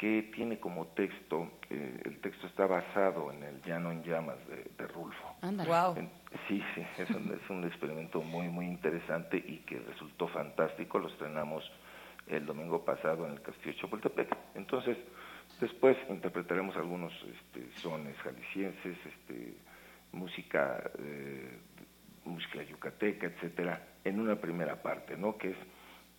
que 0.00 0.30
tiene 0.34 0.58
como 0.58 0.86
texto, 0.86 1.50
eh, 1.68 2.00
el 2.06 2.20
texto 2.20 2.46
está 2.46 2.66
basado 2.66 3.30
en 3.32 3.42
el 3.42 3.62
Llano 3.62 3.92
en 3.92 4.02
Llamas 4.02 4.38
de, 4.48 4.70
de 4.78 4.86
Rulfo. 4.88 5.36
Anda. 5.42 5.64
Wow. 5.64 5.98
En, 5.98 6.10
sí, 6.48 6.62
sí, 6.74 6.82
es 6.98 7.10
un, 7.10 7.30
es 7.34 7.50
un 7.50 7.64
experimento 7.64 8.22
muy, 8.22 8.48
muy 8.48 8.64
interesante 8.66 9.36
y 9.36 9.58
que 9.58 9.78
resultó 9.78 10.26
fantástico, 10.28 10.98
lo 10.98 11.08
estrenamos 11.08 11.70
el 12.28 12.46
domingo 12.46 12.82
pasado 12.82 13.26
en 13.26 13.32
el 13.32 13.42
Castillo 13.42 13.76
Chapultepec. 13.78 14.34
Entonces, 14.54 14.96
después 15.60 15.96
interpretaremos 16.08 16.76
algunos 16.76 17.12
este, 17.12 17.70
sones 17.76 18.16
jaliscienses, 18.18 18.96
este, 19.04 19.54
música, 20.12 20.90
eh, 20.98 21.58
música 22.24 22.62
yucateca, 22.62 23.26
etcétera, 23.26 23.86
en 24.04 24.20
una 24.20 24.36
primera 24.36 24.80
parte, 24.80 25.16
¿no? 25.16 25.36
Que 25.36 25.50
es 25.50 25.56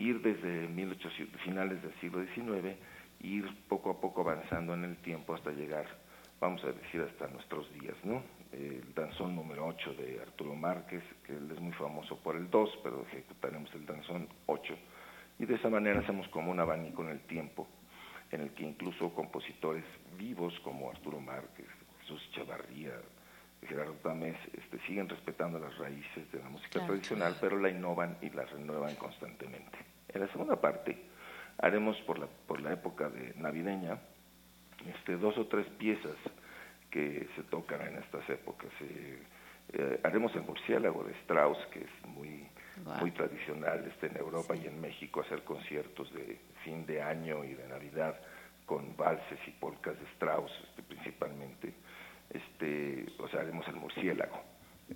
ir 0.02 0.22
desde 0.22 0.68
1800, 0.68 1.42
finales 1.42 1.82
del 1.82 1.94
siglo 2.00 2.24
XIX, 2.26 2.76
ir 3.22 3.46
poco 3.68 3.92
a 3.92 4.02
poco 4.02 4.22
avanzando 4.22 4.74
en 4.74 4.84
el 4.84 4.98
tiempo 4.98 5.36
hasta 5.36 5.52
llegar, 5.52 5.86
vamos 6.40 6.64
a 6.64 6.72
decir, 6.72 7.02
hasta 7.02 7.28
nuestros 7.28 7.72
días, 7.74 7.96
¿no? 8.04 8.24
El 8.52 8.94
danzón 8.94 9.36
número 9.36 9.68
8 9.68 9.94
de 9.94 10.22
Arturo 10.22 10.56
Márquez, 10.56 11.04
que 11.26 11.34
él 11.34 11.50
es 11.52 11.60
muy 11.60 11.74
famoso 11.74 12.18
por 12.18 12.36
el 12.36 12.50
2, 12.50 12.80
pero 12.84 13.06
ejecutaremos 13.08 13.74
el 13.76 13.86
danzón 13.86 14.28
8 14.48 14.76
y 15.42 15.46
de 15.46 15.56
esa 15.56 15.70
manera 15.70 16.00
hacemos 16.00 16.28
como 16.30 16.52
un 16.52 16.60
abanico 16.60 17.04
en 17.04 17.10
el 17.10 17.22
tiempo, 17.22 17.68
en 18.32 18.42
el 18.42 18.52
que 18.52 18.64
incluso 18.64 19.14
compositores 19.14 19.84
vivos 20.16 20.54
como 20.64 20.92
Arturo 20.92 21.20
Márquez, 21.20 21.66
Jesús 22.02 22.22
Chavarría, 22.36 22.94
Gerardo 23.68 23.94
Tamés, 24.04 24.38
este, 24.54 24.80
siguen 24.86 25.10
respetando 25.10 25.58
las 25.60 25.76
raíces 25.80 26.32
de 26.32 26.40
la 26.40 26.50
música 26.50 26.74
claro. 26.74 26.88
tradicional, 26.88 27.38
pero 27.42 27.58
la 27.58 27.70
innovan 27.70 28.18
y 28.22 28.30
la 28.30 28.46
renuevan 28.46 28.96
constantemente. 28.96 29.91
En 30.14 30.22
la 30.22 30.28
segunda 30.28 30.60
parte 30.60 30.98
haremos 31.58 31.98
por 32.02 32.20
la, 32.20 32.28
por 32.48 32.62
la 32.62 32.74
época 32.74 33.10
de 33.10 33.34
navideña 33.36 34.00
este, 34.88 35.18
dos 35.18 35.38
o 35.38 35.48
tres 35.48 35.68
piezas 35.78 36.16
que 36.90 37.28
se 37.36 37.44
tocan 37.44 37.82
en 37.82 37.98
estas 37.98 38.28
épocas. 38.30 38.70
Eh, 38.82 39.24
eh, 39.74 40.00
haremos 40.04 40.36
el 40.36 40.42
murciélago 40.42 41.04
de 41.04 41.14
Strauss, 41.22 41.58
que 41.72 41.80
es 41.80 42.06
muy, 42.06 42.46
muy 43.00 43.12
tradicional 43.12 43.86
este, 43.88 44.08
en 44.08 44.18
Europa 44.18 44.56
y 44.56 44.66
en 44.68 44.82
México, 44.82 45.22
hacer 45.22 45.44
conciertos 45.44 46.12
de 46.14 46.40
fin 46.64 46.86
de 46.86 47.02
año 47.02 47.44
y 47.46 47.54
de 47.54 47.68
Navidad 47.68 48.20
con 48.66 48.96
valses 48.98 49.40
y 49.48 49.52
polcas 49.52 49.98
de 50.00 50.06
Strauss 50.14 50.52
este, 50.70 50.84
principalmente. 50.84 51.74
Este, 52.30 53.06
o 53.20 53.28
sea, 53.30 53.42
haremos 53.42 53.68
el 53.68 53.76
murciélago. 53.76 54.42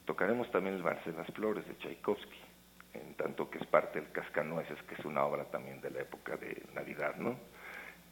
Tocaremos 0.06 0.50
también 0.52 0.76
el 0.76 0.84
vals 0.84 1.06
de 1.06 1.14
las 1.14 1.28
flores 1.28 1.66
de 1.68 1.78
Tchaikovsky, 1.78 2.40
en 2.96 3.14
tanto 3.16 3.50
que 3.50 3.60
es 3.60 3.66
parte 3.68 4.00
del 4.00 4.12
Cascanueces, 4.12 4.82
que 4.84 4.96
es 4.96 5.06
una 5.06 5.24
obra 5.26 5.46
también 5.46 5.82
de 5.82 5.92
la 5.92 6.02
época 6.02 6.38
de 6.38 6.64
Navidad, 6.74 7.16
¿no? 7.18 7.38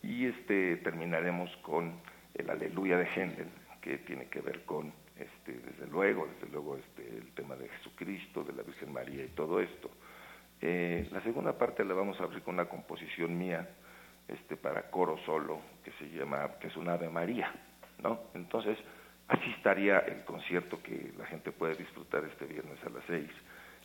Y 0.02 0.28
este, 0.28 0.78
terminaremos 0.78 1.56
con 1.58 1.94
el 2.34 2.50
Aleluya 2.50 2.98
de 2.98 3.06
Händel, 3.06 3.48
que 3.82 3.98
tiene 4.00 4.28
que 4.28 4.42
ver 4.42 4.64
con, 4.66 4.94
este, 5.18 5.54
desde 5.54 5.88
luego, 5.88 6.28
desde 6.28 6.52
luego 6.52 6.78
este, 6.78 7.08
el 7.18 7.32
tema 7.34 7.56
de 7.56 7.70
Jesucristo, 7.70 8.44
de 8.44 8.54
la 8.54 8.64
Virgen 8.64 8.92
María 8.92 9.24
y 9.24 9.30
todo 9.30 9.60
esto. 9.60 9.90
Eh, 10.62 11.08
la 11.12 11.22
segunda 11.22 11.58
parte 11.58 11.84
la 11.84 11.94
vamos 11.94 12.20
a 12.20 12.24
abrir 12.24 12.42
con 12.42 12.54
una 12.56 12.66
composición 12.66 13.38
mía 13.38 13.68
este, 14.28 14.56
para 14.56 14.90
coro 14.90 15.18
solo, 15.26 15.60
que 15.84 15.92
se 15.94 16.10
llama, 16.10 16.52
que 16.60 16.68
es 16.68 16.78
un 16.78 16.90
Ave 16.90 17.10
María, 17.10 17.52
¿no? 18.02 18.22
Entonces, 18.34 18.78
así 19.28 19.50
estaría 19.58 20.00
el 20.00 20.24
concierto 20.24 20.82
que 20.82 21.12
la 21.18 21.26
gente 21.26 21.52
puede 21.52 21.76
disfrutar 21.76 22.24
este 22.26 22.46
viernes 22.46 22.78
a 22.86 22.90
las 22.90 23.04
seis, 23.08 23.30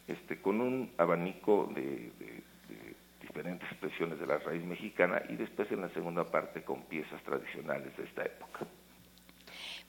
este, 0.09 0.41
con 0.41 0.61
un 0.61 0.91
abanico 0.99 1.71
de, 1.75 2.13
de 2.19 2.43
diferentes 3.21 3.71
expresiones 3.71 4.19
de 4.19 4.27
la 4.27 4.39
raíz 4.39 4.65
mexicana 4.65 5.23
y 5.29 5.37
después 5.37 5.71
en 5.71 5.83
la 5.83 5.89
segunda 5.91 6.25
parte 6.25 6.63
con 6.63 6.83
piezas 6.83 7.23
tradicionales 7.23 7.97
de 7.97 8.05
esta 8.05 8.23
época. 8.25 8.67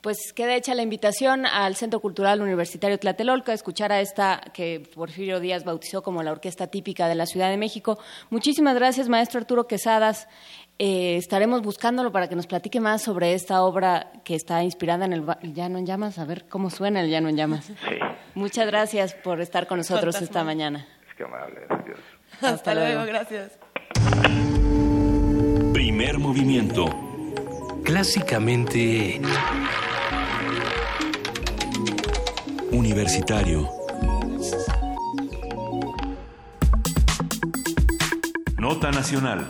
Pues 0.01 0.31
queda 0.33 0.55
hecha 0.55 0.75
la 0.75 0.81
invitación 0.81 1.45
al 1.45 1.75
Centro 1.75 1.99
Cultural 1.99 2.41
Universitario 2.41 2.97
Tlatelolco 2.97 3.51
a 3.51 3.53
escuchar 3.53 3.91
a 3.91 3.99
esta 3.99 4.39
que 4.53 4.81
Porfirio 4.95 5.41
Díaz 5.41 5.65
bautizó 5.65 6.01
como 6.03 6.23
la 6.23 6.31
orquesta 6.31 6.67
típica 6.67 7.09
de 7.09 7.15
la 7.15 7.25
Ciudad 7.25 7.49
de 7.49 7.57
México. 7.57 7.99
Muchísimas 8.29 8.75
gracias, 8.75 9.09
maestro 9.09 9.41
Arturo 9.41 9.67
Quesadas. 9.67 10.29
Eh, 10.81 11.18
estaremos 11.18 11.61
buscándolo 11.61 12.14
para 12.14 12.30
que 12.30 12.38
nos 12.38 12.47
platique 12.47 12.80
más 12.80 13.01
sobre 13.01 13.34
esta 13.34 13.64
obra 13.64 14.14
que 14.23 14.34
está 14.34 14.64
inspirada 14.64 15.03
en 15.03 15.11
el, 15.11 15.26
Llano 15.53 15.77
en 15.77 15.85
Llamas. 15.85 16.18
A 16.19 16.23
ver 16.23 16.45
cómo 16.47 16.69
suena 16.69 17.01
el 17.01 17.10
Llano 17.10 17.27
en 17.27 17.35
Llamas. 17.35 17.65
Sí. 17.65 17.76
Muchas 18.34 18.65
gracias 18.65 19.14
por 19.14 19.41
estar 19.41 19.68
con 19.68 19.80
nosotros 19.80 20.22
esta 20.22 20.45
mañana. 20.45 20.88
Es 21.10 21.15
que 21.15 21.23
amable, 21.26 21.60
gracias. 21.68 21.97
Hasta, 22.41 22.73
luego, 22.73 23.03
gracias. 23.06 23.60
Primer 25.73 26.18
movimiento. 26.18 26.85
Clásicamente... 27.84 29.19
Universitario. 32.72 33.69
Nota 38.57 38.91
Nacional. 38.91 39.47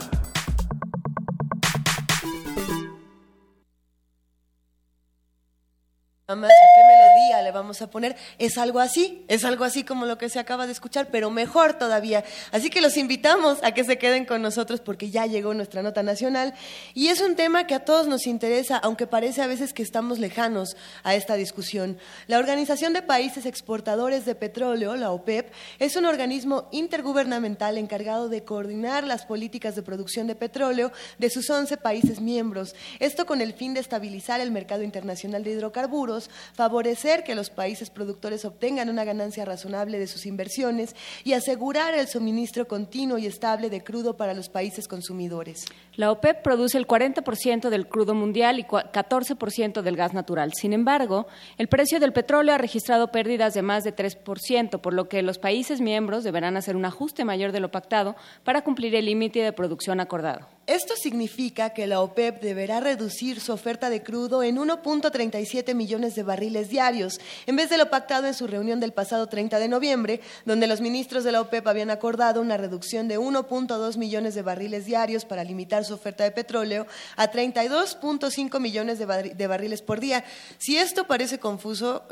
Más 6.35 6.51
qué 6.75 6.83
melodía 7.19 7.41
le 7.41 7.51
vamos 7.51 7.81
a 7.81 7.89
poner. 7.89 8.15
Es 8.37 8.57
algo 8.57 8.79
así, 8.79 9.23
es 9.27 9.43
algo 9.43 9.63
así 9.63 9.83
como 9.83 10.05
lo 10.05 10.17
que 10.17 10.29
se 10.29 10.39
acaba 10.39 10.65
de 10.65 10.71
escuchar, 10.71 11.09
pero 11.11 11.29
mejor 11.29 11.73
todavía. 11.73 12.23
Así 12.51 12.69
que 12.69 12.81
los 12.81 12.97
invitamos 12.97 13.59
a 13.63 13.73
que 13.73 13.83
se 13.83 13.97
queden 13.97 14.25
con 14.25 14.41
nosotros 14.41 14.79
porque 14.79 15.09
ya 15.09 15.25
llegó 15.25 15.53
nuestra 15.53 15.81
nota 15.81 16.03
nacional 16.03 16.53
y 16.93 17.07
es 17.07 17.21
un 17.21 17.35
tema 17.35 17.67
que 17.67 17.75
a 17.75 17.85
todos 17.85 18.07
nos 18.07 18.27
interesa, 18.27 18.77
aunque 18.77 19.07
parece 19.07 19.41
a 19.41 19.47
veces 19.47 19.73
que 19.73 19.83
estamos 19.83 20.19
lejanos 20.19 20.75
a 21.03 21.15
esta 21.15 21.35
discusión. 21.35 21.97
La 22.27 22.39
Organización 22.39 22.93
de 22.93 23.01
Países 23.01 23.45
Exportadores 23.45 24.25
de 24.25 24.35
Petróleo, 24.35 24.95
la 24.95 25.11
OPEP, 25.11 25.51
es 25.79 25.95
un 25.95 26.05
organismo 26.05 26.67
intergubernamental 26.71 27.77
encargado 27.77 28.29
de 28.29 28.43
coordinar 28.43 29.05
las 29.05 29.25
políticas 29.25 29.75
de 29.75 29.83
producción 29.83 30.27
de 30.27 30.35
petróleo 30.35 30.91
de 31.17 31.29
sus 31.29 31.49
11 31.49 31.77
países 31.77 32.21
miembros. 32.21 32.75
Esto 32.99 33.25
con 33.25 33.41
el 33.41 33.53
fin 33.53 33.73
de 33.73 33.79
estabilizar 33.79 34.41
el 34.41 34.51
mercado 34.51 34.83
internacional 34.83 35.43
de 35.43 35.51
hidrocarburos 35.51 36.29
favorecer 36.53 37.08
que 37.09 37.35
los 37.35 37.49
países 37.49 37.89
productores 37.89 38.45
obtengan 38.45 38.89
una 38.89 39.03
ganancia 39.03 39.43
razonable 39.43 39.97
de 39.97 40.05
sus 40.05 40.25
inversiones 40.25 40.95
y 41.23 41.33
asegurar 41.33 41.95
el 41.95 42.07
suministro 42.07 42.67
continuo 42.67 43.17
y 43.17 43.25
estable 43.25 43.69
de 43.69 43.83
crudo 43.83 44.15
para 44.15 44.35
los 44.35 44.47
países 44.47 44.87
consumidores. 44.87 45.65
La 45.95 46.11
OPEP 46.11 46.43
produce 46.43 46.77
el 46.77 46.87
40% 46.87 47.69
del 47.69 47.87
crudo 47.87 48.13
mundial 48.13 48.59
y 48.59 48.63
14% 48.63 49.81
del 49.81 49.95
gas 49.95 50.13
natural. 50.13 50.53
Sin 50.53 50.71
embargo, 50.71 51.27
el 51.57 51.67
precio 51.67 51.99
del 51.99 52.13
petróleo 52.13 52.53
ha 52.53 52.59
registrado 52.59 53.11
pérdidas 53.11 53.53
de 53.55 53.63
más 53.63 53.83
de 53.83 53.95
3%, 53.95 54.79
por 54.79 54.93
lo 54.93 55.09
que 55.09 55.23
los 55.23 55.39
países 55.39 55.81
miembros 55.81 56.23
deberán 56.23 56.57
hacer 56.57 56.75
un 56.75 56.85
ajuste 56.85 57.25
mayor 57.25 57.51
de 57.51 57.59
lo 57.59 57.71
pactado 57.71 58.15
para 58.43 58.63
cumplir 58.63 58.93
el 58.95 59.05
límite 59.05 59.41
de 59.41 59.51
producción 59.51 59.99
acordado. 59.99 60.47
Esto 60.69 60.95
significa 60.95 61.71
que 61.71 61.87
la 61.87 61.99
OPEP 61.99 62.43
deberá 62.43 62.79
reducir 62.79 63.41
su 63.41 63.51
oferta 63.51 63.89
de 63.89 64.03
crudo 64.03 64.43
en 64.43 64.57
1.37 64.57 65.73
millones 65.73 66.13
de 66.13 66.21
barriles 66.21 66.69
diarios, 66.69 67.19
en 67.47 67.55
vez 67.55 67.71
de 67.71 67.79
lo 67.79 67.89
pactado 67.89 68.27
en 68.27 68.35
su 68.35 68.45
reunión 68.45 68.79
del 68.79 68.93
pasado 68.93 69.25
30 69.25 69.57
de 69.57 69.67
noviembre, 69.67 70.21
donde 70.45 70.67
los 70.67 70.79
ministros 70.79 71.23
de 71.23 71.31
la 71.31 71.41
OPEP 71.41 71.65
habían 71.65 71.89
acordado 71.89 72.39
una 72.39 72.55
reducción 72.55 73.07
de 73.07 73.17
1.2 73.17 73.97
millones 73.97 74.35
de 74.35 74.43
barriles 74.43 74.85
diarios 74.85 75.25
para 75.25 75.43
limitar 75.43 75.85
su 75.85 75.95
oferta 75.95 76.23
de 76.23 76.29
petróleo 76.29 76.85
a 77.15 77.31
32.5 77.31 78.59
millones 78.59 78.99
de, 78.99 79.33
de 79.35 79.47
barriles 79.47 79.81
por 79.81 79.99
día. 79.99 80.23
Si 80.59 80.77
esto 80.77 81.07
parece 81.07 81.39
confuso, 81.39 82.03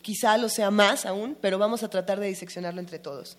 quizá 0.00 0.38
lo 0.38 0.48
sea 0.48 0.70
más 0.70 1.04
aún, 1.04 1.36
pero 1.38 1.58
vamos 1.58 1.82
a 1.82 1.90
tratar 1.90 2.18
de 2.18 2.28
diseccionarlo 2.28 2.80
entre 2.80 2.98
todos. 2.98 3.36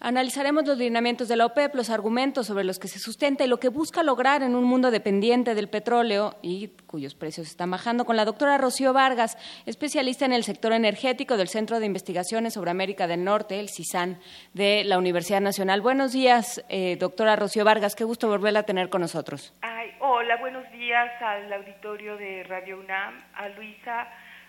Analizaremos 0.00 0.66
los 0.66 0.76
lineamientos 0.76 1.26
de 1.28 1.36
la 1.36 1.46
OPEP, 1.46 1.74
los 1.74 1.88
argumentos 1.88 2.46
sobre 2.46 2.64
los 2.64 2.78
que 2.78 2.88
se 2.88 2.98
sustenta 2.98 3.44
y 3.44 3.48
lo 3.48 3.58
que 3.58 3.70
busca 3.70 4.02
lograr 4.02 4.42
en 4.42 4.54
un 4.54 4.64
mundo 4.64 4.90
dependiente 4.90 5.54
del 5.54 5.68
petróleo 5.68 6.34
y 6.42 6.68
cuyos 6.86 7.14
precios 7.14 7.46
están 7.46 7.70
bajando 7.70 8.04
con 8.04 8.16
la 8.16 8.26
doctora 8.26 8.58
Rocío 8.58 8.92
Vargas, 8.92 9.38
especialista 9.64 10.26
en 10.26 10.32
el 10.32 10.44
sector 10.44 10.72
energético 10.72 11.38
del 11.38 11.48
Centro 11.48 11.80
de 11.80 11.86
Investigaciones 11.86 12.54
sobre 12.54 12.70
América 12.70 13.06
del 13.06 13.24
Norte, 13.24 13.58
el 13.58 13.70
CISAN, 13.70 14.18
de 14.52 14.84
la 14.84 14.98
Universidad 14.98 15.40
Nacional. 15.40 15.80
Buenos 15.80 16.12
días, 16.12 16.62
eh, 16.68 16.96
doctora 16.96 17.34
Rocío 17.34 17.64
Vargas, 17.64 17.96
qué 17.96 18.04
gusto 18.04 18.28
volverla 18.28 18.60
a 18.60 18.64
tener 18.64 18.90
con 18.90 19.00
nosotros. 19.00 19.54
Ay, 19.62 19.92
hola, 20.00 20.36
buenos 20.36 20.70
días 20.72 21.10
al 21.22 21.50
auditorio 21.52 22.16
de 22.18 22.44
Radio 22.44 22.78
UNAM, 22.78 23.14
a 23.34 23.48
Luisa, 23.48 24.08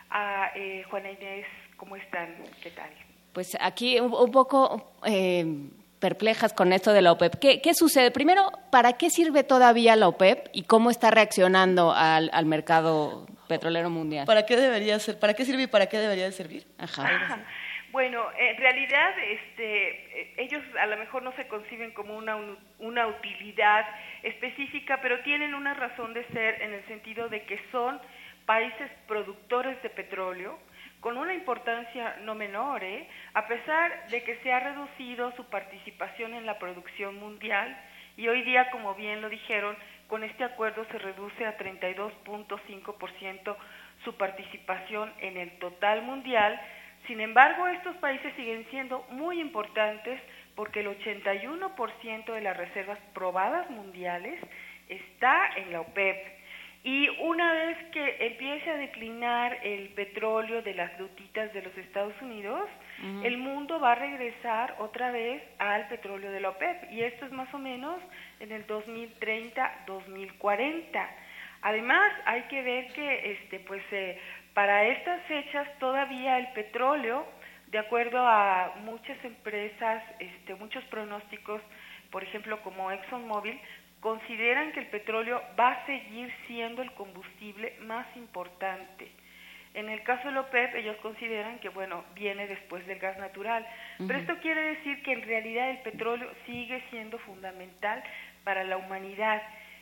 a 0.10 0.52
eh, 0.56 0.84
Juana 0.90 1.12
Inés, 1.12 1.46
¿cómo 1.78 1.96
están? 1.96 2.36
¿Qué 2.62 2.72
tal? 2.72 2.90
Pues 3.38 3.56
aquí 3.62 4.00
un, 4.00 4.32
poco 4.32 4.96
eh, 5.06 5.46
perplejas 6.00 6.54
con 6.54 6.74
esto 6.74 6.92
de 6.92 7.04
la 7.04 7.12
OPEP. 7.12 7.36
¿Qué, 7.36 7.74
sucede? 7.76 8.10
Primero, 8.10 8.52
¿para 8.72 8.94
qué 8.94 9.12
sirve 9.12 9.44
todavía 9.44 9.96
la 9.96 10.08
OPEP 10.08 10.48
y 10.54 10.64
cómo 10.64 10.90
está 10.90 11.12
reaccionando 11.12 11.94
al, 11.96 12.32
mercado 12.48 13.28
petrolero 13.48 13.92
mundial? 13.92 14.26
¿Para 14.26 14.48
qué 14.48 14.58
debería 14.58 14.98
ser? 14.98 15.20
¿Para 15.20 15.36
qué 15.36 15.46
sirve 15.46 15.62
y 15.62 15.68
para 15.68 15.86
qué 15.86 16.00
debería 16.00 16.26
de 16.26 16.32
servir? 16.32 16.66
Ajá. 16.80 17.46
Bueno, 17.92 18.24
en 18.40 18.58
realidad 18.58 19.12
este, 19.20 20.42
ellos 20.42 20.64
a 20.82 20.88
lo 20.88 20.98
mejor 20.98 21.22
no 21.22 21.32
se 21.36 21.48
conciben 21.48 21.92
como 21.92 22.18
una, 22.18 22.38
una 22.80 23.06
utilidad 23.06 23.86
específica, 24.24 25.00
pero 25.00 25.22
tienen 25.22 25.54
una 25.54 25.76
razón 25.76 26.16
de 26.16 26.26
ser 26.30 26.60
en 26.64 26.74
el 26.74 26.84
sentido 26.88 27.30
de 27.30 27.44
que 27.44 27.62
son 27.72 28.02
países 28.48 28.90
productores 29.08 29.80
de 29.84 29.92
petróleo, 29.92 30.58
con 31.08 31.16
una 31.16 31.34
importancia 31.34 32.18
no 32.24 32.36
menor, 32.36 32.84
¿eh? 32.84 33.08
a 33.34 33.48
pesar 33.48 34.10
de 34.10 34.26
que 34.26 34.36
se 34.44 34.52
ha 34.52 34.60
reducido 34.60 35.32
su 35.38 35.46
participación 35.46 36.34
en 36.34 36.46
la 36.46 36.60
producción 36.60 37.18
mundial 37.18 37.80
y 38.18 38.28
hoy 38.28 38.42
día, 38.42 38.70
como 38.72 38.94
bien 38.94 39.22
lo 39.22 39.30
dijeron, 39.30 39.78
con 40.10 40.26
este 40.26 40.44
acuerdo 40.44 40.84
se 40.92 40.98
reduce 40.98 41.46
a 41.46 41.58
32.5% 41.58 43.56
su 44.04 44.18
participación 44.18 45.14
en 45.20 45.38
el 45.38 45.52
total 45.60 46.02
mundial. 46.02 46.60
Sin 47.08 47.22
embargo, 47.22 47.70
estos 47.70 47.96
países 48.00 48.36
siguen 48.36 48.68
siendo 48.70 49.06
muy 49.10 49.40
importantes 49.40 50.20
porque 50.56 50.82
el 50.82 50.88
81% 50.88 52.34
de 52.34 52.42
las 52.42 52.58
reservas 52.58 53.00
probadas 53.14 53.70
mundiales 53.70 54.42
está 54.90 55.52
en 55.56 55.72
la 55.72 55.80
OPEP 55.80 56.37
y 56.84 57.10
una 57.22 57.54
vez 57.54 57.78
que 57.92 58.28
empiece 58.28 58.70
a 58.70 58.78
declinar 58.78 59.58
el 59.64 59.90
petróleo 59.90 60.62
de 60.62 60.74
las 60.74 60.98
lutitas 61.00 61.54
de 61.54 61.62
los 61.62 61.78
Estados 61.78 62.14
Unidos, 62.22 62.68
el 63.24 63.38
mundo 63.38 63.80
va 63.80 63.92
a 63.92 63.96
regresar 63.96 64.76
otra 64.80 65.12
vez 65.12 65.44
al 65.60 65.88
petróleo 65.88 66.32
de 66.32 66.40
la 66.40 66.50
OPEP. 66.50 66.92
Y 66.92 67.04
esto 67.04 67.26
es 67.26 67.32
más 67.32 67.54
o 67.54 67.60
menos 67.60 68.02
en 68.40 68.52
el 68.52 68.66
2030-2040. 68.68 71.08
Además, 71.62 72.12
hay 72.26 72.42
que 72.44 72.62
ver 72.62 72.94
que 72.94 73.32
este, 73.34 73.60
pues, 73.60 73.84
eh, 73.92 74.18
para 74.54 74.86
estas 74.86 75.22
fechas 75.24 75.68
todavía 75.80 76.38
el 76.40 76.48
petróleo, 76.54 77.28
de 77.68 77.80
acuerdo 77.80 78.20
a 78.20 78.76
muchas 78.84 79.18
empresas, 79.26 80.02
este, 80.20 80.56
muchos 80.56 80.86
pronósticos, 80.86 81.62
por 82.12 82.24
ejemplo, 82.24 82.62
como 82.62 82.90
ExxonMobil, 82.92 83.60
consideran 84.00 84.72
que 84.72 84.80
el 84.82 84.88
petróleo 84.88 85.42
va 85.60 85.72
a 85.72 85.86
seguir 85.86 86.32
siendo 86.48 86.82
el 86.82 86.92
combustible 86.94 87.76
más 87.82 88.06
importante. 88.16 89.12
En 89.74 89.90
el 89.90 90.02
caso 90.04 90.28
de 90.28 90.34
la 90.34 90.42
OPEP, 90.42 90.76
ellos 90.76 90.98
consideran 90.98 91.60
que, 91.60 91.70
bueno, 91.70 92.04
viene 92.16 92.48
después 92.48 92.86
del 92.88 92.98
gas 93.00 93.18
natural. 93.20 93.66
Pero 94.00 94.18
esto 94.18 94.38
quiere 94.40 94.62
decir 94.62 95.04
que 95.04 95.14
en 95.14 95.22
realidad 95.22 95.70
el 95.70 95.80
petróleo 95.80 96.30
sigue 96.48 96.84
siendo 96.90 97.20
fundamental 97.20 98.04
para 98.44 98.64
la 98.64 98.78
humanidad. 98.78 99.42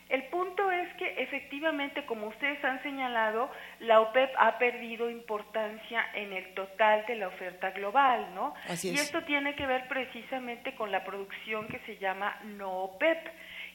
El 0.10 0.24
punto 0.26 0.70
es 0.70 0.94
que 0.96 1.24
efectivamente, 1.24 2.06
como 2.06 2.28
ustedes 2.28 2.64
han 2.64 2.82
señalado, 2.84 3.50
la 3.80 4.02
OPEP 4.02 4.32
ha 4.38 4.58
perdido 4.60 5.10
importancia 5.10 6.06
en 6.14 6.32
el 6.32 6.54
total 6.54 7.06
de 7.08 7.16
la 7.16 7.30
oferta 7.30 7.72
global, 7.72 8.28
¿no? 8.36 8.54
Así 8.68 8.90
Y 8.90 8.96
es. 8.96 9.04
esto 9.04 9.24
tiene 9.24 9.56
que 9.56 9.66
ver 9.66 9.88
precisamente 9.88 10.76
con 10.76 10.92
la 10.92 11.04
producción 11.04 11.68
que 11.68 11.80
se 11.80 11.98
llama 11.98 12.38
no 12.44 12.72
OPEP. 12.84 13.18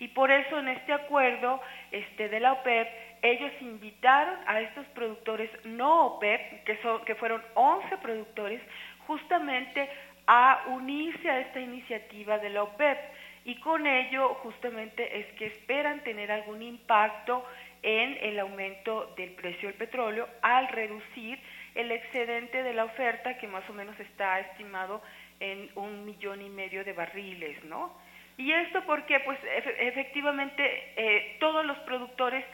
Y 0.00 0.08
por 0.08 0.30
eso 0.30 0.58
en 0.58 0.68
este 0.68 0.92
acuerdo 0.92 1.60
este, 1.92 2.28
de 2.28 2.40
la 2.40 2.54
OPEP, 2.54 2.88
ellos 3.22 3.52
invitaron 3.60 4.36
a 4.46 4.60
estos 4.60 4.86
productores 4.88 5.50
no 5.64 6.06
OPEP, 6.06 6.64
que, 6.64 6.76
son, 6.78 7.04
que 7.04 7.14
fueron 7.14 7.42
11 7.54 7.98
productores, 7.98 8.60
justamente 9.06 9.88
a 10.26 10.64
unirse 10.68 11.28
a 11.28 11.40
esta 11.40 11.60
iniciativa 11.60 12.38
de 12.38 12.50
la 12.50 12.62
OPEP 12.62 12.98
y 13.44 13.56
con 13.60 13.86
ello 13.86 14.34
justamente 14.42 15.18
es 15.18 15.26
que 15.34 15.46
esperan 15.46 16.02
tener 16.04 16.30
algún 16.30 16.62
impacto 16.62 17.44
en 17.82 18.18
el 18.20 18.38
aumento 18.38 19.12
del 19.16 19.30
precio 19.30 19.68
del 19.68 19.78
petróleo 19.78 20.28
al 20.42 20.68
reducir 20.68 21.38
el 21.74 21.90
excedente 21.90 22.62
de 22.62 22.74
la 22.74 22.84
oferta 22.84 23.38
que 23.38 23.48
más 23.48 23.68
o 23.70 23.72
menos 23.72 23.98
está 23.98 24.40
estimado 24.40 25.02
en 25.40 25.70
un 25.74 26.04
millón 26.04 26.42
y 26.42 26.50
medio 26.50 26.84
de 26.84 26.92
barriles, 26.92 27.64
¿no? 27.64 27.94
Y 28.40 28.52
esto 28.52 28.82
porque, 28.86 29.20
pues, 29.20 29.38
efe- 29.42 29.76
efectivamente, 29.80 30.62
eh, 30.96 31.36
todos 31.40 31.64
los 31.66 31.76
productores 31.80 32.44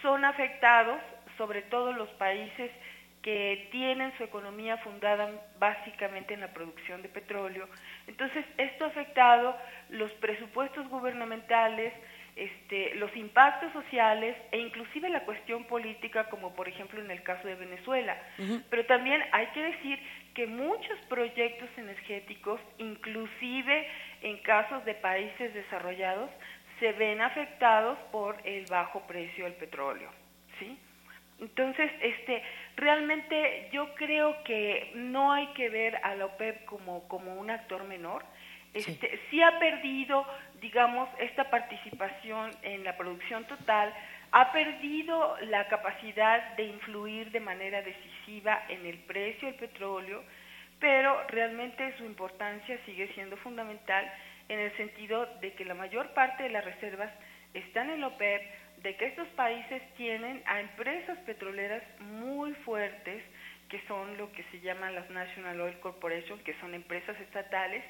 son 0.00 0.24
afectados, 0.24 1.00
sobre 1.36 1.62
todo 1.62 1.92
los 1.92 2.08
países 2.10 2.70
que 3.22 3.68
tienen 3.70 4.12
su 4.18 4.24
economía 4.24 4.76
fundada 4.78 5.28
básicamente 5.58 6.34
en 6.34 6.40
la 6.40 6.52
producción 6.52 7.02
de 7.02 7.08
petróleo. 7.08 7.68
Entonces, 8.06 8.44
esto 8.58 8.84
ha 8.84 8.88
afectado 8.88 9.56
los 9.90 10.10
presupuestos 10.14 10.88
gubernamentales, 10.88 11.92
este, 12.34 12.94
los 12.96 13.14
impactos 13.16 13.72
sociales 13.72 14.36
e 14.52 14.58
inclusive 14.58 15.08
la 15.08 15.20
cuestión 15.20 15.64
política, 15.64 16.24
como 16.30 16.54
por 16.54 16.66
ejemplo 16.68 17.00
en 17.00 17.10
el 17.10 17.22
caso 17.22 17.46
de 17.46 17.54
Venezuela. 17.56 18.16
Pero 18.70 18.86
también 18.86 19.22
hay 19.32 19.46
que 19.48 19.62
decir 19.62 19.98
que 20.34 20.46
muchos 20.46 20.98
proyectos 21.08 21.68
energéticos, 21.76 22.58
inclusive 22.78 23.86
en 24.22 24.38
casos 24.38 24.84
de 24.84 24.94
países 24.94 25.52
desarrollados, 25.54 26.30
se 26.80 26.92
ven 26.92 27.20
afectados 27.20 27.98
por 28.10 28.36
el 28.44 28.66
bajo 28.66 29.00
precio 29.06 29.44
del 29.44 29.54
petróleo, 29.54 30.10
¿sí? 30.58 30.78
Entonces, 31.40 31.90
este, 32.00 32.42
realmente 32.76 33.68
yo 33.72 33.94
creo 33.94 34.42
que 34.44 34.92
no 34.94 35.32
hay 35.32 35.48
que 35.54 35.68
ver 35.68 35.96
a 36.04 36.14
la 36.14 36.26
OPEP 36.26 36.64
como, 36.66 37.08
como 37.08 37.34
un 37.34 37.50
actor 37.50 37.84
menor. 37.84 38.24
Este, 38.74 39.20
sí. 39.28 39.42
ha 39.42 39.58
perdido, 39.58 40.24
digamos, 40.60 41.08
esta 41.18 41.50
participación 41.50 42.50
en 42.62 42.84
la 42.84 42.96
producción 42.96 43.44
total, 43.44 43.92
ha 44.30 44.52
perdido 44.52 45.36
la 45.42 45.68
capacidad 45.68 46.56
de 46.56 46.64
influir 46.64 47.30
de 47.32 47.40
manera 47.40 47.82
decisiva 47.82 48.62
en 48.68 48.86
el 48.86 48.98
precio 48.98 49.48
del 49.48 49.56
petróleo, 49.56 50.22
pero 50.82 51.16
realmente 51.28 51.96
su 51.96 52.04
importancia 52.04 52.76
sigue 52.84 53.06
siendo 53.14 53.36
fundamental 53.36 54.04
en 54.48 54.58
el 54.58 54.76
sentido 54.76 55.26
de 55.40 55.52
que 55.52 55.64
la 55.64 55.74
mayor 55.74 56.12
parte 56.12 56.42
de 56.42 56.48
las 56.48 56.64
reservas 56.64 57.08
están 57.54 57.88
en 57.88 58.00
la 58.00 58.08
OPEP, 58.08 58.42
de 58.82 58.96
que 58.96 59.06
estos 59.06 59.28
países 59.28 59.80
tienen 59.94 60.42
a 60.44 60.58
empresas 60.58 61.16
petroleras 61.20 61.84
muy 62.00 62.52
fuertes, 62.66 63.22
que 63.68 63.80
son 63.86 64.18
lo 64.18 64.32
que 64.32 64.42
se 64.50 64.60
llaman 64.60 64.96
las 64.96 65.08
National 65.08 65.60
Oil 65.60 65.78
Corporation, 65.78 66.40
que 66.40 66.58
son 66.58 66.74
empresas 66.74 67.18
estatales, 67.20 67.84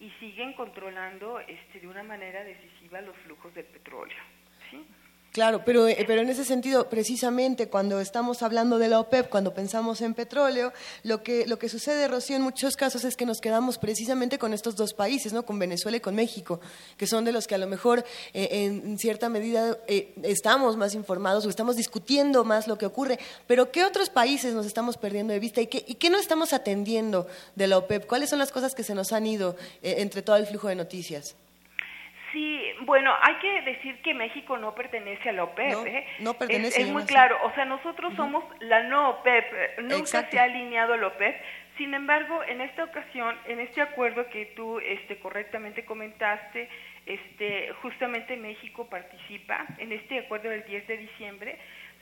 y 0.00 0.10
siguen 0.18 0.54
controlando 0.54 1.38
este, 1.38 1.78
de 1.78 1.86
una 1.86 2.02
manera 2.02 2.42
decisiva 2.42 3.00
los 3.02 3.16
flujos 3.18 3.54
del 3.54 3.66
petróleo. 3.66 4.18
Claro, 5.32 5.62
pero, 5.64 5.88
eh, 5.88 6.04
pero 6.06 6.20
en 6.20 6.28
ese 6.28 6.44
sentido, 6.44 6.90
precisamente 6.90 7.70
cuando 7.70 8.00
estamos 8.00 8.42
hablando 8.42 8.78
de 8.78 8.90
la 8.90 9.00
OPEP, 9.00 9.30
cuando 9.30 9.54
pensamos 9.54 10.02
en 10.02 10.12
petróleo, 10.12 10.74
lo 11.04 11.22
que, 11.22 11.46
lo 11.46 11.58
que 11.58 11.70
sucede, 11.70 12.06
Rocío, 12.06 12.36
en 12.36 12.42
muchos 12.42 12.76
casos 12.76 13.02
es 13.04 13.16
que 13.16 13.24
nos 13.24 13.40
quedamos 13.40 13.78
precisamente 13.78 14.38
con 14.38 14.52
estos 14.52 14.76
dos 14.76 14.92
países, 14.92 15.32
¿no? 15.32 15.46
con 15.46 15.58
Venezuela 15.58 15.96
y 15.96 16.00
con 16.00 16.14
México, 16.14 16.60
que 16.98 17.06
son 17.06 17.24
de 17.24 17.32
los 17.32 17.46
que 17.46 17.54
a 17.54 17.58
lo 17.58 17.66
mejor 17.66 18.04
eh, 18.34 18.66
en 18.66 18.98
cierta 18.98 19.30
medida 19.30 19.78
eh, 19.88 20.12
estamos 20.22 20.76
más 20.76 20.94
informados 20.94 21.46
o 21.46 21.48
estamos 21.48 21.76
discutiendo 21.76 22.44
más 22.44 22.68
lo 22.68 22.76
que 22.76 22.84
ocurre. 22.84 23.18
Pero 23.46 23.72
¿qué 23.72 23.84
otros 23.84 24.10
países 24.10 24.52
nos 24.52 24.66
estamos 24.66 24.98
perdiendo 24.98 25.32
de 25.32 25.40
vista 25.40 25.62
y 25.62 25.66
qué, 25.66 25.82
y 25.88 25.94
qué 25.94 26.10
no 26.10 26.18
estamos 26.18 26.52
atendiendo 26.52 27.26
de 27.56 27.68
la 27.68 27.78
OPEP? 27.78 28.06
¿Cuáles 28.06 28.28
son 28.28 28.38
las 28.38 28.52
cosas 28.52 28.74
que 28.74 28.82
se 28.82 28.94
nos 28.94 29.14
han 29.14 29.26
ido 29.26 29.56
entre 29.80 30.20
todo 30.20 30.36
el 30.36 30.46
flujo 30.46 30.68
de 30.68 30.74
noticias? 30.74 31.36
Sí, 32.32 32.62
bueno, 32.80 33.12
hay 33.20 33.34
que 33.36 33.62
decir 33.62 34.00
que 34.00 34.14
México 34.14 34.56
no 34.56 34.74
pertenece 34.74 35.28
a 35.28 35.32
la 35.32 35.44
OPEP. 35.44 35.72
No, 35.72 35.86
¿eh? 35.86 36.06
no 36.20 36.34
pertenece, 36.34 36.80
Es, 36.80 36.86
es 36.86 36.92
muy 36.92 37.04
claro, 37.04 37.36
o 37.44 37.52
sea, 37.54 37.66
nosotros 37.66 38.14
somos 38.16 38.42
la 38.60 38.82
no 38.84 39.10
OPEP, 39.10 39.52
eh, 39.52 39.74
nunca 39.82 39.96
Exacto. 39.96 40.30
se 40.32 40.40
ha 40.40 40.44
alineado 40.44 40.94
a 40.94 40.96
la 40.96 41.08
OPEP. 41.08 41.36
Sin 41.76 41.94
embargo, 41.94 42.42
en 42.44 42.60
esta 42.60 42.84
ocasión, 42.84 43.36
en 43.46 43.60
este 43.60 43.82
acuerdo 43.82 44.28
que 44.30 44.46
tú 44.56 44.78
este, 44.78 45.18
correctamente 45.18 45.84
comentaste, 45.84 46.68
este, 47.06 47.72
justamente 47.82 48.36
México 48.36 48.88
participa 48.88 49.66
en 49.78 49.92
este 49.92 50.20
acuerdo 50.20 50.48
del 50.48 50.64
10 50.64 50.86
de 50.86 50.96
diciembre, 50.96 51.58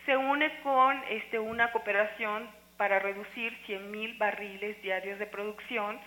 se 0.07 0.17
une 0.17 0.51
con 0.63 1.03
este, 1.11 1.39
una 1.39 1.73
cooperación 1.73 2.49
para 2.77 2.99
reducir 2.99 3.57
100 3.67 3.91
mil 3.91 4.17
barriles 4.17 4.81
diarios 4.83 5.19
de 5.19 5.27
producción, 5.27 6.01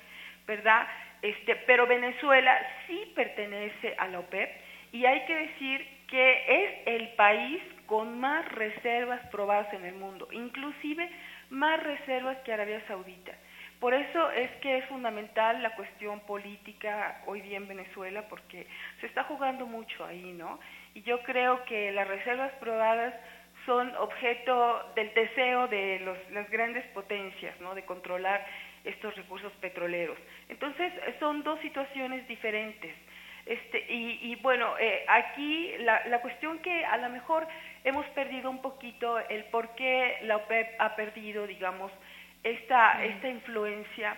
¿verdad? 0.47 0.87
Este, 1.21 1.55
pero 1.67 1.87
Venezuela 1.87 2.57
sí 2.87 3.11
pertenece 3.15 3.95
a 3.97 4.07
la 4.07 4.19
OPEP 4.19 4.49
y 4.91 5.05
hay 5.05 5.25
que 5.25 5.35
decir 5.35 5.87
que 6.07 6.43
es 6.47 6.87
el 6.87 7.09
país 7.15 7.61
con 7.85 8.19
más 8.19 8.49
reservas 8.51 9.21
probadas 9.27 9.73
en 9.73 9.85
el 9.85 9.95
mundo, 9.95 10.27
inclusive 10.31 11.09
más 11.49 11.81
reservas 11.81 12.37
que 12.39 12.53
Arabia 12.53 12.81
Saudita. 12.87 13.33
Por 13.79 13.93
eso 13.93 14.31
es 14.31 14.49
que 14.61 14.77
es 14.77 14.85
fundamental 14.85 15.61
la 15.61 15.75
cuestión 15.75 16.21
política 16.21 17.21
hoy 17.25 17.41
día 17.41 17.57
en 17.57 17.67
Venezuela, 17.67 18.25
porque 18.29 18.65
se 19.01 19.07
está 19.07 19.23
jugando 19.25 19.65
mucho 19.65 20.05
ahí, 20.05 20.31
¿no? 20.33 20.59
Y 20.93 21.01
yo 21.01 21.21
creo 21.23 21.65
que 21.65 21.91
las 21.91 22.07
reservas 22.07 22.51
probadas 22.61 23.13
son 23.65 23.93
objeto 23.97 24.91
del 24.95 25.13
deseo 25.13 25.67
de 25.67 25.99
los, 25.99 26.17
las 26.31 26.49
grandes 26.49 26.85
potencias, 26.93 27.59
¿no? 27.59 27.75
De 27.75 27.83
controlar 27.83 28.45
estos 28.83 29.15
recursos 29.15 29.51
petroleros. 29.59 30.17
Entonces, 30.49 30.91
son 31.19 31.43
dos 31.43 31.59
situaciones 31.61 32.27
diferentes. 32.27 32.95
Este, 33.45 33.85
y, 33.89 34.31
y 34.31 34.35
bueno, 34.37 34.77
eh, 34.79 35.03
aquí 35.07 35.73
la, 35.79 36.05
la 36.07 36.21
cuestión 36.21 36.59
que 36.59 36.85
a 36.85 36.97
lo 36.97 37.09
mejor 37.09 37.45
hemos 37.83 38.05
perdido 38.07 38.49
un 38.49 38.61
poquito 38.61 39.19
el 39.19 39.43
por 39.45 39.75
qué 39.75 40.19
la 40.23 40.37
OPEP 40.37 40.75
ha 40.79 40.95
perdido, 40.95 41.45
digamos, 41.45 41.91
esta, 42.43 43.03
esta 43.03 43.27
influencia, 43.27 44.15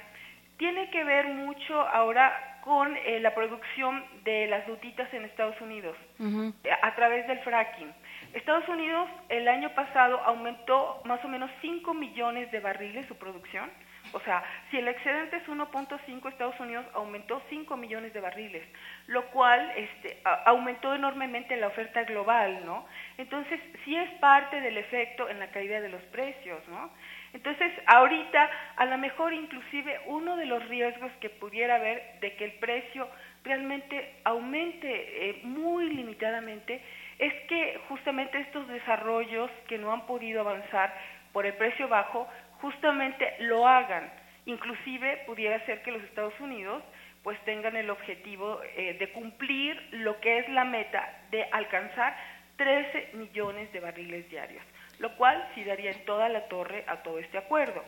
tiene 0.57 0.89
que 0.89 1.03
ver 1.03 1.27
mucho 1.27 1.80
ahora 1.80 2.60
con 2.64 2.95
eh, 2.97 3.19
la 3.19 3.35
producción 3.35 4.03
de 4.23 4.47
las 4.47 4.65
dutitas 4.65 5.14
en 5.14 5.26
Estados 5.26 5.60
Unidos 5.61 5.95
eh, 6.19 6.72
a 6.81 6.95
través 6.95 7.27
del 7.27 7.39
fracking. 7.39 7.93
Estados 8.34 8.68
Unidos 8.68 9.07
el 9.30 9.47
año 9.47 9.69
pasado 9.76 10.19
aumentó 10.22 11.02
más 11.06 11.23
o 11.23 11.27
menos 11.27 11.52
5 11.61 11.93
millones 11.93 12.52
de 12.52 12.60
barriles 12.60 13.06
su 13.07 13.15
producción. 13.15 13.69
O 14.16 14.22
sea, 14.22 14.42
si 14.72 14.78
el 14.78 14.88
excedente 14.88 15.36
es 15.36 15.48
1.5, 15.48 16.30
Estados 16.30 16.58
Unidos 16.62 16.86
aumentó 16.94 17.42
5 17.50 17.76
millones 17.76 18.14
de 18.14 18.22
barriles, 18.22 18.64
lo 19.08 19.26
cual 19.26 19.74
este, 19.76 20.22
aumentó 20.46 20.96
enormemente 20.96 21.58
la 21.58 21.68
oferta 21.68 22.06
global, 22.06 22.66
¿no? 22.66 22.88
Entonces, 23.18 23.60
sí 23.84 23.94
es 23.94 24.10
parte 24.22 24.62
del 24.62 24.78
efecto 24.78 25.28
en 25.28 25.40
la 25.40 25.48
caída 25.48 25.82
de 25.82 25.90
los 25.90 26.02
precios, 26.04 26.66
¿no? 26.70 26.92
Entonces, 27.34 27.74
ahorita, 27.88 28.50
a 28.78 28.86
lo 28.86 28.98
mejor 28.98 29.34
inclusive 29.34 30.00
uno 30.06 30.38
de 30.38 30.46
los 30.46 30.66
riesgos 30.70 31.12
que 31.20 31.30
pudiera 31.30 31.76
haber 31.76 32.22
de 32.22 32.38
que 32.38 32.46
el 32.46 32.54
precio 32.54 33.10
realmente 33.44 34.16
aumente 34.24 35.30
eh, 35.30 35.42
muy 35.44 35.90
limitadamente 35.90 36.82
es 37.20 37.34
que 37.50 37.82
justamente 37.90 38.40
estos 38.40 38.66
desarrollos 38.70 39.52
que 39.68 39.78
no 39.78 39.92
han 39.92 40.06
podido 40.06 40.40
avanzar 40.40 40.94
por 41.36 41.46
el 41.46 41.54
precio 41.56 41.90
bajo, 41.90 42.30
justamente 42.66 43.36
lo 43.42 43.68
hagan. 43.68 44.12
Inclusive 44.48 45.24
pudiera 45.28 45.64
ser 45.68 45.84
que 45.84 45.92
los 45.92 46.02
Estados 46.04 46.34
Unidos 46.40 46.84
pues 47.22 47.40
tengan 47.46 47.76
el 47.76 47.92
objetivo 47.92 48.60
eh, 48.76 48.96
de 49.00 49.12
cumplir 49.12 49.80
lo 49.92 50.20
que 50.20 50.40
es 50.40 50.50
la 50.50 50.66
meta 50.66 51.02
de 51.30 51.44
alcanzar 51.52 52.16
13 52.56 53.12
millones 53.14 53.72
de 53.72 53.80
barriles 53.80 54.28
diarios. 54.32 54.64
Lo 54.99 55.15
cual 55.17 55.47
sí 55.53 55.63
daría 55.63 55.91
en 55.91 56.05
toda 56.05 56.30
la 56.30 56.47
torre 56.47 56.84
a 56.88 57.03
todo 57.03 57.19
este 57.19 57.38
acuerdo. 57.38 57.84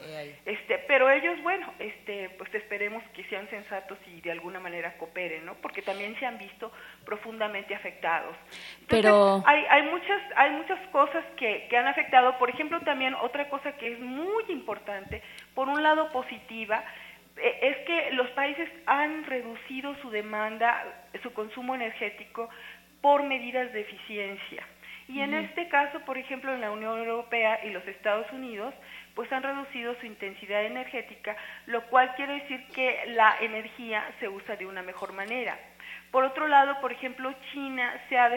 Este, 0.45 0.77
pero 0.87 1.09
ellos, 1.09 1.41
bueno, 1.43 1.73
este, 1.79 2.29
pues 2.37 2.53
esperemos 2.53 3.03
que 3.13 3.23
sean 3.25 3.49
sensatos 3.49 3.97
y 4.07 4.21
de 4.21 4.31
alguna 4.31 4.59
manera 4.59 4.97
cooperen, 4.97 5.45
¿no? 5.45 5.55
Porque 5.55 5.81
también 5.81 6.17
se 6.19 6.25
han 6.25 6.37
visto 6.37 6.71
profundamente 7.05 7.75
afectados. 7.75 8.35
pero 8.87 9.43
hay, 9.45 9.63
hay 9.69 9.83
muchas, 9.83 10.21
hay 10.35 10.51
muchas 10.51 10.79
cosas 10.89 11.23
que, 11.37 11.67
que 11.69 11.77
han 11.77 11.87
afectado. 11.87 12.37
Por 12.37 12.49
ejemplo, 12.49 12.79
también 12.81 13.13
otra 13.15 13.49
cosa 13.49 13.73
que 13.77 13.93
es 13.93 13.99
muy 13.99 14.43
importante, 14.49 15.21
por 15.53 15.69
un 15.69 15.81
lado 15.81 16.11
positiva, 16.11 16.83
eh, 17.37 17.59
es 17.61 17.77
que 17.85 18.11
los 18.11 18.29
países 18.31 18.69
han 18.85 19.23
reducido 19.25 19.95
su 20.01 20.09
demanda, 20.09 20.83
su 21.23 21.33
consumo 21.33 21.75
energético 21.75 22.49
por 23.01 23.23
medidas 23.23 23.71
de 23.73 23.81
eficiencia. 23.81 24.65
Y 25.07 25.21
en 25.21 25.33
este 25.33 25.69
caso, 25.69 26.01
por 26.01 26.17
ejemplo, 26.17 26.53
en 26.53 26.59
la 26.59 26.71
Unión 26.71 26.99
Europea 26.99 27.61
y 27.63 27.69
los 27.69 27.87
Estados 27.87 28.29
Unidos, 28.33 28.73
pues 29.15 29.31
han 29.31 29.41
reducido 29.41 29.95
su 29.99 30.05
intensidad 30.05 30.65
energética, 30.65 31.35
lo 31.65 31.85
cual 31.87 32.13
quiere 32.15 32.41
decir 32.41 32.67
que 32.75 33.03
la 33.07 33.37
energía 33.39 34.03
se 34.19 34.27
usa 34.27 34.57
de 34.57 34.65
una 34.65 34.81
mejor 34.81 35.13
manera. 35.13 35.57
Por 36.11 36.25
otro 36.25 36.47
lado, 36.47 36.79
por 36.81 36.91
ejemplo, 36.91 37.33
China 37.53 37.93
se 38.09 38.17
ha 38.17 38.29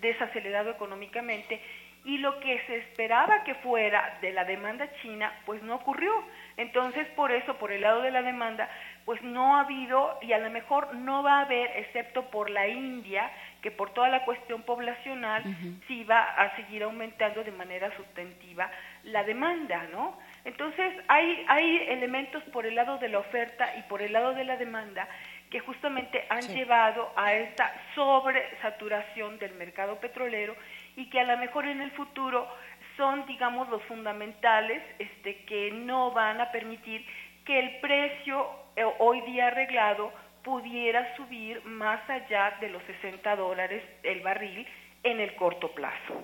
desacelerado 0.00 0.70
económicamente 0.70 1.60
y 2.04 2.18
lo 2.18 2.38
que 2.40 2.58
se 2.66 2.76
esperaba 2.76 3.44
que 3.44 3.54
fuera 3.56 4.18
de 4.22 4.32
la 4.32 4.44
demanda 4.44 4.90
china, 5.02 5.32
pues 5.44 5.62
no 5.62 5.74
ocurrió. 5.74 6.12
Entonces, 6.56 7.06
por 7.08 7.32
eso, 7.32 7.58
por 7.58 7.70
el 7.70 7.82
lado 7.82 8.00
de 8.02 8.10
la 8.10 8.22
demanda, 8.22 8.68
pues 9.04 9.22
no 9.22 9.56
ha 9.56 9.60
habido 9.60 10.18
y 10.22 10.32
a 10.32 10.38
lo 10.38 10.48
mejor 10.48 10.94
no 10.94 11.22
va 11.22 11.38
a 11.38 11.42
haber, 11.42 11.70
excepto 11.76 12.30
por 12.30 12.50
la 12.50 12.66
India, 12.66 13.30
que 13.62 13.70
por 13.70 13.90
toda 13.90 14.08
la 14.08 14.24
cuestión 14.24 14.62
poblacional 14.62 15.42
sí 15.86 16.04
va 16.04 16.22
a 16.22 16.54
seguir 16.56 16.82
aumentando 16.82 17.42
de 17.42 17.50
manera 17.50 17.94
sustantiva 17.96 18.70
la 19.04 19.24
demanda, 19.24 19.84
¿no? 19.90 20.16
Entonces, 20.44 20.94
hay, 21.08 21.44
hay 21.48 21.86
elementos 21.88 22.42
por 22.44 22.66
el 22.66 22.74
lado 22.74 22.98
de 22.98 23.08
la 23.08 23.18
oferta 23.18 23.74
y 23.76 23.82
por 23.82 24.00
el 24.00 24.12
lado 24.12 24.34
de 24.34 24.44
la 24.44 24.56
demanda 24.56 25.08
que 25.50 25.60
justamente 25.60 26.24
han 26.28 26.42
llevado 26.42 27.10
a 27.16 27.32
esta 27.34 27.72
sobresaturación 27.94 29.38
del 29.38 29.54
mercado 29.54 29.98
petrolero 29.98 30.54
y 30.96 31.08
que 31.10 31.20
a 31.20 31.24
lo 31.24 31.38
mejor 31.38 31.66
en 31.66 31.80
el 31.80 31.90
futuro 31.92 32.46
son, 32.96 33.24
digamos, 33.26 33.68
los 33.68 33.82
fundamentales 33.84 34.82
este, 34.98 35.44
que 35.44 35.70
no 35.70 36.10
van 36.10 36.40
a 36.40 36.50
permitir 36.52 37.04
que 37.44 37.58
el 37.58 37.80
precio 37.80 38.46
eh, 38.76 38.84
hoy 38.98 39.20
día 39.22 39.46
arreglado 39.46 40.12
pudiera 40.42 41.16
subir 41.16 41.64
más 41.64 42.00
allá 42.08 42.56
de 42.60 42.70
los 42.70 42.82
60 42.84 43.36
dólares 43.36 43.82
el 44.02 44.20
barril 44.22 44.66
en 45.02 45.20
el 45.20 45.34
corto 45.36 45.70
plazo. 45.72 46.22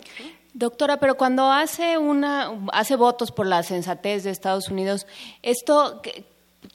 Doctora, 0.53 0.99
pero 0.99 1.17
cuando 1.17 1.51
hace 1.51 1.97
una 1.99 2.51
hace 2.73 2.97
votos 2.97 3.31
por 3.33 3.47
la 3.47 3.63
sensatez 3.63 4.25
de 4.25 4.31
Estados 4.31 4.69
Unidos, 4.69 5.07
esto 5.43 6.03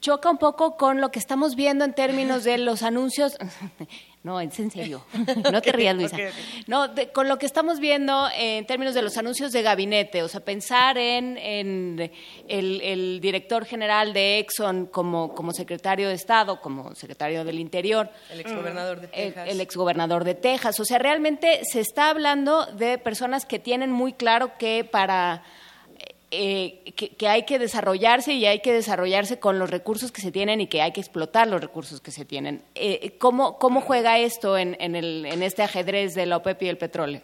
choca 0.00 0.30
un 0.30 0.38
poco 0.38 0.76
con 0.76 1.00
lo 1.00 1.10
que 1.10 1.18
estamos 1.18 1.56
viendo 1.56 1.84
en 1.84 1.94
términos 1.94 2.44
de 2.44 2.58
los 2.58 2.82
anuncios 2.82 3.36
no, 4.22 4.38
es 4.38 4.58
en 4.60 4.70
serio. 4.70 5.02
No 5.50 5.62
te 5.62 5.72
rías, 5.72 5.96
Luisa. 5.96 6.16
No, 6.66 6.90
con 7.14 7.28
lo 7.28 7.38
que 7.38 7.46
estamos 7.46 7.80
viendo 7.80 8.28
en 8.36 8.66
términos 8.66 8.94
de 8.94 9.00
los 9.00 9.16
anuncios 9.16 9.50
de 9.52 9.62
gabinete, 9.62 10.22
o 10.22 10.28
sea, 10.28 10.40
pensar 10.40 10.98
en, 10.98 11.38
en 11.38 12.10
el, 12.46 13.20
director 13.22 13.64
general 13.64 14.12
de 14.12 14.38
Exxon 14.38 14.86
como, 14.86 15.34
como 15.34 15.52
secretario 15.52 16.08
de 16.08 16.14
Estado, 16.14 16.60
como 16.60 16.94
secretario 16.94 17.44
del 17.44 17.58
Interior. 17.58 18.10
El 18.30 18.40
exgobernador 18.40 19.00
de 19.00 19.08
Texas. 19.08 19.44
El, 19.46 19.54
el 19.54 19.60
exgobernador 19.62 20.24
de 20.24 20.34
Texas. 20.34 20.78
O 20.80 20.84
sea, 20.84 20.98
realmente 20.98 21.60
se 21.64 21.80
está 21.80 22.10
hablando 22.10 22.66
de 22.66 22.98
personas 22.98 23.46
que 23.46 23.58
tienen 23.58 23.90
muy 23.90 24.12
claro 24.12 24.58
que 24.58 24.84
para 24.84 25.44
eh, 26.30 26.92
que, 26.94 27.28
hay 27.28 27.44
que 27.44 27.58
desarrollarse 27.58 28.32
y 28.32 28.46
hay 28.46 28.60
que 28.60 28.72
desarrollarse 28.72 29.40
con 29.40 29.58
los 29.58 29.70
recursos 29.70 30.12
que 30.12 30.20
se 30.20 30.30
tienen 30.30 30.60
y 30.60 30.68
que 30.68 30.82
hay 30.82 30.92
que 30.92 31.00
explotar 31.00 31.48
los 31.48 31.60
recursos 31.60 32.00
que 32.00 32.10
se 32.10 32.24
tienen. 32.24 32.62
Eh, 32.74 33.16
¿cómo, 33.18 33.58
¿Cómo 33.58 33.80
juega 33.80 34.18
esto 34.18 34.56
en, 34.56 34.76
en, 34.80 34.94
el, 34.94 35.26
en 35.26 35.42
este 35.42 35.62
ajedrez 35.62 36.14
de 36.14 36.26
la 36.26 36.36
OPEP 36.36 36.62
y 36.62 36.68
el 36.68 36.78
petróleo? 36.78 37.20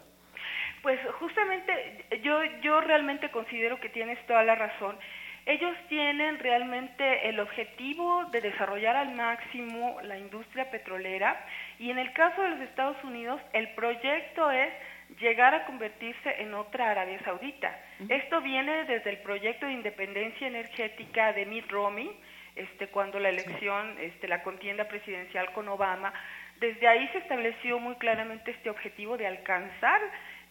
Pues 0.81 0.99
justamente 1.19 2.05
yo, 2.23 2.43
yo 2.61 2.81
realmente 2.81 3.31
considero 3.31 3.79
que 3.79 3.89
tienes 3.89 4.17
toda 4.27 4.43
la 4.43 4.55
razón. 4.55 4.97
Ellos 5.45 5.75
tienen 5.87 6.39
realmente 6.39 7.29
el 7.29 7.39
objetivo 7.39 8.25
de 8.31 8.41
desarrollar 8.41 8.97
al 8.97 9.15
máximo 9.15 9.97
la 10.03 10.17
industria 10.17 10.69
petrolera 10.69 11.45
y 11.79 11.89
en 11.89 11.97
el 11.97 12.11
caso 12.11 12.41
de 12.41 12.49
los 12.49 12.59
Estados 12.59 13.01
Unidos 13.05 13.39
el 13.53 13.69
proyecto 13.69 14.51
es 14.51 14.73
llegar 15.19 15.53
a 15.53 15.65
convertirse 15.65 16.41
en 16.41 16.53
otra 16.53 16.91
Arabia 16.91 17.19
Saudita. 17.23 17.75
Esto 18.09 18.41
viene 18.41 18.85
desde 18.85 19.09
el 19.09 19.17
proyecto 19.19 19.65
de 19.65 19.73
independencia 19.73 20.47
energética 20.47 21.33
de 21.33 21.45
Mitt 21.45 21.69
Romney, 21.69 22.09
este, 22.55 22.87
cuando 22.87 23.19
la 23.19 23.29
elección, 23.29 23.97
este, 23.99 24.27
la 24.27 24.43
contienda 24.43 24.87
presidencial 24.87 25.51
con 25.53 25.67
Obama, 25.67 26.13
desde 26.59 26.87
ahí 26.87 27.07
se 27.09 27.19
estableció 27.19 27.79
muy 27.79 27.95
claramente 27.95 28.51
este 28.51 28.69
objetivo 28.69 29.17
de 29.17 29.27
alcanzar 29.27 30.01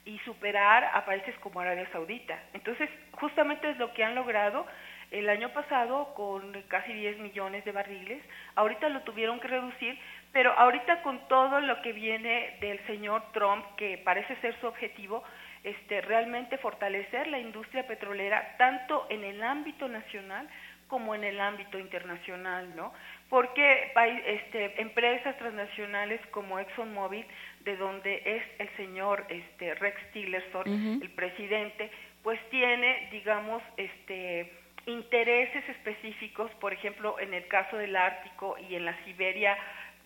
y 0.05 0.19
superar 0.21 0.85
a 0.95 1.05
países 1.05 1.35
como 1.41 1.61
Arabia 1.61 1.89
Saudita. 1.91 2.41
Entonces, 2.53 2.89
justamente 3.13 3.69
es 3.69 3.77
lo 3.77 3.93
que 3.93 4.05
han 4.05 4.15
logrado 4.15 4.65
el 5.11 5.29
año 5.29 5.53
pasado 5.53 6.15
con 6.15 6.53
casi 6.69 6.93
10 6.93 7.19
millones 7.19 7.65
de 7.65 7.73
barriles. 7.73 8.23
Ahorita 8.55 8.89
lo 8.89 9.03
tuvieron 9.03 9.41
que 9.41 9.49
reducir, 9.49 9.99
pero 10.37 10.53
ahorita 10.53 11.01
con 11.01 11.27
todo 11.29 11.63
lo 11.63 11.81
que 11.81 11.95
viene 11.95 12.59
del 12.61 12.79
señor 12.87 13.23
Trump, 13.33 13.65
que 13.79 13.97
parece 13.97 14.37
ser 14.43 14.55
su 14.61 14.67
objetivo, 14.67 15.25
este, 15.65 16.03
realmente 16.03 16.59
fortalecer 16.59 17.27
la 17.29 17.39
industria 17.39 17.87
petrolera 17.87 18.55
tanto 18.59 19.07
en 19.09 19.25
el 19.25 19.43
ámbito 19.43 19.89
nacional 19.89 20.47
como 20.89 21.15
en 21.15 21.25
el 21.25 21.41
ámbito 21.41 21.79
internacional, 21.79 22.77
¿no? 22.77 22.93
Porque 23.31 23.95
este, 24.27 24.79
empresas 24.79 25.39
transnacionales 25.39 26.21
como 26.33 26.59
ExxonMobil, 26.59 27.25
de 27.61 27.77
donde 27.79 28.21
es 28.27 28.43
el 28.59 28.69
señor 28.77 29.25
este, 29.31 29.75
Rex 29.77 30.13
Tillerson, 30.13 31.01
el 31.01 31.11
presidente, 31.13 31.91
pues 32.23 32.39
tiene, 32.51 33.09
digamos, 33.11 33.63
este, 33.79 34.53
intereses 34.85 35.69
específicos, 35.69 36.51
por 36.61 36.75
ejemplo, 36.75 37.19
en 37.19 37.33
el 37.33 37.49
caso 37.49 37.79
del 37.79 37.97
Ártico 37.97 38.57
y 38.69 38.75
en 38.75 38.85
la 38.85 38.95
Siberia 39.05 39.57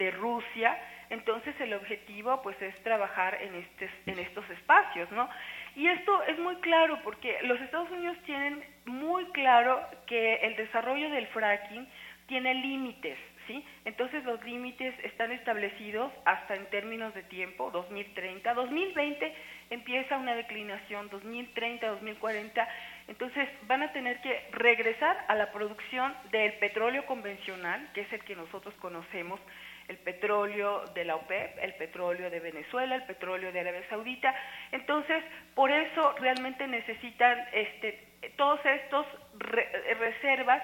de 0.01 0.11
Rusia, 0.11 0.77
entonces 1.11 1.55
el 1.61 1.75
objetivo 1.75 2.41
pues 2.43 2.61
es 2.63 2.75
trabajar 2.83 3.39
en, 3.43 3.55
estos, 3.55 3.91
en 4.07 4.19
estos 4.19 4.49
espacios, 4.51 5.11
¿no? 5.13 5.29
Y 5.77 5.87
esto 5.87 6.23
es 6.25 6.39
muy 6.39 6.57
claro 6.57 6.99
porque 7.05 7.37
los 7.43 7.61
Estados 7.61 7.91
Unidos 7.91 8.17
tienen 8.25 8.65
muy 8.87 9.27
claro 9.27 9.81
que 10.07 10.37
el 10.37 10.57
desarrollo 10.57 11.11
del 11.11 11.27
fracking 11.29 11.87
tiene 12.27 12.55
límites, 12.55 13.19
¿sí? 13.47 13.63
Entonces 13.85 14.25
los 14.25 14.43
límites 14.45 14.95
están 15.03 15.33
establecidos 15.33 16.13
hasta 16.25 16.55
en 16.55 16.65
términos 16.71 17.13
de 17.13 17.25
tiempo, 17.25 17.71
2030, 17.71 18.55
2020 18.55 19.35
empieza 19.71 20.17
una 20.17 20.35
declinación, 20.35 21.09
2030, 21.11 21.87
2040, 21.87 22.69
entonces 23.09 23.49
van 23.67 23.83
a 23.83 23.93
tener 23.93 24.21
que 24.21 24.49
regresar 24.53 25.25
a 25.29 25.35
la 25.35 25.53
producción 25.53 26.15
del 26.31 26.55
petróleo 26.55 27.05
convencional, 27.07 27.89
que 27.93 28.03
es 28.03 28.13
el 28.13 28.25
que 28.25 28.37
nosotros 28.37 28.75
conocemos, 28.81 29.41
el 29.89 29.99
petróleo 29.99 30.85
de 30.95 31.05
la 31.05 31.17
OPEP, 31.17 31.59
el 31.63 31.75
petróleo 31.75 32.31
de 32.31 32.41
Venezuela, 32.41 32.95
el 32.95 33.05
petróleo 33.05 33.53
de 33.53 33.61
Arabia 33.61 33.89
Saudita. 33.89 34.35
Entonces, 34.73 35.23
por 35.55 35.71
eso 35.71 36.15
realmente 36.19 36.67
necesitan 36.67 37.39
este, 37.53 38.11
todos 38.37 38.61
estos 38.65 39.07
reservas, 39.39 40.63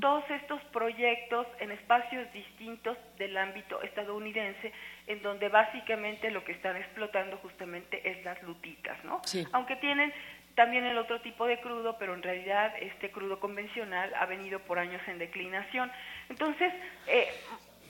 todos 0.00 0.24
estos 0.30 0.60
proyectos 0.72 1.46
en 1.60 1.70
espacios 1.72 2.32
distintos 2.32 2.96
del 3.18 3.36
ámbito 3.36 3.82
estadounidense, 3.82 4.72
en 5.06 5.22
donde 5.22 5.48
básicamente 5.48 6.30
lo 6.30 6.44
que 6.44 6.52
están 6.52 6.76
explotando 6.76 7.36
justamente 7.38 8.08
es 8.08 8.24
las 8.24 8.42
lutitas, 8.42 9.02
¿no? 9.04 9.20
Aunque 9.52 9.76
tienen 9.76 10.12
también 10.54 10.84
el 10.84 10.96
otro 10.98 11.20
tipo 11.20 11.46
de 11.46 11.60
crudo, 11.60 11.96
pero 11.98 12.14
en 12.14 12.22
realidad 12.22 12.72
este 12.80 13.10
crudo 13.10 13.40
convencional 13.40 14.12
ha 14.14 14.26
venido 14.26 14.60
por 14.60 14.78
años 14.78 15.02
en 15.08 15.18
declinación. 15.18 15.90
Entonces, 16.28 16.72
eh, 17.08 17.28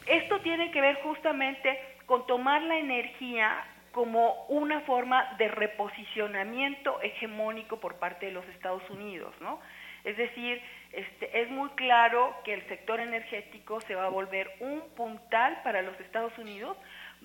esto 0.06 0.40
tiene 0.40 0.70
que 0.70 0.81
ver 0.81 1.01
justamente 1.02 1.78
con 2.06 2.26
tomar 2.26 2.62
la 2.62 2.78
energía 2.78 3.64
como 3.93 4.44
una 4.48 4.81
forma 4.81 5.35
de 5.39 5.48
reposicionamiento 5.48 7.01
hegemónico 7.01 7.78
por 7.78 7.97
parte 7.97 8.26
de 8.26 8.32
los 8.32 8.47
Estados 8.48 8.82
Unidos, 8.90 9.32
¿no? 9.40 9.60
Es 10.02 10.16
decir, 10.16 10.60
este, 10.93 11.40
es 11.40 11.51
muy 11.51 11.70
claro 11.70 12.36
que 12.44 12.55
el 12.55 12.68
sector 12.68 13.01
energético 13.01 13.81
se 13.82 13.94
va 13.94 14.06
a 14.06 14.10
volver 14.10 14.51
un 14.60 14.82
puntal 14.97 15.60
para 15.62 15.81
los 15.81 15.98
Estados 16.01 16.36
Unidos 16.39 16.76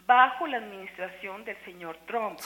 bajo 0.06 0.48
la 0.48 0.58
administración 0.58 1.44
del 1.44 1.58
señor 1.66 1.98
Trump. 2.06 2.40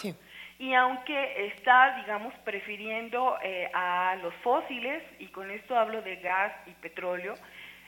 Y 0.58 0.74
aunque 0.74 1.48
está, 1.48 1.98
digamos, 2.02 2.34
prefiriendo 2.46 3.38
eh, 3.44 3.70
a 3.74 4.16
los 4.22 4.34
fósiles, 4.36 5.04
y 5.20 5.28
con 5.28 5.52
esto 5.52 5.78
hablo 5.78 6.02
de 6.02 6.16
gas 6.18 6.54
y 6.66 6.72
petróleo, 6.72 7.36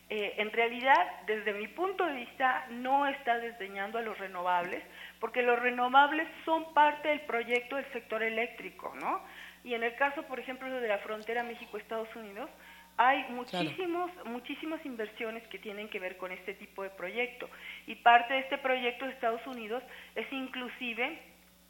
eh, 0.10 0.36
en 0.38 0.52
realidad, 0.52 1.22
desde 1.26 1.54
mi 1.54 1.68
punto 1.68 2.06
de 2.06 2.14
vista, 2.14 2.68
no 2.70 3.08
está 3.08 3.40
desdeñando 3.40 3.98
a 3.98 4.02
los 4.02 4.18
renovables, 4.20 4.84
porque 5.20 5.42
los 5.42 5.60
renovables 5.60 6.28
son 6.46 6.74
parte 6.74 7.08
del 7.08 7.22
proyecto 7.22 7.76
del 7.76 7.92
sector 7.92 8.22
eléctrico, 8.22 8.94
¿no? 9.02 9.22
Y 9.64 9.74
en 9.74 9.84
el 9.84 9.96
caso, 9.96 10.22
por 10.24 10.40
ejemplo, 10.40 10.70
de 10.70 10.88
la 10.88 11.00
frontera 11.00 11.42
México-Estados 11.42 12.16
Unidos, 12.16 12.50
hay 12.98 13.26
muchísimos, 13.30 14.12
muchísimas 14.26 14.86
inversiones 14.86 15.46
que 15.48 15.58
tienen 15.58 15.90
que 15.90 16.00
ver 16.00 16.18
con 16.18 16.32
este 16.32 16.54
tipo 16.54 16.84
de 16.84 16.92
proyecto. 16.92 17.50
Y 17.88 17.96
parte 17.96 18.36
de 18.36 18.40
este 18.42 18.60
proyecto 18.60 19.06
de 19.06 19.12
Estados 19.12 19.46
Unidos 19.48 19.84
es 20.14 20.32
inclusive 20.32 21.20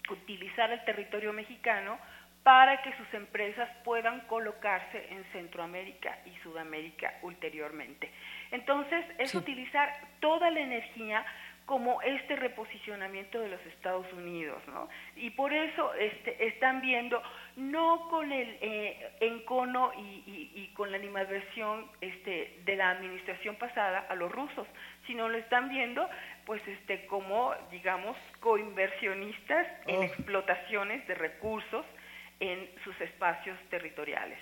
utilizar 0.10 0.72
el 0.72 0.84
territorio 0.84 1.34
mexicano 1.34 1.98
para 2.46 2.80
que 2.84 2.96
sus 2.98 3.12
empresas 3.16 3.68
puedan 3.84 4.20
colocarse 4.28 5.08
en 5.10 5.24
Centroamérica 5.32 6.20
y 6.28 6.44
Sudamérica 6.44 7.16
ulteriormente. 7.24 8.12
Entonces, 8.52 9.04
es 9.18 9.34
utilizar 9.34 9.92
toda 10.20 10.52
la 10.52 10.60
energía 10.60 11.26
como 11.66 12.00
este 12.04 12.36
reposicionamiento 12.36 13.40
de 13.40 13.50
los 13.50 13.66
Estados 13.66 14.06
Unidos, 14.14 14.62
¿no? 14.68 14.88
Y 15.16 15.32
por 15.32 15.52
eso 15.52 15.92
este, 15.96 16.46
están 16.46 16.82
viendo, 16.82 17.20
no 17.56 18.08
con 18.12 18.32
el 18.32 18.60
eh, 18.62 19.10
encono 19.22 19.92
y, 19.98 20.52
y, 20.54 20.72
con 20.76 20.92
la 20.92 20.98
animadversión 20.98 21.90
este, 22.00 22.60
de 22.64 22.76
la 22.76 22.92
administración 22.92 23.56
pasada 23.56 24.06
a 24.08 24.14
los 24.14 24.32
rusos, 24.32 24.68
sino 25.08 25.30
lo 25.30 25.40
están 25.40 25.70
viendo 25.70 26.08
pues 26.46 26.62
este 26.68 27.08
como 27.08 27.56
digamos 27.72 28.16
coinversionistas 28.40 29.66
en 29.88 29.96
Oh. 29.96 30.04
explotaciones 30.04 31.08
de 31.08 31.16
recursos 31.16 31.84
en 32.40 32.70
sus 32.84 33.00
espacios 33.02 33.58
territoriales. 33.70 34.40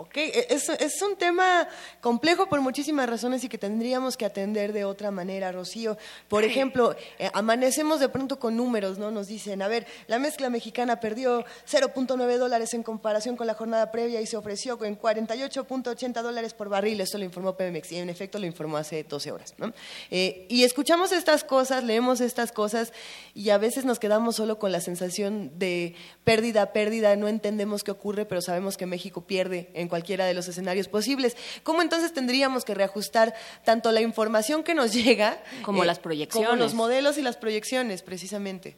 Ok, 0.00 0.16
e- 0.16 0.46
es, 0.48 0.70
es 0.70 1.02
un 1.02 1.14
tema 1.14 1.68
complejo 2.00 2.48
por 2.48 2.62
muchísimas 2.62 3.06
razones 3.06 3.44
y 3.44 3.50
que 3.50 3.58
tendríamos 3.58 4.16
que 4.16 4.24
atender 4.24 4.72
de 4.72 4.86
otra 4.86 5.10
manera, 5.10 5.52
Rocío. 5.52 5.98
Por 6.26 6.42
ejemplo, 6.42 6.96
eh, 7.18 7.28
amanecemos 7.34 8.00
de 8.00 8.08
pronto 8.08 8.38
con 8.38 8.56
números, 8.56 8.98
¿no? 8.98 9.10
Nos 9.10 9.26
dicen, 9.26 9.60
a 9.60 9.68
ver, 9.68 9.86
la 10.06 10.18
mezcla 10.18 10.48
mexicana 10.48 11.00
perdió 11.00 11.44
0.9 11.70 12.38
dólares 12.38 12.72
en 12.72 12.82
comparación 12.82 13.36
con 13.36 13.46
la 13.46 13.52
jornada 13.52 13.92
previa 13.92 14.22
y 14.22 14.26
se 14.26 14.38
ofreció 14.38 14.82
en 14.86 14.98
48.80 14.98 16.22
dólares 16.22 16.54
por 16.54 16.70
barril. 16.70 16.98
Esto 17.02 17.18
lo 17.18 17.24
informó 17.24 17.54
Pemex 17.54 17.92
y 17.92 17.98
en 17.98 18.08
efecto 18.08 18.38
lo 18.38 18.46
informó 18.46 18.78
hace 18.78 19.04
12 19.04 19.32
horas, 19.32 19.52
¿no? 19.58 19.74
Eh, 20.10 20.46
y 20.48 20.64
escuchamos 20.64 21.12
estas 21.12 21.44
cosas, 21.44 21.84
leemos 21.84 22.22
estas 22.22 22.52
cosas 22.52 22.94
y 23.34 23.50
a 23.50 23.58
veces 23.58 23.84
nos 23.84 23.98
quedamos 23.98 24.36
solo 24.36 24.58
con 24.58 24.72
la 24.72 24.80
sensación 24.80 25.58
de 25.58 25.94
pérdida, 26.24 26.72
pérdida, 26.72 27.14
no 27.16 27.28
entendemos 27.28 27.84
qué 27.84 27.90
ocurre, 27.90 28.24
pero 28.24 28.40
sabemos 28.40 28.78
que 28.78 28.86
México 28.86 29.26
pierde 29.26 29.68
en 29.74 29.89
cualquiera 29.90 30.24
de 30.24 30.32
los 30.34 30.48
escenarios 30.48 30.88
posibles. 30.88 31.36
¿Cómo 31.62 31.82
entonces 31.82 32.14
tendríamos 32.14 32.64
que 32.64 32.74
reajustar 32.74 33.34
tanto 33.64 33.92
la 33.92 34.00
información 34.00 34.64
que 34.64 34.74
nos 34.74 34.92
llega 35.04 35.36
Como 35.62 35.84
las 35.84 35.98
proyecciones. 35.98 36.48
como 36.48 36.58
los 36.62 36.72
modelos 36.74 37.18
y 37.18 37.22
las 37.22 37.36
proyecciones, 37.36 38.02
precisamente? 38.02 38.76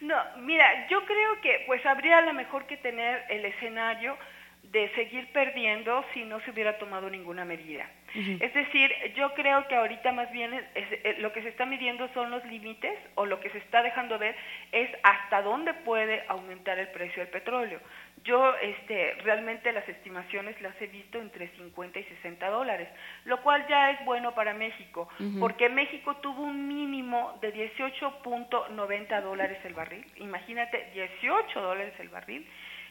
No, 0.00 0.16
mira, 0.38 0.86
yo 0.88 1.04
creo 1.04 1.40
que 1.42 1.64
pues 1.66 1.84
habría 1.86 2.18
a 2.18 2.22
lo 2.22 2.32
mejor 2.34 2.66
que 2.66 2.76
tener 2.76 3.24
el 3.28 3.44
escenario 3.44 4.16
de 4.64 4.90
seguir 4.94 5.30
perdiendo 5.32 6.04
si 6.14 6.24
no 6.24 6.40
se 6.44 6.50
hubiera 6.50 6.78
tomado 6.78 7.10
ninguna 7.10 7.44
medida. 7.44 7.88
Es 8.14 8.52
decir, 8.52 8.90
yo 9.16 9.32
creo 9.34 9.66
que 9.68 9.74
ahorita 9.74 10.12
más 10.12 10.30
bien 10.32 10.52
es- 10.52 10.64
es- 10.74 10.92
eh, 11.04 11.16
lo 11.20 11.32
que 11.32 11.42
se 11.42 11.48
está 11.48 11.64
midiendo 11.66 12.08
son 12.14 12.30
los 12.30 12.44
límites 12.44 12.98
o 13.14 13.24
lo 13.26 13.40
que 13.40 13.48
se 13.50 13.58
está 13.58 13.82
dejando 13.82 14.18
ver 14.18 14.34
es 14.70 14.90
hasta 15.02 15.40
dónde 15.42 15.72
puede 15.72 16.22
aumentar 16.28 16.78
el 16.78 16.88
precio 16.88 17.22
del 17.22 17.30
petróleo. 17.32 17.80
Yo 18.24 18.54
este, 18.56 19.14
realmente 19.24 19.72
las 19.72 19.88
estimaciones 19.88 20.60
las 20.62 20.80
he 20.80 20.86
visto 20.86 21.20
entre 21.20 21.48
50 21.56 21.98
y 21.98 22.04
60 22.04 22.48
dólares, 22.50 22.88
lo 23.24 23.42
cual 23.42 23.66
ya 23.68 23.90
es 23.90 24.04
bueno 24.04 24.32
para 24.34 24.54
México, 24.54 25.08
porque 25.40 25.68
México 25.68 26.14
tuvo 26.16 26.42
un 26.42 26.68
mínimo 26.68 27.36
de 27.40 27.52
18.90 27.54 29.22
dólares 29.22 29.58
el 29.64 29.74
barril, 29.74 30.06
imagínate, 30.18 30.90
18 30.94 31.60
dólares 31.60 31.94
el 31.98 32.10
barril, 32.10 32.48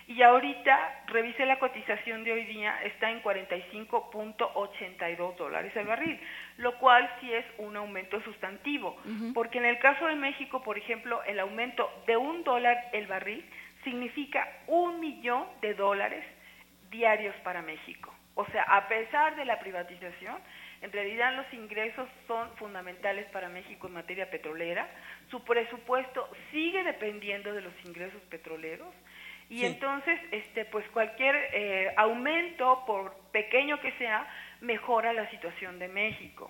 y 0.07 0.23
ahorita, 0.23 1.03
revisé 1.07 1.45
la 1.45 1.59
cotización 1.59 2.25
de 2.25 2.33
hoy 2.33 2.43
día, 2.45 2.81
está 2.83 3.11
en 3.11 3.21
45.82 3.23 5.35
dólares 5.37 5.71
el 5.75 5.85
barril, 5.85 6.19
lo 6.57 6.77
cual 6.79 7.07
sí 7.21 7.31
es 7.31 7.45
un 7.59 7.77
aumento 7.77 8.19
sustantivo, 8.23 8.97
porque 9.33 9.59
en 9.59 9.65
el 9.65 9.79
caso 9.79 10.07
de 10.07 10.15
México, 10.15 10.61
por 10.63 10.77
ejemplo, 10.77 11.23
el 11.23 11.39
aumento 11.39 11.89
de 12.07 12.17
un 12.17 12.43
dólar 12.43 12.89
el 12.91 13.07
barril 13.07 13.45
significa 13.83 14.47
un 14.67 14.99
millón 14.99 15.45
de 15.61 15.73
dólares 15.73 16.23
diarios 16.89 17.35
para 17.43 17.61
México. 17.61 18.13
O 18.35 18.45
sea, 18.47 18.63
a 18.63 18.87
pesar 18.87 19.35
de 19.35 19.45
la 19.45 19.59
privatización, 19.59 20.37
en 20.81 20.91
realidad 20.91 21.35
los 21.35 21.51
ingresos 21.53 22.07
son 22.27 22.49
fundamentales 22.57 23.25
para 23.27 23.49
México 23.49 23.87
en 23.87 23.93
materia 23.93 24.29
petrolera. 24.29 24.89
Su 25.29 25.43
presupuesto 25.43 26.29
sigue 26.51 26.83
dependiendo 26.83 27.53
de 27.53 27.61
los 27.61 27.73
ingresos 27.85 28.21
petroleros 28.29 28.93
y 29.49 29.59
Sí. 29.59 29.65
entonces, 29.65 30.19
este, 30.31 30.65
pues 30.65 30.87
cualquier 30.89 31.35
eh, 31.53 31.93
aumento, 31.97 32.83
por 32.87 33.13
pequeño 33.31 33.79
que 33.81 33.91
sea, 33.93 34.25
mejora 34.61 35.11
la 35.13 35.29
situación 35.29 35.77
de 35.77 35.87
México. 35.87 36.49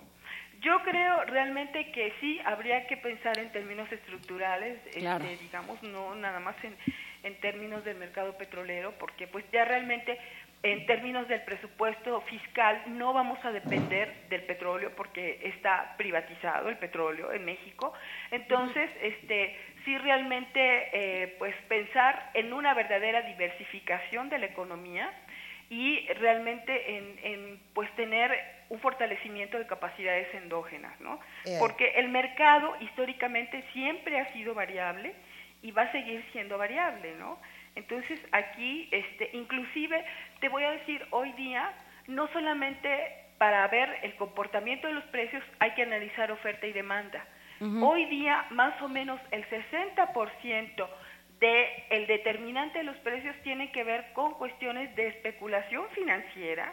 Yo 0.60 0.80
creo 0.84 1.24
realmente 1.24 1.90
que 1.90 2.12
sí 2.20 2.40
habría 2.44 2.86
que 2.86 2.96
pensar 2.96 3.36
en 3.38 3.50
términos 3.50 3.90
estructurales, 3.90 4.78
este, 4.86 5.36
digamos, 5.40 5.82
no 5.82 6.14
nada 6.14 6.38
más 6.38 6.54
en, 6.62 6.76
en 7.22 7.40
términos 7.40 7.84
del 7.84 7.96
mercado 7.96 8.36
petrolero, 8.36 8.92
porque 8.98 9.26
pues 9.26 9.44
ya 9.52 9.64
realmente 9.64 10.18
en 10.62 10.86
términos 10.86 11.26
del 11.26 11.42
presupuesto 11.42 12.20
fiscal 12.22 12.82
no 12.86 13.12
vamos 13.12 13.44
a 13.44 13.50
depender 13.50 14.28
del 14.28 14.42
petróleo 14.42 14.92
porque 14.94 15.40
está 15.42 15.94
privatizado 15.96 16.68
el 16.68 16.78
petróleo 16.78 17.32
en 17.32 17.44
México. 17.44 17.92
Entonces, 18.30 18.88
este, 19.00 19.56
sí 19.84 19.98
realmente 19.98 20.60
eh, 20.92 21.34
pues 21.38 21.54
pensar 21.68 22.30
en 22.34 22.52
una 22.52 22.74
verdadera 22.74 23.22
diversificación 23.22 24.28
de 24.28 24.38
la 24.38 24.46
economía 24.46 25.12
y 25.68 26.06
realmente 26.20 26.96
en, 26.96 27.18
en, 27.22 27.60
pues 27.74 27.90
tener 27.96 28.30
un 28.68 28.78
fortalecimiento 28.78 29.58
de 29.58 29.66
capacidades 29.66 30.32
endógenas, 30.34 30.98
¿no? 31.00 31.18
Eh. 31.44 31.56
Porque 31.58 31.92
el 31.96 32.08
mercado 32.08 32.76
históricamente 32.80 33.64
siempre 33.72 34.20
ha 34.20 34.32
sido 34.32 34.54
variable 34.54 35.14
y 35.62 35.70
va 35.70 35.82
a 35.82 35.92
seguir 35.92 36.24
siendo 36.32 36.58
variable, 36.58 37.14
¿no? 37.18 37.38
Entonces 37.74 38.20
aquí, 38.32 38.88
este, 38.90 39.30
inclusive 39.32 40.04
te 40.40 40.48
voy 40.48 40.64
a 40.64 40.72
decir 40.72 41.04
hoy 41.10 41.32
día 41.32 41.72
no 42.06 42.28
solamente 42.28 43.22
para 43.38 43.66
ver 43.68 43.98
el 44.02 44.14
comportamiento 44.16 44.86
de 44.86 44.94
los 44.94 45.04
precios 45.04 45.42
hay 45.58 45.72
que 45.72 45.82
analizar 45.82 46.30
oferta 46.30 46.66
y 46.66 46.72
demanda. 46.72 47.24
Hoy 47.80 48.06
día 48.06 48.46
más 48.50 48.80
o 48.82 48.88
menos 48.88 49.20
el 49.30 49.48
60% 49.48 50.88
de 51.38 51.84
el 51.90 52.08
determinante 52.08 52.78
de 52.78 52.84
los 52.84 52.96
precios 52.98 53.36
tiene 53.44 53.70
que 53.70 53.84
ver 53.84 54.12
con 54.14 54.34
cuestiones 54.34 54.94
de 54.96 55.06
especulación 55.06 55.88
financiera, 55.90 56.72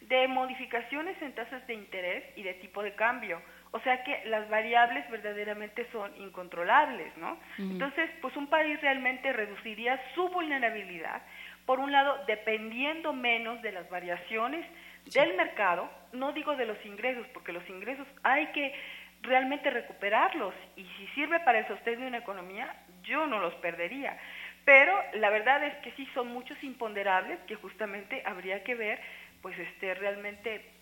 de 0.00 0.26
modificaciones 0.26 1.20
en 1.22 1.32
tasas 1.32 1.64
de 1.68 1.74
interés 1.74 2.24
y 2.36 2.42
de 2.42 2.54
tipo 2.54 2.82
de 2.82 2.94
cambio. 2.94 3.40
O 3.76 3.80
sea 3.80 4.02
que 4.04 4.22
las 4.24 4.48
variables 4.48 5.08
verdaderamente 5.10 5.86
son 5.92 6.10
incontrolables, 6.16 7.14
¿no? 7.18 7.38
Entonces, 7.58 8.08
pues 8.22 8.34
un 8.34 8.46
país 8.46 8.80
realmente 8.80 9.34
reduciría 9.34 10.00
su 10.14 10.30
vulnerabilidad, 10.30 11.20
por 11.66 11.78
un 11.78 11.92
lado, 11.92 12.24
dependiendo 12.26 13.12
menos 13.12 13.60
de 13.60 13.72
las 13.72 13.86
variaciones 13.90 14.64
del 15.12 15.36
mercado, 15.36 15.90
no 16.12 16.32
digo 16.32 16.56
de 16.56 16.64
los 16.64 16.82
ingresos, 16.86 17.26
porque 17.34 17.52
los 17.52 17.68
ingresos 17.68 18.06
hay 18.22 18.46
que 18.46 18.72
realmente 19.20 19.68
recuperarlos 19.68 20.54
y 20.76 20.84
si 20.96 21.06
sirve 21.08 21.38
para 21.40 21.58
el 21.58 21.68
sostén 21.68 22.00
de 22.00 22.06
una 22.06 22.18
economía, 22.18 22.74
yo 23.02 23.26
no 23.26 23.40
los 23.40 23.54
perdería. 23.56 24.16
Pero 24.64 24.96
la 25.14 25.28
verdad 25.28 25.62
es 25.64 25.74
que 25.82 25.92
sí 25.92 26.08
son 26.14 26.28
muchos 26.28 26.56
imponderables 26.64 27.38
que 27.40 27.56
justamente 27.56 28.22
habría 28.24 28.64
que 28.64 28.74
ver, 28.74 28.98
pues 29.42 29.58
este 29.58 29.92
realmente 29.94 30.75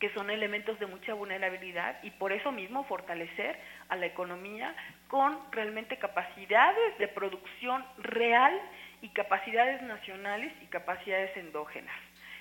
que 0.00 0.08
son 0.14 0.30
elementos 0.30 0.78
de 0.80 0.86
mucha 0.86 1.14
vulnerabilidad 1.14 2.02
y 2.02 2.10
por 2.10 2.32
eso 2.32 2.50
mismo 2.50 2.84
fortalecer 2.84 3.56
a 3.90 3.96
la 3.96 4.06
economía 4.06 4.74
con 5.08 5.38
realmente 5.52 5.98
capacidades 5.98 6.98
de 6.98 7.06
producción 7.08 7.84
real 7.98 8.58
y 9.02 9.10
capacidades 9.10 9.82
nacionales 9.82 10.52
y 10.62 10.66
capacidades 10.66 11.36
endógenas. 11.36 11.94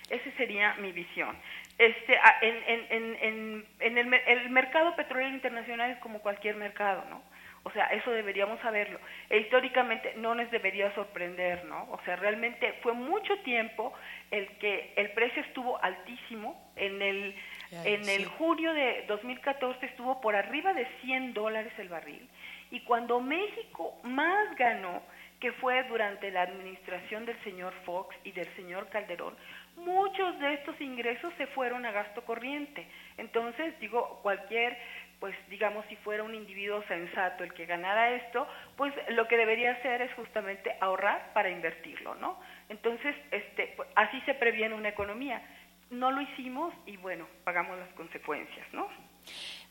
Esa 0.09 0.31
sería 0.37 0.73
mi 0.75 0.91
visión. 0.91 1.37
Este, 1.77 2.17
a- 2.17 2.39
en, 2.41 2.55
en, 2.65 3.17
en, 3.21 3.65
en, 3.79 3.97
el, 3.97 4.13
el 4.25 4.49
mercado 4.49 4.95
petrolero 4.95 5.29
internacional 5.29 5.91
es 5.91 5.97
como 5.99 6.19
cualquier 6.21 6.55
mercado, 6.55 7.05
¿no? 7.09 7.21
O 7.63 7.71
sea, 7.71 7.87
eso 7.87 8.09
deberíamos 8.11 8.59
saberlo. 8.61 8.99
E 9.29 9.37
históricamente 9.39 10.13
no 10.15 10.33
nos 10.33 10.49
debería 10.49 10.93
sorprender, 10.95 11.65
¿no? 11.65 11.83
O 11.91 11.99
sea, 12.05 12.15
realmente 12.15 12.73
fue 12.81 12.93
mucho 12.93 13.37
tiempo 13.39 13.93
el 14.31 14.47
que 14.59 14.93
el 14.95 15.11
precio 15.11 15.41
estuvo 15.43 15.77
altísimo. 15.83 16.71
En 16.77 17.01
el, 17.01 17.35
En 17.71 18.07
el 18.09 18.23
sí. 18.23 18.31
junio 18.37 18.73
de 18.73 19.05
2014 19.07 19.85
estuvo 19.85 20.19
por 20.21 20.35
arriba 20.35 20.73
de 20.73 20.87
100 21.01 21.33
dólares 21.33 21.73
el 21.77 21.89
barril. 21.89 22.27
Y 22.71 22.81
cuando 22.81 23.19
México 23.19 23.97
más 24.03 24.55
ganó, 24.55 25.01
que 25.39 25.51
fue 25.53 25.83
durante 25.83 26.31
la 26.31 26.41
administración 26.41 27.25
del 27.25 27.41
señor 27.43 27.73
Fox 27.85 28.15
y 28.25 28.31
del 28.31 28.53
señor 28.55 28.89
Calderón, 28.89 29.35
muchos 29.77 30.37
de 30.39 30.55
estos 30.55 30.79
ingresos 30.81 31.33
se 31.37 31.47
fueron 31.47 31.85
a 31.85 31.91
gasto 31.91 32.25
corriente. 32.25 32.85
Entonces, 33.17 33.79
digo, 33.79 34.19
cualquier 34.21 34.77
pues 35.19 35.35
digamos 35.49 35.85
si 35.87 35.95
fuera 35.97 36.23
un 36.23 36.33
individuo 36.33 36.81
sensato 36.87 37.43
el 37.43 37.53
que 37.53 37.65
ganara 37.65 38.11
esto, 38.11 38.47
pues 38.77 38.93
lo 39.09 39.27
que 39.27 39.35
debería 39.35 39.71
hacer 39.71 40.01
es 40.01 40.13
justamente 40.13 40.73
ahorrar 40.79 41.33
para 41.33 41.49
invertirlo, 41.49 42.15
¿no? 42.15 42.39
Entonces, 42.69 43.15
este, 43.31 43.73
pues, 43.75 43.89
así 43.95 44.19
se 44.21 44.33
previene 44.33 44.75
una 44.75 44.89
economía. 44.89 45.41
No 45.89 46.11
lo 46.11 46.21
hicimos 46.21 46.73
y 46.85 46.97
bueno, 46.97 47.27
pagamos 47.43 47.77
las 47.77 47.91
consecuencias, 47.93 48.67
¿no? 48.73 48.87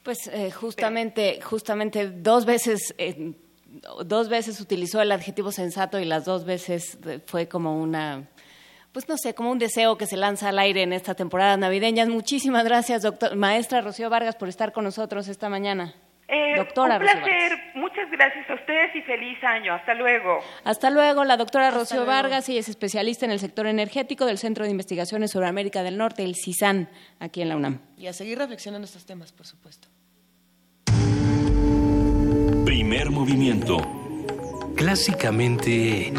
Pues 0.03 0.27
eh, 0.29 0.51
justamente, 0.51 1.41
justamente 1.41 2.11
dos 2.11 2.45
veces, 2.45 2.95
eh, 2.99 3.35
dos 4.05 4.29
veces 4.29 4.61
utilizó 4.61 5.01
el 5.01 5.13
adjetivo 5.13 5.53
sensato 5.53 5.99
y 6.01 6.05
las 6.05 6.25
dos 6.25 6.45
veces 6.45 6.99
fue 7.27 7.49
como 7.49 7.81
una 7.81 8.29
pues 8.93 9.09
no 9.09 9.17
sé, 9.17 9.35
como 9.35 9.53
un 9.53 9.59
deseo 9.59 9.97
que 9.97 10.07
se 10.07 10.17
lanza 10.17 10.49
al 10.49 10.59
aire 10.59 10.83
en 10.83 10.93
esta 10.93 11.15
temporada 11.15 11.57
navideña. 11.57 12.07
Muchísimas 12.07 12.65
gracias, 12.65 13.03
doctor, 13.03 13.37
maestra 13.37 13.81
Rocío 13.81 14.11
Vargas, 14.11 14.35
por 14.35 14.49
estar 14.49 14.73
con 14.73 14.83
nosotros 14.83 15.29
esta 15.29 15.49
mañana. 15.49 15.95
Eh, 16.31 16.57
doctora 16.59 16.97
un 16.97 17.01
placer, 17.01 17.59
muchas 17.75 18.11
gracias 18.11 18.51
a 18.51 18.55
ustedes 18.55 18.95
y 18.95 19.01
feliz 19.01 19.43
año. 19.43 19.73
Hasta 19.73 19.95
luego. 19.95 20.41
Hasta 20.63 20.91
luego, 20.91 21.25
la 21.25 21.39
doctora 21.39 21.71
Rocío 21.71 22.05
Vargas, 22.05 22.51
y 22.51 22.59
es 22.59 22.69
especialista 22.69 23.25
en 23.25 23.33
el 23.33 23.39
sector 23.39 23.67
energético 23.67 24.27
del 24.27 24.37
Centro 24.37 24.65
de 24.65 24.71
Investigaciones 24.71 25.31
sobre 25.31 25.47
América 25.47 25.83
del 25.83 25.97
Norte, 25.97 26.25
el 26.25 26.35
CISAN, 26.35 26.91
aquí 27.19 27.41
en 27.41 27.49
la 27.49 27.57
UNAM. 27.57 27.81
Y 27.97 28.09
a 28.09 28.13
seguir 28.13 28.37
reflexionando 28.37 28.85
estos 28.85 29.07
temas, 29.07 29.33
por 29.33 29.47
supuesto. 29.47 29.89
Primer 32.67 33.11
movimiento. 33.11 33.79
Clásicamente 34.77 36.13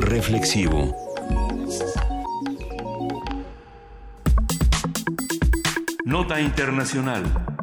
reflexivo. 0.00 0.96
Nota 6.14 6.38
Internacional. 6.38 7.53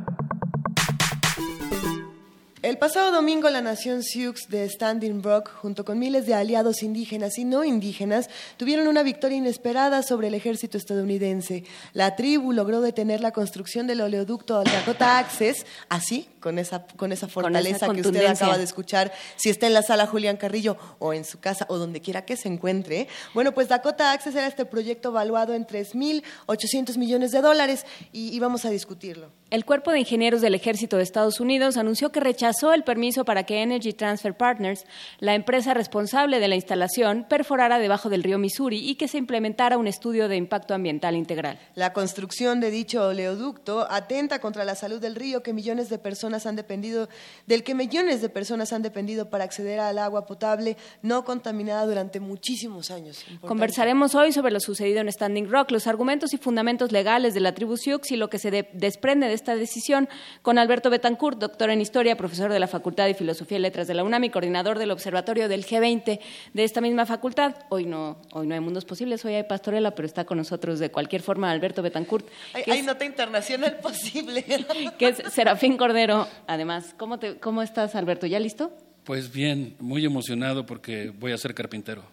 El 2.61 2.77
pasado 2.77 3.11
domingo 3.11 3.49
la 3.49 3.61
nación 3.61 4.03
Sioux 4.03 4.35
de 4.47 4.69
Standing 4.69 5.23
Rock, 5.23 5.49
junto 5.49 5.83
con 5.83 5.97
miles 5.97 6.27
de 6.27 6.35
aliados 6.35 6.83
indígenas 6.83 7.39
y 7.39 7.43
no 7.43 7.63
indígenas, 7.63 8.29
tuvieron 8.57 8.87
una 8.87 9.01
victoria 9.01 9.39
inesperada 9.39 10.03
sobre 10.03 10.27
el 10.27 10.35
ejército 10.35 10.77
estadounidense. 10.77 11.63
La 11.93 12.15
tribu 12.15 12.53
logró 12.53 12.81
detener 12.81 13.19
la 13.19 13.31
construcción 13.31 13.87
del 13.87 14.01
oleoducto 14.01 14.63
Dakota 14.63 15.17
Access, 15.17 15.65
así, 15.89 16.29
con 16.39 16.59
esa, 16.59 16.85
con 16.85 17.11
esa 17.11 17.27
fortaleza 17.27 17.91
que 17.91 18.01
usted 18.01 18.27
acaba 18.27 18.59
de 18.59 18.63
escuchar, 18.63 19.11
si 19.37 19.49
está 19.49 19.65
en 19.65 19.73
la 19.73 19.81
sala 19.81 20.05
Julián 20.05 20.37
Carrillo 20.37 20.77
o 20.99 21.13
en 21.13 21.25
su 21.25 21.39
casa 21.39 21.65
o 21.67 21.79
donde 21.79 21.99
quiera 21.99 22.25
que 22.25 22.37
se 22.37 22.47
encuentre. 22.47 23.07
Bueno, 23.33 23.55
pues 23.55 23.69
Dakota 23.69 24.11
Access 24.11 24.35
era 24.35 24.45
este 24.45 24.65
proyecto 24.65 25.09
evaluado 25.09 25.55
en 25.55 25.65
3.800 25.65 26.95
millones 26.99 27.31
de 27.31 27.41
dólares 27.41 27.87
y, 28.13 28.35
y 28.35 28.39
vamos 28.39 28.65
a 28.65 28.69
discutirlo. 28.69 29.40
El 29.51 29.65
Cuerpo 29.65 29.91
de 29.91 29.99
Ingenieros 29.99 30.39
del 30.39 30.55
Ejército 30.55 30.95
de 30.95 31.03
Estados 31.03 31.41
Unidos 31.41 31.75
anunció 31.75 32.09
que 32.13 32.21
rechazó 32.21 32.71
el 32.71 32.85
permiso 32.85 33.25
para 33.25 33.43
que 33.43 33.61
Energy 33.61 33.91
Transfer 33.91 34.33
Partners, 34.33 34.85
la 35.19 35.35
empresa 35.35 35.73
responsable 35.73 36.39
de 36.39 36.47
la 36.47 36.55
instalación, 36.55 37.25
perforara 37.27 37.77
debajo 37.77 38.09
del 38.09 38.23
río 38.23 38.37
Missouri 38.37 38.77
y 38.89 38.95
que 38.95 39.09
se 39.09 39.17
implementara 39.17 39.77
un 39.77 39.87
estudio 39.87 40.29
de 40.29 40.37
impacto 40.37 40.73
ambiental 40.73 41.17
integral. 41.17 41.59
La 41.75 41.91
construcción 41.91 42.61
de 42.61 42.71
dicho 42.71 43.05
oleoducto 43.05 43.91
atenta 43.91 44.39
contra 44.39 44.63
la 44.63 44.75
salud 44.75 45.01
del 45.01 45.15
río 45.15 45.43
que 45.43 45.51
millones 45.51 45.89
de 45.89 45.97
personas 45.97 46.45
han 46.45 46.55
dependido, 46.55 47.09
del 47.45 47.65
que 47.65 47.75
millones 47.75 48.21
de 48.21 48.29
personas 48.29 48.71
han 48.71 48.83
dependido 48.83 49.29
para 49.29 49.43
acceder 49.43 49.81
al 49.81 49.97
agua 49.97 50.25
potable 50.25 50.77
no 51.01 51.25
contaminada 51.25 51.85
durante 51.85 52.21
muchísimos 52.21 52.89
años. 52.89 53.25
Conversaremos 53.41 54.15
hoy 54.15 54.31
sobre 54.31 54.53
lo 54.53 54.61
sucedido 54.61 55.01
en 55.01 55.11
Standing 55.11 55.51
Rock, 55.51 55.71
los 55.71 55.87
argumentos 55.87 56.33
y 56.33 56.37
fundamentos 56.37 56.93
legales 56.93 57.33
de 57.33 57.41
la 57.41 57.53
tribu 57.53 57.75
Sioux 57.75 58.09
y 58.11 58.15
lo 58.15 58.29
que 58.29 58.39
se 58.39 58.69
desprende 58.71 59.27
de 59.27 59.40
esta 59.41 59.55
decisión 59.55 60.07
con 60.43 60.59
Alberto 60.59 60.91
Betancourt, 60.91 61.39
doctor 61.39 61.71
en 61.71 61.81
Historia, 61.81 62.15
profesor 62.15 62.51
de 62.53 62.59
la 62.59 62.67
Facultad 62.67 63.07
de 63.07 63.15
Filosofía 63.15 63.57
y 63.57 63.61
Letras 63.61 63.87
de 63.87 63.95
la 63.95 64.03
UNAM 64.03 64.23
y 64.25 64.29
coordinador 64.29 64.77
del 64.77 64.91
Observatorio 64.91 65.49
del 65.49 65.65
G20 65.65 66.19
de 66.53 66.63
esta 66.63 66.79
misma 66.79 67.07
facultad. 67.07 67.55
Hoy 67.69 67.85
no, 67.85 68.17
hoy 68.33 68.45
no 68.45 68.53
hay 68.53 68.59
mundos 68.59 68.85
posibles, 68.85 69.25
hoy 69.25 69.33
hay 69.33 69.43
pastorela, 69.43 69.91
pero 69.91 70.05
está 70.05 70.25
con 70.25 70.37
nosotros 70.37 70.77
de 70.77 70.91
cualquier 70.91 71.23
forma 71.23 71.49
Alberto 71.49 71.81
Betancourt. 71.81 72.27
Hay, 72.53 72.83
nota 72.83 73.03
internacional 73.03 73.77
posible. 73.81 74.45
que 74.99 75.07
es 75.07 75.17
Serafín 75.33 75.75
Cordero. 75.75 76.27
Además, 76.45 76.93
¿cómo, 76.97 77.17
te, 77.17 77.39
¿cómo 77.39 77.63
estás, 77.63 77.95
Alberto? 77.95 78.27
¿Ya 78.27 78.39
listo? 78.39 78.71
Pues 79.03 79.31
bien, 79.31 79.75
muy 79.79 80.05
emocionado 80.05 80.67
porque 80.67 81.09
voy 81.09 81.31
a 81.31 81.37
ser 81.39 81.55
carpintero. 81.55 82.03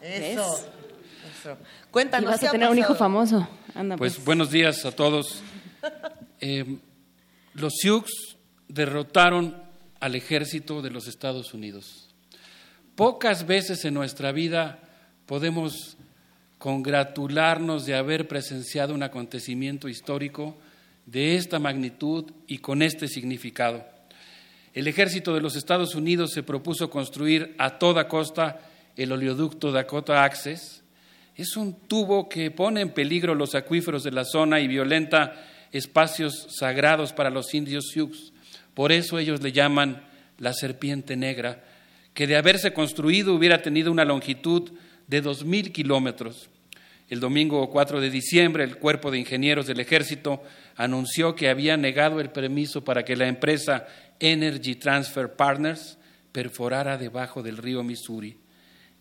Eso. 0.00 0.70
Eso. 1.38 1.58
Cuéntanos. 1.90 2.30
Y 2.30 2.32
vas 2.32 2.44
a 2.44 2.50
tener 2.50 2.70
un 2.70 2.78
hijo 2.78 2.94
famoso. 2.94 3.46
Anda, 3.74 3.98
pues, 3.98 4.14
pues 4.14 4.24
buenos 4.24 4.50
días 4.50 4.86
a 4.86 4.92
todos. 4.92 5.42
Eh, 6.40 6.78
los 7.54 7.74
Sioux 7.80 8.06
derrotaron 8.68 9.56
al 10.00 10.14
ejército 10.14 10.80
de 10.82 10.90
los 10.90 11.06
Estados 11.06 11.52
Unidos. 11.52 12.08
Pocas 12.94 13.46
veces 13.46 13.84
en 13.84 13.94
nuestra 13.94 14.32
vida 14.32 14.78
podemos 15.26 15.96
congratularnos 16.58 17.86
de 17.86 17.94
haber 17.94 18.28
presenciado 18.28 18.94
un 18.94 19.02
acontecimiento 19.02 19.88
histórico 19.88 20.56
de 21.06 21.36
esta 21.36 21.58
magnitud 21.58 22.30
y 22.46 22.58
con 22.58 22.82
este 22.82 23.08
significado. 23.08 23.84
El 24.72 24.86
ejército 24.86 25.34
de 25.34 25.40
los 25.40 25.56
Estados 25.56 25.94
Unidos 25.94 26.30
se 26.32 26.42
propuso 26.42 26.90
construir 26.90 27.54
a 27.58 27.78
toda 27.78 28.06
costa 28.06 28.60
el 28.96 29.10
oleoducto 29.10 29.72
Dakota 29.72 30.22
Access. 30.22 30.82
Es 31.34 31.56
un 31.56 31.74
tubo 31.88 32.28
que 32.28 32.50
pone 32.50 32.82
en 32.82 32.90
peligro 32.90 33.34
los 33.34 33.54
acuíferos 33.54 34.04
de 34.04 34.12
la 34.12 34.24
zona 34.24 34.60
y 34.60 34.68
violenta 34.68 35.46
espacios 35.72 36.48
sagrados 36.58 37.12
para 37.12 37.30
los 37.30 37.54
indios 37.54 37.90
Sioux. 37.92 38.32
Por 38.74 38.92
eso 38.92 39.18
ellos 39.18 39.42
le 39.42 39.52
llaman 39.52 40.02
la 40.38 40.52
serpiente 40.52 41.16
negra, 41.16 41.64
que 42.14 42.26
de 42.26 42.36
haberse 42.36 42.72
construido 42.72 43.34
hubiera 43.34 43.62
tenido 43.62 43.92
una 43.92 44.04
longitud 44.04 44.72
de 45.06 45.20
dos 45.20 45.44
mil 45.44 45.72
kilómetros. 45.72 46.48
El 47.08 47.18
domingo 47.18 47.68
4 47.70 48.00
de 48.00 48.08
diciembre, 48.08 48.62
el 48.62 48.76
Cuerpo 48.76 49.10
de 49.10 49.18
Ingenieros 49.18 49.66
del 49.66 49.80
Ejército 49.80 50.42
anunció 50.76 51.34
que 51.34 51.48
había 51.48 51.76
negado 51.76 52.20
el 52.20 52.30
permiso 52.30 52.84
para 52.84 53.04
que 53.04 53.16
la 53.16 53.26
empresa 53.26 53.86
Energy 54.20 54.76
Transfer 54.76 55.34
Partners 55.34 55.98
perforara 56.30 56.98
debajo 56.98 57.42
del 57.42 57.56
río 57.56 57.82
Missouri. 57.82 58.38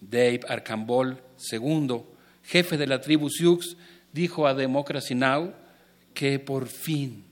Dave 0.02 0.40
Arcambol 0.48 1.22
II, 1.52 2.02
jefe 2.44 2.78
de 2.78 2.88
la 2.88 3.00
tribu 3.00 3.30
Sioux, 3.30 3.78
dijo 4.12 4.48
a 4.48 4.56
Democracy 4.56 5.14
Now! 5.14 5.54
Que 6.20 6.38
por 6.38 6.68
fin, 6.68 7.24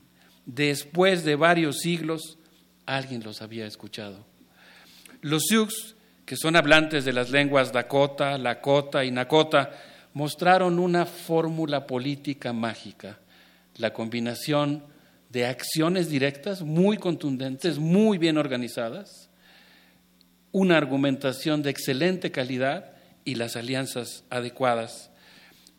después 0.46 1.22
de 1.22 1.36
varios 1.36 1.80
siglos, 1.80 2.38
alguien 2.86 3.22
los 3.22 3.42
había 3.42 3.66
escuchado. 3.66 4.24
Los 5.20 5.42
Sioux, 5.44 5.94
que 6.24 6.38
son 6.38 6.56
hablantes 6.56 7.04
de 7.04 7.12
las 7.12 7.28
lenguas 7.28 7.70
Dakota, 7.70 8.38
Lakota 8.38 9.04
y 9.04 9.10
Nakota, 9.10 9.72
mostraron 10.14 10.78
una 10.78 11.04
fórmula 11.04 11.86
política 11.86 12.54
mágica, 12.54 13.18
la 13.76 13.92
combinación 13.92 14.84
de 15.28 15.44
acciones 15.44 16.08
directas 16.08 16.62
muy 16.62 16.96
contundentes, 16.96 17.78
muy 17.78 18.16
bien 18.16 18.38
organizadas, 18.38 19.28
una 20.50 20.78
argumentación 20.78 21.62
de 21.62 21.68
excelente 21.68 22.30
calidad 22.30 22.92
y 23.26 23.34
las 23.34 23.54
alianzas 23.54 24.24
adecuadas 24.30 25.10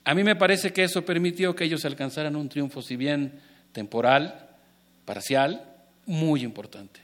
a 0.10 0.16
mí 0.16 0.24
me 0.24 0.36
parece 0.36 0.74
que 0.74 0.84
eso 0.84 1.06
permitió 1.06 1.56
que 1.56 1.66
ellos 1.66 1.86
alcanzaran 1.86 2.36
un 2.36 2.50
triunfo, 2.50 2.82
si 2.82 2.96
bien 2.96 3.34
temporal, 3.74 4.50
parcial, 5.06 5.64
muy 6.08 6.42
importante. 6.42 7.00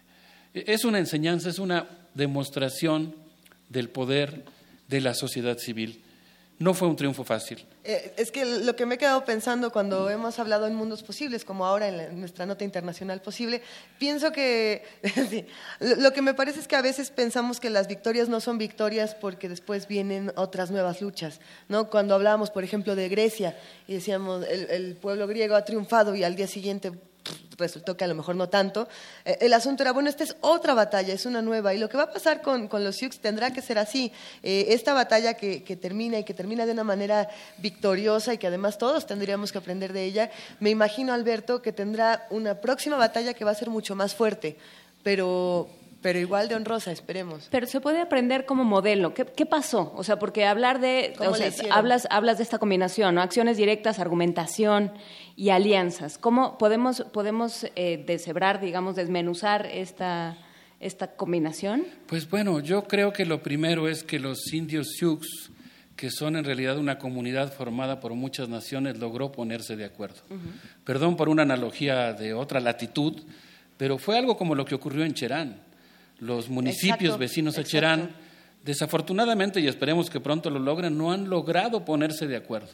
E, 0.56 0.64
es 0.66 0.86
una 0.86 0.98
enseñanza, 0.98 1.52
es 1.52 1.60
una 1.60 1.86
demostración 2.16 3.14
del 3.70 3.90
poder 3.90 4.44
de 4.88 5.02
la 5.02 5.14
sociedad 5.14 5.60
civil 5.60 6.02
no 6.58 6.74
fue 6.74 6.88
un 6.88 6.96
triunfo 6.96 7.24
fácil. 7.24 7.66
Eh, 7.84 8.14
es 8.18 8.32
que 8.32 8.46
lo 8.46 8.76
que 8.76 8.86
me 8.86 8.96
he 8.96 8.98
quedado 8.98 9.26
pensando 9.26 9.72
cuando 9.72 10.10
hemos 10.10 10.40
hablado 10.40 10.68
en 10.68 10.76
mundos 10.76 11.04
posibles, 11.04 11.44
como 11.44 11.66
ahora 11.66 11.90
en, 11.90 12.20
nuestra 12.20 12.46
nota 12.46 12.64
internacional 12.64 13.22
posible, 13.22 13.62
pienso 14.00 14.32
que 14.32 14.84
lo 15.80 16.14
que 16.14 16.22
me 16.22 16.34
parece 16.34 16.62
es 16.62 16.68
que 16.68 16.78
a 16.78 16.82
veces 16.82 17.10
pensamos 17.10 17.60
que 17.60 17.70
las 17.70 17.88
victorias 17.88 18.30
no 18.30 18.40
son 18.40 18.58
victorias 18.58 19.16
porque 19.16 19.50
después 19.50 19.88
vienen 19.88 20.32
otras 20.36 20.72
nuevas 20.72 21.02
luchas. 21.02 21.42
¿no? 21.68 21.90
Cuando 21.90 22.16
hablábamos, 22.16 22.52
por 22.52 22.64
ejemplo, 22.64 22.96
de 22.96 23.10
Grecia 23.10 23.58
y 23.88 23.96
decíamos 23.96 24.46
el 24.48 24.96
pueblo 24.96 25.28
griego 25.28 25.56
ha 25.56 25.66
triunfado 25.66 26.16
y 26.16 26.24
al 26.24 26.36
día 26.36 26.48
siguiente 26.48 26.92
resultó 27.58 27.98
que 27.98 28.04
a 28.04 28.08
lo 28.08 28.16
mejor 28.16 28.36
no 28.36 28.50
tanto. 28.50 28.88
Eh, 29.24 29.38
el 29.42 29.54
asunto 29.54 29.84
era, 29.84 29.92
bueno, 29.92 30.10
esta 30.10 30.24
es 30.24 30.36
otra 30.42 30.74
batalla, 30.74 31.14
es 31.14 31.26
una 31.26 31.42
nueva, 31.42 31.74
y 31.74 31.78
lo 31.78 31.90
que 31.90 31.98
va 31.98 32.04
a 32.04 32.12
pasar 32.12 32.42
con, 32.42 32.70
los 32.72 32.96
Sioux 32.96 33.20
tendrá 33.20 33.52
que 33.52 33.62
ser 33.62 33.78
así. 33.78 34.12
Eh, 34.44 34.68
esta 34.70 34.94
batalla 34.94 35.36
que, 35.36 35.62
termina 35.76 36.20
y 36.20 36.24
que 36.24 36.34
termina 36.34 36.66
de 36.66 36.72
una 36.72 36.84
manera 36.84 37.30
victoriosa 37.58 38.34
y 38.34 38.38
que 38.38 38.48
además 38.48 38.78
todos 38.78 39.06
tendríamos 39.06 39.52
que 39.52 39.58
aprender 39.58 39.94
de 39.94 40.04
ella, 40.04 40.32
me 40.60 40.70
imagino, 40.70 41.14
Alberto, 41.14 41.62
que 41.62 41.72
tendrá 41.72 42.28
una 42.30 42.62
próxima 42.62 42.98
batalla 42.98 43.34
que 43.34 43.46
va 43.46 43.52
a 43.52 43.56
ser 43.56 43.70
mucho 43.70 43.96
más 43.96 44.16
fuerte, 44.16 44.58
pero 45.04 45.70
Pero 46.06 46.20
igual 46.20 46.48
de 46.48 46.54
honrosa, 46.54 46.92
esperemos. 46.92 47.48
Pero 47.50 47.66
se 47.66 47.82
puede 47.82 48.00
aprender 48.00 48.46
como 48.46 48.64
modelo. 48.64 49.16
¿Qué, 49.16 49.26
qué 49.26 49.48
pasó? 49.48 49.92
O 49.96 50.04
sea, 50.04 50.20
porque 50.20 50.46
hablar 50.46 50.80
de, 50.80 51.16
¿Cómo 51.18 51.32
o 51.32 51.34
le 51.34 51.40
sea, 51.40 51.48
hicieron? 51.48 51.72
hablas, 51.72 52.08
hablas 52.12 52.38
de 52.38 52.44
esta 52.44 52.60
combinación, 52.60 53.16
¿no? 53.16 53.24
Acciones 53.24 53.58
directas, 53.58 53.98
argumentación 53.98 54.92
y 55.36 55.50
alianzas. 55.50 56.20
¿Cómo 56.20 56.60
podemos, 56.60 57.02
podemos 57.12 57.66
eh, 57.76 58.04
deshebrar, 58.06 58.62
digamos, 58.62 58.96
desmenuzar 58.96 59.66
esta, 59.66 60.38
esta 60.80 61.16
combinación? 61.16 61.88
Pues 62.06 62.30
bueno, 62.30 62.60
yo 62.60 62.84
creo 62.84 63.12
que 63.12 63.26
lo 63.26 63.42
primero 63.42 63.90
es 63.90 64.04
que 64.04 64.20
los 64.20 64.54
indios 64.54 64.90
Sioux, 65.00 65.26
que 65.96 66.12
son 66.12 66.36
en 66.36 66.46
realidad 66.46 66.78
una 66.78 67.00
comunidad 67.00 67.52
formada 67.52 68.00
por 68.00 68.14
muchas 68.14 68.48
naciones, 68.48 69.00
logró 69.00 69.32
ponerse 69.32 69.76
de 69.76 69.86
acuerdo. 69.86 70.22
Perdón 70.84 71.18
por 71.18 71.30
una 71.30 71.42
analogía 71.42 72.14
de 72.14 72.36
otra 72.36 72.60
latitud, 72.60 73.24
pero 73.78 73.98
fue 73.98 74.20
algo 74.20 74.38
como 74.38 74.54
lo 74.54 74.66
que 74.66 74.76
ocurrió 74.76 75.04
en 75.04 75.16
Cherán. 75.16 75.65
Los 76.20 76.50
municipios 76.50 77.00
Exacto, 77.00 77.18
vecinos 77.18 77.58
a 77.58 77.62
exacto. 77.62 77.72
Cherán, 77.72 78.16
desafortunadamente, 78.64 79.60
y 79.60 79.68
esperemos 79.68 80.10
que 80.10 80.20
pronto 80.20 80.50
lo 80.50 80.60
logren, 80.60 80.98
no 80.98 81.12
han 81.12 81.30
logrado 81.30 81.84
ponerse 81.86 82.28
de 82.28 82.38
acuerdo. 82.38 82.74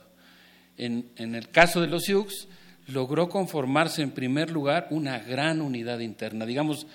En, 0.78 1.10
en 1.18 1.36
el 1.36 1.50
caso 1.50 1.82
de 1.82 1.88
los 1.88 2.04
Sioux, 2.04 2.48
logró 2.88 3.30
conformarse 3.30 4.02
en 4.02 4.12
primer 4.12 4.52
lugar 4.52 4.88
una 4.90 5.20
gran 5.20 5.62
unidad 5.62 6.00
interna, 6.00 6.46
digamos, 6.46 6.88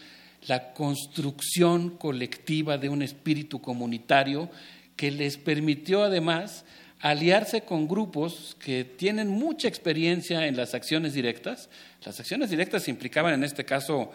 la 0.46 0.72
construcción 0.72 1.90
colectiva 1.96 2.78
de 2.78 2.88
un 2.88 3.02
espíritu 3.02 3.60
comunitario 3.60 4.48
que 4.94 5.10
les 5.10 5.36
permitió 5.36 6.04
además 6.04 6.64
aliarse 7.00 7.62
con 7.62 7.86
grupos 7.86 8.56
que 8.58 8.84
tienen 8.84 9.28
mucha 9.28 9.68
experiencia 9.68 10.46
en 10.46 10.56
las 10.56 10.74
acciones 10.74 11.14
directas. 11.14 11.68
Las 12.04 12.18
acciones 12.20 12.50
directas 12.50 12.88
implicaban 12.88 13.34
en 13.34 13.44
este 13.44 13.64
caso 13.64 14.12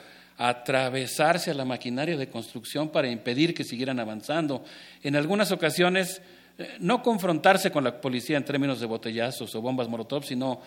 atravesarse 0.49 1.51
a 1.51 1.53
la 1.53 1.65
maquinaria 1.65 2.17
de 2.17 2.27
construcción 2.27 2.89
para 2.89 3.09
impedir 3.09 3.53
que 3.53 3.63
siguieran 3.63 3.99
avanzando. 3.99 4.63
En 5.03 5.15
algunas 5.15 5.51
ocasiones 5.51 6.19
eh, 6.57 6.77
no 6.79 7.03
confrontarse 7.03 7.71
con 7.71 7.83
la 7.83 8.01
policía 8.01 8.37
en 8.37 8.45
términos 8.45 8.79
de 8.79 8.87
botellazos 8.87 9.53
o 9.53 9.61
bombas 9.61 9.87
molotov, 9.87 10.23
sino 10.23 10.59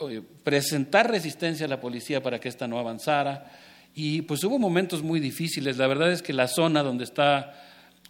eh, 0.00 0.22
presentar 0.42 1.10
resistencia 1.10 1.66
a 1.66 1.68
la 1.68 1.78
policía 1.78 2.22
para 2.22 2.40
que 2.40 2.48
ésta 2.48 2.66
no 2.66 2.78
avanzara. 2.78 3.52
Y 3.94 4.22
pues 4.22 4.42
hubo 4.44 4.58
momentos 4.58 5.02
muy 5.02 5.20
difíciles. 5.20 5.76
La 5.76 5.86
verdad 5.88 6.10
es 6.10 6.22
que 6.22 6.32
la 6.32 6.48
zona 6.48 6.82
donde 6.82 7.04
está 7.04 7.54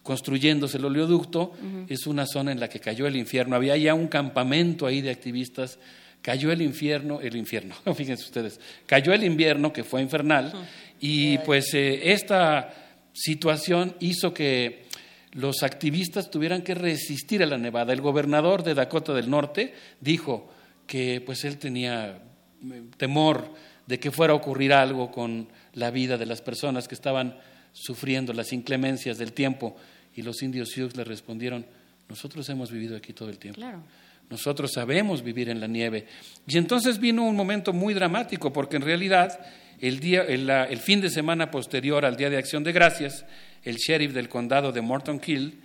construyéndose 0.03 0.77
el 0.77 0.85
oleoducto 0.85 1.51
es 1.89 2.07
una 2.07 2.25
zona 2.25 2.53
en 2.53 2.61
la 2.61 2.69
que 2.69 2.79
cayó 2.79 3.07
el 3.07 3.17
infierno. 3.17 3.57
Había 3.57 3.75
ya 3.75 3.93
un 3.93 4.07
campamento 4.07 4.85
ahí 4.85 5.01
de 5.01 5.09
activistas. 5.09 5.79
Cayó 6.21 6.51
el 6.51 6.61
infierno, 6.61 7.21
el 7.21 7.37
infierno, 7.37 7.75
fíjense 7.95 8.25
ustedes, 8.25 8.59
cayó 8.85 9.13
el 9.13 9.23
invierno 9.23 9.71
que 9.71 9.85
fue 9.85 10.01
infernal 10.01 10.51
y 10.99 11.37
pues 11.39 11.73
eh, 11.73 12.11
esta 12.11 12.73
situación 13.13 13.95
hizo 13.99 14.33
que 14.33 14.85
los 15.33 15.63
activistas 15.63 16.31
tuvieran 16.31 16.61
que 16.61 16.73
resistir 16.73 17.43
a 17.43 17.45
la 17.45 17.57
nevada. 17.57 17.93
El 17.93 18.01
gobernador 18.01 18.63
de 18.63 18.73
Dakota 18.73 19.13
del 19.13 19.29
Norte 19.29 19.73
dijo 20.01 20.51
que 20.87 21.21
pues 21.21 21.43
él 21.45 21.57
tenía 21.57 22.21
eh, 22.63 22.83
temor 22.97 23.53
de 23.85 23.99
que 23.99 24.11
fuera 24.11 24.33
a 24.33 24.35
ocurrir 24.35 24.73
algo 24.73 25.11
con 25.11 25.47
la 25.73 25.91
vida 25.91 26.17
de 26.17 26.25
las 26.25 26.41
personas 26.41 26.87
que 26.87 26.95
estaban 26.95 27.37
sufriendo 27.71 28.33
las 28.33 28.53
inclemencias 28.53 29.17
del 29.17 29.33
tiempo 29.33 29.75
y 30.15 30.21
los 30.21 30.41
indios 30.41 30.69
Sioux 30.69 30.95
le 30.95 31.03
respondieron, 31.03 31.65
nosotros 32.07 32.49
hemos 32.49 32.71
vivido 32.71 32.97
aquí 32.97 33.13
todo 33.13 33.29
el 33.29 33.37
tiempo. 33.37 33.61
Claro. 33.61 33.83
Nosotros 34.29 34.71
sabemos 34.73 35.23
vivir 35.23 35.49
en 35.49 35.59
la 35.59 35.67
nieve. 35.67 36.05
Y 36.47 36.57
entonces 36.57 36.99
vino 36.99 37.23
un 37.23 37.35
momento 37.35 37.73
muy 37.73 37.93
dramático, 37.93 38.53
porque 38.53 38.75
en 38.75 38.83
realidad 38.83 39.39
el, 39.81 39.99
día, 39.99 40.23
el, 40.23 40.79
fin 40.79 41.01
de 41.01 41.09
semana 41.09 41.51
posterior 41.51 42.05
al 42.05 42.15
Día 42.17 42.29
de 42.29 42.37
Acción 42.37 42.63
de 42.63 42.71
Gracias, 42.71 43.25
el 43.63 43.77
sheriff 43.77 44.13
del 44.13 44.29
condado 44.29 44.71
de 44.71 44.81
Morton 44.81 45.21
Hill, 45.25 45.59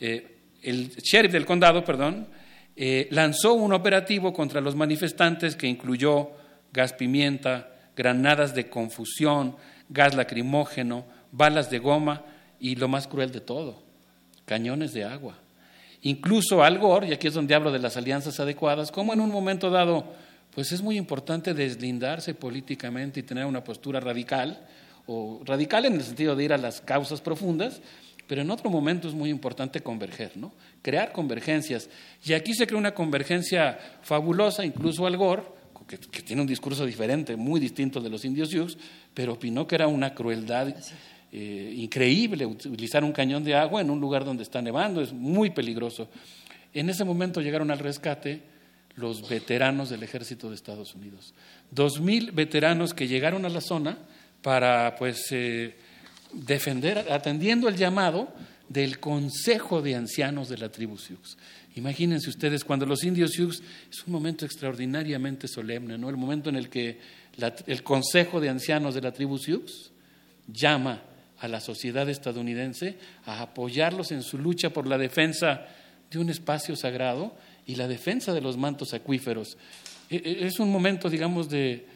eh, 0.00 0.36
el 0.62 0.90
sheriff 0.90 1.32
del 1.32 1.46
condado, 1.46 1.84
perdón, 1.84 2.26
eh, 2.76 3.08
lanzó 3.10 3.54
un 3.54 3.72
operativo 3.72 4.32
contra 4.32 4.60
los 4.60 4.74
manifestantes 4.74 5.56
que 5.56 5.66
incluyó 5.66 6.30
gas 6.72 6.92
pimienta, 6.92 7.70
granadas 7.96 8.54
de 8.54 8.68
confusión, 8.68 9.56
gas 9.88 10.14
lacrimógeno, 10.14 11.04
balas 11.30 11.70
de 11.70 11.78
goma 11.78 12.22
y 12.58 12.76
lo 12.76 12.88
más 12.88 13.06
cruel 13.06 13.30
de 13.30 13.40
todo, 13.40 13.82
cañones 14.44 14.92
de 14.92 15.04
agua. 15.04 15.38
Incluso 16.02 16.62
Al 16.62 16.78
Gore, 16.78 17.08
y 17.08 17.12
aquí 17.12 17.28
es 17.28 17.34
donde 17.34 17.54
hablo 17.54 17.72
de 17.72 17.78
las 17.78 17.96
alianzas 17.96 18.38
adecuadas, 18.40 18.90
como 18.90 19.12
en 19.12 19.20
un 19.20 19.30
momento 19.30 19.70
dado, 19.70 20.12
pues 20.54 20.72
es 20.72 20.82
muy 20.82 20.96
importante 20.96 21.54
deslindarse 21.54 22.34
políticamente 22.34 23.20
y 23.20 23.22
tener 23.22 23.46
una 23.46 23.64
postura 23.64 24.00
radical, 24.00 24.66
o 25.06 25.40
radical 25.44 25.84
en 25.84 25.94
el 25.94 26.02
sentido 26.02 26.34
de 26.36 26.44
ir 26.44 26.52
a 26.52 26.58
las 26.58 26.80
causas 26.80 27.20
profundas, 27.20 27.80
pero 28.26 28.40
en 28.40 28.50
otro 28.50 28.70
momento 28.70 29.08
es 29.08 29.14
muy 29.14 29.28
importante 29.28 29.80
converger, 29.80 30.36
¿no? 30.36 30.52
Crear 30.80 31.12
convergencias. 31.12 31.90
Y 32.24 32.32
aquí 32.32 32.54
se 32.54 32.66
crea 32.66 32.78
una 32.78 32.94
convergencia 32.94 33.78
fabulosa, 34.02 34.64
incluso 34.64 35.06
Al 35.06 35.16
Gore, 35.16 35.42
que, 35.86 35.98
que 35.98 36.22
tiene 36.22 36.40
un 36.40 36.48
discurso 36.48 36.86
diferente, 36.86 37.36
muy 37.36 37.60
distinto 37.60 38.00
de 38.00 38.08
los 38.08 38.24
indios 38.24 38.48
Sioux, 38.48 38.78
pero 39.12 39.34
opinó 39.34 39.66
que 39.66 39.74
era 39.74 39.88
una 39.88 40.14
crueldad 40.14 40.74
eh, 41.36 41.74
increíble 41.76 42.46
utilizar 42.46 43.02
un 43.02 43.10
cañón 43.10 43.42
de 43.42 43.56
agua 43.56 43.80
en 43.80 43.90
un 43.90 44.00
lugar 44.00 44.24
donde 44.24 44.44
está 44.44 44.62
nevando, 44.62 45.00
es 45.00 45.12
muy 45.12 45.50
peligroso. 45.50 46.08
En 46.72 46.88
ese 46.88 47.04
momento 47.04 47.40
llegaron 47.40 47.72
al 47.72 47.80
rescate 47.80 48.40
los 48.96 49.28
veteranos 49.28 49.90
del 49.90 50.02
ejército 50.02 50.48
de 50.48 50.54
Estados 50.54 50.94
Unidos. 50.94 51.34
Dos 51.70 52.00
mil 52.00 52.32
veteranos 52.32 52.94
que 52.94 53.08
llegaron 53.08 53.44
a 53.44 53.48
la 53.48 53.60
zona 53.60 53.98
para 54.42 54.94
pues 54.96 55.26
eh, 55.32 55.74
defender, 56.32 57.06
atendiendo 57.10 57.68
el 57.68 57.76
llamado 57.76 58.32
del 58.68 58.98
Consejo 58.98 59.82
de 59.82 59.94
Ancianos 59.94 60.48
de 60.48 60.58
la 60.58 60.70
tribu 60.70 60.96
Sioux. 60.98 61.36
Imagínense 61.76 62.30
ustedes, 62.30 62.64
cuando 62.64 62.86
los 62.86 63.02
indios 63.04 63.32
Sioux 63.32 63.60
es 63.90 64.06
un 64.06 64.12
momento 64.12 64.44
extraordinariamente 64.44 65.48
solemne, 65.48 65.98
¿no? 65.98 66.08
El 66.08 66.16
momento 66.16 66.48
en 66.48 66.56
el 66.56 66.68
que 66.68 67.00
el 67.66 67.82
Consejo 67.82 68.40
de 68.40 68.48
Ancianos 68.48 68.94
de 68.94 69.00
la 69.00 69.12
tribu 69.12 69.38
Sioux 69.38 69.90
llama 70.46 71.02
a 71.40 71.48
la 71.48 71.60
sociedad 71.60 72.08
estadounidense 72.08 72.96
a 73.26 73.42
apoyarlos 73.42 74.12
en 74.12 74.22
su 74.22 74.38
lucha 74.38 74.70
por 74.70 74.86
la 74.86 74.98
defensa 74.98 75.66
de 76.10 76.18
un 76.18 76.30
espacio 76.30 76.76
sagrado 76.76 77.34
y 77.66 77.76
la 77.76 77.88
defensa 77.88 78.32
de 78.32 78.40
los 78.40 78.56
mantos 78.56 78.94
acuíferos. 78.94 79.56
E- 80.10 80.16
e- 80.16 80.46
Es 80.46 80.58
un 80.60 80.70
momento, 80.70 81.08
digamos, 81.10 81.48
de, 81.48 81.86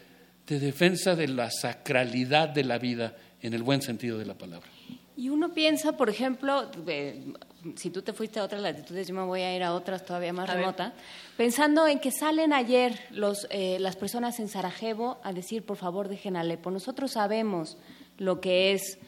de 0.47 0.59
defensa 0.61 1.15
de 1.15 1.28
la 1.28 1.51
sacralidad 1.51 2.49
de 2.49 2.65
la 2.65 2.78
vida 2.78 3.15
en 3.43 3.55
el 3.55 3.62
buen 3.62 3.82
sentido 3.82 4.19
de 4.19 4.27
la 4.27 4.35
palabra. 4.35 4.69
Y 5.16 5.31
uno 5.31 5.53
piensa, 5.53 5.97
por 5.97 6.09
ejemplo, 6.09 6.70
eh, 6.86 7.32
si 7.74 7.90
tú 7.90 8.03
te 8.03 8.12
fuiste 8.12 8.39
a 8.39 8.45
otras 8.45 8.62
latitudes, 8.62 9.09
yo 9.09 9.15
me 9.15 9.23
voy 9.23 9.40
a 9.40 9.55
ir 9.57 9.65
a 9.65 9.74
otras 9.74 10.05
todavía 10.05 10.32
más 10.32 10.49
remotas, 10.49 10.93
pensando 11.36 11.89
en 11.89 11.99
que 11.99 12.12
salen 12.12 12.53
ayer 12.53 12.99
los, 13.11 13.49
eh, 13.51 13.78
las 13.81 13.97
personas 13.97 14.39
en 14.39 14.49
Sarajevo 14.49 15.19
a 15.24 15.32
decir, 15.32 15.65
por 15.65 15.77
favor, 15.77 16.09
dejen 16.09 16.36
Alepo. 16.36 16.70
Nosotros 16.70 17.11
sabemos 17.12 17.78
lo 18.16 18.40
que 18.40 18.73
es 18.73 18.99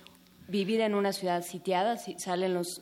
vivir 0.49 0.81
en 0.81 0.95
una 0.97 1.13
ciudad 1.13 1.43
sitiada, 1.45 1.97
si 1.97 2.17
salen 2.19 2.55
los, 2.55 2.81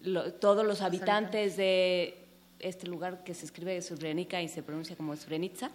lo- 0.00 0.32
todos 0.32 0.64
los 0.64 0.80
habitantes 0.80 1.58
de 1.58 2.25
este 2.58 2.86
lugar 2.86 3.24
que 3.24 3.34
se 3.34 3.44
escribe 3.44 3.80
Srebrenica 3.82 4.42
y 4.42 4.48
se 4.48 4.62
pronuncia 4.62 4.96
como 4.96 5.14
Srebrenica, 5.16 5.70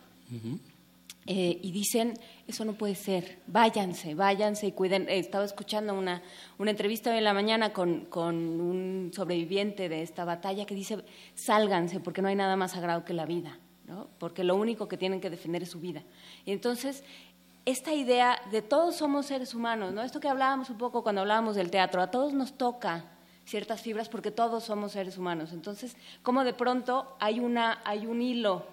eh, 1.27 1.59
y 1.61 1.71
dicen, 1.71 2.15
eso 2.47 2.65
no 2.65 2.73
puede 2.73 2.95
ser, 2.95 3.39
váyanse, 3.45 4.15
váyanse 4.15 4.67
y 4.67 4.71
cuiden. 4.71 5.07
Eh, 5.07 5.19
estaba 5.19 5.45
escuchando 5.45 5.93
una, 5.93 6.23
una 6.57 6.71
entrevista 6.71 7.11
hoy 7.11 7.19
en 7.19 7.23
la 7.23 7.33
mañana 7.33 7.73
con, 7.73 8.05
con 8.05 8.35
un 8.35 9.11
sobreviviente 9.13 9.87
de 9.87 10.01
esta 10.01 10.25
batalla 10.25 10.65
que 10.65 10.73
dice, 10.73 11.03
sálganse 11.35 11.99
porque 11.99 12.23
no 12.23 12.27
hay 12.27 12.35
nada 12.35 12.55
más 12.55 12.71
sagrado 12.71 13.05
que 13.05 13.13
la 13.13 13.27
vida, 13.27 13.59
¿no? 13.87 14.07
porque 14.17 14.43
lo 14.43 14.55
único 14.55 14.87
que 14.87 14.97
tienen 14.97 15.21
que 15.21 15.29
defender 15.29 15.61
es 15.61 15.69
su 15.69 15.79
vida. 15.79 16.01
Y 16.43 16.53
entonces, 16.53 17.03
esta 17.65 17.93
idea 17.93 18.41
de 18.49 18.63
todos 18.63 18.95
somos 18.95 19.27
seres 19.27 19.53
humanos, 19.53 19.93
¿no? 19.93 20.01
esto 20.01 20.19
que 20.19 20.27
hablábamos 20.27 20.71
un 20.71 20.79
poco 20.79 21.03
cuando 21.03 21.21
hablábamos 21.21 21.55
del 21.55 21.69
teatro, 21.69 22.01
a 22.01 22.09
todos 22.09 22.33
nos 22.33 22.53
toca 22.53 23.05
ciertas 23.45 23.81
fibras 23.81 24.09
porque 24.09 24.31
todos 24.31 24.63
somos 24.63 24.93
seres 24.93 25.17
humanos. 25.17 25.51
Entonces, 25.53 25.95
como 26.23 26.43
de 26.43 26.53
pronto 26.53 27.15
hay, 27.19 27.39
una, 27.39 27.81
hay 27.85 28.05
un 28.05 28.21
hilo 28.21 28.65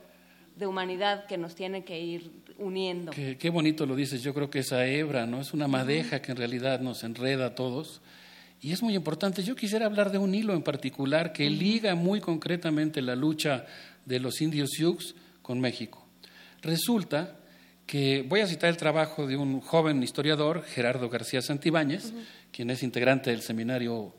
de 0.56 0.66
humanidad 0.66 1.26
que 1.26 1.38
nos 1.38 1.54
tiene 1.54 1.84
que 1.84 2.00
ir 2.00 2.30
uniendo. 2.58 3.12
Qué, 3.12 3.38
qué 3.38 3.50
bonito 3.50 3.86
lo 3.86 3.94
dices, 3.94 4.22
yo 4.22 4.34
creo 4.34 4.50
que 4.50 4.60
esa 4.60 4.86
hebra, 4.86 5.26
¿no? 5.26 5.40
Es 5.40 5.54
una 5.54 5.68
madeja 5.68 6.20
que 6.20 6.32
en 6.32 6.38
realidad 6.38 6.80
nos 6.80 7.04
enreda 7.04 7.46
a 7.46 7.54
todos. 7.54 8.00
Y 8.60 8.72
es 8.72 8.82
muy 8.82 8.94
importante. 8.96 9.42
Yo 9.44 9.54
quisiera 9.54 9.86
hablar 9.86 10.10
de 10.10 10.18
un 10.18 10.34
hilo 10.34 10.52
en 10.54 10.62
particular 10.62 11.32
que 11.32 11.48
liga 11.48 11.94
muy 11.94 12.20
concretamente 12.20 13.00
la 13.02 13.14
lucha 13.14 13.66
de 14.04 14.18
los 14.18 14.40
indios 14.40 14.70
Sioux 14.72 15.14
con 15.42 15.60
México. 15.60 16.04
Resulta 16.60 17.36
que 17.86 18.22
voy 18.28 18.40
a 18.40 18.46
citar 18.46 18.68
el 18.68 18.76
trabajo 18.76 19.26
de 19.26 19.36
un 19.36 19.60
joven 19.60 20.02
historiador, 20.02 20.62
Gerardo 20.64 21.08
García 21.08 21.40
Santibáñez, 21.40 22.12
quien 22.52 22.70
es 22.70 22.82
integrante 22.82 23.30
del 23.30 23.42
seminario 23.42 24.12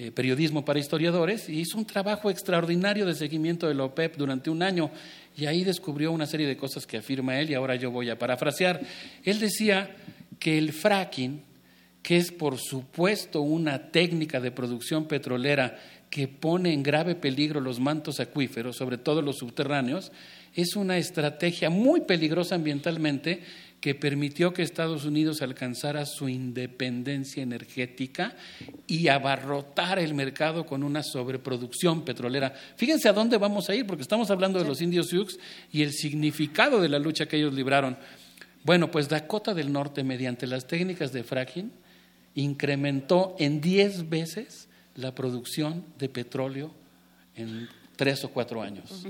eh, 0.00 0.10
Periodismo 0.12 0.64
para 0.64 0.78
Historiadores, 0.78 1.48
y 1.48 1.60
hizo 1.60 1.76
un 1.76 1.84
trabajo 1.84 2.30
extraordinario 2.30 3.04
de 3.04 3.14
seguimiento 3.14 3.68
de 3.68 3.74
la 3.74 3.84
OPEP 3.84 4.16
durante 4.16 4.48
un 4.48 4.62
año, 4.62 4.90
y 5.36 5.44
ahí 5.44 5.62
descubrió 5.62 6.10
una 6.10 6.26
serie 6.26 6.46
de 6.46 6.56
cosas 6.56 6.86
que 6.86 6.96
afirma 6.96 7.38
él, 7.38 7.50
y 7.50 7.54
ahora 7.54 7.76
yo 7.76 7.90
voy 7.90 8.08
a 8.08 8.18
parafrasear. 8.18 8.80
Él 9.24 9.38
decía 9.38 9.94
que 10.38 10.56
el 10.56 10.72
fracking 10.72 11.42
que 12.02 12.16
es 12.16 12.32
por 12.32 12.58
supuesto 12.58 13.42
una 13.42 13.90
técnica 13.90 14.40
de 14.40 14.50
producción 14.50 15.06
petrolera 15.06 15.78
que 16.08 16.28
pone 16.28 16.72
en 16.72 16.82
grave 16.82 17.14
peligro 17.14 17.60
los 17.60 17.78
mantos 17.78 18.20
acuíferos, 18.20 18.76
sobre 18.76 18.98
todo 18.98 19.22
los 19.22 19.36
subterráneos, 19.36 20.10
es 20.54 20.76
una 20.76 20.98
estrategia 20.98 21.70
muy 21.70 22.02
peligrosa 22.02 22.54
ambientalmente 22.54 23.42
que 23.80 23.94
permitió 23.94 24.52
que 24.52 24.62
Estados 24.62 25.04
Unidos 25.06 25.40
alcanzara 25.40 26.04
su 26.04 26.28
independencia 26.28 27.42
energética 27.42 28.36
y 28.86 29.08
abarrotar 29.08 29.98
el 29.98 30.12
mercado 30.12 30.66
con 30.66 30.82
una 30.82 31.02
sobreproducción 31.02 32.04
petrolera. 32.04 32.52
Fíjense 32.76 33.08
a 33.08 33.14
dónde 33.14 33.38
vamos 33.38 33.70
a 33.70 33.74
ir, 33.74 33.86
porque 33.86 34.02
estamos 34.02 34.30
hablando 34.30 34.58
de 34.58 34.66
los 34.66 34.82
indios 34.82 35.08
Sioux 35.08 35.38
y 35.72 35.82
el 35.82 35.92
significado 35.92 36.80
de 36.80 36.90
la 36.90 36.98
lucha 36.98 37.26
que 37.26 37.38
ellos 37.38 37.54
libraron. 37.54 37.96
Bueno, 38.64 38.90
pues 38.90 39.08
Dakota 39.08 39.54
del 39.54 39.72
Norte, 39.72 40.04
mediante 40.04 40.46
las 40.46 40.66
técnicas 40.66 41.12
de 41.12 41.24
fracking, 41.24 41.72
incrementó 42.34 43.34
en 43.38 43.62
10 43.62 44.10
veces 44.10 44.68
la 44.94 45.14
producción 45.14 45.84
de 45.98 46.10
petróleo 46.10 46.70
en 47.34 47.68
tres 48.00 48.24
o 48.24 48.30
cuatro 48.30 48.62
años. 48.62 49.04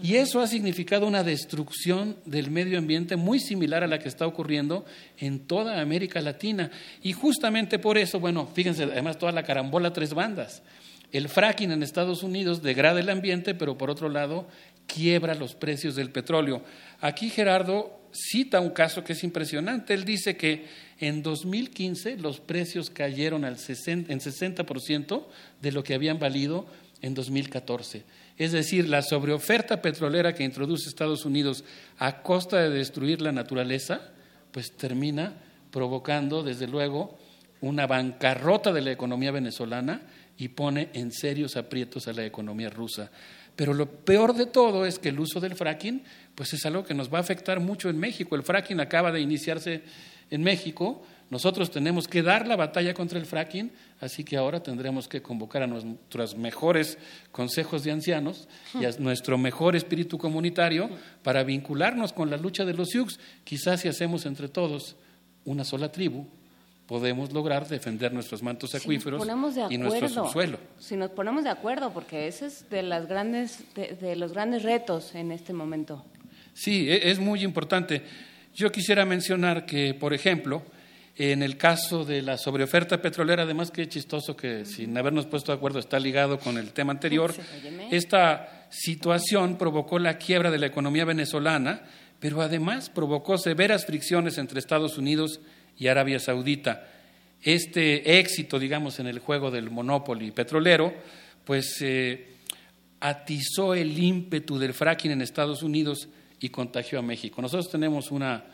Y 0.00 0.14
eso 0.14 0.40
ha 0.40 0.46
significado 0.46 1.04
una 1.04 1.24
destrucción 1.24 2.16
del 2.24 2.48
medio 2.48 2.78
ambiente 2.78 3.16
muy 3.16 3.40
similar 3.40 3.82
a 3.82 3.88
la 3.88 3.98
que 3.98 4.08
está 4.08 4.24
ocurriendo 4.24 4.84
en 5.18 5.40
toda 5.40 5.80
América 5.80 6.20
Latina. 6.20 6.70
Y 7.02 7.12
justamente 7.12 7.80
por 7.80 7.98
eso, 7.98 8.20
bueno, 8.20 8.46
fíjense, 8.46 8.84
además 8.84 9.18
toda 9.18 9.32
la 9.32 9.42
carambola 9.42 9.92
tres 9.92 10.14
bandas. 10.14 10.62
El 11.10 11.28
fracking 11.28 11.72
en 11.72 11.82
Estados 11.82 12.22
Unidos 12.22 12.62
degrada 12.62 13.00
el 13.00 13.10
ambiente, 13.10 13.52
pero 13.56 13.76
por 13.76 13.90
otro 13.90 14.08
lado 14.08 14.46
quiebra 14.86 15.34
los 15.34 15.56
precios 15.56 15.96
del 15.96 16.12
petróleo. 16.12 16.62
Aquí 17.00 17.30
Gerardo 17.30 17.98
cita 18.12 18.60
un 18.60 18.70
caso 18.70 19.02
que 19.02 19.14
es 19.14 19.24
impresionante. 19.24 19.92
Él 19.92 20.04
dice 20.04 20.36
que 20.36 20.66
en 21.00 21.24
2015 21.24 22.16
los 22.18 22.38
precios 22.38 22.90
cayeron 22.90 23.44
al 23.44 23.58
60, 23.58 24.12
en 24.12 24.20
60% 24.20 25.26
de 25.60 25.72
lo 25.72 25.82
que 25.82 25.94
habían 25.94 26.20
valido 26.20 26.68
en 27.02 27.14
2014. 27.14 28.04
Es 28.38 28.52
decir, 28.52 28.88
la 28.88 29.02
sobreoferta 29.02 29.80
petrolera 29.80 30.34
que 30.34 30.44
introduce 30.44 30.88
Estados 30.88 31.24
Unidos 31.24 31.64
a 31.98 32.22
costa 32.22 32.60
de 32.60 32.70
destruir 32.70 33.22
la 33.22 33.32
naturaleza, 33.32 34.12
pues 34.52 34.76
termina 34.76 35.34
provocando, 35.70 36.42
desde 36.42 36.66
luego, 36.66 37.18
una 37.60 37.86
bancarrota 37.86 38.72
de 38.72 38.82
la 38.82 38.92
economía 38.92 39.30
venezolana 39.30 40.02
y 40.38 40.48
pone 40.48 40.90
en 40.92 41.12
serios 41.12 41.56
aprietos 41.56 42.08
a 42.08 42.12
la 42.12 42.24
economía 42.24 42.68
rusa. 42.68 43.10
Pero 43.56 43.72
lo 43.72 43.86
peor 43.86 44.34
de 44.34 44.46
todo 44.46 44.84
es 44.84 44.98
que 44.98 45.08
el 45.08 45.18
uso 45.18 45.40
del 45.40 45.54
fracking, 45.54 46.02
pues 46.34 46.52
es 46.52 46.66
algo 46.66 46.84
que 46.84 46.92
nos 46.92 47.12
va 47.12 47.18
a 47.18 47.22
afectar 47.22 47.58
mucho 47.58 47.88
en 47.88 47.98
México. 47.98 48.36
El 48.36 48.42
fracking 48.42 48.80
acaba 48.80 49.10
de 49.10 49.20
iniciarse 49.20 49.82
en 50.30 50.42
México. 50.42 51.02
Nosotros 51.28 51.72
tenemos 51.72 52.06
que 52.06 52.22
dar 52.22 52.46
la 52.46 52.54
batalla 52.54 52.94
contra 52.94 53.18
el 53.18 53.26
fracking, 53.26 53.72
así 54.00 54.22
que 54.22 54.36
ahora 54.36 54.62
tendremos 54.62 55.08
que 55.08 55.22
convocar 55.22 55.62
a 55.62 55.66
nuestros 55.66 56.36
mejores 56.36 56.98
consejos 57.32 57.82
de 57.82 57.90
ancianos 57.90 58.48
y 58.80 58.84
a 58.84 58.90
nuestro 58.98 59.36
mejor 59.36 59.74
espíritu 59.74 60.18
comunitario 60.18 60.88
para 61.24 61.42
vincularnos 61.42 62.12
con 62.12 62.30
la 62.30 62.36
lucha 62.36 62.64
de 62.64 62.74
los 62.74 62.90
Sioux. 62.90 63.18
Quizás 63.42 63.80
si 63.80 63.88
hacemos 63.88 64.24
entre 64.24 64.48
todos 64.48 64.94
una 65.44 65.64
sola 65.64 65.90
tribu, 65.90 66.26
podemos 66.86 67.32
lograr 67.32 67.66
defender 67.66 68.12
nuestros 68.12 68.42
mantos 68.42 68.74
acuíferos 68.76 69.26
y 69.68 69.78
nuestro 69.78 70.08
subsuelo. 70.08 70.58
Si 70.78 70.96
nos 70.96 71.10
ponemos 71.10 71.42
de 71.42 71.50
acuerdo, 71.50 71.92
porque 71.92 72.28
ese 72.28 72.46
es 72.46 72.70
de, 72.70 72.82
las 72.82 73.08
grandes, 73.08 73.64
de, 73.74 74.14
los 74.14 74.32
grandes 74.32 74.62
retos 74.62 75.14
en 75.16 75.32
este 75.32 75.52
momento. 75.52 76.04
Sí, 76.54 76.88
e, 76.88 77.10
es 77.10 77.18
muy 77.18 77.42
importante. 77.42 78.04
Yo 78.54 78.70
quisiera 78.70 79.04
mencionar 79.04 79.66
que, 79.66 79.92
por 79.92 80.14
ejemplo, 80.14 80.62
en 81.18 81.42
el 81.42 81.56
caso 81.56 82.04
de 82.04 82.20
la 82.20 82.36
sobreoferta 82.36 83.00
petrolera, 83.00 83.44
además 83.44 83.70
que 83.70 83.82
es 83.82 83.88
chistoso 83.88 84.36
que 84.36 84.66
sin 84.66 84.96
habernos 84.98 85.24
puesto 85.26 85.50
de 85.50 85.56
acuerdo 85.56 85.78
está 85.78 85.98
ligado 85.98 86.38
con 86.38 86.58
el 86.58 86.72
tema 86.72 86.92
anterior, 86.92 87.34
esta 87.90 88.66
situación 88.68 89.56
provocó 89.56 89.98
la 89.98 90.18
quiebra 90.18 90.50
de 90.50 90.58
la 90.58 90.66
economía 90.66 91.06
venezolana, 91.06 91.82
pero 92.20 92.42
además 92.42 92.90
provocó 92.90 93.38
severas 93.38 93.86
fricciones 93.86 94.36
entre 94.36 94.58
Estados 94.58 94.98
Unidos 94.98 95.40
y 95.78 95.86
Arabia 95.86 96.18
Saudita. 96.18 96.86
Este 97.42 98.18
éxito, 98.18 98.58
digamos, 98.58 98.98
en 99.00 99.06
el 99.06 99.18
juego 99.18 99.50
del 99.50 99.70
monopoly 99.70 100.32
petrolero, 100.32 100.92
pues 101.44 101.80
eh, 101.80 102.26
atizó 103.00 103.74
el 103.74 103.98
ímpetu 103.98 104.58
del 104.58 104.74
fracking 104.74 105.12
en 105.12 105.22
Estados 105.22 105.62
Unidos 105.62 106.08
y 106.40 106.50
contagió 106.50 106.98
a 106.98 107.02
México. 107.02 107.40
Nosotros 107.40 107.70
tenemos 107.70 108.10
una 108.10 108.44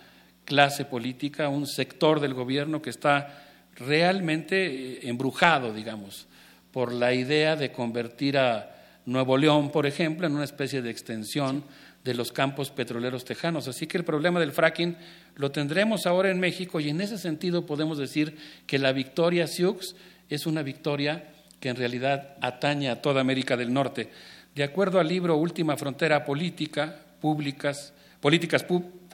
clase 0.44 0.84
política, 0.84 1.48
un 1.48 1.66
sector 1.66 2.20
del 2.20 2.34
gobierno 2.34 2.82
que 2.82 2.90
está 2.90 3.48
realmente 3.76 4.66
eh, 4.66 5.00
embrujado, 5.04 5.72
digamos, 5.72 6.26
por 6.72 6.92
la 6.92 7.12
idea 7.12 7.56
de 7.56 7.72
convertir 7.72 8.38
a 8.38 9.00
Nuevo 9.04 9.36
León, 9.36 9.70
por 9.70 9.86
ejemplo, 9.86 10.26
en 10.26 10.34
una 10.34 10.44
especie 10.44 10.82
de 10.82 10.90
extensión 10.90 11.64
de 12.04 12.14
los 12.14 12.32
campos 12.32 12.70
petroleros 12.70 13.24
tejanos. 13.24 13.68
Así 13.68 13.86
que 13.86 13.98
el 13.98 14.04
problema 14.04 14.40
del 14.40 14.52
fracking 14.52 14.96
lo 15.36 15.50
tendremos 15.50 16.06
ahora 16.06 16.30
en 16.30 16.40
México 16.40 16.80
y 16.80 16.88
en 16.88 17.00
ese 17.00 17.18
sentido 17.18 17.66
podemos 17.66 17.98
decir 17.98 18.36
que 18.66 18.78
la 18.78 18.92
victoria 18.92 19.46
Sioux 19.46 19.94
es 20.28 20.46
una 20.46 20.62
victoria 20.62 21.28
que 21.60 21.68
en 21.68 21.76
realidad 21.76 22.36
atañe 22.40 22.88
a 22.88 23.00
toda 23.00 23.20
América 23.20 23.56
del 23.56 23.72
Norte. 23.72 24.10
De 24.54 24.64
acuerdo 24.64 24.98
al 24.98 25.08
libro 25.08 25.36
Última 25.36 25.76
Frontera 25.76 26.24
Política, 26.24 26.96
Públicas, 27.20 27.92
Políticas 28.20 28.64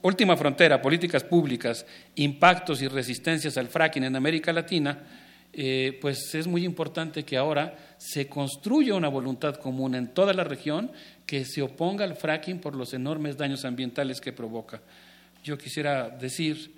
Última 0.02 0.36
Frontera, 0.36 0.80
Políticas 0.80 1.24
Públicas, 1.24 1.84
Impactos 2.14 2.82
y 2.82 2.88
Resistencias 2.88 3.56
al 3.56 3.68
Fracking 3.68 4.04
en 4.04 4.16
América 4.16 4.52
Latina, 4.52 4.98
eh, 5.52 5.98
pues 6.00 6.34
es 6.34 6.46
muy 6.46 6.64
importante 6.64 7.24
que 7.24 7.36
ahora 7.36 7.76
se 7.96 8.28
construya 8.28 8.94
una 8.94 9.08
voluntad 9.08 9.56
común 9.56 9.94
en 9.94 10.08
toda 10.08 10.32
la 10.32 10.44
región 10.44 10.92
que 11.26 11.44
se 11.44 11.62
oponga 11.62 12.04
al 12.04 12.16
fracking 12.16 12.60
por 12.60 12.76
los 12.76 12.92
enormes 12.92 13.36
daños 13.36 13.64
ambientales 13.64 14.20
que 14.20 14.32
provoca. 14.32 14.82
Yo 15.42 15.58
quisiera 15.58 16.10
decir 16.10 16.74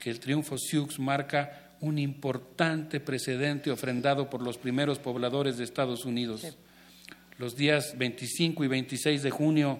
que 0.00 0.10
el 0.10 0.20
triunfo 0.20 0.56
Sioux 0.58 0.98
marca 0.98 1.74
un 1.80 1.98
importante 1.98 2.98
precedente 2.98 3.70
ofrendado 3.70 4.30
por 4.30 4.42
los 4.42 4.58
primeros 4.58 4.98
pobladores 4.98 5.58
de 5.58 5.64
Estados 5.64 6.04
Unidos. 6.04 6.56
Los 7.38 7.56
días 7.56 7.96
25 7.98 8.64
y 8.64 8.68
26 8.68 9.22
de 9.22 9.30
junio 9.30 9.78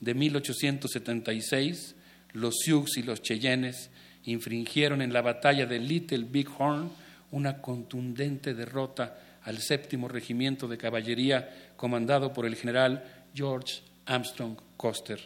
de 0.00 0.14
1876, 0.14 1.94
los 2.32 2.56
Sioux 2.58 2.86
y 2.96 3.02
los 3.02 3.22
Cheyennes 3.22 3.90
infringieron 4.24 5.02
en 5.02 5.12
la 5.12 5.22
batalla 5.22 5.66
de 5.66 5.78
Little 5.78 6.26
Big 6.30 6.48
Horn 6.56 6.90
una 7.30 7.60
contundente 7.60 8.54
derrota 8.54 9.18
al 9.42 9.58
séptimo 9.58 10.08
regimiento 10.08 10.68
de 10.68 10.78
caballería 10.78 11.72
comandado 11.76 12.32
por 12.32 12.46
el 12.46 12.54
general 12.54 13.04
George 13.34 13.82
Armstrong 14.06 14.56
Coster. 14.76 15.20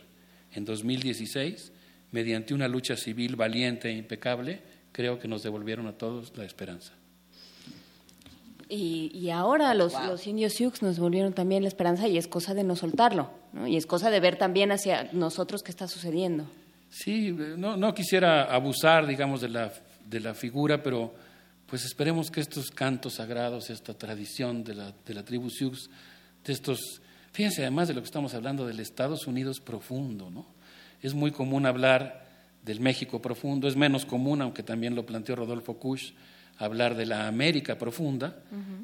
En 0.52 0.64
2016, 0.64 1.72
mediante 2.12 2.54
una 2.54 2.68
lucha 2.68 2.96
civil 2.96 3.36
valiente 3.36 3.88
e 3.88 3.92
impecable, 3.92 4.60
creo 4.92 5.18
que 5.18 5.28
nos 5.28 5.42
devolvieron 5.42 5.86
a 5.86 5.92
todos 5.92 6.36
la 6.36 6.44
esperanza. 6.44 6.92
Y, 8.68 9.30
ahora 9.30 9.74
los, 9.74 9.94
indios 10.26 10.54
Sioux 10.54 10.72
nos 10.82 10.96
devolvieron 10.96 11.32
también 11.34 11.62
la 11.62 11.68
esperanza 11.68 12.08
y 12.08 12.18
es 12.18 12.26
cosa 12.26 12.52
de 12.52 12.64
no 12.64 12.74
soltarlo, 12.74 13.30
y 13.64 13.76
es 13.76 13.86
cosa 13.86 14.10
de 14.10 14.18
ver 14.18 14.38
también 14.38 14.72
hacia 14.72 15.08
nosotros 15.12 15.62
qué 15.62 15.70
está 15.70 15.86
sucediendo. 15.86 16.46
Sí, 16.88 17.32
no, 17.56 17.76
no 17.76 17.94
quisiera 17.94 18.44
abusar, 18.44 19.06
digamos, 19.06 19.40
de 19.40 19.48
la, 19.48 19.72
de 20.08 20.20
la 20.20 20.34
figura, 20.34 20.82
pero 20.82 21.14
pues 21.66 21.84
esperemos 21.84 22.30
que 22.30 22.40
estos 22.40 22.70
cantos 22.70 23.14
sagrados, 23.14 23.70
esta 23.70 23.94
tradición 23.94 24.64
de 24.64 24.74
la, 24.74 24.92
de 25.04 25.14
la 25.14 25.24
tribu 25.24 25.50
Sioux, 25.50 25.90
de 26.44 26.52
estos 26.52 27.00
Fíjense 27.36 27.60
además 27.60 27.86
de 27.86 27.92
lo 27.92 28.00
que 28.00 28.06
estamos 28.06 28.32
hablando 28.32 28.66
del 28.66 28.80
Estados 28.80 29.26
Unidos 29.26 29.60
profundo, 29.60 30.30
¿no? 30.30 30.46
Es 31.02 31.12
muy 31.12 31.32
común 31.32 31.66
hablar 31.66 32.24
del 32.64 32.80
México 32.80 33.20
profundo, 33.20 33.68
es 33.68 33.76
menos 33.76 34.06
común, 34.06 34.40
aunque 34.40 34.62
también 34.62 34.94
lo 34.94 35.04
planteó 35.04 35.36
Rodolfo 35.36 35.74
Kusch, 35.74 36.14
hablar 36.56 36.96
de 36.96 37.04
la 37.04 37.28
América 37.28 37.76
profunda, 37.76 38.38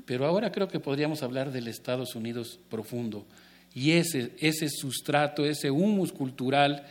pero 0.05 0.27
ahora 0.27 0.53
creo 0.53 0.69
que 0.69 0.81
podríamos 0.81 1.23
hablar 1.23 1.51
del 1.51 1.67
Estados 1.67 2.15
Unidos 2.15 2.61
profundo. 2.69 3.25
Y 3.73 3.93
ese, 3.93 4.35
ese 4.39 4.69
sustrato, 4.69 5.47
ese 5.47 5.71
humus 5.71 6.13
cultural 6.13 6.85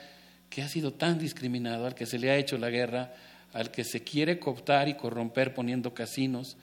que 0.51 0.61
ha 0.61 0.67
sido 0.67 0.93
tan 0.93 1.17
discriminado, 1.17 1.87
al 1.87 1.95
que 1.95 2.05
se 2.05 2.19
le 2.19 2.29
ha 2.29 2.37
hecho 2.37 2.57
la 2.57 2.69
guerra, 2.69 3.13
al 3.53 3.71
que 3.71 3.85
se 3.85 4.03
quiere 4.03 4.37
cooptar 4.37 4.89
y 4.89 4.95
corromper 4.95 5.53
poniendo 5.53 5.93
casinos, 5.93 6.57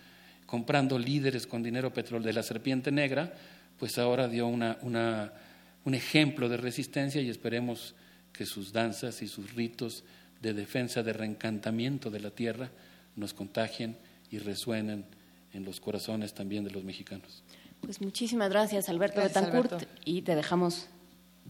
comprando 0.46 0.98
líderes 0.98 1.46
con 1.46 1.62
dinero 1.62 1.92
petróleo 1.92 2.26
de 2.26 2.34
la 2.34 2.42
serpiente 2.42 2.92
negra, 2.92 3.32
pues 3.78 3.98
ahora 3.98 4.28
dio 4.28 4.46
un 4.46 5.94
ejemplo 5.94 6.48
de 6.50 6.58
resistencia 6.58 7.22
y 7.22 7.30
esperemos 7.30 7.94
que 8.32 8.44
sus 8.44 8.72
danzas 8.72 9.22
y 9.22 9.26
sus 9.26 9.54
ritos 9.54 10.04
de 10.42 10.52
defensa, 10.52 11.02
de 11.02 11.14
reencantamiento 11.14 12.10
de 12.10 12.20
la 12.20 12.30
tierra, 12.30 12.70
nos 13.16 13.32
contagien 13.32 13.96
y 14.30 14.38
resuenen 14.38 15.06
en 15.54 15.64
los 15.64 15.80
corazones 15.80 16.34
también 16.34 16.62
de 16.62 16.70
los 16.70 16.84
mexicanos. 16.84 17.42
Pues 17.80 18.02
muchísimas 18.02 18.50
gracias, 18.50 18.90
Alberto 18.90 19.22
Betancourt, 19.22 19.84
y 20.04 20.22
te 20.22 20.34
dejamos 20.34 20.88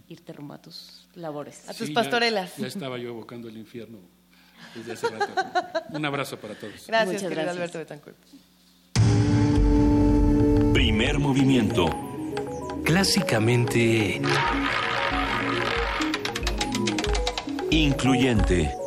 irte 0.09 0.33
rumbo 0.33 0.55
a 0.55 0.62
tus 0.62 1.09
labores. 1.15 1.69
A 1.69 1.75
tus 1.75 1.91
pastorelas. 1.91 2.57
Ya, 2.57 2.66
estaba 2.66 2.99
yo 2.99 3.09
evocando 3.09 3.49
el 3.49 3.57
infierno 3.57 3.99
desde 4.75 4.93
hace 4.93 5.09
rato. 5.09 5.33
Un 5.91 6.05
abrazo 6.05 6.39
para 6.39 6.55
todos. 6.55 6.87
Gracias, 6.87 7.07
Muchas 7.07 7.23
querido 7.23 7.43
gracias. 7.43 7.57
Alberto 7.57 7.79
Betancourt. 7.79 8.19
Primer 10.73 11.19
movimiento. 11.19 11.87
Clásicamente... 12.85 14.20
Incluyente. 17.70 18.78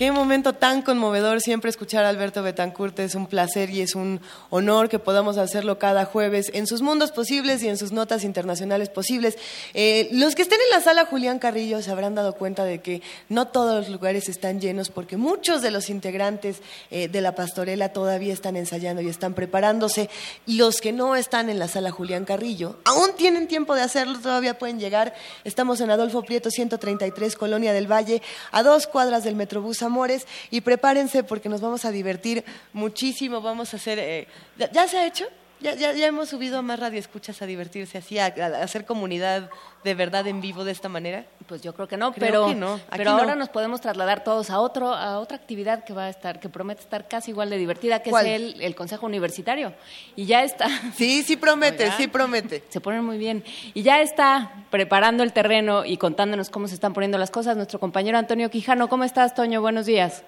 Qué 0.00 0.12
momento 0.12 0.54
tan 0.54 0.80
conmovedor 0.80 1.42
siempre 1.42 1.68
escuchar 1.68 2.06
a 2.06 2.08
Alberto 2.08 2.42
Betancourt. 2.42 2.98
Es 3.00 3.14
un 3.14 3.26
placer 3.26 3.68
y 3.68 3.82
es 3.82 3.94
un 3.94 4.22
honor 4.48 4.88
que 4.88 4.98
podamos 4.98 5.36
hacerlo 5.36 5.78
cada 5.78 6.06
jueves 6.06 6.50
en 6.54 6.66
sus 6.66 6.80
mundos 6.80 7.12
posibles 7.12 7.62
y 7.62 7.68
en 7.68 7.76
sus 7.76 7.92
notas 7.92 8.24
internacionales 8.24 8.88
posibles. 8.88 9.36
Eh, 9.74 10.08
los 10.12 10.34
que 10.34 10.40
estén 10.40 10.58
en 10.58 10.70
la 10.70 10.80
sala 10.82 11.04
Julián 11.04 11.38
Carrillo 11.38 11.82
se 11.82 11.90
habrán 11.90 12.14
dado 12.14 12.34
cuenta 12.34 12.64
de 12.64 12.80
que 12.80 13.02
no 13.28 13.48
todos 13.48 13.76
los 13.76 13.88
lugares 13.90 14.30
están 14.30 14.58
llenos 14.58 14.88
porque 14.88 15.18
muchos 15.18 15.60
de 15.60 15.70
los 15.70 15.90
integrantes 15.90 16.62
eh, 16.90 17.08
de 17.08 17.20
la 17.20 17.34
pastorela 17.34 17.90
todavía 17.90 18.32
están 18.32 18.56
ensayando 18.56 19.02
y 19.02 19.08
están 19.10 19.34
preparándose. 19.34 20.08
Los 20.46 20.80
que 20.80 20.92
no 20.92 21.14
están 21.14 21.50
en 21.50 21.58
la 21.58 21.68
sala 21.68 21.90
Julián 21.90 22.24
Carrillo 22.24 22.78
aún 22.86 23.10
tienen 23.18 23.48
tiempo 23.48 23.74
de 23.74 23.82
hacerlo, 23.82 24.18
todavía 24.18 24.58
pueden 24.58 24.80
llegar. 24.80 25.12
Estamos 25.44 25.78
en 25.82 25.90
Adolfo 25.90 26.22
Prieto 26.22 26.50
133, 26.50 27.36
Colonia 27.36 27.74
del 27.74 27.86
Valle, 27.86 28.22
a 28.50 28.62
dos 28.62 28.86
cuadras 28.86 29.24
del 29.24 29.36
Metrobús 29.36 29.82
Amores 29.90 30.26
y 30.52 30.60
prepárense 30.60 31.24
porque 31.24 31.48
nos 31.48 31.60
vamos 31.60 31.84
a 31.84 31.90
divertir 31.90 32.44
muchísimo. 32.72 33.40
Vamos 33.40 33.74
a 33.74 33.76
hacer. 33.76 33.98
eh, 33.98 34.28
¿ya, 34.56 34.70
ya 34.70 34.86
se 34.86 34.98
ha 34.98 35.06
hecho? 35.06 35.26
Ya, 35.60 35.74
ya, 35.74 35.92
ya 35.92 36.06
hemos 36.06 36.30
subido 36.30 36.58
a 36.58 36.62
más 36.62 36.80
radioescuchas 36.80 37.42
a 37.42 37.46
divertirse 37.46 37.98
así, 37.98 38.18
a, 38.18 38.26
a 38.26 38.62
hacer 38.62 38.86
comunidad 38.86 39.50
de 39.84 39.94
verdad 39.94 40.26
en 40.26 40.40
vivo 40.40 40.64
de 40.64 40.72
esta 40.72 40.88
manera. 40.88 41.26
Pues 41.46 41.60
yo 41.60 41.74
creo 41.74 41.86
que 41.86 41.98
no, 41.98 42.12
Creo 42.12 42.26
pero, 42.26 42.46
que 42.48 42.54
no, 42.54 42.80
pero 42.90 43.10
no. 43.12 43.18
ahora 43.18 43.34
nos 43.34 43.50
podemos 43.50 43.80
trasladar 43.80 44.24
todos 44.24 44.48
a 44.48 44.58
otro, 44.60 44.94
a 44.94 45.18
otra 45.18 45.36
actividad 45.36 45.84
que 45.84 45.92
va 45.92 46.04
a 46.04 46.08
estar, 46.08 46.40
que 46.40 46.48
promete 46.48 46.80
estar 46.80 47.08
casi 47.08 47.32
igual 47.32 47.50
de 47.50 47.58
divertida, 47.58 48.02
que 48.02 48.08
¿Cuál? 48.10 48.26
es 48.26 48.40
el, 48.40 48.62
el 48.62 48.74
Consejo 48.74 49.04
Universitario. 49.04 49.74
Y 50.16 50.24
ya 50.24 50.44
está. 50.44 50.66
Sí, 50.94 51.22
sí 51.22 51.36
promete, 51.36 51.84
Oiga. 51.84 51.96
sí 51.96 52.08
promete. 52.08 52.62
Se 52.70 52.80
ponen 52.80 53.04
muy 53.04 53.18
bien. 53.18 53.44
Y 53.74 53.82
ya 53.82 54.00
está 54.00 54.50
preparando 54.70 55.22
el 55.22 55.32
terreno 55.34 55.84
y 55.84 55.98
contándonos 55.98 56.48
cómo 56.48 56.68
se 56.68 56.74
están 56.74 56.94
poniendo 56.94 57.18
las 57.18 57.30
cosas 57.30 57.56
nuestro 57.56 57.78
compañero 57.80 58.16
Antonio 58.16 58.48
Quijano. 58.50 58.88
¿Cómo 58.88 59.04
estás, 59.04 59.34
Toño? 59.34 59.60
Buenos 59.60 59.84
días. 59.84 60.24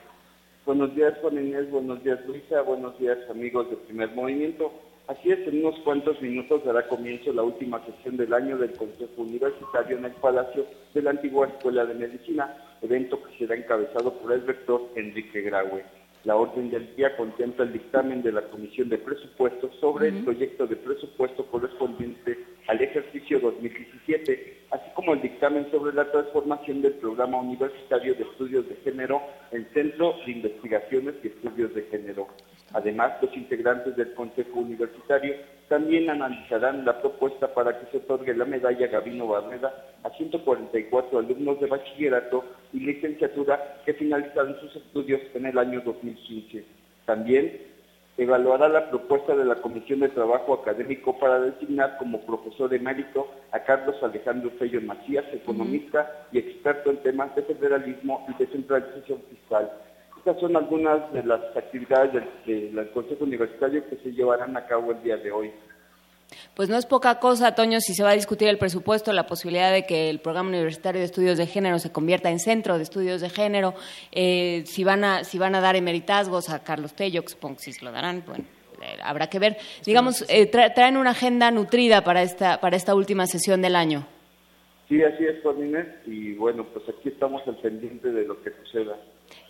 Buenos 0.67 0.95
días, 0.95 1.15
Juan 1.23 1.39
Inés. 1.39 1.71
Buenos 1.71 2.05
días, 2.05 2.19
Luisa. 2.27 2.61
Buenos 2.63 2.99
días, 2.99 3.17
amigos 3.31 3.71
de 3.71 3.77
Primer 3.77 4.11
Movimiento. 4.11 4.71
Así 5.09 5.33
es, 5.33 5.41
en 5.49 5.65
unos 5.65 5.79
cuantos 5.81 6.23
minutos 6.23 6.65
dará 6.65 6.87
comienzo 6.87 7.33
la 7.33 7.43
última 7.43 7.85
sesión 7.85 8.17
del 8.17 8.33
año 8.33 8.57
del 8.57 8.73
Consejo 8.73 9.23
Universitario 9.23 9.99
en 9.99 10.05
el 10.05 10.13
Palacio 10.13 10.65
de 10.95 11.03
la 11.03 11.11
antigua 11.11 11.49
Escuela 11.49 11.85
de 11.85 11.95
Medicina, 11.95 12.57
evento 12.81 13.21
que 13.23 13.37
será 13.37 13.57
encabezado 13.57 14.15
por 14.15 14.33
el 14.33 14.47
rector 14.47 14.91
Enrique 14.95 15.43
Graue. 15.43 15.85
La 16.25 16.37
orden 16.37 16.71
del 16.71 16.95
día 16.95 17.17
contempla 17.17 17.65
el 17.65 17.73
dictamen 17.73 18.23
de 18.23 18.31
la 18.31 18.43
Comisión 18.43 18.89
de 18.89 18.99
Presupuestos 18.99 19.75
sobre 19.81 20.09
el 20.09 20.23
proyecto 20.23 20.69
de 20.69 20.77
presupuesto 20.77 21.47
correspondiente 21.47 22.39
al 22.69 22.81
ejercicio 22.81 23.41
2017, 23.41 24.59
así 24.71 24.91
como 24.95 25.15
el 25.15 25.21
dictamen 25.21 25.69
sobre 25.73 25.93
la 25.95 26.09
transformación 26.13 26.81
del 26.81 26.93
Programa 26.93 27.41
Universitario 27.41 28.15
de 28.15 28.23
Estudios 28.23 28.69
de 28.69 28.77
Género 28.77 29.21
en 29.51 29.67
Centro 29.75 30.15
de 30.25 30.31
Investigaciones 30.31 31.17
y 31.25 31.27
Estudios 31.27 31.75
de 31.75 31.83
Género. 31.91 32.29
Además, 32.75 33.13
los 33.21 33.37
integrantes 33.37 33.97
del 33.97 34.15
Consejo 34.15 34.61
Universitario 34.61 35.35
también 35.69 36.11
analizarán 36.11 36.85
la 36.85 37.01
propuesta 37.01 37.53
para 37.55 37.79
que 37.79 37.87
se 37.91 37.99
otorgue 37.99 38.35
la 38.35 38.45
medalla 38.45 38.87
Gabino 38.87 39.27
Barreda 39.27 39.73
a 40.03 40.11
144 40.11 41.19
alumnos 41.19 41.61
de 41.61 41.67
bachillerato 41.67 42.45
y 42.73 42.81
licenciatura 42.81 43.81
que 43.85 43.95
finalizaron 43.95 44.59
sus 44.61 44.77
estudios 44.77 45.21
en 45.35 45.47
el 45.47 45.59
año 45.59 45.81
2015. 45.83 46.65
También 47.07 47.73
evaluará 48.19 48.69
la 48.69 48.91
propuesta 48.91 49.35
de 49.35 49.45
la 49.45 49.57
Comisión 49.57 50.01
de 50.01 50.09
Trabajo 50.11 50.55
Académico 50.55 51.19
para 51.19 51.41
designar 51.41 51.97
como 51.99 52.21
profesor 52.21 52.73
emérito 52.75 53.29
a 53.53 53.61
Carlos 53.61 53.97
Alejandro 54.03 54.51
Fello 54.59 54.81
Macías, 54.83 55.25
economista 55.33 56.27
y 56.33 56.39
experto 56.39 56.91
en 56.91 56.99
temas 56.99 57.35
de 57.35 57.43
federalismo 57.43 58.27
y 58.29 58.43
descentralización 58.43 59.23
fiscal. 59.31 59.71
Estas 60.25 60.41
son 60.41 60.57
algunas 60.57 61.13
de 61.13 61.25
las 61.25 61.41
actividades 61.57 62.13
del, 62.47 62.75
del 62.75 62.91
Consejo 62.93 63.25
Universitario 63.25 63.85
que 63.89 63.97
se 63.97 64.13
llevarán 64.13 64.57
a 64.57 64.67
cabo 64.67 64.93
el 64.93 65.03
día 65.03 65.17
de 65.17 65.33
hoy. 65.33 65.51
Pues 66.55 66.69
no 66.69 66.77
es 66.77 66.87
poca 66.87 67.19
cosa, 67.19 67.55
Toño, 67.57 67.81
si 67.81 67.93
se 67.93 68.05
va 68.05 68.11
a 68.11 68.15
discutir 68.15 68.47
el 68.49 68.57
presupuesto, 68.57 69.13
la 69.13 69.27
posibilidad 69.27 69.73
de 69.73 69.85
que 69.85 70.09
el 70.09 70.21
Programa 70.21 70.49
Universitario 70.51 71.01
de 71.01 71.07
Estudios 71.07 71.39
de 71.39 71.47
Género 71.47 71.79
se 71.81 71.91
convierta 71.91 72.31
en 72.31 72.39
centro 72.39 72.77
de 72.77 72.85
estudios 72.85 73.21
de 73.21 73.31
género, 73.31 73.75
eh, 74.13 74.63
si, 74.67 74.85
van 74.85 75.03
a, 75.03 75.25
si 75.25 75.39
van 75.39 75.55
a 75.57 75.61
dar 75.61 75.75
emeritazgos 75.77 76.51
a 76.51 76.63
Carlos 76.63 76.95
Tello, 76.95 77.23
supongo 77.27 77.57
que 77.57 77.73
se 77.73 77.85
lo 77.85 77.91
darán, 77.91 78.23
bueno, 78.25 78.45
eh, 78.81 78.97
habrá 79.03 79.29
que 79.29 79.39
ver. 79.41 79.57
Digamos, 79.85 80.23
eh, 80.31 80.49
tra- 80.51 80.73
traen 80.73 80.97
una 80.97 81.11
agenda 81.11 81.51
nutrida 81.51 82.05
para 82.05 82.23
esta, 82.23 82.61
para 82.61 82.77
esta 82.77 82.95
última 82.95 83.27
sesión 83.27 83.61
del 83.61 83.75
año. 83.75 84.07
Sí, 84.89 85.03
así 85.03 85.25
es, 85.25 85.43
Juan 85.43 85.59
Inés, 85.59 85.87
y 86.07 86.35
bueno, 86.35 86.65
pues 86.65 86.85
aquí 86.89 87.09
estamos 87.09 87.43
al 87.47 87.57
pendiente 87.57 88.11
de 88.11 88.25
lo 88.25 88.41
que 88.43 88.53
suceda. 88.63 88.97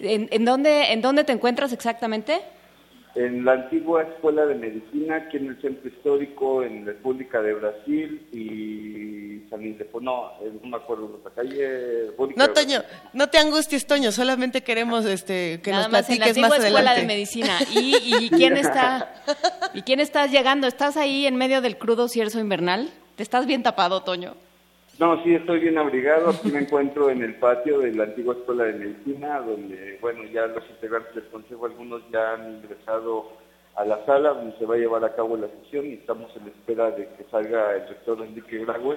¿En, 0.02 0.28
en 0.30 0.44
dónde, 0.44 0.92
¿En 0.92 1.00
dónde 1.00 1.24
te 1.24 1.32
encuentras 1.32 1.72
exactamente? 1.72 2.40
En 3.14 3.44
la 3.44 3.52
antigua 3.52 4.02
Escuela 4.04 4.46
de 4.46 4.54
Medicina, 4.54 5.16
aquí 5.16 5.36
en 5.36 5.48
el 5.48 5.60
Centro 5.60 5.86
Histórico, 5.86 6.62
en 6.62 6.86
República 6.86 7.42
de 7.42 7.52
Brasil 7.52 8.26
y 8.32 9.46
San 9.50 9.62
Ildefonso, 9.62 10.00
no, 10.00 10.30
eh, 10.46 10.50
no 10.62 10.70
me 10.70 10.76
acuerdo 10.78 11.08
de 11.08 11.14
otra 11.16 11.30
calle. 11.34 12.06
República 12.06 12.46
No, 12.46 12.52
Toño, 12.54 12.82
no 13.12 13.28
te 13.28 13.36
angusties, 13.36 13.86
Toño, 13.86 14.12
solamente 14.12 14.62
queremos 14.62 15.04
este, 15.04 15.60
que 15.62 15.72
Nada 15.72 15.82
nos 15.84 15.92
más 15.92 16.08
en 16.08 16.20
la 16.20 16.24
platiques 16.24 16.28
antigua 16.28 16.48
más 16.48 16.58
escuela 16.64 16.90
adelante. 16.92 17.00
de 17.02 17.06
medicina. 17.06 17.58
¿Y, 17.74 18.24
y 18.24 18.30
quién 18.34 18.56
está 18.56 19.12
y 19.74 19.82
quién 19.82 20.00
estás 20.00 20.30
llegando? 20.30 20.66
¿Estás 20.66 20.96
ahí 20.96 21.26
en 21.26 21.36
medio 21.36 21.60
del 21.60 21.76
crudo 21.76 22.08
cierzo 22.08 22.40
invernal? 22.40 22.88
¿Te 23.16 23.22
estás 23.22 23.44
bien 23.44 23.62
tapado, 23.62 24.02
Toño? 24.04 24.36
No, 25.02 25.20
sí, 25.24 25.34
estoy 25.34 25.58
bien 25.58 25.78
abrigado. 25.78 26.30
Aquí 26.30 26.52
me 26.52 26.60
encuentro 26.60 27.10
en 27.10 27.24
el 27.24 27.34
patio 27.34 27.80
de 27.80 27.92
la 27.92 28.04
antigua 28.04 28.34
Escuela 28.34 28.66
de 28.66 28.74
Medicina, 28.74 29.40
donde, 29.40 29.98
bueno, 30.00 30.22
ya 30.32 30.46
los 30.46 30.62
integrantes 30.70 31.12
del 31.16 31.26
Consejo, 31.26 31.66
algunos 31.66 32.02
ya 32.12 32.34
han 32.34 32.58
ingresado 32.58 33.32
a 33.74 33.84
la 33.84 34.06
sala 34.06 34.28
donde 34.28 34.56
se 34.58 34.64
va 34.64 34.76
a 34.76 34.78
llevar 34.78 35.04
a 35.04 35.12
cabo 35.12 35.36
la 35.36 35.48
sesión 35.48 35.86
y 35.86 35.94
estamos 35.94 36.30
en 36.36 36.46
espera 36.46 36.92
de 36.92 37.08
que 37.16 37.24
salga 37.32 37.74
el 37.74 37.88
rector 37.88 38.22
Enrique 38.22 38.64
Graue 38.64 38.96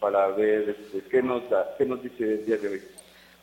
para 0.00 0.26
ver 0.30 0.70
este, 0.70 1.08
qué, 1.08 1.22
nos 1.22 1.44
qué 1.78 1.86
nos 1.86 2.02
dice 2.02 2.34
el 2.34 2.46
día 2.46 2.56
de 2.56 2.68
hoy. 2.70 2.82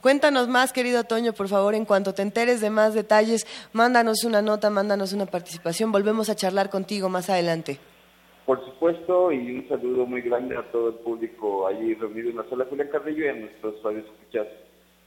Cuéntanos 0.01 0.49
más, 0.49 0.73
querido 0.73 1.05
Toño, 1.05 1.31
por 1.31 1.47
favor, 1.47 1.75
en 1.75 1.85
cuanto 1.85 2.13
te 2.13 2.23
enteres 2.23 2.59
de 2.59 2.71
más 2.71 2.93
detalles, 2.93 3.47
mándanos 3.71 4.25
una 4.25 4.41
nota, 4.41 4.69
mándanos 4.69 5.13
una 5.13 5.27
participación, 5.27 5.93
volvemos 5.93 6.29
a 6.29 6.35
charlar 6.35 6.69
contigo 6.69 7.07
más 7.07 7.29
adelante. 7.29 7.79
Por 8.51 8.65
supuesto, 8.65 9.31
y 9.31 9.59
un 9.59 9.69
saludo 9.69 10.05
muy 10.05 10.19
grande 10.19 10.57
a 10.57 10.71
todo 10.73 10.89
el 10.89 10.95
público 10.95 11.67
allí 11.67 11.93
reunido 11.93 12.31
en 12.31 12.35
la 12.35 12.43
sala 12.49 12.65
Julián 12.69 12.89
Carrillo 12.91 13.23
y 13.23 13.29
a 13.29 13.33
nuestros 13.33 13.81
radioescuchas 13.81 14.47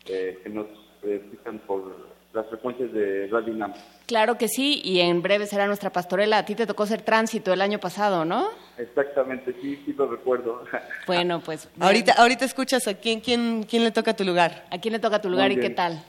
eh, 0.06 0.38
que 0.42 0.48
nos 0.48 0.66
eh, 1.02 1.20
escuchan 1.22 1.58
por 1.66 1.94
las 2.32 2.46
frecuencias 2.46 2.90
de 2.94 3.26
Radio 3.26 3.52
UNAM. 3.52 3.74
Claro 4.06 4.38
que 4.38 4.48
sí, 4.48 4.80
y 4.82 5.00
en 5.00 5.20
breve 5.20 5.44
será 5.44 5.66
nuestra 5.66 5.90
pastorela. 5.90 6.38
A 6.38 6.46
ti 6.46 6.54
te 6.54 6.66
tocó 6.66 6.86
ser 6.86 7.02
tránsito 7.02 7.52
el 7.52 7.60
año 7.60 7.78
pasado, 7.78 8.24
¿no? 8.24 8.48
Exactamente, 8.78 9.54
sí, 9.60 9.78
sí 9.84 9.92
lo 9.92 10.06
recuerdo. 10.06 10.64
Bueno, 11.06 11.42
pues. 11.44 11.68
Ahorita, 11.78 12.14
ahorita 12.14 12.46
escuchas 12.46 12.88
a 12.88 12.94
quién, 12.94 13.20
quién, 13.20 13.66
quién 13.68 13.84
le 13.84 13.90
toca 13.90 14.16
tu 14.16 14.24
lugar. 14.24 14.64
¿A 14.70 14.78
quién 14.78 14.92
le 14.92 15.00
toca 15.00 15.20
tu 15.20 15.28
lugar 15.28 15.50
Muy 15.50 15.58
y 15.58 15.60
qué 15.60 15.68
tal? 15.68 16.02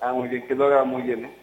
Ah, 0.00 0.12
muy 0.12 0.28
bien, 0.28 0.44
que 0.48 0.56
lo 0.56 0.64
haga 0.64 0.82
muy 0.82 1.02
bien, 1.02 1.26
¿eh? 1.26 1.36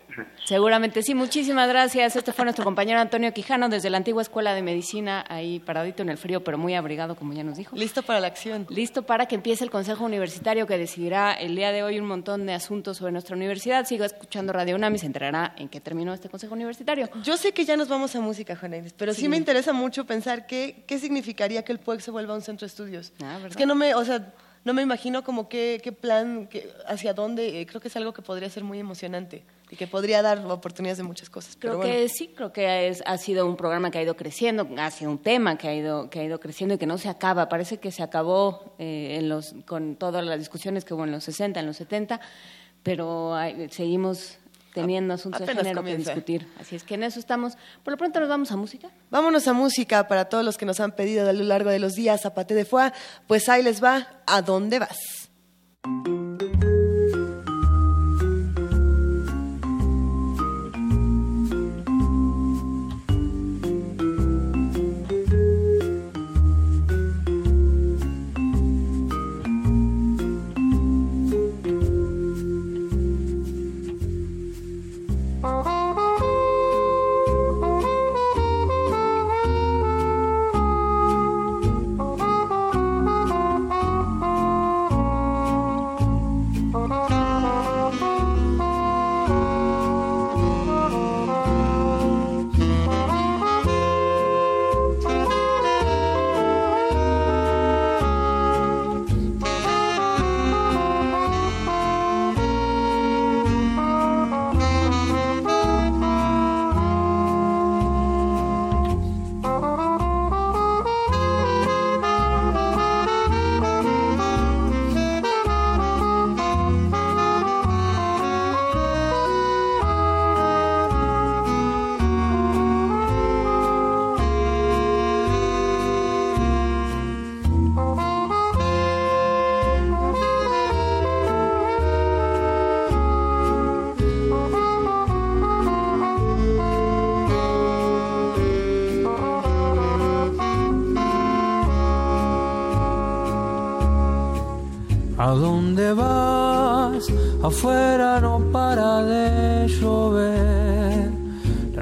Seguramente 0.45 1.03
sí. 1.03 1.15
Muchísimas 1.15 1.67
gracias. 1.69 2.15
Este 2.15 2.31
fue 2.33 2.45
nuestro 2.45 2.63
compañero 2.65 2.99
Antonio 2.99 3.33
Quijano 3.33 3.69
desde 3.69 3.89
la 3.89 3.97
antigua 3.97 4.21
Escuela 4.21 4.53
de 4.53 4.61
Medicina, 4.61 5.23
ahí 5.29 5.59
paradito 5.59 6.01
en 6.03 6.09
el 6.09 6.17
frío, 6.17 6.43
pero 6.43 6.57
muy 6.57 6.73
abrigado, 6.75 7.15
como 7.15 7.33
ya 7.33 7.43
nos 7.43 7.57
dijo. 7.57 7.75
Listo 7.75 8.01
para 8.03 8.19
la 8.19 8.27
acción. 8.27 8.65
Listo 8.69 9.03
para 9.03 9.25
que 9.27 9.35
empiece 9.35 9.63
el 9.63 9.69
Consejo 9.69 10.03
Universitario 10.05 10.67
que 10.67 10.77
decidirá 10.77 11.33
el 11.33 11.55
día 11.55 11.71
de 11.71 11.83
hoy 11.83 11.99
un 11.99 12.05
montón 12.07 12.45
de 12.45 12.53
asuntos 12.53 12.97
sobre 12.97 13.11
nuestra 13.11 13.35
universidad. 13.35 13.85
Siga 13.85 14.05
escuchando 14.05 14.53
Radio 14.53 14.75
UNAM 14.75 14.95
y 14.95 14.97
se 14.99 15.05
enterará 15.05 15.53
en 15.57 15.69
qué 15.69 15.79
terminó 15.79 16.13
este 16.13 16.29
Consejo 16.29 16.53
Universitario. 16.53 17.09
Yo 17.23 17.37
sé 17.37 17.51
que 17.53 17.65
ya 17.65 17.77
nos 17.77 17.87
vamos 17.87 18.15
a 18.15 18.19
música, 18.21 18.55
Juana 18.55 18.77
Inés, 18.77 18.93
pero 18.97 19.13
sí, 19.13 19.21
Sí. 19.21 19.29
me 19.29 19.37
interesa 19.37 19.73
mucho 19.73 20.05
pensar 20.05 20.47
qué, 20.47 20.83
qué 20.87 20.97
significaría 20.99 21.63
que 21.63 21.71
el 21.71 21.79
PUEC 21.79 22.01
se 22.01 22.11
vuelva 22.11 22.33
un 22.33 22.41
centro 22.41 22.65
de 22.65 22.69
estudios. 22.69 23.13
Ah, 23.23 23.39
es 23.47 23.55
que 23.55 23.65
no 23.65 23.75
me, 23.75 23.93
o 23.95 24.03
sea, 24.03 24.33
no 24.63 24.73
me 24.73 24.81
imagino 24.81 25.23
como 25.23 25.49
qué, 25.49 25.79
qué 25.83 25.91
plan, 25.91 26.47
qué- 26.47 26.69
hacia 26.87 27.13
dónde. 27.13 27.61
eh, 27.61 27.65
creo 27.65 27.81
que 27.81 27.87
es 27.87 27.95
algo 27.95 28.13
que 28.13 28.21
podría 28.21 28.49
ser 28.49 28.63
muy 28.63 28.79
emocionante 28.79 29.43
y 29.71 29.75
que 29.75 29.87
podría 29.87 30.21
dar 30.21 30.39
oportunidades 30.47 30.97
de 30.97 31.03
muchas 31.03 31.29
cosas. 31.29 31.55
Creo 31.59 31.79
pero 31.79 31.83
que 31.83 31.97
bueno. 31.99 32.13
sí, 32.13 32.27
creo 32.35 32.51
que 32.53 32.87
es- 32.89 33.01
ha 33.05 33.17
sido 33.17 33.45
un 33.47 33.55
programa 33.55 33.89
que 33.89 33.97
ha 33.99 34.03
ido 34.03 34.15
creciendo, 34.15 34.67
ha 34.77 34.91
sido 34.91 35.09
un 35.11 35.17
tema 35.19 35.57
que 35.57 35.67
ha 35.69 35.73
ido, 35.75 36.09
que 36.09 36.19
ha 36.19 36.23
ido 36.23 36.39
creciendo 36.39 36.75
y 36.75 36.77
que 36.77 36.85
no 36.85 36.97
se 36.97 37.09
acaba. 37.09 37.47
Parece 37.49 37.77
que 37.77 37.91
se 37.91 38.03
acabó 38.03 38.75
eh, 38.79 39.15
en 39.19 39.29
los, 39.29 39.55
con 39.65 39.95
todas 39.95 40.23
las 40.25 40.37
discusiones 40.39 40.83
que 40.85 40.93
hubo 40.93 41.05
en 41.05 41.11
los 41.11 41.23
60, 41.23 41.59
en 41.61 41.65
los 41.65 41.77
70, 41.77 42.19
pero 42.83 43.33
hay- 43.35 43.69
seguimos 43.69 44.37
teniendo 44.73 45.13
asuntos 45.13 45.45
de 45.45 45.53
género 45.55 45.83
que 45.83 45.97
discutir. 45.97 46.47
Así 46.59 46.75
es 46.75 46.83
que 46.83 46.95
en 46.95 47.03
eso 47.03 47.19
estamos. 47.19 47.57
Por 47.83 47.91
lo 47.91 47.97
pronto 47.97 48.19
nos 48.19 48.29
vamos 48.29 48.51
a 48.51 48.55
música. 48.55 48.89
Vámonos 49.09 49.47
a 49.47 49.53
música 49.53 50.07
para 50.07 50.25
todos 50.25 50.43
los 50.43 50.57
que 50.57 50.65
nos 50.65 50.79
han 50.79 50.93
pedido 50.93 51.29
a 51.29 51.33
lo 51.33 51.43
largo 51.43 51.69
de 51.69 51.79
los 51.79 51.93
días 51.93 52.21
Zapate 52.21 52.53
de 52.53 52.65
Foie. 52.65 52.91
Pues 53.27 53.49
ahí 53.49 53.63
les 53.63 53.83
va, 53.83 54.07
¿a 54.25 54.41
dónde 54.41 54.79
vas? 54.79 55.29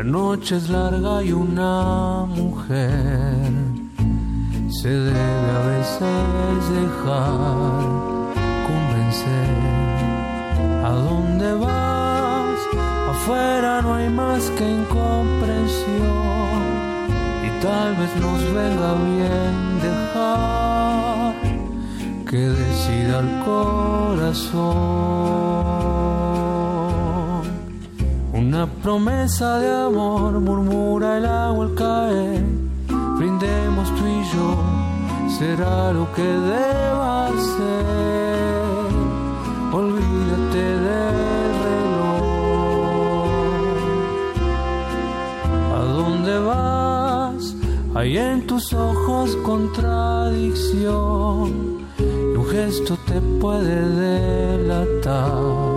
Noche 0.10 0.56
es 0.58 0.70
larga 0.70 1.24
y 1.24 1.32
una 1.32 2.26
mujer 2.26 3.52
se 4.70 4.90
debe 4.90 5.52
a 5.58 5.60
veces 5.74 6.70
dejar 6.80 7.70
convencer. 8.70 9.50
¿A 10.84 10.92
dónde 10.92 11.54
vas? 11.54 12.60
Afuera 13.12 13.82
no 13.84 13.96
hay 13.96 14.10
más 14.10 14.50
que 14.58 14.68
incomprensión 14.68 16.62
y 17.46 17.50
tal 17.62 17.96
vez 17.96 18.16
nos 18.20 18.42
venga 18.54 18.94
bien 19.16 19.80
dejar 19.88 21.36
que 22.28 22.38
decida 22.38 23.20
el 23.20 23.30
corazón. 23.46 24.50
Promesa 28.84 29.60
de 29.60 29.70
amor 29.70 30.40
murmura 30.40 31.18
el 31.18 31.26
agua 31.26 31.66
al 31.66 31.76
caer. 31.76 32.42
Brindemos 33.18 33.90
tú 33.90 34.08
y 34.08 34.24
yo, 34.34 34.56
será 35.38 35.92
lo 35.92 36.10
que 36.14 36.24
deba 36.24 37.28
ser. 37.58 38.88
Olvídate 39.74 40.64
del 40.86 41.54
reloj. 41.68 42.24
¿A 45.76 45.78
dónde 45.84 46.40
vas? 46.40 47.54
Hay 47.96 48.18
en 48.18 48.48
tus 48.48 48.74
ojos 48.74 49.36
contradicción 49.44 51.80
y 52.00 52.38
un 52.38 52.46
gesto 52.46 52.98
te 53.06 53.20
puede 53.42 53.90
delatar. 53.90 55.69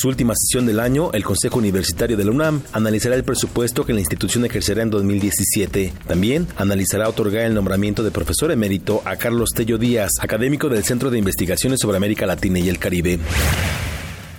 Su 0.00 0.08
última 0.08 0.34
sesión 0.34 0.64
del 0.64 0.80
año, 0.80 1.10
el 1.12 1.22
Consejo 1.22 1.58
Universitario 1.58 2.16
de 2.16 2.24
la 2.24 2.30
UNAM 2.30 2.62
analizará 2.72 3.16
el 3.16 3.22
presupuesto 3.22 3.84
que 3.84 3.92
la 3.92 4.00
institución 4.00 4.46
ejercerá 4.46 4.82
en 4.82 4.88
2017. 4.88 5.92
También 6.08 6.46
analizará 6.56 7.06
otorgar 7.06 7.44
el 7.44 7.54
nombramiento 7.54 8.02
de 8.02 8.10
profesor 8.10 8.50
emérito 8.50 9.02
a 9.04 9.16
Carlos 9.16 9.50
Tello 9.54 9.76
Díaz, 9.76 10.12
académico 10.20 10.70
del 10.70 10.84
Centro 10.84 11.10
de 11.10 11.18
Investigaciones 11.18 11.80
sobre 11.80 11.98
América 11.98 12.24
Latina 12.24 12.58
y 12.58 12.70
el 12.70 12.78
Caribe. 12.78 13.18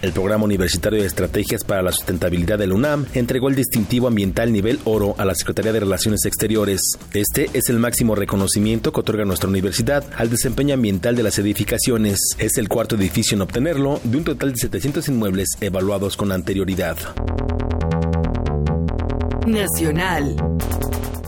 El 0.02 0.14
Programa 0.14 0.45
Universitario 0.45 0.99
de 0.99 1.06
Estrategias 1.06 1.64
para 1.64 1.84
la 1.84 1.91
Sustentabilidad 1.91 2.57
de 2.57 2.65
la 2.65 2.73
UNAM 2.73 3.06
entregó 3.14 3.49
el 3.49 3.56
distintivo 3.56 4.07
ambiental 4.07 4.52
nivel 4.52 4.80
oro 4.84 5.14
a 5.19 5.26
la 5.26 5.36
Secretaría 5.36 5.72
de 5.73 5.82
Relaciones 5.82 6.26
Exteriores. 6.26 6.82
Este 7.14 7.52
es 7.53 7.69
el 7.69 7.78
máximo 7.78 8.15
reconocimiento 8.15 8.91
que 8.91 9.02
otorga 9.02 9.26
nuestra 9.26 9.49
universidad 9.49 10.03
al 10.18 10.32
desempeño 10.32 10.73
ambiental 10.73 11.15
de 11.15 11.22
las 11.22 11.38
edificaciones. 11.38 12.19
Es 12.40 12.57
el 12.57 12.68
cuarto 12.68 12.95
edificio 12.95 13.36
en 13.36 13.44
obtenerlo 13.44 13.99
de 14.03 14.18
un 14.18 14.23
total 14.23 14.53
de 14.53 14.57
700 14.57 15.07
inmuebles 15.07 15.49
evaluados 15.61 16.18
con 16.18 16.32
anterioridad. 16.32 16.98
Nacional. 19.45 20.36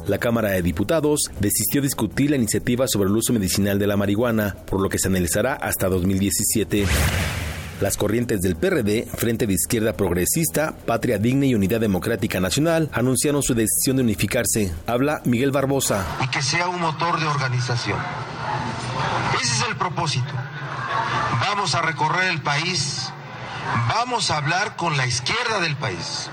La 0.08 0.18
Cámara 0.18 0.50
de 0.50 0.64
Diputados 0.64 1.30
desistió 1.40 1.80
discutir 1.80 2.32
la 2.32 2.38
iniciativa 2.38 2.88
sobre 2.88 3.10
el 3.10 3.16
uso 3.16 3.34
medicinal 3.34 3.78
de 3.78 3.88
la 3.88 3.98
marihuana, 3.98 4.56
por 4.66 4.82
lo 4.82 4.90
que 4.90 4.98
se 4.98 5.10
analizará 5.10 5.54
hasta 5.54 5.88
2017. 5.90 6.86
Las 7.84 7.98
corrientes 7.98 8.40
del 8.40 8.56
PRD, 8.56 9.10
Frente 9.14 9.46
de 9.46 9.56
Izquierda 9.56 9.92
Progresista, 9.92 10.74
Patria 10.88 11.18
Digna 11.18 11.48
y 11.48 11.54
Unidad 11.54 11.82
Democrática 11.82 12.40
Nacional 12.40 12.90
anunciaron 12.94 13.44
su 13.44 13.56
decisión 13.56 13.98
de 13.98 14.04
unificarse. 14.04 14.74
Habla 14.88 15.22
Miguel 15.26 15.52
Barbosa. 15.52 16.06
y 16.24 16.28
que 16.30 16.42
sea 16.42 16.70
un 16.70 16.80
motor 16.80 17.20
de 17.20 17.26
organización. 17.26 18.00
Ese 19.36 19.54
es 19.54 19.66
el 19.68 19.76
propósito. 19.76 20.32
Vamos 21.42 21.76
a 21.76 21.82
recorrer 21.82 22.32
el 22.32 22.42
país, 22.42 23.12
vamos 23.90 24.32
a 24.32 24.38
hablar 24.38 24.78
con 24.78 24.96
la 24.96 25.06
izquierda 25.06 25.60
del 25.60 25.76
país, 25.76 26.30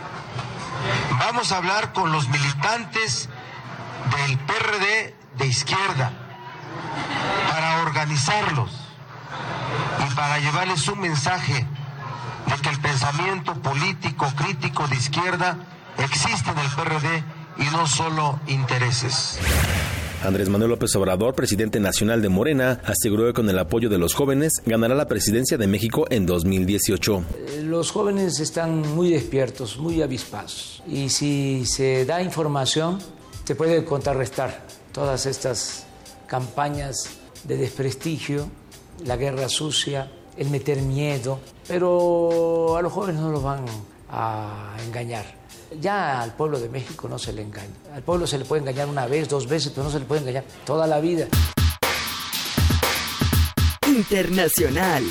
vamos 1.18 1.50
a 1.50 1.56
hablar 1.56 1.92
con 1.92 2.12
los 2.12 2.28
militantes 2.28 3.28
del 4.16 4.38
PRD 4.38 5.16
de 5.38 5.46
izquierda 5.48 6.12
para 7.48 7.82
organizarlos 7.82 8.79
para 10.14 10.38
llevarles 10.38 10.86
un 10.88 11.00
mensaje 11.00 11.66
de 12.46 12.62
que 12.62 12.68
el 12.68 12.80
pensamiento 12.80 13.54
político 13.54 14.26
crítico 14.36 14.86
de 14.88 14.96
izquierda 14.96 15.58
existe 15.98 16.50
en 16.50 16.58
el 16.58 16.68
PRD 16.68 17.24
y 17.58 17.64
no 17.72 17.86
solo 17.86 18.40
intereses. 18.46 19.38
Andrés 20.22 20.50
Manuel 20.50 20.70
López 20.70 20.94
Obrador, 20.96 21.34
presidente 21.34 21.80
nacional 21.80 22.20
de 22.20 22.28
Morena, 22.28 22.80
aseguró 22.84 23.26
que 23.26 23.32
con 23.32 23.48
el 23.48 23.58
apoyo 23.58 23.88
de 23.88 23.96
los 23.96 24.14
jóvenes 24.14 24.52
ganará 24.66 24.94
la 24.94 25.08
presidencia 25.08 25.56
de 25.56 25.66
México 25.66 26.06
en 26.10 26.26
2018. 26.26 27.24
Los 27.62 27.90
jóvenes 27.90 28.38
están 28.38 28.80
muy 28.94 29.10
despiertos, 29.10 29.78
muy 29.78 30.02
avispados. 30.02 30.82
Y 30.86 31.08
si 31.08 31.64
se 31.64 32.04
da 32.04 32.20
información, 32.22 32.98
se 33.44 33.54
puede 33.54 33.82
contrarrestar 33.84 34.66
todas 34.92 35.24
estas 35.24 35.86
campañas 36.26 37.08
de 37.44 37.56
desprestigio, 37.56 38.50
la 39.04 39.16
guerra 39.16 39.48
sucia, 39.48 40.10
el 40.36 40.50
meter 40.50 40.80
miedo, 40.82 41.40
pero 41.66 42.76
a 42.76 42.82
los 42.82 42.92
jóvenes 42.92 43.20
no 43.20 43.30
los 43.30 43.42
van 43.42 43.64
a 44.10 44.76
engañar. 44.86 45.24
Ya 45.80 46.20
al 46.20 46.34
pueblo 46.34 46.58
de 46.58 46.68
México 46.68 47.08
no 47.08 47.18
se 47.18 47.32
le 47.32 47.42
engaña. 47.42 47.70
Al 47.94 48.02
pueblo 48.02 48.26
se 48.26 48.38
le 48.38 48.44
puede 48.44 48.62
engañar 48.62 48.88
una 48.88 49.06
vez, 49.06 49.28
dos 49.28 49.46
veces, 49.46 49.70
pero 49.72 49.84
no 49.84 49.90
se 49.90 50.00
le 50.00 50.04
puede 50.04 50.22
engañar 50.22 50.44
toda 50.64 50.86
la 50.86 51.00
vida. 51.00 51.28
Internacional. 53.86 55.04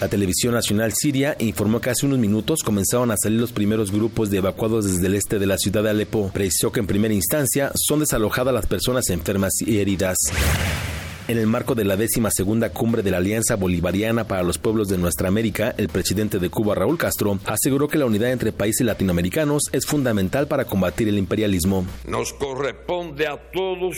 La 0.00 0.08
televisión 0.08 0.52
nacional 0.52 0.92
siria 0.94 1.36
informó 1.38 1.80
que 1.80 1.88
hace 1.88 2.04
unos 2.04 2.18
minutos 2.18 2.60
comenzaron 2.62 3.10
a 3.10 3.16
salir 3.16 3.40
los 3.40 3.52
primeros 3.52 3.90
grupos 3.90 4.28
de 4.28 4.38
evacuados 4.38 4.84
desde 4.84 5.06
el 5.06 5.14
este 5.14 5.38
de 5.38 5.46
la 5.46 5.56
ciudad 5.56 5.82
de 5.82 5.90
Alepo. 5.90 6.30
Precisó 6.34 6.70
que 6.70 6.80
en 6.80 6.86
primera 6.86 7.14
instancia 7.14 7.72
son 7.74 8.00
desalojadas 8.00 8.52
las 8.52 8.66
personas 8.66 9.08
enfermas 9.08 9.54
y 9.62 9.78
heridas. 9.78 10.18
En 11.28 11.38
el 11.38 11.48
marco 11.48 11.74
de 11.74 11.84
la 11.84 11.96
décima 11.96 12.30
segunda 12.30 12.70
cumbre 12.70 13.02
de 13.02 13.10
la 13.10 13.16
Alianza 13.16 13.56
Bolivariana 13.56 14.28
para 14.28 14.44
los 14.44 14.58
Pueblos 14.58 14.86
de 14.86 14.96
Nuestra 14.96 15.26
América, 15.26 15.74
el 15.76 15.88
presidente 15.88 16.38
de 16.38 16.50
Cuba, 16.50 16.76
Raúl 16.76 16.96
Castro, 16.98 17.40
aseguró 17.46 17.88
que 17.88 17.98
la 17.98 18.06
unidad 18.06 18.30
entre 18.30 18.52
países 18.52 18.86
latinoamericanos 18.86 19.64
es 19.72 19.86
fundamental 19.86 20.46
para 20.46 20.66
combatir 20.66 21.08
el 21.08 21.18
imperialismo. 21.18 21.84
Nos 22.06 22.32
corresponde 22.32 23.26
a 23.26 23.50
todos 23.50 23.96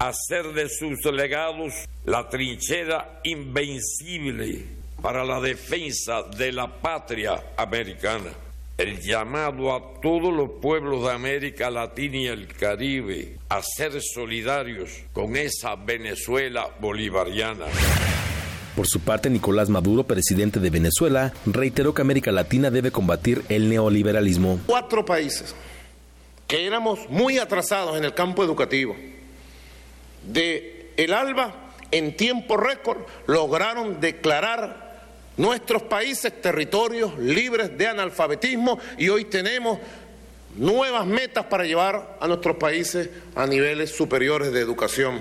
hacer 0.00 0.52
de 0.52 0.68
sus 0.68 1.04
legados 1.12 1.72
la 2.06 2.28
trinchera 2.28 3.20
invencible 3.22 4.66
para 5.00 5.24
la 5.24 5.40
defensa 5.40 6.24
de 6.36 6.50
la 6.50 6.80
patria 6.80 7.40
americana. 7.56 8.43
El 8.76 9.00
llamado 9.00 9.72
a 9.72 10.00
todos 10.00 10.34
los 10.34 10.50
pueblos 10.60 11.04
de 11.04 11.12
América 11.12 11.70
Latina 11.70 12.16
y 12.16 12.26
el 12.26 12.48
Caribe 12.48 13.38
a 13.48 13.62
ser 13.62 13.92
solidarios 14.02 14.90
con 15.12 15.36
esa 15.36 15.76
Venezuela 15.76 16.68
bolivariana. 16.80 17.66
Por 18.74 18.88
su 18.88 18.98
parte, 18.98 19.30
Nicolás 19.30 19.68
Maduro, 19.68 20.02
presidente 20.02 20.58
de 20.58 20.70
Venezuela, 20.70 21.32
reiteró 21.46 21.94
que 21.94 22.02
América 22.02 22.32
Latina 22.32 22.72
debe 22.72 22.90
combatir 22.90 23.44
el 23.48 23.68
neoliberalismo. 23.68 24.58
Cuatro 24.66 25.04
países 25.04 25.54
que 26.48 26.66
éramos 26.66 26.98
muy 27.08 27.38
atrasados 27.38 27.96
en 27.96 28.04
el 28.04 28.12
campo 28.12 28.42
educativo, 28.42 28.96
de 30.24 30.92
el 30.96 31.12
ALBA, 31.12 31.54
en 31.92 32.16
tiempo 32.16 32.56
récord, 32.56 33.02
lograron 33.28 34.00
declarar 34.00 34.83
nuestros 35.36 35.82
países 35.82 36.40
territorios 36.40 37.18
libres 37.18 37.76
de 37.76 37.88
analfabetismo 37.88 38.78
y 38.98 39.08
hoy 39.08 39.24
tenemos 39.24 39.78
nuevas 40.56 41.06
metas 41.06 41.46
para 41.46 41.64
llevar 41.64 42.16
a 42.20 42.28
nuestros 42.28 42.56
países 42.56 43.10
a 43.34 43.46
niveles 43.46 43.90
superiores 43.90 44.52
de 44.52 44.60
educación. 44.60 45.20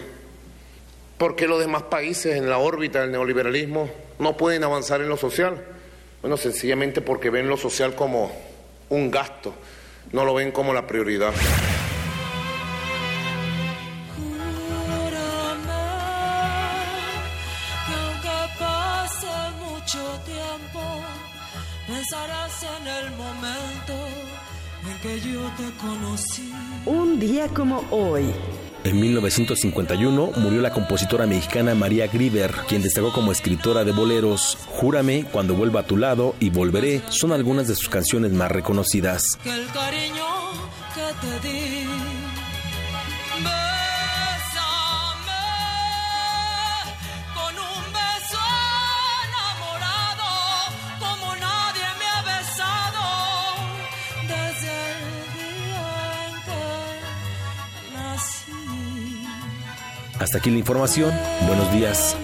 Porque 1.17 1.47
los 1.47 1.59
demás 1.59 1.83
países 1.83 2.35
en 2.35 2.49
la 2.49 2.57
órbita 2.57 3.01
del 3.01 3.11
neoliberalismo 3.11 3.89
no 4.19 4.37
pueden 4.37 4.63
avanzar 4.63 5.01
en 5.01 5.09
lo 5.09 5.17
social? 5.17 5.63
Bueno, 6.21 6.37
sencillamente 6.37 7.01
porque 7.01 7.29
ven 7.29 7.47
lo 7.47 7.57
social 7.57 7.95
como 7.95 8.31
un 8.89 9.11
gasto, 9.11 9.53
no 10.11 10.25
lo 10.25 10.33
ven 10.33 10.51
como 10.51 10.73
la 10.73 10.87
prioridad. 10.87 11.33
Un 26.85 27.19
día 27.19 27.47
como 27.49 27.83
hoy. 27.91 28.25
En 28.83 28.99
1951 28.99 30.31
murió 30.37 30.61
la 30.61 30.71
compositora 30.71 31.25
mexicana 31.25 31.75
María 31.75 32.07
Grieber, 32.07 32.51
quien 32.67 32.81
destacó 32.81 33.13
como 33.13 33.31
escritora 33.31 33.83
de 33.83 33.91
boleros. 33.91 34.57
Júrame, 34.67 35.25
Cuando 35.31 35.55
vuelva 35.55 35.81
a 35.81 35.85
tu 35.85 35.97
lado 35.97 36.35
y 36.39 36.49
Volveré 36.49 37.01
son 37.09 37.31
algunas 37.31 37.67
de 37.67 37.75
sus 37.75 37.89
canciones 37.89 38.31
más 38.33 38.51
reconocidas. 38.51 39.37
Que 39.43 39.53
el 39.53 39.67
cariño 39.67 40.25
que 40.93 41.27
te 41.27 41.47
di 41.47 42.12
Hasta 60.23 60.37
aquí 60.37 60.49
la 60.49 60.59
información. 60.59 61.13
Buenos 61.47 61.69
días. 61.73 62.15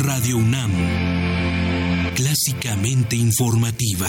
Radio 0.00 0.36
UNAM. 0.36 0.72
Clásicamente 2.16 3.14
informativa. 3.14 4.08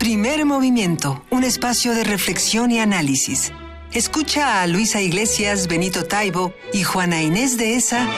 Primer 0.00 0.44
movimiento, 0.46 1.24
un 1.30 1.44
espacio 1.44 1.94
de 1.94 2.02
reflexión 2.02 2.72
y 2.72 2.80
análisis. 2.80 3.52
Escucha 3.92 4.62
a 4.62 4.66
Luisa 4.66 5.00
Iglesias, 5.00 5.68
Benito 5.68 6.06
Taibo 6.06 6.54
y 6.72 6.82
Juana 6.82 7.22
Inés 7.22 7.56
de 7.56 7.76
esa 7.76 8.08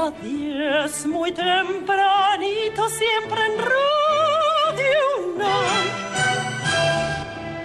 a 0.00 0.10
diez, 0.10 1.06
muy 1.06 1.32
tempranito, 1.32 2.88
siempre 2.88 3.40
en 3.46 3.58
Radio 3.58 4.98
UNAM. 5.34 5.86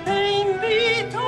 Te 0.06 0.32
invitamos 0.42 1.24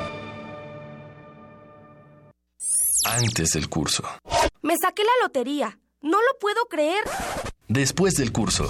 Antes 3.05 3.51
del 3.53 3.69
curso. 3.69 4.03
Me 4.61 4.75
saqué 4.77 5.03
la 5.03 5.11
lotería. 5.23 5.79
No 6.01 6.17
lo 6.19 6.37
puedo 6.39 6.65
creer. 6.65 7.03
Después 7.67 8.15
del 8.15 8.31
curso. 8.31 8.69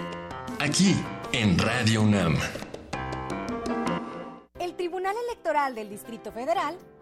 Aquí, 0.60 0.96
en 1.32 1.60
Radio 1.60 2.02
UNAM. 2.02 2.36
El 4.60 4.74
Tribunal 4.74 5.16
Electoral 5.28 5.76
del 5.76 5.92
Distrito 5.92 6.32
Federal 6.32 6.76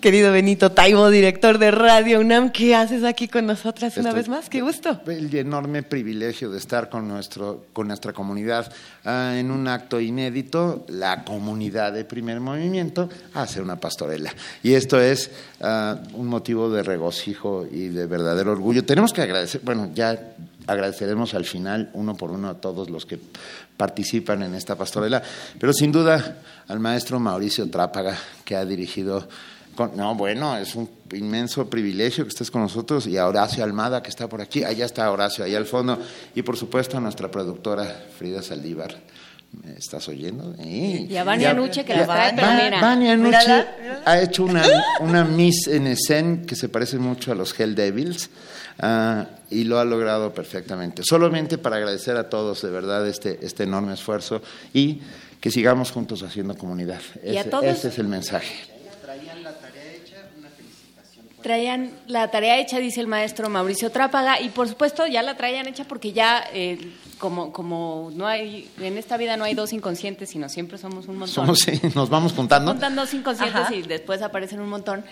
Querido 0.00 0.30
Benito 0.30 0.70
Taibo, 0.70 1.10
director 1.10 1.58
de 1.58 1.72
Radio 1.72 2.20
UNAM, 2.20 2.52
¿qué 2.52 2.76
haces 2.76 3.02
aquí 3.02 3.26
con 3.26 3.46
nosotras 3.46 3.96
una 3.96 4.10
Estoy- 4.10 4.20
vez 4.20 4.28
más? 4.28 4.48
Qué 4.48 4.60
gusto. 4.60 5.00
El 5.08 5.34
enorme 5.34 5.82
privilegio 5.82 6.50
de 6.50 6.58
estar 6.58 6.88
con, 6.88 7.08
nuestro, 7.08 7.66
con 7.72 7.88
nuestra 7.88 8.12
comunidad 8.12 8.72
ah, 9.04 9.34
en 9.36 9.50
un 9.50 9.66
acto 9.66 9.98
inédito, 10.00 10.84
la 10.88 11.24
comunidad 11.24 11.92
de 11.94 12.04
primer 12.04 12.38
movimiento 12.38 13.08
hace 13.34 13.60
una 13.60 13.74
pastorela. 13.80 14.32
Y 14.62 14.74
esto 14.74 15.00
es 15.00 15.32
ah, 15.60 15.98
un 16.12 16.28
motivo 16.28 16.70
de 16.70 16.84
regocijo 16.84 17.66
y 17.68 17.88
de 17.88 18.06
verdadero 18.06 18.52
orgullo. 18.52 18.84
Tenemos 18.84 19.12
que 19.12 19.22
agradecer, 19.22 19.62
bueno, 19.64 19.90
ya 19.94 20.16
agradeceremos 20.68 21.34
al 21.34 21.44
final 21.44 21.90
uno 21.94 22.14
por 22.14 22.30
uno 22.30 22.50
a 22.50 22.54
todos 22.54 22.88
los 22.88 23.04
que 23.04 23.18
participan 23.76 24.44
en 24.44 24.54
esta 24.54 24.76
pastorela, 24.76 25.22
pero 25.58 25.72
sin 25.72 25.90
duda 25.90 26.38
al 26.68 26.78
maestro 26.78 27.18
Mauricio 27.18 27.68
Trápaga, 27.68 28.16
que 28.44 28.54
ha 28.54 28.64
dirigido 28.64 29.26
con- 29.78 29.96
no, 29.96 30.12
bueno, 30.16 30.56
es 30.56 30.74
un 30.74 30.90
inmenso 31.12 31.70
privilegio 31.70 32.24
que 32.24 32.30
estés 32.30 32.50
con 32.50 32.62
nosotros 32.62 33.06
y 33.06 33.16
a 33.16 33.28
Horacio 33.28 33.62
Almada 33.62 34.02
que 34.02 34.08
está 34.10 34.28
por 34.28 34.40
aquí, 34.40 34.64
allá 34.64 34.84
está 34.84 35.08
Horacio, 35.08 35.44
allá 35.44 35.56
al 35.56 35.66
fondo, 35.66 35.96
y 36.34 36.42
por 36.42 36.56
supuesto 36.56 36.96
a 36.96 37.00
nuestra 37.00 37.30
productora 37.30 38.06
Frida 38.18 38.42
Saldívar. 38.42 38.96
¿Me 39.52 39.74
estás 39.78 40.08
oyendo? 40.08 40.52
Sí. 40.60 41.06
Y 41.08 41.16
a 41.16 41.22
Vania 41.22 41.54
Nuche 41.54 41.84
que 41.84 41.94
las 41.94 42.06
trae, 42.06 42.32
pero 42.34 42.48
mira. 42.60 42.80
Vania 42.80 43.16
Nuche 43.16 43.66
ha 44.04 44.20
hecho 44.20 44.42
una, 44.44 44.64
una 44.98 45.24
Miss 45.24 45.68
en 45.68 45.86
escena 45.86 46.42
que 46.44 46.56
se 46.56 46.68
parece 46.68 46.98
mucho 46.98 47.30
a 47.30 47.36
los 47.36 47.58
Hell 47.58 47.76
Devils 47.76 48.30
ah, 48.80 49.26
y 49.48 49.62
lo 49.62 49.78
ha 49.78 49.84
logrado 49.84 50.34
perfectamente. 50.34 51.02
Solamente 51.04 51.56
para 51.56 51.76
agradecer 51.76 52.16
a 52.16 52.28
todos 52.28 52.62
de 52.62 52.70
verdad 52.70 53.06
este, 53.06 53.38
este 53.40 53.62
enorme 53.62 53.94
esfuerzo 53.94 54.42
y 54.74 55.00
que 55.40 55.52
sigamos 55.52 55.92
juntos 55.92 56.24
haciendo 56.24 56.56
comunidad. 56.58 57.00
Ese 57.22 57.88
es 57.88 57.98
el 58.00 58.08
mensaje. 58.08 58.77
Traían 61.42 61.92
la 62.08 62.30
tarea 62.30 62.58
hecha, 62.58 62.78
dice 62.78 63.00
el 63.00 63.06
maestro 63.06 63.48
Mauricio 63.48 63.90
Trápaga, 63.90 64.40
y 64.40 64.48
por 64.48 64.68
supuesto 64.68 65.06
ya 65.06 65.22
la 65.22 65.36
traían 65.36 65.68
hecha 65.68 65.84
porque 65.84 66.12
ya, 66.12 66.44
eh, 66.52 66.92
como, 67.18 67.52
como 67.52 68.10
no 68.12 68.26
hay, 68.26 68.68
en 68.80 68.98
esta 68.98 69.16
vida 69.16 69.36
no 69.36 69.44
hay 69.44 69.54
dos 69.54 69.72
inconscientes, 69.72 70.30
sino 70.30 70.48
siempre 70.48 70.78
somos 70.78 71.06
un 71.06 71.18
montón. 71.18 71.34
Somos, 71.34 71.60
sí, 71.60 71.80
nos 71.94 72.10
vamos 72.10 72.32
juntando. 72.32 72.72
Juntan 72.72 72.96
dos 72.96 73.14
inconscientes 73.14 73.60
Ajá. 73.60 73.74
y 73.74 73.82
después 73.82 74.20
aparecen 74.22 74.60
un 74.60 74.68
montón. 74.68 75.04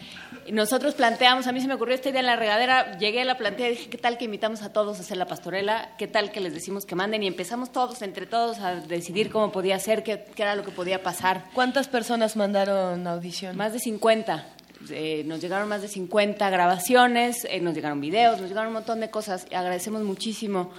Y 0.47 0.53
nosotros 0.53 0.95
planteamos, 0.95 1.47
a 1.47 1.53
mí 1.53 1.61
se 1.61 1.69
me 1.69 1.75
ocurrió 1.75 1.95
esta 1.95 2.09
idea 2.09 2.21
en 2.21 2.27
la 2.27 2.37
regadera, 2.37 2.99
llegué 2.99 3.23
a 3.23 3.25
la 3.25 3.37
plantea 3.37 3.69
y 3.69 3.71
dije, 3.71 3.89
¿qué 3.89 3.99
tal 3.99 4.19
que 4.19 4.25
invitamos 4.25 4.63
a 4.63 4.73
todos 4.73 4.99
a 4.99 5.03
hacer 5.03 5.17
la 5.17 5.27
pastorela? 5.27 5.91
¿Qué 5.97 6.09
tal 6.09 6.33
que 6.33 6.41
les 6.41 6.55
decimos 6.55 6.87
que 6.87 6.97
manden? 6.97 7.23
Y 7.23 7.29
empezamos 7.29 7.71
todos, 7.71 8.03
entre 8.03 8.27
todos, 8.27 8.59
a 8.59 8.75
decidir 8.75 9.31
cómo 9.31 9.53
podía 9.53 9.79
ser, 9.79 10.03
qué, 10.03 10.25
qué 10.35 10.43
era 10.43 10.57
lo 10.57 10.65
que 10.65 10.73
podía 10.73 11.03
pasar. 11.03 11.45
¿Cuántas 11.55 11.87
personas 11.89 12.37
mandaron 12.37 13.07
audición? 13.07 13.57
Más 13.57 13.73
de 13.73 13.79
50. 13.79 14.56
Eh, 14.91 15.25
nos 15.27 15.41
llegaron 15.41 15.69
más 15.69 15.83
de 15.83 15.89
50 15.89 16.49
grabaciones, 16.51 17.47
eh, 17.51 17.61
nos 17.61 17.75
llegaron 17.75 18.01
videos, 18.01 18.41
nos 18.41 18.49
llegaron 18.49 18.69
un 18.69 18.75
montón 18.75 19.01
de 19.01 19.11
cosas. 19.11 19.47
Agradecemos 19.53 20.03
muchísimo 20.03 20.71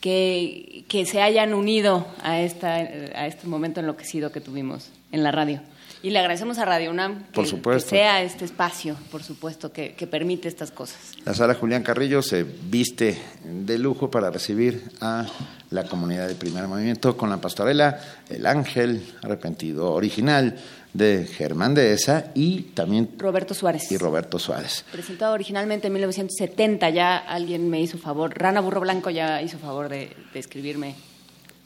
que, 0.00 0.84
que 0.88 1.06
se 1.06 1.22
hayan 1.22 1.54
unido 1.54 2.06
a, 2.22 2.40
esta, 2.40 2.74
a 2.74 3.26
este 3.26 3.46
momento 3.46 3.80
enloquecido 3.80 4.30
que 4.30 4.40
tuvimos 4.40 4.90
en 5.12 5.22
la 5.22 5.32
radio. 5.32 5.60
Y 6.02 6.10
le 6.10 6.18
agradecemos 6.18 6.58
a 6.58 6.64
Radio 6.64 6.90
UNAM 6.90 7.24
que, 7.24 7.32
Por 7.32 7.46
supuesto. 7.46 7.90
que 7.90 7.96
sea 7.96 8.22
este 8.22 8.44
espacio, 8.44 8.96
por 9.10 9.22
supuesto, 9.22 9.72
que, 9.72 9.94
que 9.94 10.06
permite 10.06 10.46
estas 10.46 10.70
cosas. 10.70 10.98
La 11.24 11.34
sala 11.34 11.54
Julián 11.54 11.82
Carrillo 11.82 12.22
se 12.22 12.44
viste 12.44 13.18
de 13.42 13.78
lujo 13.78 14.10
para 14.10 14.30
recibir 14.30 14.84
a 15.00 15.26
la 15.70 15.84
comunidad 15.88 16.28
de 16.28 16.34
primer 16.34 16.68
movimiento 16.68 17.16
con 17.16 17.30
la 17.30 17.40
pastorela 17.40 17.98
El 18.28 18.46
Ángel 18.46 19.02
Arrepentido, 19.22 19.92
original 19.92 20.56
de 20.96 21.24
Germán 21.26 21.74
Dehesa 21.74 22.30
y 22.34 22.62
también 22.74 23.10
Roberto 23.18 23.54
Suárez. 23.54 23.90
y 23.90 23.96
Roberto 23.98 24.38
Suárez. 24.38 24.84
Presentado 24.92 25.34
originalmente 25.34 25.86
en 25.88 25.92
1970, 25.94 26.90
ya 26.90 27.16
alguien 27.16 27.68
me 27.70 27.80
hizo 27.80 27.98
favor, 27.98 28.36
Rana 28.38 28.60
Burro 28.60 28.80
Blanco 28.80 29.10
ya 29.10 29.42
hizo 29.42 29.58
favor 29.58 29.88
de, 29.88 30.16
de 30.32 30.38
escribirme. 30.38 30.94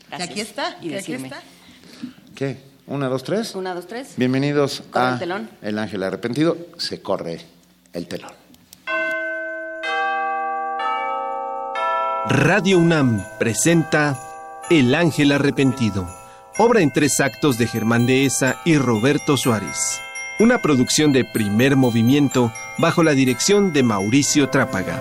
Gracias. 0.08 0.30
aquí 0.30 0.40
está, 0.40 0.76
Y 0.82 0.88
que 0.88 0.98
aquí 0.98 1.12
está. 1.12 1.40
¿Qué? 2.34 2.56
¿Una, 2.86 3.08
dos, 3.08 3.22
tres? 3.22 3.54
Una, 3.54 3.72
dos, 3.74 3.86
tres. 3.86 4.14
Bienvenidos 4.16 4.82
Corre 4.90 5.04
a 5.06 5.12
el 5.12 5.18
telón. 5.20 5.50
El 5.62 5.78
Ángel 5.78 6.02
Arrepentido. 6.02 6.56
Se 6.76 7.00
corre 7.00 7.40
el 7.92 8.08
telón. 8.08 8.32
Radio 12.28 12.78
UNAM 12.78 13.24
presenta 13.38 14.18
El 14.68 14.94
Ángel 14.94 15.32
Arrepentido, 15.32 16.08
obra 16.62 16.82
en 16.82 16.90
tres 16.90 17.20
actos 17.20 17.56
de 17.56 17.66
Germán 17.66 18.04
Dehesa 18.04 18.60
y 18.66 18.76
Roberto 18.76 19.38
Suárez. 19.38 20.02
Una 20.38 20.58
producción 20.58 21.10
de 21.10 21.24
primer 21.24 21.74
movimiento 21.74 22.52
bajo 22.76 23.02
la 23.02 23.12
dirección 23.12 23.72
de 23.72 23.82
Mauricio 23.82 24.50
Trápaga. 24.50 25.00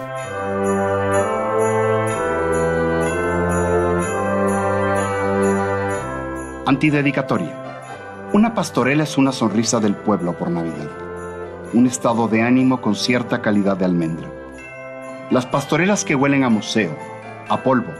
Antidedicatoria. 6.65 7.53
Una 8.31 8.53
pastorela 8.53 9.03
es 9.03 9.17
una 9.17 9.33
sonrisa 9.33 9.81
del 9.81 9.95
pueblo 9.95 10.37
por 10.37 10.49
Navidad. 10.49 10.89
Un 11.73 11.87
estado 11.87 12.29
de 12.29 12.41
ánimo 12.41 12.79
con 12.79 12.95
cierta 12.95 13.41
calidad 13.41 13.75
de 13.75 13.83
almendra. 13.83 14.29
Las 15.29 15.45
pastorelas 15.45 16.05
que 16.05 16.15
huelen 16.15 16.45
a 16.45 16.49
museo, 16.49 16.97
a 17.49 17.61
polvo 17.63 17.91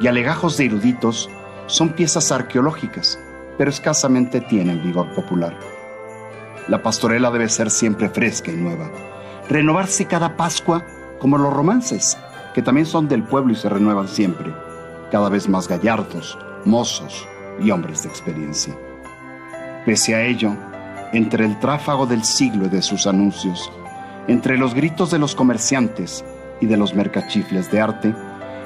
y 0.00 0.06
a 0.06 0.12
legajos 0.12 0.56
de 0.56 0.66
eruditos 0.66 1.28
son 1.66 1.90
piezas 1.90 2.32
arqueológicas, 2.32 3.18
pero 3.58 3.70
escasamente 3.70 4.40
tienen 4.40 4.82
vigor 4.82 5.14
popular. 5.14 5.58
La 6.68 6.82
pastorela 6.82 7.30
debe 7.30 7.48
ser 7.48 7.70
siempre 7.70 8.08
fresca 8.08 8.50
y 8.50 8.56
nueva, 8.56 8.90
renovarse 9.48 10.06
cada 10.06 10.36
Pascua 10.36 10.84
como 11.18 11.38
los 11.38 11.52
romances, 11.52 12.16
que 12.54 12.62
también 12.62 12.86
son 12.86 13.08
del 13.08 13.22
pueblo 13.22 13.52
y 13.52 13.56
se 13.56 13.68
renuevan 13.68 14.08
siempre, 14.08 14.52
cada 15.10 15.28
vez 15.28 15.48
más 15.48 15.68
gallardos, 15.68 16.38
mozos 16.64 17.26
y 17.60 17.70
hombres 17.70 18.02
de 18.02 18.08
experiencia. 18.08 18.74
Pese 19.84 20.14
a 20.14 20.22
ello, 20.22 20.56
entre 21.12 21.44
el 21.44 21.58
tráfago 21.58 22.06
del 22.06 22.24
siglo 22.24 22.66
y 22.66 22.68
de 22.68 22.82
sus 22.82 23.06
anuncios, 23.06 23.70
entre 24.28 24.56
los 24.56 24.74
gritos 24.74 25.10
de 25.10 25.18
los 25.18 25.34
comerciantes 25.34 26.24
y 26.60 26.66
de 26.66 26.76
los 26.76 26.94
mercachifles 26.94 27.70
de 27.70 27.80
arte, 27.80 28.14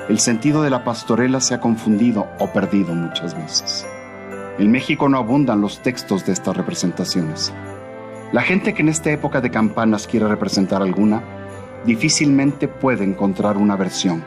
el 0.09 0.21
sentido 0.21 0.63
de 0.63 0.71
la 0.71 0.85
pastorela 0.85 1.41
se 1.41 1.55
ha 1.55 1.61
confundido 1.61 2.29
o 2.39 2.53
perdido 2.53 2.95
muchas 2.95 3.35
veces. 3.35 3.87
En 4.59 4.71
México 4.71 5.09
no 5.09 5.19
abundan 5.19 5.61
los 5.61 5.83
textos 5.83 6.25
de 6.25 6.33
estas 6.33 6.57
representaciones. 6.57 7.53
La 8.33 8.43
gente 8.43 8.73
que 8.73 8.83
en 8.83 8.89
esta 8.89 9.11
época 9.11 9.41
de 9.41 9.51
campanas 9.51 10.07
quiere 10.07 10.29
representar 10.29 10.81
alguna, 10.81 11.23
difícilmente 11.85 12.69
puede 12.69 13.05
encontrar 13.05 13.57
una 13.57 13.75
versión, 13.75 14.23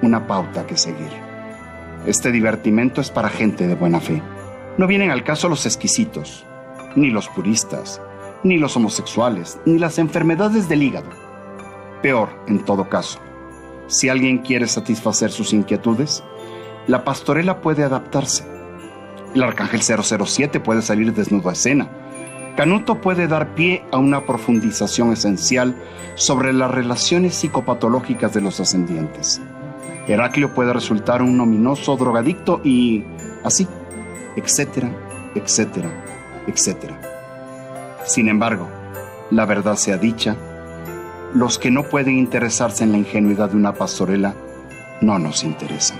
una 0.00 0.28
pauta 0.28 0.64
que 0.64 0.76
seguir. 0.76 1.10
Este 2.06 2.30
divertimento 2.30 3.00
es 3.00 3.10
para 3.10 3.28
gente 3.28 3.66
de 3.66 3.74
buena 3.74 4.00
fe, 4.00 4.22
No 4.78 4.86
vienen 4.86 5.10
al 5.10 5.24
caso 5.24 5.48
los 5.48 5.64
exquisitos, 5.64 6.44
ni 6.96 7.10
los 7.10 7.28
puristas, 7.30 8.00
ni 8.44 8.58
los 8.58 8.76
homosexuales, 8.76 9.58
ni 9.64 9.78
las 9.78 9.98
enfermedades 9.98 10.68
del 10.68 10.82
hígado. 10.82 11.08
Peor, 12.02 12.28
en 12.46 12.62
todo 12.62 12.88
caso, 12.90 13.18
si 13.88 14.08
alguien 14.08 14.38
quiere 14.38 14.66
satisfacer 14.66 15.30
sus 15.30 15.52
inquietudes, 15.52 16.24
la 16.86 17.04
pastorela 17.04 17.60
puede 17.60 17.84
adaptarse. 17.84 18.44
El 19.34 19.42
arcángel 19.42 19.82
007 19.82 20.60
puede 20.60 20.82
salir 20.82 21.12
desnudo 21.12 21.50
a 21.50 21.52
escena. 21.52 21.88
Canuto 22.56 23.00
puede 23.00 23.28
dar 23.28 23.54
pie 23.54 23.84
a 23.92 23.98
una 23.98 24.24
profundización 24.24 25.12
esencial 25.12 25.76
sobre 26.14 26.52
las 26.52 26.70
relaciones 26.70 27.34
psicopatológicas 27.34 28.32
de 28.32 28.40
los 28.40 28.60
ascendientes. 28.60 29.40
Heraclio 30.08 30.54
puede 30.54 30.72
resultar 30.72 31.20
un 31.20 31.38
ominoso 31.40 31.96
drogadicto 31.96 32.60
y 32.64 33.04
así, 33.44 33.66
etcétera, 34.36 34.90
etcétera, 35.34 35.90
etcétera. 36.46 37.00
Sin 38.04 38.28
embargo, 38.28 38.68
la 39.30 39.44
verdad 39.44 39.76
sea 39.76 39.98
dicha, 39.98 40.36
los 41.34 41.58
que 41.58 41.70
no 41.70 41.84
pueden 41.84 42.18
interesarse 42.18 42.84
en 42.84 42.92
la 42.92 42.98
ingenuidad 42.98 43.50
de 43.50 43.56
una 43.56 43.74
pastorela 43.74 44.34
no 45.00 45.18
nos 45.18 45.44
interesan. 45.44 45.98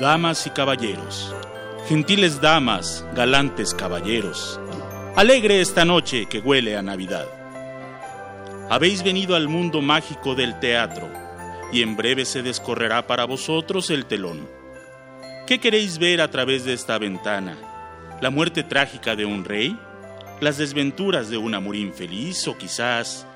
Damas 0.00 0.46
y 0.46 0.50
caballeros, 0.50 1.34
gentiles 1.88 2.40
damas, 2.40 3.04
galantes 3.14 3.74
caballeros, 3.74 4.60
alegre 5.16 5.60
esta 5.60 5.84
noche 5.84 6.26
que 6.26 6.38
huele 6.38 6.76
a 6.76 6.82
Navidad. 6.82 7.26
Habéis 8.70 9.02
venido 9.02 9.34
al 9.34 9.48
mundo 9.48 9.80
mágico 9.80 10.34
del 10.34 10.60
teatro, 10.60 11.08
y 11.72 11.80
en 11.80 11.96
breve 11.96 12.26
se 12.26 12.42
descorrerá 12.42 13.06
para 13.06 13.24
vosotros 13.24 13.88
el 13.88 14.04
telón. 14.04 14.46
¿Qué 15.46 15.58
queréis 15.58 15.96
ver 15.96 16.20
a 16.20 16.30
través 16.30 16.66
de 16.66 16.74
esta 16.74 16.98
ventana? 16.98 17.56
¿La 18.20 18.28
muerte 18.28 18.62
trágica 18.62 19.16
de 19.16 19.24
un 19.24 19.46
rey? 19.46 19.74
¿Las 20.40 20.58
desventuras 20.58 21.30
de 21.30 21.38
un 21.38 21.54
amor 21.54 21.76
infeliz 21.76 22.46
o 22.46 22.58
quizás 22.58 23.26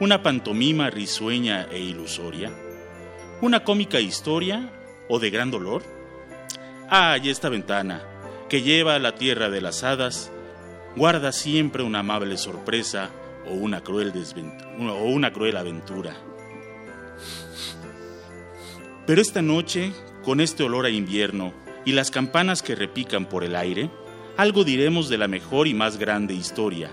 una 0.00 0.22
pantomima 0.22 0.88
risueña 0.88 1.66
e 1.70 1.80
ilusoria? 1.80 2.50
¿Una 3.42 3.64
cómica 3.64 4.00
historia 4.00 4.72
o 5.06 5.18
de 5.18 5.28
gran 5.28 5.50
dolor? 5.50 5.82
Ah, 6.88 7.18
y 7.22 7.28
esta 7.28 7.50
ventana, 7.50 8.02
que 8.48 8.62
lleva 8.62 8.94
a 8.94 8.98
la 8.98 9.16
tierra 9.16 9.50
de 9.50 9.60
las 9.60 9.84
hadas, 9.84 10.32
guarda 10.96 11.30
siempre 11.32 11.82
una 11.82 11.98
amable 11.98 12.38
sorpresa 12.38 13.10
o 13.46 13.54
una 13.54 13.82
cruel, 13.82 14.12
o 14.78 15.04
una 15.04 15.32
cruel 15.32 15.56
aventura. 15.56 16.14
Pero 19.06 19.22
esta 19.22 19.40
noche, 19.40 19.92
con 20.22 20.40
este 20.40 20.64
olor 20.64 20.84
a 20.84 20.90
invierno 20.90 21.54
y 21.84 21.92
las 21.92 22.10
campanas 22.10 22.62
que 22.62 22.74
repican 22.74 23.26
por 23.26 23.42
el 23.42 23.56
aire, 23.56 23.90
algo 24.36 24.64
diremos 24.64 25.08
de 25.08 25.18
la 25.18 25.28
mejor 25.28 25.66
y 25.66 25.74
más 25.74 25.98
grande 25.98 26.34
historia, 26.34 26.90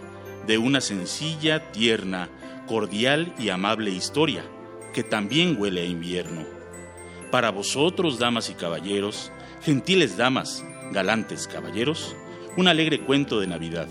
de 0.48 0.58
una 0.58 0.82
sencilla, 0.82 1.72
tierna, 1.72 2.30
cordial 2.68 3.34
y 3.38 3.50
amable 3.50 3.92
historia, 3.92 4.44
que 4.94 5.04
también 5.04 5.58
huele 5.60 5.82
a 5.82 5.86
invierno. 5.86 6.44
Para 7.32 7.52
vosotros, 7.52 8.18
damas 8.18 8.50
y 8.50 8.54
caballeros, 8.54 9.32
gentiles 9.62 10.16
damas, 10.16 10.64
galantes 10.92 11.48
caballeros, 11.48 12.16
un 12.56 12.68
alegre 12.68 13.02
cuento 13.02 13.40
de 13.40 13.48
Navidad. 13.48 13.90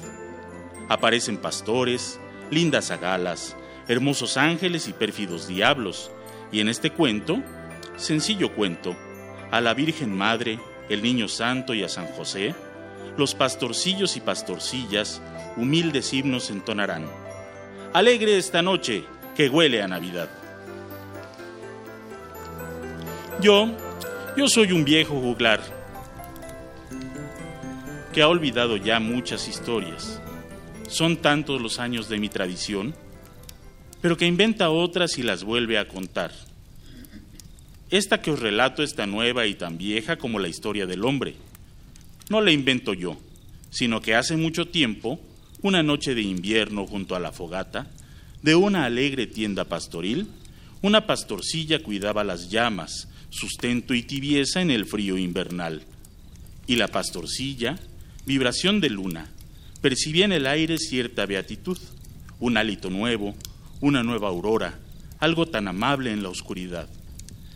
Aparecen 0.88 1.36
pastores, 1.36 2.18
lindas 2.50 2.90
agalas, 2.90 3.56
hermosos 3.88 4.36
ángeles 4.36 4.88
y 4.88 4.92
pérfidos 4.92 5.46
diablos, 5.46 6.10
y 6.52 6.60
en 6.60 6.68
este 6.68 6.90
cuento, 6.90 7.42
sencillo 7.96 8.54
cuento, 8.54 8.96
a 9.50 9.60
la 9.60 9.74
Virgen 9.74 10.16
Madre, 10.16 10.58
el 10.88 11.02
Niño 11.02 11.28
Santo 11.28 11.74
y 11.74 11.82
a 11.82 11.88
San 11.88 12.06
José, 12.06 12.54
los 13.16 13.34
pastorcillos 13.34 14.16
y 14.16 14.20
pastorcillas 14.20 15.20
humildes 15.56 16.12
himnos 16.12 16.50
entonarán. 16.50 17.06
Alegre 17.92 18.36
esta 18.36 18.62
noche 18.62 19.04
que 19.36 19.48
huele 19.48 19.82
a 19.82 19.88
Navidad. 19.88 20.28
Yo, 23.40 23.68
yo 24.36 24.48
soy 24.48 24.72
un 24.72 24.84
viejo 24.84 25.20
juglar 25.20 25.60
que 28.12 28.22
ha 28.22 28.28
olvidado 28.28 28.76
ya 28.76 29.00
muchas 29.00 29.48
historias. 29.48 30.20
Son 30.88 31.16
tantos 31.16 31.60
los 31.60 31.78
años 31.78 32.08
de 32.08 32.18
mi 32.18 32.28
tradición, 32.28 32.94
pero 34.00 34.16
que 34.16 34.26
inventa 34.26 34.70
otras 34.70 35.18
y 35.18 35.22
las 35.22 35.44
vuelve 35.44 35.78
a 35.78 35.88
contar. 35.88 36.32
Esta 37.90 38.20
que 38.20 38.30
os 38.30 38.40
relato 38.40 38.82
es 38.82 38.94
tan 38.94 39.10
nueva 39.10 39.46
y 39.46 39.54
tan 39.54 39.78
vieja 39.78 40.16
como 40.16 40.38
la 40.38 40.48
historia 40.48 40.86
del 40.86 41.04
hombre. 41.04 41.36
No 42.28 42.40
la 42.40 42.50
invento 42.50 42.94
yo, 42.94 43.16
sino 43.70 44.00
que 44.00 44.14
hace 44.14 44.36
mucho 44.36 44.66
tiempo, 44.66 45.20
una 45.62 45.82
noche 45.82 46.14
de 46.14 46.22
invierno 46.22 46.86
junto 46.86 47.16
a 47.16 47.20
la 47.20 47.32
fogata, 47.32 47.90
de 48.42 48.54
una 48.54 48.84
alegre 48.84 49.26
tienda 49.26 49.64
pastoril, 49.64 50.28
una 50.82 51.06
pastorcilla 51.06 51.82
cuidaba 51.82 52.24
las 52.24 52.50
llamas, 52.50 53.08
sustento 53.30 53.94
y 53.94 54.02
tibieza 54.02 54.60
en 54.60 54.70
el 54.70 54.84
frío 54.84 55.16
invernal. 55.16 55.82
Y 56.66 56.76
la 56.76 56.88
pastorcilla, 56.88 57.78
vibración 58.26 58.80
de 58.80 58.90
luna, 58.90 59.33
percibía 59.84 60.24
en 60.24 60.32
el 60.32 60.46
aire 60.46 60.78
cierta 60.78 61.26
beatitud, 61.26 61.76
un 62.40 62.56
hálito 62.56 62.88
nuevo, 62.88 63.34
una 63.82 64.02
nueva 64.02 64.28
aurora, 64.28 64.78
algo 65.18 65.44
tan 65.44 65.68
amable 65.68 66.10
en 66.10 66.22
la 66.22 66.30
oscuridad, 66.30 66.88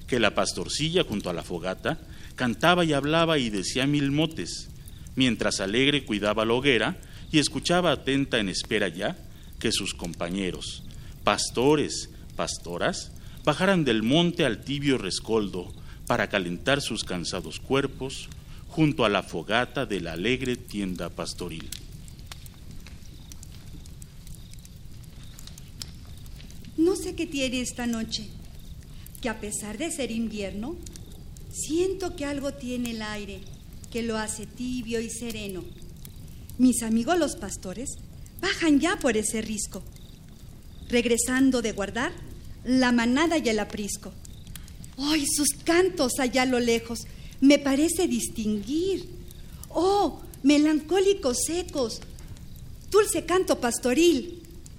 que 0.06 0.20
la 0.20 0.34
pastorcilla 0.34 1.04
junto 1.04 1.30
a 1.30 1.32
la 1.32 1.42
fogata 1.42 1.98
cantaba 2.34 2.84
y 2.84 2.92
hablaba 2.92 3.38
y 3.38 3.48
decía 3.48 3.86
mil 3.86 4.10
motes, 4.10 4.68
mientras 5.16 5.60
alegre 5.60 6.04
cuidaba 6.04 6.44
la 6.44 6.52
hoguera 6.52 6.98
y 7.32 7.38
escuchaba 7.38 7.92
atenta 7.92 8.38
en 8.38 8.50
espera 8.50 8.88
ya 8.88 9.16
que 9.58 9.72
sus 9.72 9.94
compañeros, 9.94 10.82
pastores, 11.24 12.10
pastoras, 12.36 13.10
bajaran 13.42 13.86
del 13.86 14.02
monte 14.02 14.44
al 14.44 14.62
tibio 14.64 14.98
rescoldo 14.98 15.72
para 16.06 16.28
calentar 16.28 16.82
sus 16.82 17.04
cansados 17.04 17.58
cuerpos 17.58 18.28
junto 18.68 19.06
a 19.06 19.08
la 19.08 19.22
fogata 19.22 19.86
de 19.86 20.02
la 20.02 20.12
alegre 20.12 20.56
tienda 20.56 21.08
pastoril. 21.08 21.70
No 26.78 26.94
sé 26.94 27.16
qué 27.16 27.26
tiene 27.26 27.60
esta 27.60 27.88
noche, 27.88 28.28
que 29.20 29.28
a 29.28 29.40
pesar 29.40 29.78
de 29.78 29.90
ser 29.90 30.12
invierno, 30.12 30.76
siento 31.52 32.14
que 32.14 32.24
algo 32.24 32.54
tiene 32.54 32.92
el 32.92 33.02
aire 33.02 33.40
que 33.90 34.04
lo 34.04 34.16
hace 34.16 34.46
tibio 34.46 35.00
y 35.00 35.10
sereno. 35.10 35.64
Mis 36.56 36.84
amigos 36.84 37.18
los 37.18 37.34
pastores 37.34 37.90
bajan 38.40 38.78
ya 38.78 38.96
por 39.00 39.16
ese 39.16 39.42
risco, 39.42 39.82
regresando 40.88 41.62
de 41.62 41.72
guardar 41.72 42.12
la 42.64 42.92
manada 42.92 43.38
y 43.38 43.48
el 43.48 43.58
aprisco. 43.58 44.12
¡Ay, 44.98 45.26
sus 45.26 45.48
cantos 45.64 46.20
allá 46.20 46.42
a 46.42 46.46
lo 46.46 46.60
lejos! 46.60 47.00
Me 47.40 47.58
parece 47.58 48.06
distinguir. 48.06 49.08
¡Oh, 49.70 50.20
melancólicos 50.44 51.38
secos! 51.44 52.00
Dulce 52.88 53.24
canto 53.24 53.60
pastoril. 53.60 54.37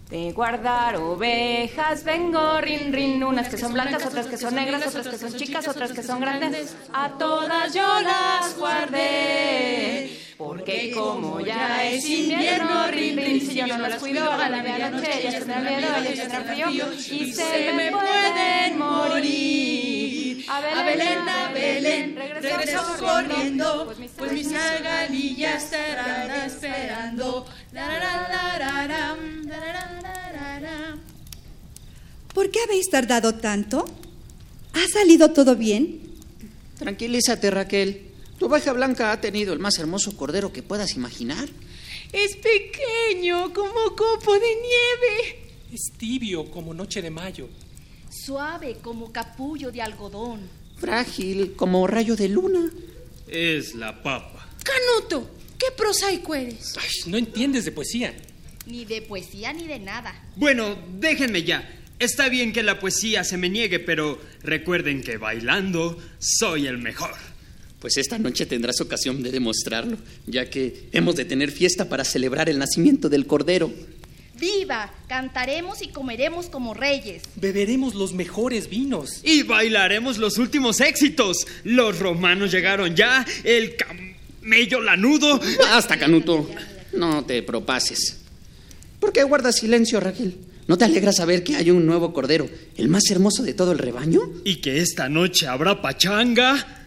De 0.09 0.31
guardar 0.31 0.95
ovejas 0.95 2.03
vengo, 2.03 2.59
rin, 2.61 2.91
rin, 2.91 3.23
unas 3.23 3.47
que 3.47 3.59
son 3.59 3.73
blancas, 3.73 4.03
otras 4.07 4.25
que 4.25 4.37
son 4.37 4.55
negras, 4.55 4.87
otras 4.87 5.07
que 5.07 5.19
son 5.19 5.33
chicas, 5.35 5.67
otras 5.67 5.91
que 5.91 6.01
son 6.01 6.19
grandes. 6.19 6.75
A 6.91 7.09
todas 7.09 7.71
yo 7.75 7.85
las 8.01 8.57
guardé. 8.57 10.09
Porque 10.35 10.91
como 10.95 11.39
ya 11.41 11.83
es 11.83 12.09
invierno, 12.09 12.87
rin, 12.87 13.17
rin, 13.17 13.39
si 13.39 13.53
yo 13.53 13.67
no 13.67 13.77
las 13.77 13.99
cuido, 13.99 14.31
a 14.31 14.49
la 14.49 14.63
medianoche 14.63 15.19
ellas 15.19 15.35
tendrán 15.35 15.63
miedo, 15.65 15.87
ellas 15.99 16.27
tendrán 16.27 16.45
frío 16.45 16.91
y 16.91 17.31
se 17.31 17.73
me 17.73 17.91
pueden 17.91 18.79
morir. 18.79 19.98
A 20.51 20.83
Belén, 20.83 21.29
a 21.29 21.51
Belén, 21.51 22.17
corriendo, 22.99 23.93
pues 24.17 24.31
mis 24.31 24.51
agalillas 24.51 25.63
estarán 25.63 26.31
esperando. 26.45 27.45
¿Por 32.33 32.49
qué 32.49 32.59
habéis 32.63 32.89
tardado 32.89 33.35
tanto? 33.35 33.85
¿Ha 34.73 34.87
salido 34.91 35.31
todo 35.33 35.55
bien? 35.55 36.01
Tranquilízate, 36.79 37.51
Raquel. 37.51 38.09
Tu 38.39 38.47
oveja 38.47 38.73
blanca 38.73 39.11
ha 39.11 39.21
tenido 39.21 39.53
el 39.53 39.59
más 39.59 39.77
hermoso 39.77 40.17
cordero 40.17 40.51
que 40.51 40.63
puedas 40.63 40.95
imaginar. 40.95 41.47
Es 42.11 42.37
pequeño 42.37 43.53
como 43.53 43.95
copo 43.95 44.33
de 44.33 44.55
nieve. 44.55 45.49
Es 45.71 45.91
tibio 45.97 46.49
como 46.49 46.73
noche 46.73 47.03
de 47.03 47.11
mayo. 47.11 47.49
Suave 48.09 48.77
como 48.81 49.11
capullo 49.11 49.71
de 49.71 49.81
algodón. 49.81 50.41
Frágil 50.77 51.53
como 51.55 51.85
rayo 51.87 52.15
de 52.15 52.29
luna. 52.29 52.69
Es 53.27 53.75
la 53.75 54.01
papa. 54.01 54.49
Canuto, 54.63 55.29
qué 55.57 55.67
prosaico 55.77 56.33
eres. 56.35 56.75
Ay, 56.77 56.89
no 57.07 57.17
entiendes 57.17 57.65
de 57.65 57.71
poesía. 57.71 58.13
Ni 58.65 58.85
de 58.85 59.01
poesía 59.01 59.53
ni 59.53 59.67
de 59.67 59.79
nada. 59.79 60.13
Bueno, 60.35 60.77
déjenme 60.99 61.43
ya. 61.43 61.77
Está 61.99 62.29
bien 62.29 62.53
que 62.53 62.63
la 62.63 62.79
poesía 62.79 63.23
se 63.23 63.37
me 63.37 63.49
niegue, 63.49 63.79
pero 63.79 64.19
recuerden 64.41 65.01
que 65.01 65.17
bailando 65.17 65.97
soy 66.19 66.67
el 66.67 66.77
mejor. 66.77 67.11
Pues 67.79 67.97
esta 67.97 68.17
noche 68.17 68.45
tendrás 68.45 68.81
ocasión 68.81 69.21
de 69.23 69.31
demostrarlo, 69.31 69.97
ya 70.25 70.49
que 70.49 70.89
hemos 70.91 71.15
de 71.15 71.25
tener 71.25 71.51
fiesta 71.51 71.87
para 71.87 72.03
celebrar 72.03 72.49
el 72.49 72.57
nacimiento 72.57 73.09
del 73.09 73.25
Cordero. 73.25 73.71
¡Viva! 74.39 74.91
Cantaremos 75.07 75.81
y 75.81 75.89
comeremos 75.89 76.47
como 76.47 76.73
reyes. 76.73 77.23
Beberemos 77.35 77.95
los 77.95 78.13
mejores 78.13 78.69
vinos. 78.69 79.21
Y 79.23 79.43
bailaremos 79.43 80.17
los 80.17 80.37
últimos 80.37 80.79
éxitos. 80.79 81.45
Los 81.63 81.99
romanos 81.99 82.51
llegaron 82.51 82.95
ya, 82.95 83.25
el 83.43 83.75
camello 83.75 84.81
lanudo. 84.81 85.39
Basta, 85.59 85.97
Canuto. 85.97 86.49
No 86.93 87.25
te 87.25 87.43
propases. 87.43 88.17
¿Por 88.99 89.13
qué 89.13 89.23
guardas 89.23 89.57
silencio, 89.57 89.99
Raquel? 89.99 90.35
¿No 90.67 90.77
te 90.77 90.85
alegra 90.85 91.11
saber 91.11 91.43
que 91.43 91.55
hay 91.55 91.71
un 91.71 91.85
nuevo 91.85 92.13
cordero, 92.13 92.47
el 92.77 92.89
más 92.89 93.09
hermoso 93.09 93.41
de 93.41 93.55
todo 93.55 93.71
el 93.71 93.79
rebaño? 93.79 94.21
Y 94.43 94.57
que 94.57 94.79
esta 94.79 95.09
noche 95.09 95.47
habrá 95.47 95.81
pachanga. 95.81 96.85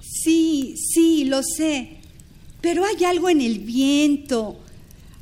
Sí, 0.00 0.74
sí, 0.76 1.24
lo 1.24 1.40
sé. 1.42 1.98
Pero 2.60 2.84
hay 2.84 3.04
algo 3.04 3.28
en 3.28 3.42
el 3.42 3.60
viento, 3.60 4.58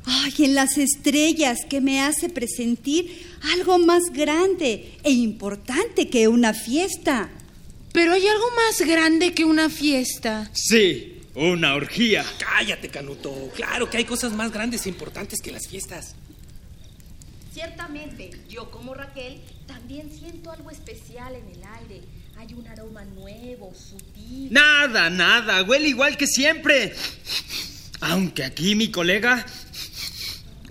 ay, 0.05 0.33
en 0.39 0.55
las 0.55 0.77
estrellas 0.77 1.59
que 1.69 1.81
me 1.81 2.01
hace 2.01 2.29
presentir 2.29 3.25
algo 3.53 3.79
más 3.79 4.03
grande 4.11 4.97
e 5.03 5.11
importante 5.11 6.09
que 6.09 6.27
una 6.27 6.53
fiesta. 6.53 7.29
Pero 7.91 8.13
hay 8.13 8.27
algo 8.27 8.45
más 8.51 8.81
grande 8.81 9.33
que 9.33 9.45
una 9.45 9.69
fiesta. 9.69 10.49
Sí, 10.53 11.21
una 11.33 11.75
orgía. 11.75 12.25
Cállate, 12.37 12.89
Canuto. 12.89 13.51
Claro 13.55 13.89
que 13.89 13.97
hay 13.97 14.05
cosas 14.05 14.33
más 14.33 14.51
grandes 14.51 14.85
e 14.85 14.89
importantes 14.89 15.41
que 15.41 15.51
las 15.51 15.67
fiestas. 15.67 16.15
Ciertamente, 17.53 18.31
yo 18.49 18.69
como 18.69 18.93
Raquel 18.93 19.39
también 19.65 20.11
siento 20.11 20.51
algo 20.51 20.71
especial 20.71 21.35
en 21.35 21.47
el 21.47 21.63
aire. 21.79 22.01
Hay 22.37 22.53
un 22.53 22.67
aroma 22.67 23.05
nuevo, 23.05 23.73
sutil. 23.73 24.51
Nada, 24.51 25.09
nada, 25.09 25.63
huele 25.63 25.87
igual 25.87 26.17
que 26.17 26.27
siempre. 26.27 26.93
Aunque 28.01 28.43
aquí 28.43 28.75
mi 28.75 28.91
colega 28.91 29.45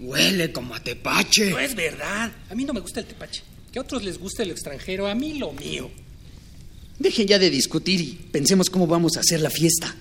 huele 0.01 0.53
como 0.53 0.75
a 0.75 0.81
tepache. 0.81 1.51
No 1.51 1.59
es 1.59 1.75
verdad. 1.75 2.33
A 2.51 2.55
mí 2.55 2.65
no 2.65 2.73
me 2.73 2.81
gusta 2.81 3.01
el 3.01 3.07
tepache. 3.07 3.43
Que 3.73 3.79
a 3.79 3.83
otros 3.83 4.05
les 4.05 4.19
guste 4.19 4.43
el 4.43 4.51
extranjero, 4.51 5.07
a 5.07 5.15
mí 5.15 5.35
lo 5.35 5.53
mío. 5.53 5.91
Dejen 6.99 7.27
ya 7.27 7.39
de 7.39 7.51
discutir 7.51 8.01
y 8.01 8.13
pensemos 8.31 8.71
cómo 8.71 8.87
vamos 8.87 9.17
a 9.17 9.21
hacer 9.21 9.41
la 9.41 9.51
fiesta. 9.51 9.95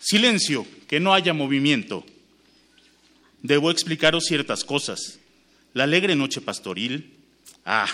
Silencio, 0.00 0.66
que 0.86 1.00
no 1.00 1.14
haya 1.14 1.32
movimiento. 1.34 2.04
Debo 3.42 3.70
explicaros 3.70 4.24
ciertas 4.24 4.64
cosas. 4.64 5.18
La 5.72 5.84
alegre 5.84 6.14
noche 6.16 6.40
pastoril. 6.40 7.14
Ah, 7.64 7.88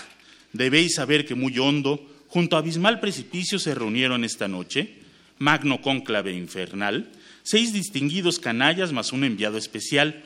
debéis 0.51 0.95
saber 0.95 1.25
que 1.25 1.35
muy 1.35 1.57
hondo, 1.57 2.07
junto 2.27 2.55
a 2.55 2.59
abismal 2.59 2.99
precipicio, 2.99 3.59
se 3.59 3.75
reunieron 3.75 4.23
esta 4.23 4.47
noche, 4.47 5.02
magno 5.37 5.81
cónclave 5.81 6.33
infernal, 6.33 7.09
seis 7.43 7.73
distinguidos 7.73 8.39
canallas 8.39 8.91
más 8.93 9.11
un 9.11 9.23
enviado 9.23 9.57
especial. 9.57 10.23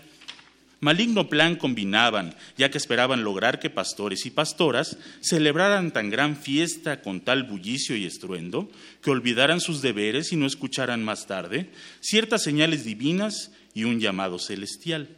Maligno 0.80 1.28
plan 1.28 1.56
combinaban, 1.56 2.36
ya 2.56 2.70
que 2.70 2.78
esperaban 2.78 3.24
lograr 3.24 3.60
que 3.60 3.72
pastores 3.72 4.28
y 4.28 4.30
pastoras 4.30 4.98
celebraran 5.22 5.92
tan 5.92 6.12
gran 6.12 6.38
fiesta 6.38 7.02
con 7.02 7.22
tal 7.22 7.44
bullicio 7.44 7.96
y 7.96 8.06
estruendo, 8.06 8.70
que 9.02 9.10
olvidaran 9.10 9.60
sus 9.60 9.82
deberes 9.82 10.32
y 10.32 10.36
no 10.36 10.46
escucharan 10.46 11.04
más 11.04 11.26
tarde 11.26 11.70
ciertas 12.00 12.44
señales 12.44 12.86
divinas 12.86 13.52
y 13.74 13.86
un 13.86 14.00
llamado 14.00 14.38
celestial. 14.38 15.10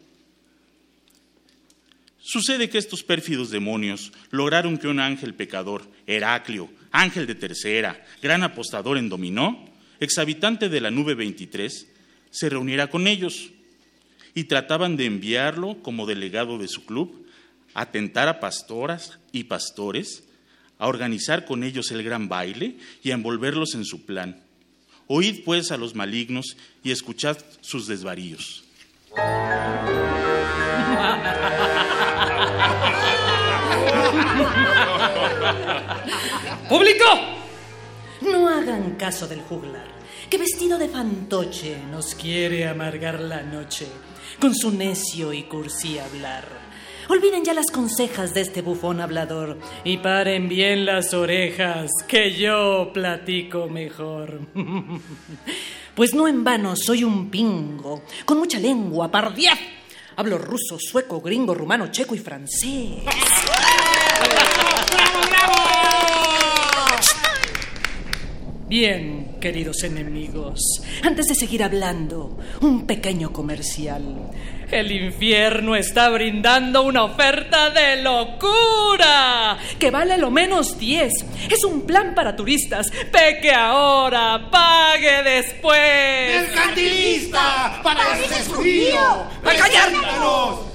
Sucede 2.21 2.69
que 2.69 2.77
estos 2.77 3.03
pérfidos 3.03 3.49
demonios 3.49 4.11
lograron 4.29 4.77
que 4.77 4.87
un 4.87 4.99
ángel 4.99 5.33
pecador, 5.33 5.89
Heraclio, 6.05 6.69
ángel 6.91 7.25
de 7.27 7.35
tercera, 7.35 8.05
gran 8.21 8.43
apostador 8.43 8.97
en 8.97 9.09
dominó, 9.09 9.68
exhabitante 9.99 10.69
de 10.69 10.81
la 10.81 10.91
nube 10.91 11.15
23, 11.15 11.87
se 12.31 12.49
reuniera 12.49 12.89
con 12.89 13.07
ellos 13.07 13.49
y 14.33 14.45
trataban 14.45 14.97
de 14.97 15.05
enviarlo 15.05 15.81
como 15.81 16.05
delegado 16.05 16.57
de 16.57 16.67
su 16.67 16.85
club 16.85 17.25
a 17.73 17.91
tentar 17.91 18.27
a 18.27 18.39
pastoras 18.39 19.19
y 19.31 19.45
pastores, 19.45 20.23
a 20.77 20.87
organizar 20.87 21.45
con 21.45 21.63
ellos 21.63 21.91
el 21.91 22.03
gran 22.03 22.29
baile 22.29 22.77
y 23.03 23.11
a 23.11 23.15
envolverlos 23.15 23.75
en 23.75 23.85
su 23.85 24.05
plan. 24.05 24.41
Oíd 25.07 25.43
pues 25.43 25.71
a 25.71 25.77
los 25.77 25.95
malignos 25.95 26.55
y 26.83 26.91
escuchad 26.91 27.37
sus 27.61 27.87
desvaríos. 27.87 28.63
¡Público! 36.69 37.38
No 38.21 38.49
hagan 38.49 38.95
caso 38.95 39.27
del 39.27 39.41
juglar, 39.41 39.87
que 40.29 40.37
vestido 40.37 40.77
de 40.77 40.89
fantoche 40.89 41.77
nos 41.89 42.15
quiere 42.15 42.67
amargar 42.67 43.19
la 43.19 43.41
noche 43.41 43.87
con 44.39 44.53
su 44.53 44.71
necio 44.71 45.33
y 45.33 45.43
cursi 45.43 45.99
hablar. 45.99 46.45
Olviden 47.07 47.43
ya 47.43 47.53
las 47.53 47.71
consejas 47.71 48.33
de 48.33 48.41
este 48.41 48.61
bufón 48.61 49.01
hablador 49.01 49.57
y 49.83 49.97
paren 49.97 50.47
bien 50.47 50.85
las 50.85 51.13
orejas, 51.13 51.89
que 52.07 52.33
yo 52.33 52.91
platico 52.93 53.67
mejor. 53.67 54.41
Pues 55.95 56.13
no 56.13 56.29
en 56.29 56.45
vano 56.45 56.77
soy 56.77 57.03
un 57.03 57.29
pingo, 57.29 58.03
con 58.23 58.37
mucha 58.37 58.57
lengua, 58.57 59.11
pardiez. 59.11 59.59
Hablo 60.15 60.37
ruso, 60.37 60.77
sueco, 60.79 61.19
gringo, 61.19 61.53
rumano, 61.53 61.91
checo 61.91 62.15
y 62.15 62.19
francés. 62.19 63.03
Bien, 68.69 69.37
queridos 69.41 69.81
enemigos, 69.81 70.59
antes 71.01 71.25
de 71.25 71.33
seguir 71.33 71.63
hablando, 71.63 72.37
un 72.61 72.85
pequeño 72.85 73.33
comercial. 73.33 74.29
El 74.69 74.91
infierno 74.91 75.75
está 75.75 76.07
brindando 76.09 76.83
una 76.83 77.05
oferta 77.05 77.71
de 77.71 78.03
locura 78.03 79.57
que 79.79 79.89
vale 79.89 80.19
lo 80.19 80.29
menos 80.29 80.77
10. 80.77 81.11
Es 81.49 81.63
un 81.63 81.87
plan 81.87 82.13
para 82.13 82.35
turistas. 82.35 82.91
Peque 83.11 83.51
ahora, 83.51 84.51
pague 84.51 85.23
después. 85.23 86.43
¡Mercantilista! 86.43 87.81
¡Para 87.83 88.19
ese! 88.19 88.51
¡A 88.51 89.55
callar! 89.55 89.89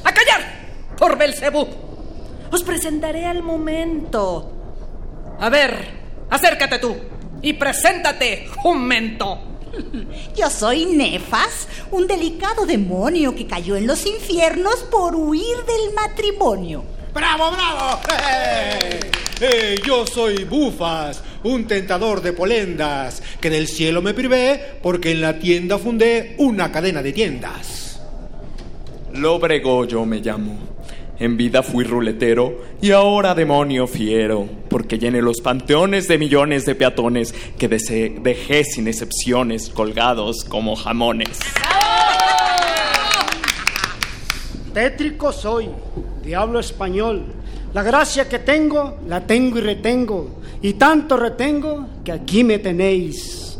¡A 0.03 0.12
callar! 0.12 0.97
Por 0.99 1.16
Belcebú. 1.16 1.69
Os 2.51 2.65
presentaré 2.65 3.25
al 3.25 3.45
momento. 3.45 4.51
A 5.39 5.49
ver, 5.49 6.27
acércate 6.29 6.81
tú 6.81 7.14
y 7.45 7.53
preséntate, 7.53 8.49
jumento. 8.57 9.39
Yo 10.37 10.49
soy 10.49 10.87
Nefas, 10.87 11.69
un 11.91 12.07
delicado 12.07 12.65
demonio 12.65 13.35
que 13.35 13.47
cayó 13.47 13.77
en 13.77 13.87
los 13.87 14.07
infiernos 14.07 14.77
por 14.91 15.15
huir 15.15 15.57
del 15.66 15.95
matrimonio. 15.95 16.85
¡Bravo, 17.12 17.51
bravo! 17.51 18.01
¡Eh! 18.11 19.01
Eh, 19.41 19.75
yo 19.85 20.07
soy 20.07 20.45
Bufas, 20.45 21.23
un 21.43 21.66
tentador 21.66 22.23
de 22.23 22.33
polendas, 22.33 23.23
que 23.41 23.51
del 23.51 23.69
cielo 23.69 24.01
me 24.01 24.15
privé 24.15 24.79
porque 24.83 25.11
en 25.11 25.21
la 25.21 25.39
tienda 25.39 25.77
fundé 25.79 26.37
una 26.39 26.73
cadena 26.73 27.03
de 27.03 27.12
tiendas. 27.12 28.01
Lóbrego 29.12 29.85
yo 29.85 30.07
me 30.07 30.21
llamo. 30.21 30.73
En 31.19 31.36
vida 31.36 31.62
fui 31.62 31.85
ruletero 31.85 32.61
y 32.82 32.91
ahora 32.91 33.35
demonio 33.35 33.86
fiero, 33.86 34.49
porque 34.69 34.99
llené 34.99 35.23
los 35.23 35.41
panteones 35.41 36.09
de 36.09 36.19
millones 36.19 36.66
de 36.66 36.74
peatones 36.74 37.32
que 37.57 37.69
dejé 37.69 38.65
sin 38.65 38.89
excepciones 38.89 39.69
colgados 39.69 40.45
como 40.45 40.74
jamones. 40.74 41.39
Tétrico 44.73 45.32
soy, 45.32 45.69
diablo 46.24 46.59
español. 46.59 47.27
La 47.73 47.85
gracia 47.85 48.28
que 48.28 48.41
tengo, 48.41 48.99
la 49.07 49.20
tengo 49.20 49.59
y 49.59 49.61
retengo. 49.61 50.41
Y 50.62 50.74
tanto 50.74 51.16
retengo 51.16 51.86
que 52.05 52.11
aquí 52.11 52.43
me 52.43 52.59
tenéis. 52.59 53.57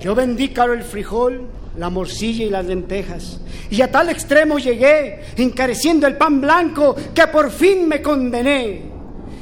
Yo 0.00 0.14
vendí 0.14 0.48
caro 0.48 0.72
el 0.72 0.82
frijol, 0.82 1.46
la 1.76 1.90
morcilla 1.90 2.44
y 2.44 2.50
las 2.50 2.64
lentejas. 2.64 3.40
Y 3.70 3.82
a 3.82 3.90
tal 3.90 4.08
extremo 4.08 4.58
llegué, 4.58 5.20
encareciendo 5.36 6.06
el 6.06 6.16
pan 6.16 6.40
blanco, 6.40 6.96
que 7.14 7.26
por 7.28 7.50
fin 7.50 7.88
me 7.88 8.02
condené. 8.02 8.82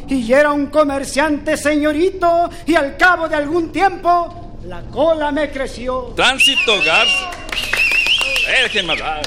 Y 0.09 0.33
era 0.33 0.53
un 0.53 0.67
comerciante 0.67 1.57
señorito, 1.57 2.49
y 2.67 2.75
al 2.75 2.97
cabo 2.97 3.29
de 3.29 3.37
algún 3.37 3.71
tiempo, 3.73 4.57
la 4.65 4.83
cola 4.83 5.31
me 5.33 5.51
creció. 5.51 6.13
Tránsito 6.17 6.77
Garza. 6.85 7.31
Déjenme 8.63 8.93
hablar. 8.93 9.23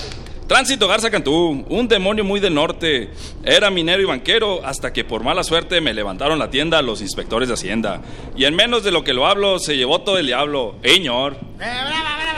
Tránsito 0.51 0.85
Garza 0.85 1.09
Cantú, 1.09 1.63
un 1.69 1.87
demonio 1.87 2.25
muy 2.25 2.41
de 2.41 2.49
norte. 2.49 3.09
Era 3.41 3.69
minero 3.69 4.01
y 4.01 4.05
banquero 4.05 4.59
hasta 4.65 4.91
que 4.91 5.05
por 5.05 5.23
mala 5.23 5.45
suerte 5.45 5.79
me 5.79 5.93
levantaron 5.93 6.37
la 6.39 6.49
tienda 6.49 6.81
los 6.81 7.01
inspectores 7.01 7.47
de 7.47 7.53
Hacienda. 7.53 8.01
Y 8.35 8.43
en 8.43 8.55
menos 8.55 8.83
de 8.83 8.91
lo 8.91 9.03
que 9.03 9.13
lo 9.13 9.27
hablo, 9.27 9.59
se 9.59 9.77
llevó 9.77 10.01
todo 10.01 10.17
el 10.17 10.27
diablo. 10.27 10.75
¡Eh, 10.83 10.95
señor! 10.95 11.37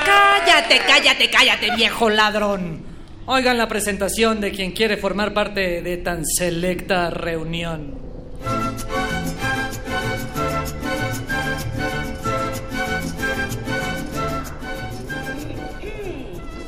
Cállate, 0.05 0.81
cállate, 0.85 1.29
cállate, 1.29 1.75
viejo 1.75 2.09
ladrón. 2.09 2.83
Oigan 3.25 3.57
la 3.57 3.67
presentación 3.67 4.41
de 4.41 4.51
quien 4.51 4.71
quiere 4.71 4.97
formar 4.97 5.33
parte 5.33 5.81
de 5.81 5.97
tan 5.97 6.25
selecta 6.25 7.09
reunión. 7.09 7.97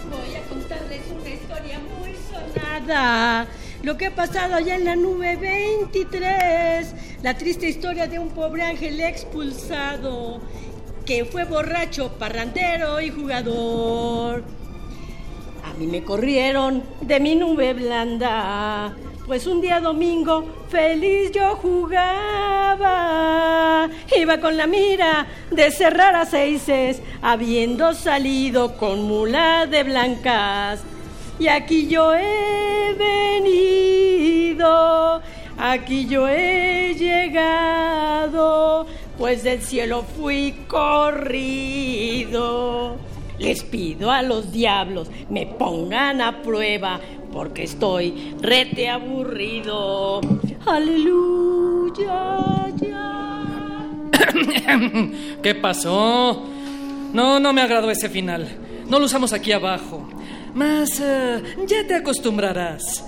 Voy 0.10 0.36
a 0.36 0.42
contarles 0.48 1.02
una 1.12 1.30
historia 1.30 1.80
muy 1.80 2.16
sonada. 2.32 3.48
Lo 3.84 3.98
que 3.98 4.06
ha 4.08 4.16
pasado 4.16 4.56
allá 4.56 4.76
en 4.76 4.86
la 4.86 4.96
nube 4.96 5.36
23. 5.36 6.96
La 7.22 7.38
triste 7.38 7.68
historia 7.68 8.08
de 8.08 8.18
un 8.18 8.30
pobre 8.30 8.64
ángel 8.64 9.02
expulsado 9.02 10.42
que 11.06 11.24
fue 11.26 11.44
borracho, 11.46 12.10
parrandero 12.18 13.00
y 13.00 13.12
jugador. 13.12 14.44
A 15.64 15.74
mí 15.78 15.88
me 15.88 16.04
corrieron 16.04 16.84
de 17.02 17.20
mi 17.20 17.36
nube 17.36 17.74
blanda, 17.74 18.94
pues 19.26 19.46
un 19.48 19.62
día 19.62 19.80
domingo 19.80 20.46
feliz 20.70 21.32
yo 21.32 21.56
jugaba. 21.56 22.86
Iba 24.16 24.40
con 24.40 24.58
la 24.58 24.68
mira 24.68 25.28
de 25.52 25.72
cerrar 25.72 26.16
a 26.16 26.26
seises, 26.26 27.02
habiendo 27.22 27.94
salido 27.94 28.78
con 28.78 29.04
mula 29.04 29.66
de 29.68 29.84
blancas. 29.84 30.82
Y 31.38 31.48
aquí 31.50 31.88
yo 31.88 32.16
he 32.16 32.96
venido, 33.44 35.22
aquí 35.58 36.08
yo 36.08 36.28
he 36.28 36.94
llegado, 36.96 38.86
pues 39.18 39.44
del 39.44 39.62
cielo 39.62 40.04
fui 40.18 40.66
corrido. 40.68 42.16
Les 43.38 43.64
pido 43.64 44.12
a 44.12 44.22
los 44.22 44.52
diablos 44.54 45.10
me 45.30 45.46
pongan 45.46 46.22
a 46.22 46.42
prueba 46.42 47.02
porque 47.34 47.64
estoy 47.64 48.34
rete 48.42 48.90
aburrido. 48.90 50.22
Aleluya, 50.66 52.34
ya. 52.78 53.44
¿Qué 55.44 55.56
pasó? 55.56 56.46
No, 57.14 57.40
no 57.40 57.54
me 57.54 57.62
agradó 57.62 57.92
ese 57.92 58.10
final. 58.10 58.48
No 58.88 59.00
lo 59.00 59.06
usamos 59.06 59.34
aquí 59.34 59.52
abajo. 59.52 60.08
Mas 60.54 61.02
eh, 61.02 61.44
ya 61.68 61.86
te 61.86 61.96
acostumbrarás. 61.96 63.04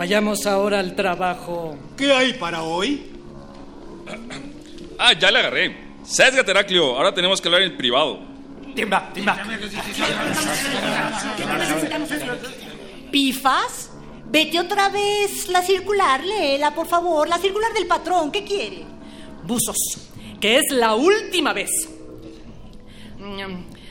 Vayamos 0.00 0.46
ahora 0.46 0.78
al 0.78 0.96
trabajo. 0.96 1.76
¿Qué 1.94 2.10
hay 2.10 2.32
para 2.32 2.62
hoy? 2.62 3.02
Ah, 4.98 5.12
ya 5.12 5.30
le 5.30 5.40
agarré. 5.40 5.76
Sésgate, 6.04 6.52
Heraclio. 6.52 6.96
Ahora 6.96 7.12
tenemos 7.12 7.38
que 7.38 7.48
hablar 7.48 7.60
en 7.60 7.76
privado. 7.76 8.18
Timba, 8.74 9.12
timba. 9.12 9.36
¿Pifas? 13.12 13.90
Vete 14.24 14.58
otra 14.58 14.88
vez 14.88 15.50
la 15.50 15.60
circular, 15.60 16.24
léela, 16.24 16.74
por 16.74 16.86
favor. 16.86 17.28
La 17.28 17.36
circular 17.36 17.74
del 17.74 17.86
patrón, 17.86 18.32
¿qué 18.32 18.42
quiere? 18.42 18.86
Buzos, 19.44 19.76
que 20.40 20.60
es 20.60 20.72
la 20.72 20.94
última 20.94 21.52
vez. 21.52 21.68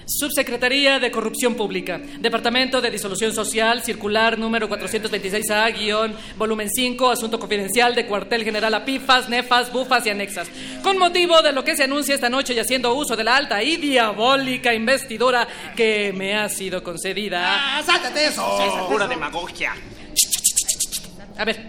Subsecretaría 0.09 0.97
de 0.99 1.11
Corrupción 1.11 1.53
Pública, 1.53 2.01
Departamento 2.19 2.81
de 2.81 2.89
Disolución 2.89 3.31
Social, 3.31 3.83
circular 3.83 4.39
número 4.39 4.67
426A, 4.67 5.71
guion, 5.77 6.15
volumen 6.35 6.67
5, 6.67 7.11
asunto 7.11 7.39
confidencial 7.39 7.93
de 7.93 8.07
cuartel 8.07 8.43
general 8.43 8.73
a 8.73 8.83
pifas, 8.83 9.29
nefas, 9.29 9.71
bufas 9.71 10.03
y 10.07 10.09
anexas. 10.09 10.49
Con 10.81 10.97
motivo 10.97 11.43
de 11.43 11.51
lo 11.51 11.63
que 11.63 11.75
se 11.75 11.83
anuncia 11.83 12.15
esta 12.15 12.27
noche 12.27 12.55
y 12.55 12.59
haciendo 12.59 12.95
uso 12.95 13.15
de 13.15 13.23
la 13.23 13.35
alta 13.37 13.61
y 13.61 13.77
diabólica 13.77 14.73
investidura 14.73 15.47
que 15.75 16.11
me 16.11 16.35
ha 16.35 16.49
sido 16.49 16.81
concedida. 16.81 17.77
¡Ah, 17.77 17.83
sáltate 17.85 18.25
eso! 18.25 18.43
Es 18.65 18.73
pura 18.91 19.07
demagogia. 19.07 19.73
A 21.37 21.45
ver. 21.45 21.59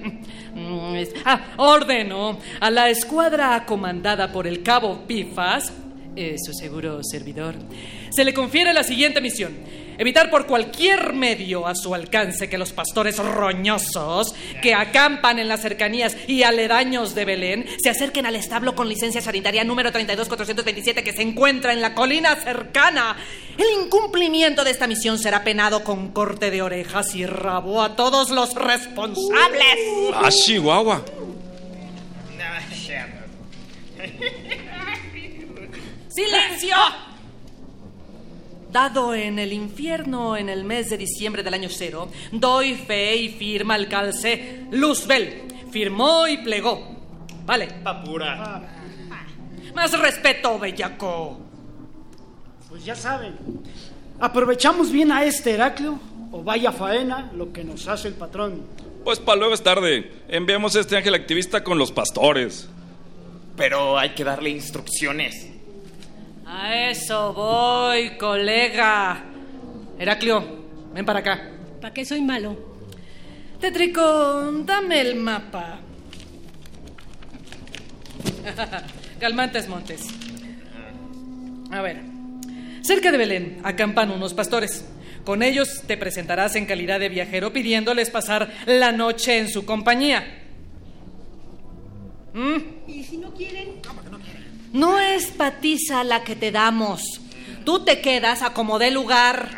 mm, 0.54 0.96
Ah, 1.26 1.40
ordeno 1.58 2.38
a 2.58 2.70
la 2.70 2.88
escuadra 2.88 3.64
comandada 3.66 4.32
por 4.32 4.46
el 4.46 4.62
cabo 4.62 5.06
Pifas, 5.06 5.72
eh, 6.16 6.36
su 6.44 6.52
seguro 6.52 7.02
servidor, 7.02 7.54
se 8.10 8.24
le 8.24 8.34
confiere 8.34 8.72
la 8.72 8.82
siguiente 8.82 9.20
misión. 9.20 9.56
Evitar 10.00 10.30
por 10.30 10.46
cualquier 10.46 11.12
medio 11.12 11.66
a 11.66 11.74
su 11.74 11.94
alcance 11.94 12.48
que 12.48 12.56
los 12.56 12.72
pastores 12.72 13.18
roñosos 13.18 14.34
que 14.62 14.72
acampan 14.72 15.38
en 15.38 15.46
las 15.46 15.60
cercanías 15.60 16.16
y 16.26 16.42
aledaños 16.42 17.14
de 17.14 17.26
Belén 17.26 17.66
se 17.82 17.90
acerquen 17.90 18.24
al 18.24 18.34
establo 18.34 18.74
con 18.74 18.88
licencia 18.88 19.20
sanitaria 19.20 19.62
número 19.62 19.92
32427 19.92 21.04
que 21.04 21.12
se 21.12 21.20
encuentra 21.20 21.74
en 21.74 21.82
la 21.82 21.94
colina 21.94 22.34
cercana. 22.36 23.14
El 23.58 23.84
incumplimiento 23.84 24.64
de 24.64 24.70
esta 24.70 24.86
misión 24.86 25.18
será 25.18 25.44
penado 25.44 25.84
con 25.84 26.12
corte 26.12 26.50
de 26.50 26.62
orejas 26.62 27.14
y 27.14 27.26
rabo 27.26 27.82
a 27.82 27.94
todos 27.94 28.30
los 28.30 28.54
responsables. 28.54 29.76
¡Ah, 30.14 30.30
Chihuahua! 30.30 31.04
¡Silencio! 36.10 36.74
Dado 38.72 39.14
en 39.14 39.38
el 39.38 39.52
infierno 39.52 40.36
en 40.36 40.48
el 40.48 40.64
mes 40.64 40.90
de 40.90 40.96
diciembre 40.96 41.42
del 41.42 41.54
año 41.54 41.68
cero, 41.70 42.08
doy 42.32 42.74
fe 42.74 43.16
y 43.16 43.28
firma 43.28 43.74
al 43.74 43.88
calce 43.88 44.66
Luzbel. 44.72 45.42
Firmó 45.70 46.26
y 46.26 46.38
plegó. 46.38 46.96
Vale. 47.46 47.68
Papura. 47.84 48.62
Más 49.74 49.98
respeto, 49.98 50.58
bellaco. 50.58 51.40
Pues 52.68 52.84
ya 52.84 52.94
saben, 52.96 53.36
aprovechamos 54.20 54.90
bien 54.90 55.12
a 55.12 55.24
este 55.24 55.52
Heraclio 55.52 55.98
o 56.32 56.42
vaya 56.42 56.72
faena 56.72 57.30
lo 57.34 57.52
que 57.52 57.62
nos 57.64 57.86
hace 57.86 58.08
el 58.08 58.14
patrón. 58.14 58.62
Pues 59.04 59.20
para 59.20 59.38
luego 59.38 59.54
es 59.54 59.62
tarde. 59.62 60.10
Enviamos 60.28 60.74
a 60.74 60.80
este 60.80 60.96
ángel 60.96 61.14
activista 61.14 61.62
con 61.62 61.78
los 61.78 61.92
pastores. 61.92 62.68
Pero 63.56 63.98
hay 63.98 64.10
que 64.10 64.24
darle 64.24 64.50
instrucciones. 64.50 65.59
A 66.52 66.90
eso 66.90 67.32
voy, 67.32 68.16
colega. 68.18 69.22
Heraclio, 69.98 70.44
ven 70.92 71.06
para 71.06 71.20
acá. 71.20 71.48
¿Para 71.80 71.94
qué 71.94 72.04
soy 72.04 72.22
malo? 72.22 72.56
Tétrico, 73.60 74.02
dame 74.64 75.00
el 75.00 75.14
mapa. 75.14 75.78
Calmantes 79.20 79.68
Montes. 79.68 80.08
A 81.70 81.82
ver. 81.82 82.02
Cerca 82.82 83.12
de 83.12 83.18
Belén 83.18 83.60
acampan 83.62 84.10
unos 84.10 84.34
pastores. 84.34 84.84
Con 85.24 85.44
ellos 85.44 85.82
te 85.86 85.96
presentarás 85.96 86.56
en 86.56 86.66
calidad 86.66 86.98
de 86.98 87.10
viajero 87.10 87.52
pidiéndoles 87.52 88.10
pasar 88.10 88.52
la 88.66 88.90
noche 88.90 89.38
en 89.38 89.48
su 89.48 89.64
compañía. 89.64 90.24
¿Mm? 92.34 92.90
¿Y 92.90 93.04
si 93.04 93.18
no 93.18 93.32
quieren? 93.34 93.80
No 94.10 94.18
es 94.98 95.26
patiza 95.32 96.04
la 96.04 96.22
que 96.22 96.36
te 96.36 96.52
damos. 96.52 97.02
Tú 97.64 97.84
te 97.84 98.00
quedas 98.00 98.42
a 98.42 98.52
como 98.52 98.78
dé 98.78 98.90
lugar. 98.90 99.48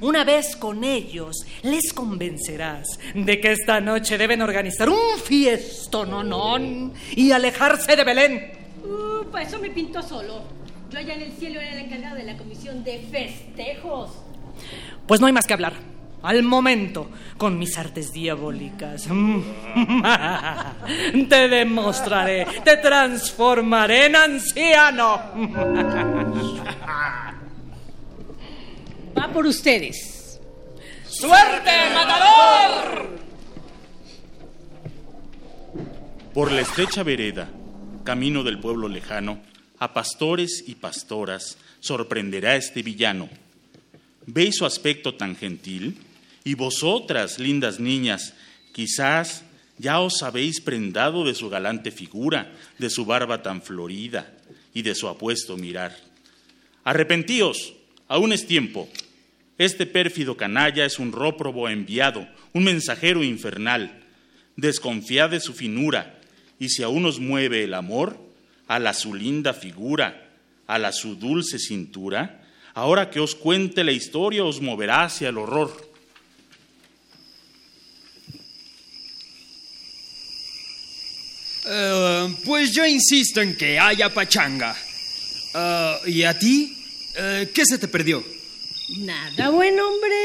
Una 0.00 0.24
vez 0.24 0.56
con 0.56 0.82
ellos, 0.82 1.36
les 1.62 1.92
convencerás 1.92 2.98
de 3.14 3.40
que 3.40 3.52
esta 3.52 3.80
noche 3.80 4.18
deben 4.18 4.42
organizar 4.42 4.88
un 4.88 5.18
fiestononón 5.22 6.92
y 7.14 7.30
alejarse 7.30 7.94
de 7.94 8.04
Belén. 8.04 8.52
Uh, 8.84 9.30
pues 9.30 9.48
eso 9.48 9.60
me 9.60 9.70
pintó 9.70 10.02
solo. 10.02 10.42
Yo 10.90 10.98
allá 10.98 11.14
en 11.14 11.22
el 11.22 11.32
cielo 11.32 11.60
era 11.60 11.72
el 11.72 11.84
encargado 11.84 12.16
de 12.16 12.24
la 12.24 12.36
comisión 12.36 12.82
de 12.82 12.98
festejos. 13.10 14.10
Pues 15.06 15.20
no 15.20 15.26
hay 15.26 15.32
más 15.32 15.46
que 15.46 15.54
hablar. 15.54 15.91
Al 16.22 16.42
momento, 16.42 17.10
con 17.36 17.58
mis 17.58 17.76
artes 17.76 18.12
diabólicas. 18.12 19.08
te 21.28 21.48
demostraré, 21.48 22.46
te 22.64 22.76
transformaré 22.76 24.06
en 24.06 24.16
anciano. 24.16 25.20
Va 29.18 29.28
por 29.32 29.46
ustedes. 29.46 30.40
¡Suerte, 31.08 31.70
matador! 31.92 33.10
Por 36.32 36.50
la 36.50 36.62
estrecha 36.62 37.02
vereda, 37.02 37.50
camino 38.04 38.42
del 38.42 38.58
pueblo 38.58 38.88
lejano, 38.88 39.38
a 39.78 39.92
pastores 39.92 40.64
y 40.66 40.76
pastoras 40.76 41.58
sorprenderá 41.80 42.56
este 42.56 42.82
villano. 42.82 43.28
¿Veis 44.26 44.56
su 44.56 44.64
aspecto 44.64 45.14
tan 45.14 45.36
gentil? 45.36 45.98
Y 46.44 46.54
vosotras, 46.54 47.38
lindas 47.38 47.78
niñas, 47.78 48.34
quizás 48.72 49.44
ya 49.78 50.00
os 50.00 50.22
habéis 50.22 50.60
prendado 50.60 51.24
de 51.24 51.34
su 51.34 51.48
galante 51.48 51.90
figura, 51.90 52.52
de 52.78 52.90
su 52.90 53.04
barba 53.04 53.42
tan 53.42 53.62
florida 53.62 54.32
y 54.74 54.82
de 54.82 54.94
su 54.94 55.08
apuesto 55.08 55.56
mirar. 55.56 55.96
Arrepentíos, 56.84 57.74
aún 58.08 58.32
es 58.32 58.46
tiempo. 58.46 58.88
Este 59.58 59.86
pérfido 59.86 60.36
canalla 60.36 60.84
es 60.84 60.98
un 60.98 61.12
róprobo 61.12 61.68
enviado, 61.68 62.26
un 62.52 62.64
mensajero 62.64 63.22
infernal. 63.22 64.00
Desconfiad 64.56 65.30
de 65.30 65.40
su 65.40 65.54
finura, 65.54 66.18
y 66.58 66.70
si 66.70 66.82
aún 66.82 67.06
os 67.06 67.18
mueve 67.18 67.64
el 67.64 67.74
amor, 67.74 68.18
a 68.68 68.78
la 68.78 68.94
su 68.94 69.14
linda 69.14 69.52
figura, 69.54 70.30
a 70.66 70.78
la 70.78 70.92
su 70.92 71.16
dulce 71.16 71.58
cintura, 71.58 72.42
ahora 72.74 73.10
que 73.10 73.20
os 73.20 73.34
cuente 73.34 73.84
la 73.84 73.92
historia 73.92 74.44
os 74.44 74.60
moverá 74.60 75.04
hacia 75.04 75.28
el 75.28 75.38
horror. 75.38 75.91
Eh, 81.64 82.36
pues 82.44 82.72
yo 82.72 82.84
insisto 82.86 83.40
en 83.40 83.56
que 83.56 83.78
haya 83.78 84.12
pachanga. 84.12 84.76
Eh, 85.54 85.96
¿Y 86.06 86.22
a 86.22 86.38
ti? 86.38 86.76
Eh, 87.16 87.50
¿Qué 87.54 87.64
se 87.64 87.78
te 87.78 87.88
perdió? 87.88 88.24
Nada, 88.98 89.50
buen 89.50 89.78
hombre. 89.78 90.16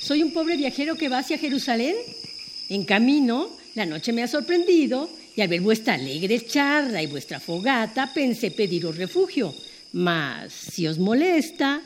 Soy 0.00 0.22
un 0.22 0.32
pobre 0.32 0.56
viajero 0.56 0.96
que 0.96 1.08
va 1.08 1.18
hacia 1.18 1.38
Jerusalén. 1.38 1.94
En 2.68 2.84
camino, 2.84 3.50
la 3.74 3.86
noche 3.86 4.12
me 4.12 4.22
ha 4.22 4.28
sorprendido 4.28 5.08
y 5.36 5.40
al 5.40 5.48
ver 5.48 5.60
vuestra 5.60 5.94
alegre 5.94 6.44
charla 6.44 7.02
y 7.02 7.06
vuestra 7.06 7.38
fogata 7.38 8.12
pensé 8.12 8.50
pediros 8.50 8.96
refugio. 8.96 9.54
Mas, 9.92 10.52
si 10.52 10.86
os 10.86 10.98
molesta... 10.98 11.82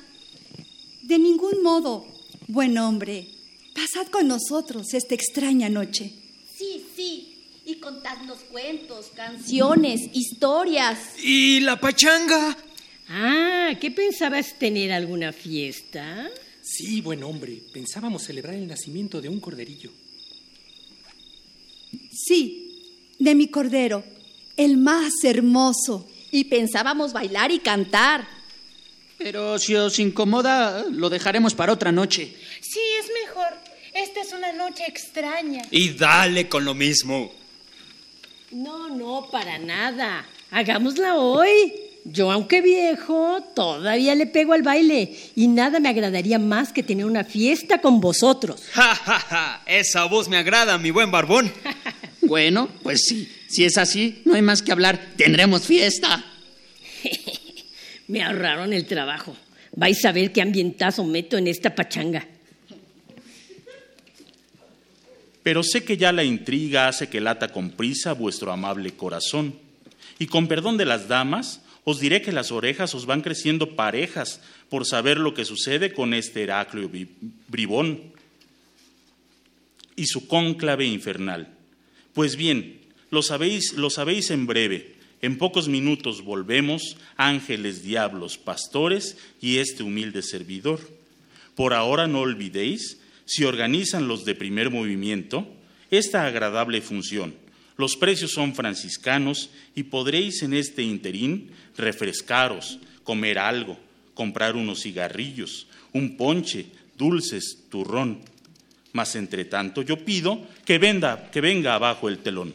De 1.02 1.20
ningún 1.20 1.62
modo, 1.62 2.04
buen 2.48 2.76
hombre. 2.78 3.28
Pasad 3.72 4.08
con 4.08 4.26
nosotros 4.26 4.92
esta 4.92 5.14
extraña 5.14 5.68
noche. 5.68 6.10
Sí, 6.58 6.84
sí. 6.96 7.35
Y 7.68 7.80
contadnos 7.80 8.38
cuentos, 8.48 9.06
canciones, 9.16 10.00
historias. 10.12 10.98
¿Y 11.20 11.58
la 11.58 11.80
pachanga? 11.80 12.56
Ah, 13.08 13.72
¿qué 13.80 13.90
pensabas 13.90 14.56
tener 14.56 14.92
alguna 14.92 15.32
fiesta? 15.32 16.30
Sí, 16.62 17.00
buen 17.00 17.24
hombre. 17.24 17.60
Pensábamos 17.72 18.22
celebrar 18.22 18.54
el 18.54 18.68
nacimiento 18.68 19.20
de 19.20 19.28
un 19.28 19.40
corderillo. 19.40 19.90
Sí, 22.12 23.12
de 23.18 23.34
mi 23.34 23.48
cordero, 23.48 24.04
el 24.56 24.76
más 24.76 25.12
hermoso. 25.24 26.08
Y 26.30 26.44
pensábamos 26.44 27.12
bailar 27.12 27.50
y 27.50 27.58
cantar. 27.58 28.28
Pero 29.18 29.58
si 29.58 29.74
os 29.74 29.98
incomoda, 29.98 30.84
lo 30.88 31.10
dejaremos 31.10 31.54
para 31.54 31.72
otra 31.72 31.90
noche. 31.90 32.32
Sí, 32.60 32.80
es 33.00 33.10
mejor. 33.26 33.58
Esta 33.92 34.20
es 34.20 34.32
una 34.32 34.52
noche 34.52 34.84
extraña. 34.86 35.62
Y 35.72 35.94
dale 35.94 36.48
con 36.48 36.64
lo 36.64 36.72
mismo. 36.72 37.32
No, 38.56 38.88
no, 38.88 39.28
para 39.30 39.58
nada. 39.58 40.24
Hagámosla 40.50 41.16
hoy. 41.16 41.74
Yo, 42.04 42.30
aunque 42.30 42.62
viejo, 42.62 43.42
todavía 43.54 44.14
le 44.14 44.26
pego 44.26 44.54
al 44.54 44.62
baile 44.62 45.14
y 45.34 45.48
nada 45.48 45.78
me 45.78 45.90
agradaría 45.90 46.38
más 46.38 46.72
que 46.72 46.82
tener 46.82 47.04
una 47.04 47.22
fiesta 47.22 47.82
con 47.82 48.00
vosotros. 48.00 48.62
Ja, 48.72 48.94
ja, 48.94 49.18
ja. 49.18 49.62
Esa 49.66 50.06
voz 50.06 50.28
me 50.28 50.38
agrada, 50.38 50.78
mi 50.78 50.90
buen 50.90 51.10
barbón. 51.10 51.52
bueno, 52.22 52.70
pues 52.82 53.04
sí. 53.06 53.30
Si 53.46 53.64
es 53.64 53.76
así, 53.76 54.22
no 54.24 54.34
hay 54.34 54.42
más 54.42 54.62
que 54.62 54.72
hablar. 54.72 55.12
Tendremos 55.18 55.66
fiesta. 55.66 56.24
me 58.08 58.22
ahorraron 58.22 58.72
el 58.72 58.86
trabajo. 58.86 59.36
Vais 59.72 60.02
a 60.06 60.12
ver 60.12 60.32
qué 60.32 60.40
ambientazo 60.40 61.04
meto 61.04 61.36
en 61.36 61.48
esta 61.48 61.74
pachanga. 61.74 62.26
Pero 65.46 65.62
sé 65.62 65.84
que 65.84 65.96
ya 65.96 66.10
la 66.10 66.24
intriga 66.24 66.88
hace 66.88 67.08
que 67.08 67.20
lata 67.20 67.52
con 67.52 67.70
prisa 67.70 68.14
vuestro 68.14 68.50
amable 68.50 68.96
corazón. 68.96 69.54
Y 70.18 70.26
con 70.26 70.48
perdón 70.48 70.76
de 70.76 70.86
las 70.86 71.06
damas, 71.06 71.62
os 71.84 72.00
diré 72.00 72.20
que 72.20 72.32
las 72.32 72.50
orejas 72.50 72.96
os 72.96 73.06
van 73.06 73.22
creciendo 73.22 73.76
parejas 73.76 74.40
por 74.68 74.84
saber 74.84 75.18
lo 75.18 75.34
que 75.34 75.44
sucede 75.44 75.92
con 75.92 76.14
este 76.14 76.42
Heraclio 76.42 76.90
bribón 77.46 78.02
y 79.94 80.06
su 80.06 80.26
cónclave 80.26 80.84
infernal. 80.86 81.54
Pues 82.12 82.34
bien, 82.34 82.80
lo 83.12 83.22
sabéis, 83.22 83.74
lo 83.74 83.88
sabéis 83.88 84.32
en 84.32 84.48
breve. 84.48 84.96
En 85.22 85.38
pocos 85.38 85.68
minutos 85.68 86.24
volvemos, 86.24 86.96
ángeles, 87.16 87.84
diablos, 87.84 88.36
pastores 88.36 89.16
y 89.40 89.58
este 89.58 89.84
humilde 89.84 90.22
servidor. 90.22 90.80
Por 91.54 91.72
ahora 91.72 92.08
no 92.08 92.22
olvidéis, 92.22 92.95
si 93.26 93.44
organizan 93.44 94.08
los 94.08 94.24
de 94.24 94.34
primer 94.34 94.70
movimiento, 94.70 95.46
esta 95.90 96.26
agradable 96.26 96.80
función. 96.80 97.34
Los 97.76 97.96
precios 97.96 98.32
son 98.32 98.54
franciscanos 98.54 99.50
y 99.74 99.84
podréis 99.84 100.42
en 100.42 100.54
este 100.54 100.82
interín 100.82 101.50
refrescaros, 101.76 102.78
comer 103.04 103.38
algo, 103.38 103.78
comprar 104.14 104.56
unos 104.56 104.82
cigarrillos, 104.82 105.66
un 105.92 106.16
ponche, 106.16 106.66
dulces, 106.96 107.64
turrón. 107.68 108.20
Mas 108.92 109.14
entre 109.14 109.44
tanto 109.44 109.82
yo 109.82 110.04
pido 110.04 110.40
que, 110.64 110.78
venda, 110.78 111.30
que 111.30 111.42
venga 111.42 111.74
abajo 111.74 112.08
el 112.08 112.18
telón. 112.18 112.54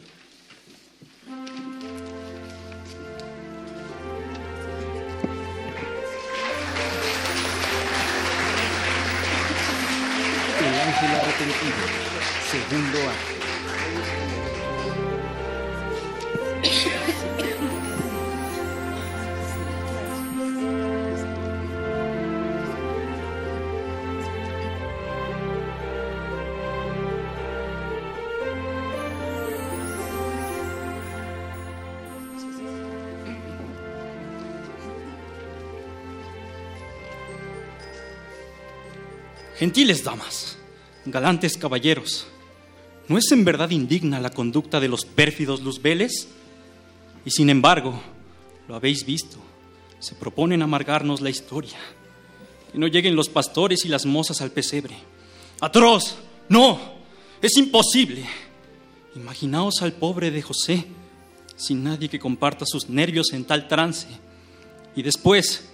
Gentiles 39.58 40.02
damas, 40.02 40.58
galantes 41.06 41.56
caballeros, 41.56 42.31
¿no 43.08 43.18
es 43.18 43.30
en 43.32 43.44
verdad 43.44 43.70
indigna 43.70 44.20
la 44.20 44.30
conducta 44.30 44.80
de 44.80 44.88
los 44.88 45.04
pérfidos 45.04 45.62
luzbeles? 45.62 46.28
Y 47.24 47.30
sin 47.30 47.50
embargo, 47.50 48.00
lo 48.68 48.74
habéis 48.74 49.04
visto, 49.04 49.38
se 49.98 50.14
proponen 50.14 50.62
amargarnos 50.62 51.20
la 51.20 51.30
historia. 51.30 51.78
Que 52.70 52.78
no 52.78 52.86
lleguen 52.86 53.16
los 53.16 53.28
pastores 53.28 53.84
y 53.84 53.88
las 53.88 54.06
mozas 54.06 54.40
al 54.40 54.50
pesebre. 54.50 54.96
¡Atroz! 55.60 56.16
¡No! 56.48 56.80
¡Es 57.40 57.56
imposible! 57.56 58.24
Imaginaos 59.14 59.82
al 59.82 59.92
pobre 59.92 60.30
de 60.30 60.42
José, 60.42 60.86
sin 61.56 61.84
nadie 61.84 62.08
que 62.08 62.18
comparta 62.18 62.64
sus 62.66 62.88
nervios 62.88 63.32
en 63.32 63.44
tal 63.44 63.68
trance. 63.68 64.08
Y 64.96 65.02
después, 65.02 65.68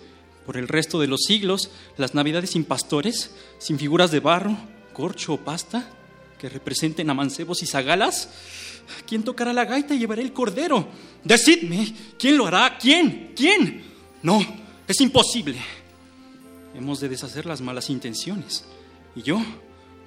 por 0.44 0.56
el 0.56 0.68
resto 0.68 0.98
de 0.98 1.06
los 1.06 1.20
siglos, 1.26 1.70
las 1.96 2.14
navidades 2.14 2.50
sin 2.50 2.64
pastores, 2.64 3.30
sin 3.58 3.78
figuras 3.78 4.10
de 4.10 4.20
barro, 4.20 4.56
corcho 4.92 5.34
o 5.34 5.36
pasta, 5.38 5.88
que 6.38 6.48
representen 6.48 7.10
a 7.10 7.14
mancebos 7.14 7.62
y 7.62 7.66
zagalas. 7.66 8.28
¿Quién 9.06 9.22
tocará 9.22 9.52
la 9.52 9.64
gaita 9.64 9.94
y 9.94 9.98
llevará 9.98 10.22
el 10.22 10.32
cordero? 10.32 10.88
Decidme, 11.24 11.94
¿quién 12.18 12.36
lo 12.36 12.46
hará? 12.46 12.78
¿Quién? 12.78 13.32
¿Quién? 13.36 13.82
No, 14.22 14.40
es 14.86 15.00
imposible. 15.00 15.58
Hemos 16.74 17.00
de 17.00 17.08
deshacer 17.08 17.44
las 17.44 17.60
malas 17.60 17.90
intenciones. 17.90 18.64
Y 19.14 19.22
yo, 19.22 19.40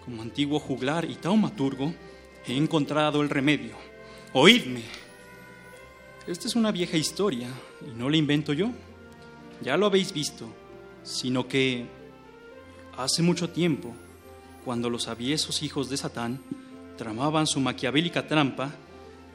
como 0.06 0.22
antiguo 0.22 0.60
juglar 0.60 1.06
y 1.06 1.16
taumaturgo, 1.16 1.93
he 2.48 2.56
encontrado 2.56 3.22
el 3.22 3.30
remedio. 3.30 3.76
Oídme. 4.34 4.82
Esta 6.27 6.48
es 6.48 6.56
una 6.56 6.72
vieja 6.72 6.98
historia 6.98 7.50
y 7.85 7.98
no 7.98 8.10
la 8.10 8.18
invento 8.18 8.53
yo. 8.53 8.69
Ya 9.61 9.77
lo 9.77 9.88
habéis 9.88 10.14
visto, 10.14 10.48
sino 11.03 11.48
que 11.48 11.85
hace 12.98 13.22
mucho 13.22 13.50
tiempo, 13.50 13.93
cuando 14.64 14.90
los 14.90 15.07
aviesos 15.07 15.64
hijos 15.64 15.90
de 15.90 15.98
Satán 15.98 16.41
tramaban 16.98 17.48
su 17.48 17.59
maquiavélica 17.59 18.27
trampa, 18.27 18.72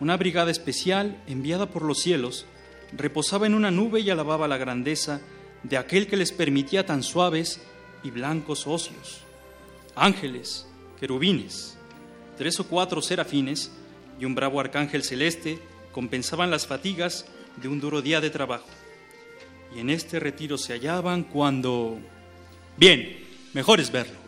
una 0.01 0.17
brigada 0.17 0.51
especial 0.51 1.23
enviada 1.27 1.67
por 1.67 1.83
los 1.83 1.99
cielos 1.99 2.47
reposaba 2.93 3.47
en 3.47 3.55
una 3.55 3.71
nube 3.71 4.01
y 4.01 4.11
alababa 4.11 4.49
la 4.49 4.59
grandeza 4.59 5.21
de 5.63 5.77
aquel 5.77 6.07
que 6.07 6.17
les 6.17 6.33
permitía 6.33 6.87
tan 6.87 7.03
suaves 7.03 7.61
y 8.03 8.11
blancos 8.11 8.67
ocios. 8.67 9.23
Ángeles, 9.95 10.67
querubines, 11.01 11.77
tres 12.37 12.61
o 12.61 12.67
cuatro 12.67 13.03
serafines 13.03 13.73
y 14.21 14.25
un 14.25 14.35
bravo 14.35 14.61
arcángel 14.61 15.03
celeste 15.03 15.59
compensaban 15.93 16.51
las 16.51 16.67
fatigas 16.67 17.27
de 17.57 17.69
un 17.69 17.81
duro 17.81 18.03
día 18.03 18.21
de 18.21 18.31
trabajo. 18.31 18.69
Y 19.75 19.81
en 19.81 19.91
este 19.91 20.21
retiro 20.21 20.59
se 20.59 20.75
hallaban 20.75 21.25
cuando... 21.25 21.99
Bien, 22.77 23.25
mejor 23.53 23.81
es 23.81 23.91
verlo. 23.91 24.26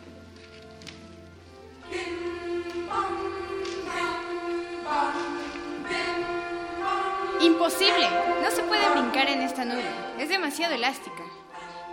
Imposible. 7.41 8.07
No 8.41 8.51
se 8.51 8.63
puede 8.63 8.89
brincar 8.89 9.29
en 9.29 9.41
esta 9.41 9.63
nube. 9.63 9.83
Es 10.19 10.29
demasiado 10.29 10.75
elástica. 10.75 11.23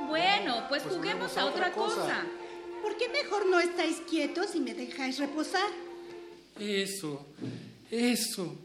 Bueno, 0.08 0.64
pues 0.68 0.82
juguemos 0.82 1.36
a 1.36 1.46
otra 1.46 1.72
cosa. 1.72 2.24
¿Por 2.82 2.96
qué 2.96 3.08
mejor 3.08 3.46
no 3.46 3.60
estáis 3.60 3.96
quietos 4.08 4.54
y 4.54 4.60
me 4.60 4.74
dejáis 4.74 5.18
reposar? 5.18 5.68
Eso, 6.58 7.26
eso. 7.90 8.56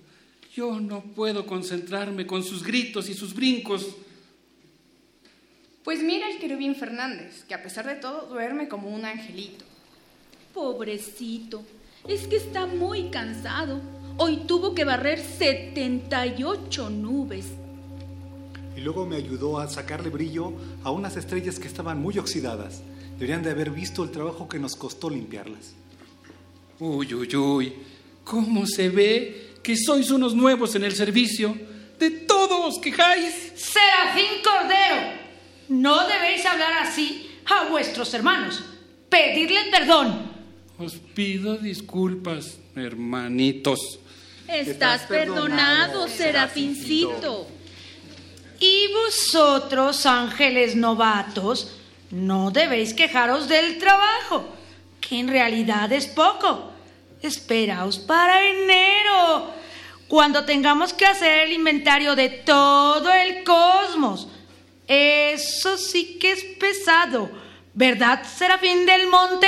Yo 0.53 0.79
no 0.79 1.01
puedo 1.01 1.45
concentrarme 1.45 2.25
con 2.25 2.43
sus 2.43 2.63
gritos 2.63 3.09
y 3.09 3.13
sus 3.13 3.33
brincos. 3.33 3.87
Pues 5.83 6.01
mira 6.03 6.29
el 6.29 6.39
querubín 6.39 6.75
Fernández, 6.75 7.43
que 7.43 7.53
a 7.53 7.63
pesar 7.63 7.87
de 7.87 7.95
todo 7.95 8.27
duerme 8.27 8.67
como 8.67 8.89
un 8.89 9.05
angelito. 9.05 9.65
Pobrecito, 10.53 11.63
es 12.07 12.27
que 12.27 12.37
está 12.37 12.65
muy 12.65 13.09
cansado. 13.09 13.81
Hoy 14.17 14.43
tuvo 14.47 14.75
que 14.75 14.83
barrer 14.83 15.19
78 15.19 16.89
nubes. 16.89 17.45
Y 18.75 18.81
luego 18.81 19.05
me 19.05 19.17
ayudó 19.17 19.59
a 19.59 19.67
sacarle 19.67 20.09
brillo 20.09 20.53
a 20.83 20.91
unas 20.91 21.17
estrellas 21.17 21.59
que 21.59 21.67
estaban 21.67 22.01
muy 22.01 22.17
oxidadas. 22.17 22.81
Deberían 23.13 23.43
de 23.43 23.51
haber 23.51 23.69
visto 23.69 24.03
el 24.03 24.11
trabajo 24.11 24.47
que 24.47 24.59
nos 24.59 24.75
costó 24.75 25.09
limpiarlas. 25.09 25.73
Uy, 26.79 27.13
uy, 27.13 27.35
uy. 27.35 27.73
¿Cómo 28.23 28.65
se 28.65 28.89
ve 28.89 29.51
que 29.61 29.75
sois 29.75 30.09
unos 30.09 30.33
nuevos 30.33 30.75
en 30.75 30.83
el 30.83 30.93
servicio? 30.93 31.55
De 31.99 32.09
todos 32.11 32.75
os 32.75 32.79
quejáis. 32.81 33.51
Serafín 33.55 34.41
Cordero, 34.43 35.13
no 35.69 36.07
debéis 36.07 36.45
hablar 36.45 36.73
así 36.81 37.29
a 37.45 37.69
vuestros 37.69 38.13
hermanos. 38.13 38.63
Pedirles 39.09 39.67
perdón. 39.69 40.31
Os 40.79 40.95
pido 40.95 41.57
disculpas, 41.57 42.57
hermanitos. 42.75 43.99
Estás 44.51 45.03
perdonado, 45.03 46.09
Serafincito. 46.09 47.47
Y 48.59 48.87
vosotros, 48.93 50.05
ángeles 50.05 50.75
novatos, 50.75 51.79
no 52.11 52.51
debéis 52.51 52.93
quejaros 52.93 53.47
del 53.47 53.77
trabajo, 53.77 54.45
que 54.99 55.19
en 55.19 55.29
realidad 55.29 55.91
es 55.93 56.05
poco. 56.07 56.69
Esperaos 57.21 57.97
para 57.97 58.45
enero, 58.45 59.51
cuando 60.09 60.43
tengamos 60.43 60.93
que 60.93 61.05
hacer 61.05 61.47
el 61.47 61.53
inventario 61.53 62.13
de 62.15 62.29
todo 62.29 63.11
el 63.13 63.45
cosmos. 63.45 64.27
Eso 64.85 65.77
sí 65.77 66.17
que 66.19 66.33
es 66.33 66.43
pesado, 66.59 67.31
¿verdad, 67.73 68.23
Serafín 68.25 68.85
del 68.85 69.07
Monte? 69.07 69.47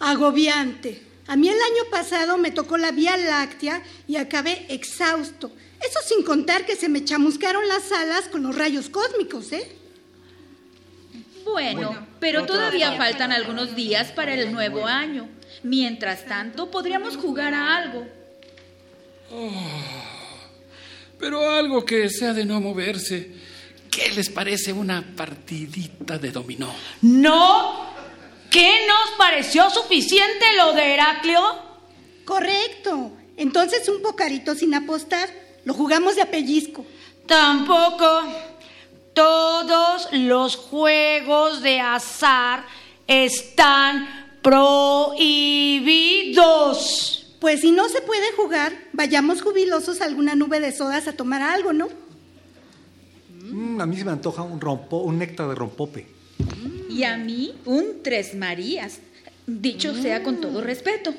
Agobiante. 0.00 1.11
A 1.26 1.36
mí 1.36 1.48
el 1.48 1.54
año 1.54 1.90
pasado 1.90 2.36
me 2.36 2.50
tocó 2.50 2.76
la 2.76 2.90
Vía 2.90 3.16
Láctea 3.16 3.82
y 4.08 4.16
acabé 4.16 4.66
exhausto. 4.68 5.52
Eso 5.80 6.00
sin 6.06 6.24
contar 6.24 6.66
que 6.66 6.76
se 6.76 6.88
me 6.88 7.04
chamuscaron 7.04 7.66
las 7.68 7.90
alas 7.92 8.28
con 8.28 8.42
los 8.42 8.56
rayos 8.56 8.88
cósmicos, 8.88 9.52
¿eh? 9.52 9.76
Bueno, 11.44 12.06
pero 12.20 12.46
todavía 12.46 12.96
faltan 12.96 13.32
algunos 13.32 13.74
días 13.74 14.12
para 14.12 14.34
el 14.34 14.52
nuevo 14.52 14.86
año. 14.86 15.28
Mientras 15.62 16.24
tanto, 16.26 16.70
podríamos 16.70 17.16
jugar 17.16 17.54
a 17.54 17.76
algo. 17.76 18.06
Oh, 19.30 19.50
pero 21.18 21.50
algo 21.50 21.84
que 21.84 22.08
sea 22.10 22.32
de 22.32 22.44
no 22.44 22.60
moverse. 22.60 23.30
¿Qué 23.90 24.10
les 24.12 24.30
parece 24.30 24.72
una 24.72 25.02
partidita 25.14 26.18
de 26.18 26.30
dominó? 26.30 26.72
No. 27.02 27.91
¿Qué 28.52 28.86
nos 28.86 29.16
pareció 29.16 29.68
suficiente 29.70 30.44
lo 30.58 30.74
de 30.74 30.92
Heraclio? 30.92 31.40
Correcto. 32.26 33.12
Entonces 33.38 33.88
un 33.88 34.02
pocarito 34.02 34.54
sin 34.54 34.74
apostar. 34.74 35.30
Lo 35.64 35.72
jugamos 35.72 36.16
de 36.16 36.22
apellisco. 36.22 36.84
Tampoco. 37.26 38.04
Todos 39.14 40.08
los 40.12 40.56
juegos 40.56 41.62
de 41.62 41.80
azar 41.80 42.66
están 43.06 44.06
prohibidos. 44.42 45.16
Pues 47.40 47.62
si 47.62 47.70
no 47.70 47.88
se 47.88 48.02
puede 48.02 48.32
jugar, 48.32 48.74
vayamos 48.92 49.40
jubilosos 49.40 50.02
a 50.02 50.04
alguna 50.04 50.34
nube 50.34 50.60
de 50.60 50.72
sodas 50.72 51.08
a 51.08 51.14
tomar 51.14 51.40
algo, 51.40 51.72
¿no? 51.72 51.88
Mm, 53.50 53.80
a 53.80 53.86
mí 53.86 53.96
se 53.96 54.04
me 54.04 54.10
antoja 54.10 54.42
un, 54.42 54.60
rompo, 54.60 54.98
un 54.98 55.18
néctar 55.18 55.48
de 55.48 55.54
rompope. 55.54 56.06
Y 56.92 57.04
a 57.04 57.16
mí 57.16 57.54
un 57.64 58.02
tres 58.02 58.34
Marías. 58.34 58.98
Dicho 59.46 59.94
sea 59.94 60.22
con 60.22 60.40
todo 60.40 60.60
respeto. 60.60 61.14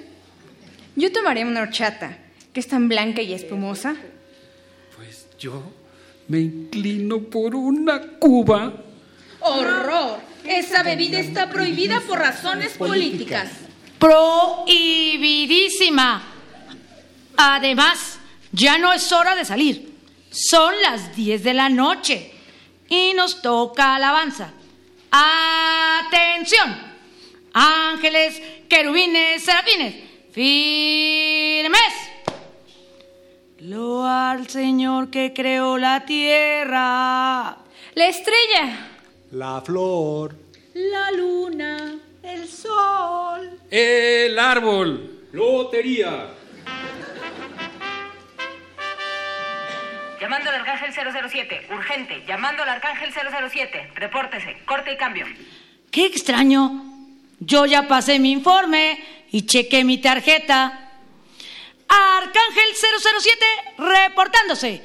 Yo 0.96 1.12
tomaré 1.12 1.44
una 1.44 1.62
horchata, 1.62 2.18
que 2.54 2.60
es 2.60 2.68
tan 2.68 2.88
blanca 2.88 3.22
y 3.22 3.34
espumosa. 3.34 3.96
Pues 4.96 5.28
yo 5.40 5.64
me 6.28 6.40
inclino 6.40 7.20
por 7.20 7.56
una 7.56 8.00
cuba. 8.20 8.74
¡Horror! 9.40 10.20
Esa 10.46 10.84
bebida 10.84 11.20
está 11.20 11.50
prohibida 11.50 12.00
por 12.02 12.20
razones 12.20 12.74
políticas. 12.74 13.50
Prohibidísima. 13.98 16.24
Además, 17.36 18.20
ya 18.52 18.78
no 18.78 18.94
es 18.94 19.12
hora 19.12 19.36
de 19.36 19.46
salir. 19.46 19.92
Son 20.30 20.74
las 20.82 21.16
10 21.16 21.44
de 21.44 21.54
la 21.54 21.70
noche 21.70 22.32
y 22.90 23.14
nos 23.16 23.42
toca 23.42 23.96
alabanza. 23.96 24.52
Atención. 25.16 26.76
Ángeles, 27.54 28.42
querubines, 28.68 29.44
serafines. 29.44 29.94
Firmes. 30.32 31.94
Loa 33.60 34.32
al 34.32 34.48
Señor 34.50 35.12
que 35.12 35.32
creó 35.32 35.78
la 35.78 36.04
tierra. 36.04 37.58
La 37.94 38.08
estrella. 38.08 38.90
La 39.34 39.62
flor. 39.62 40.36
La 40.74 41.12
luna. 41.12 42.00
El 42.24 42.48
sol. 42.48 43.60
El 43.70 44.40
árbol. 44.40 45.28
Lotería. 45.32 46.28
Llamando 50.24 50.52
al 50.52 50.56
Arcángel 50.56 50.94
007. 50.94 51.68
Urgente. 51.70 52.24
Llamando 52.26 52.64
al 52.64 52.70
Arcángel 52.70 53.12
007. 53.12 53.92
Repórtese. 53.96 54.56
Corte 54.64 54.94
y 54.94 54.96
cambio. 54.96 55.28
Qué 55.92 56.06
extraño. 56.06 56.82
Yo 57.42 57.66
ya 57.66 57.90
pasé 57.90 58.20
mi 58.20 58.32
informe 58.32 59.04
y 59.34 59.46
chequé 59.46 59.84
mi 59.84 59.98
tarjeta. 59.98 60.92
Arcángel 61.90 62.74
007 62.74 63.46
reportándose. 63.78 64.82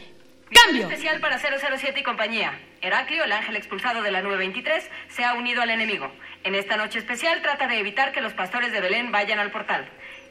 Cambio. 0.52 0.88
Especial 0.88 1.20
para 1.20 1.38
007 1.38 2.00
y 2.00 2.02
compañía. 2.02 2.58
Heraclio, 2.80 3.22
el 3.22 3.30
ángel 3.30 3.54
expulsado 3.54 4.02
de 4.02 4.10
la 4.10 4.22
nube 4.22 4.38
23, 4.38 4.90
se 5.08 5.24
ha 5.24 5.34
unido 5.34 5.62
al 5.62 5.70
enemigo. 5.70 6.10
En 6.42 6.56
esta 6.56 6.76
noche 6.76 6.98
especial 6.98 7.42
trata 7.42 7.68
de 7.68 7.78
evitar 7.78 8.10
que 8.10 8.20
los 8.20 8.32
pastores 8.32 8.72
de 8.72 8.80
Belén 8.80 9.12
vayan 9.12 9.38
al 9.38 9.52
portal. 9.52 9.88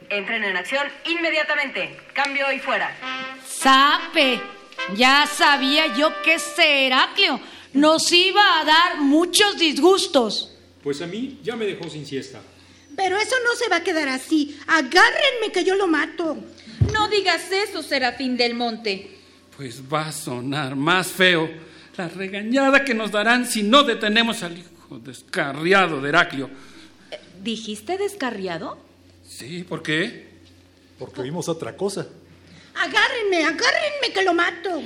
Entren 0.10 0.44
en 0.44 0.58
acción 0.58 0.86
inmediatamente. 1.06 1.98
Cambio 2.12 2.52
y 2.52 2.60
fuera. 2.60 2.92
Sape. 3.46 4.57
Ya 4.96 5.28
sabía 5.28 5.96
yo 5.96 6.12
que 6.24 6.36
ese 6.36 6.88
Heraclio 6.88 7.40
nos 7.74 8.12
iba 8.12 8.60
a 8.60 8.66
dar 8.66 9.02
muchos 9.02 9.58
disgustos. 9.58 10.52
Pues 10.84 11.02
a 11.02 11.08
mí 11.08 11.40
ya 11.44 11.56
me 11.56 11.66
dejó 11.66 11.90
sin 11.90 12.06
siesta. 12.06 12.42
Pero 12.96 13.18
eso 13.18 13.36
no 13.44 13.56
se 13.56 13.70
va 13.70 13.78
a 13.78 13.84
quedar 13.84 14.08
así. 14.08 14.58
Agárrenme 14.68 15.52
que 15.54 15.64
yo 15.64 15.76
lo 15.76 15.88
mato. 15.88 16.38
No 16.94 17.10
digas 17.10 17.52
eso, 17.52 17.84
Serafín 17.84 18.38
del 18.38 18.56
Monte. 18.56 19.12
Pues 19.56 19.82
va 19.82 20.08
a 20.08 20.12
sonar 20.12 20.76
más 20.76 21.08
feo 21.08 21.50
la 21.98 22.08
regañada 22.08 22.86
que 22.86 22.94
nos 22.94 23.12
darán 23.12 23.46
si 23.46 23.64
no 23.64 23.84
detenemos 23.84 24.44
al 24.44 24.58
hijo 24.58 25.00
descarriado 25.00 26.02
de 26.02 26.10
Heraclio. 26.10 26.50
¿Dijiste 27.44 27.98
descarriado? 27.98 28.78
Sí, 29.28 29.64
¿por 29.68 29.84
qué? 29.84 30.28
Porque 30.98 31.22
vimos 31.22 31.50
otra 31.50 31.76
cosa. 31.76 32.08
Agárrenme, 32.80 33.44
agárrenme 33.44 34.14
que 34.14 34.22
lo 34.24 34.34
mato. 34.34 34.82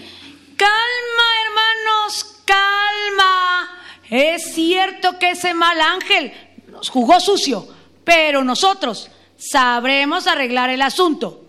Calma, 0.55 1.27
hermanos, 1.45 2.41
calma. 2.45 3.81
Es 4.09 4.53
cierto 4.53 5.17
que 5.19 5.31
ese 5.31 5.53
mal 5.53 5.79
ángel 5.79 6.31
nos 6.67 6.89
jugó 6.89 7.19
sucio, 7.19 7.67
pero 8.03 8.43
nosotros 8.43 9.09
sabremos 9.37 10.27
arreglar 10.27 10.69
el 10.69 10.81
asunto. 10.81 11.45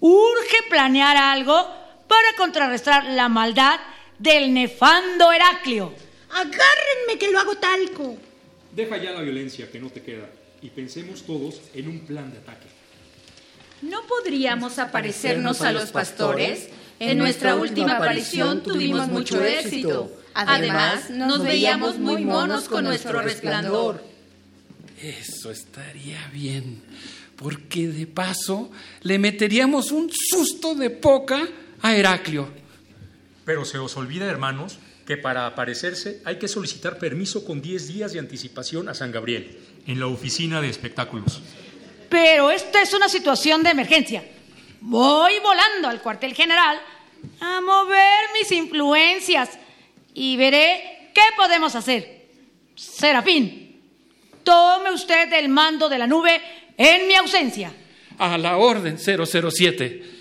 Urge 0.00 0.62
planear 0.68 1.16
algo 1.16 1.54
para 2.06 2.32
contrarrestar 2.36 3.04
la 3.04 3.28
maldad 3.28 3.80
del 4.18 4.52
nefando 4.52 5.32
Heraclio. 5.32 5.92
Agárrenme 6.30 7.18
que 7.18 7.30
lo 7.30 7.38
hago 7.38 7.56
talco. 7.56 8.16
Deja 8.72 8.96
ya 8.98 9.12
la 9.12 9.22
violencia 9.22 9.70
que 9.70 9.80
no 9.80 9.90
te 9.90 10.02
queda 10.02 10.28
y 10.62 10.70
pensemos 10.70 11.24
todos 11.24 11.60
en 11.74 11.88
un 11.88 12.00
plan 12.06 12.30
de 12.32 12.38
ataque. 12.38 12.67
¿No 13.82 14.02
podríamos 14.06 14.78
aparecernos 14.78 15.62
a 15.62 15.72
los 15.72 15.90
pastores? 15.90 16.68
En 17.00 17.18
nuestra 17.18 17.54
última 17.54 17.96
aparición 17.96 18.62
tuvimos 18.62 19.08
mucho 19.08 19.42
éxito. 19.42 20.12
Además, 20.34 21.10
nos 21.10 21.42
veíamos 21.42 21.98
muy 21.98 22.24
monos 22.24 22.68
con 22.68 22.84
nuestro 22.84 23.20
resplandor. 23.20 24.02
Eso 25.00 25.50
estaría 25.52 26.28
bien, 26.32 26.82
porque 27.36 27.86
de 27.86 28.06
paso 28.06 28.70
le 29.02 29.18
meteríamos 29.18 29.92
un 29.92 30.10
susto 30.12 30.74
de 30.74 30.90
poca 30.90 31.46
a 31.82 31.96
Heraclio. 31.96 32.48
Pero 33.44 33.64
se 33.64 33.78
os 33.78 33.96
olvida, 33.96 34.26
hermanos, 34.26 34.78
que 35.06 35.16
para 35.16 35.46
aparecerse 35.46 36.20
hay 36.24 36.36
que 36.36 36.48
solicitar 36.48 36.98
permiso 36.98 37.44
con 37.44 37.62
10 37.62 37.88
días 37.88 38.12
de 38.12 38.18
anticipación 38.18 38.88
a 38.88 38.94
San 38.94 39.12
Gabriel, 39.12 39.56
en 39.86 40.00
la 40.00 40.06
oficina 40.06 40.60
de 40.60 40.68
espectáculos. 40.68 41.40
Pero 42.08 42.50
esta 42.50 42.82
es 42.82 42.94
una 42.94 43.08
situación 43.08 43.62
de 43.62 43.70
emergencia. 43.70 44.24
Voy 44.80 45.32
volando 45.42 45.88
al 45.88 46.00
cuartel 46.00 46.34
general 46.34 46.80
a 47.40 47.60
mover 47.60 48.26
mis 48.32 48.50
influencias 48.52 49.58
y 50.14 50.36
veré 50.36 51.10
qué 51.14 51.22
podemos 51.36 51.74
hacer. 51.74 52.26
Serafín, 52.74 53.80
tome 54.42 54.92
usted 54.92 55.32
el 55.32 55.48
mando 55.48 55.88
de 55.88 55.98
la 55.98 56.06
nube 56.06 56.40
en 56.76 57.08
mi 57.08 57.14
ausencia. 57.14 57.72
A 58.18 58.38
la 58.38 58.56
orden 58.56 58.98
007. 58.98 60.18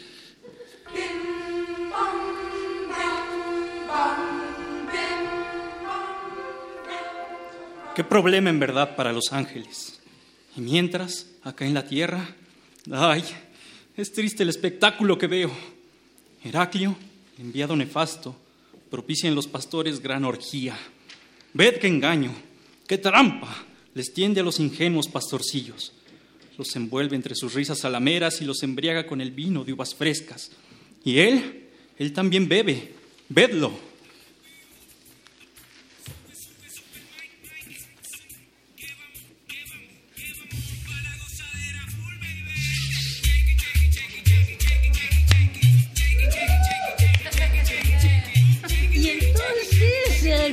Qué 7.96 8.04
problema 8.04 8.52
en 8.52 8.60
verdad 8.60 8.96
para 8.96 9.12
los 9.12 9.34
ángeles. 9.34 9.97
Y 10.58 10.62
mientras, 10.62 11.28
acá 11.44 11.66
en 11.66 11.76
la 11.76 11.88
tierra, 11.88 12.36
ay, 12.92 13.24
es 13.96 14.12
triste 14.12 14.42
el 14.42 14.50
espectáculo 14.50 15.18
que 15.18 15.28
veo. 15.28 15.52
Heraclio, 16.44 16.98
enviado 17.38 17.76
nefasto, 17.76 18.36
propicia 18.90 19.30
en 19.30 19.36
los 19.36 19.48
pastores 19.48 20.02
gran 20.02 20.26
orgía. 20.26 20.76
Ved 21.54 21.78
qué 21.78 21.88
engaño, 21.88 22.34
qué 22.88 22.98
trampa 22.98 23.66
les 23.94 24.14
tiende 24.14 24.42
a 24.42 24.44
los 24.44 24.60
ingenuos 24.60 25.08
pastorcillos. 25.08 25.94
Los 26.58 26.76
envuelve 26.76 27.16
entre 27.16 27.36
sus 27.36 27.54
risas 27.54 27.80
salameras 27.80 28.42
y 28.42 28.46
los 28.46 28.64
embriaga 28.64 29.06
con 29.06 29.22
el 29.22 29.32
vino 29.32 29.64
de 29.64 29.74
uvas 29.74 29.94
frescas. 29.94 30.52
Y 31.04 31.20
él, 31.20 31.68
él 31.98 32.14
también 32.14 32.48
bebe, 32.48 32.94
vedlo. 33.30 33.72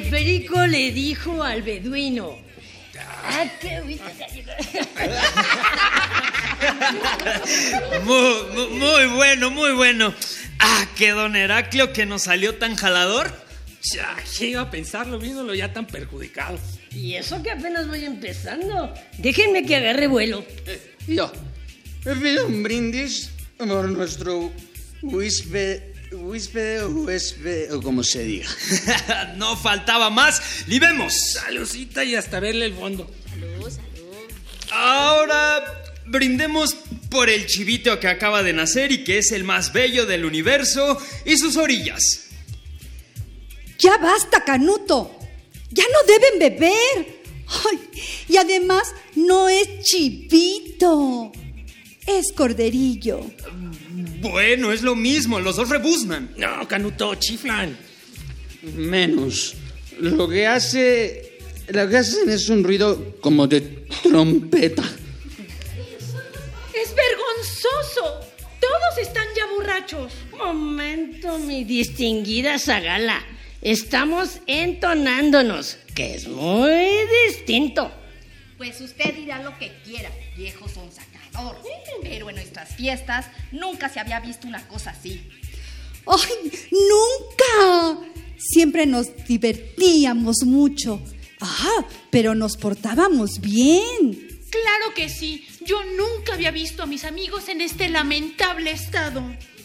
Perico 0.04 0.66
le 0.66 0.92
dijo 0.92 1.42
al 1.42 1.62
beduino. 1.62 2.38
Ah, 2.96 3.44
muy, 8.04 8.68
muy 8.78 9.06
bueno, 9.14 9.50
muy 9.50 9.72
bueno. 9.72 10.14
Ah, 10.58 10.86
que 10.96 11.10
don 11.10 11.36
Heraclio 11.36 11.92
que 11.92 12.06
nos 12.06 12.22
salió 12.22 12.56
tan 12.56 12.76
jalador. 12.76 13.32
Ya, 13.92 14.16
¿qué 14.38 14.46
iba 14.46 14.62
a 14.62 14.70
pensarlo 14.70 15.18
viéndolo 15.18 15.54
ya 15.54 15.72
tan 15.72 15.86
perjudicado? 15.86 16.58
Y 16.90 17.14
eso 17.14 17.42
que 17.42 17.50
apenas 17.50 17.88
voy 17.88 18.04
empezando. 18.04 18.94
Déjenme 19.18 19.66
que 19.66 19.76
agarre 19.76 20.06
vuelo. 20.06 20.44
Eh, 20.66 20.94
yo, 21.06 21.30
pido 22.02 22.46
un 22.46 22.62
brindis 22.62 23.30
por 23.58 23.88
nuestro 23.88 24.52
huésped 25.02 25.93
Huésped 26.14 26.84
o 26.84 26.88
huésped 26.88 27.72
o 27.72 27.82
como 27.82 28.02
se 28.02 28.24
diga. 28.24 28.48
no 29.36 29.56
faltaba 29.56 30.10
más. 30.10 30.64
Libemos. 30.66 31.14
Saludcita 31.32 32.04
y 32.04 32.14
hasta 32.14 32.40
verle 32.40 32.66
el 32.66 32.74
fondo. 32.74 33.10
Salud, 33.28 33.70
salud. 33.70 33.84
Ahora 34.70 35.64
brindemos 36.06 36.74
por 37.10 37.30
el 37.30 37.46
chivito 37.46 37.98
que 38.00 38.08
acaba 38.08 38.42
de 38.42 38.52
nacer 38.52 38.92
y 38.92 39.04
que 39.04 39.18
es 39.18 39.32
el 39.32 39.44
más 39.44 39.72
bello 39.72 40.06
del 40.06 40.24
universo 40.24 40.98
y 41.24 41.36
sus 41.36 41.56
orillas. 41.56 42.02
Ya 43.78 43.98
basta, 43.98 44.44
Canuto. 44.44 45.18
Ya 45.70 45.84
no 45.84 45.98
deben 46.06 46.38
beber. 46.38 47.24
y 48.28 48.36
además 48.36 48.94
no 49.14 49.48
es 49.48 49.80
chivito, 49.82 51.32
es 52.06 52.32
corderillo. 52.32 53.20
Bueno, 54.24 54.72
es 54.72 54.80
lo 54.80 54.96
mismo, 54.96 55.38
los 55.38 55.56
dos 55.56 55.68
rebuznan. 55.68 56.30
No, 56.38 56.66
Canuto, 56.66 57.14
chiflan. 57.16 57.76
Menos. 58.74 59.54
Lo 60.00 60.26
que 60.26 60.46
hace. 60.46 61.38
Lo 61.68 61.86
que 61.86 61.98
hacen 61.98 62.30
es 62.30 62.48
un 62.48 62.64
ruido 62.64 63.16
como 63.20 63.46
de 63.46 63.60
trompeta. 64.02 64.82
Es 66.72 66.94
vergonzoso. 66.96 68.20
Todos 68.60 68.98
están 68.98 69.26
ya 69.36 69.44
borrachos. 69.54 70.14
Momento, 70.38 71.38
mi 71.40 71.64
distinguida 71.64 72.58
Zagala. 72.58 73.22
Estamos 73.60 74.38
entonándonos, 74.46 75.76
que 75.94 76.14
es 76.14 76.28
muy 76.28 76.96
distinto. 77.28 77.92
Pues 78.56 78.80
usted 78.80 79.14
dirá 79.14 79.42
lo 79.42 79.58
que 79.58 79.70
quiera, 79.84 80.10
viejo 80.34 80.66
Pero 82.02 82.28
en 82.30 82.36
nuestras 82.36 82.74
fiestas 82.74 83.26
nunca 83.52 83.88
se 83.88 84.00
había 84.00 84.20
visto 84.20 84.46
una 84.46 84.66
cosa 84.68 84.90
así. 84.90 85.28
¡Ay, 86.06 86.52
nunca! 86.70 88.06
Siempre 88.36 88.86
nos 88.86 89.08
divertíamos 89.26 90.44
mucho. 90.44 91.02
Ah, 91.40 91.84
pero 92.10 92.34
nos 92.34 92.56
portábamos 92.56 93.40
bien. 93.40 94.28
Claro 94.50 94.94
que 94.94 95.08
sí. 95.08 95.46
Yo 95.64 95.78
nunca 95.84 96.34
había 96.34 96.50
visto 96.50 96.82
a 96.82 96.86
mis 96.86 97.04
amigos 97.04 97.48
en 97.48 97.60
este 97.60 97.88
lamentable 97.88 98.70
estado. 98.70 99.22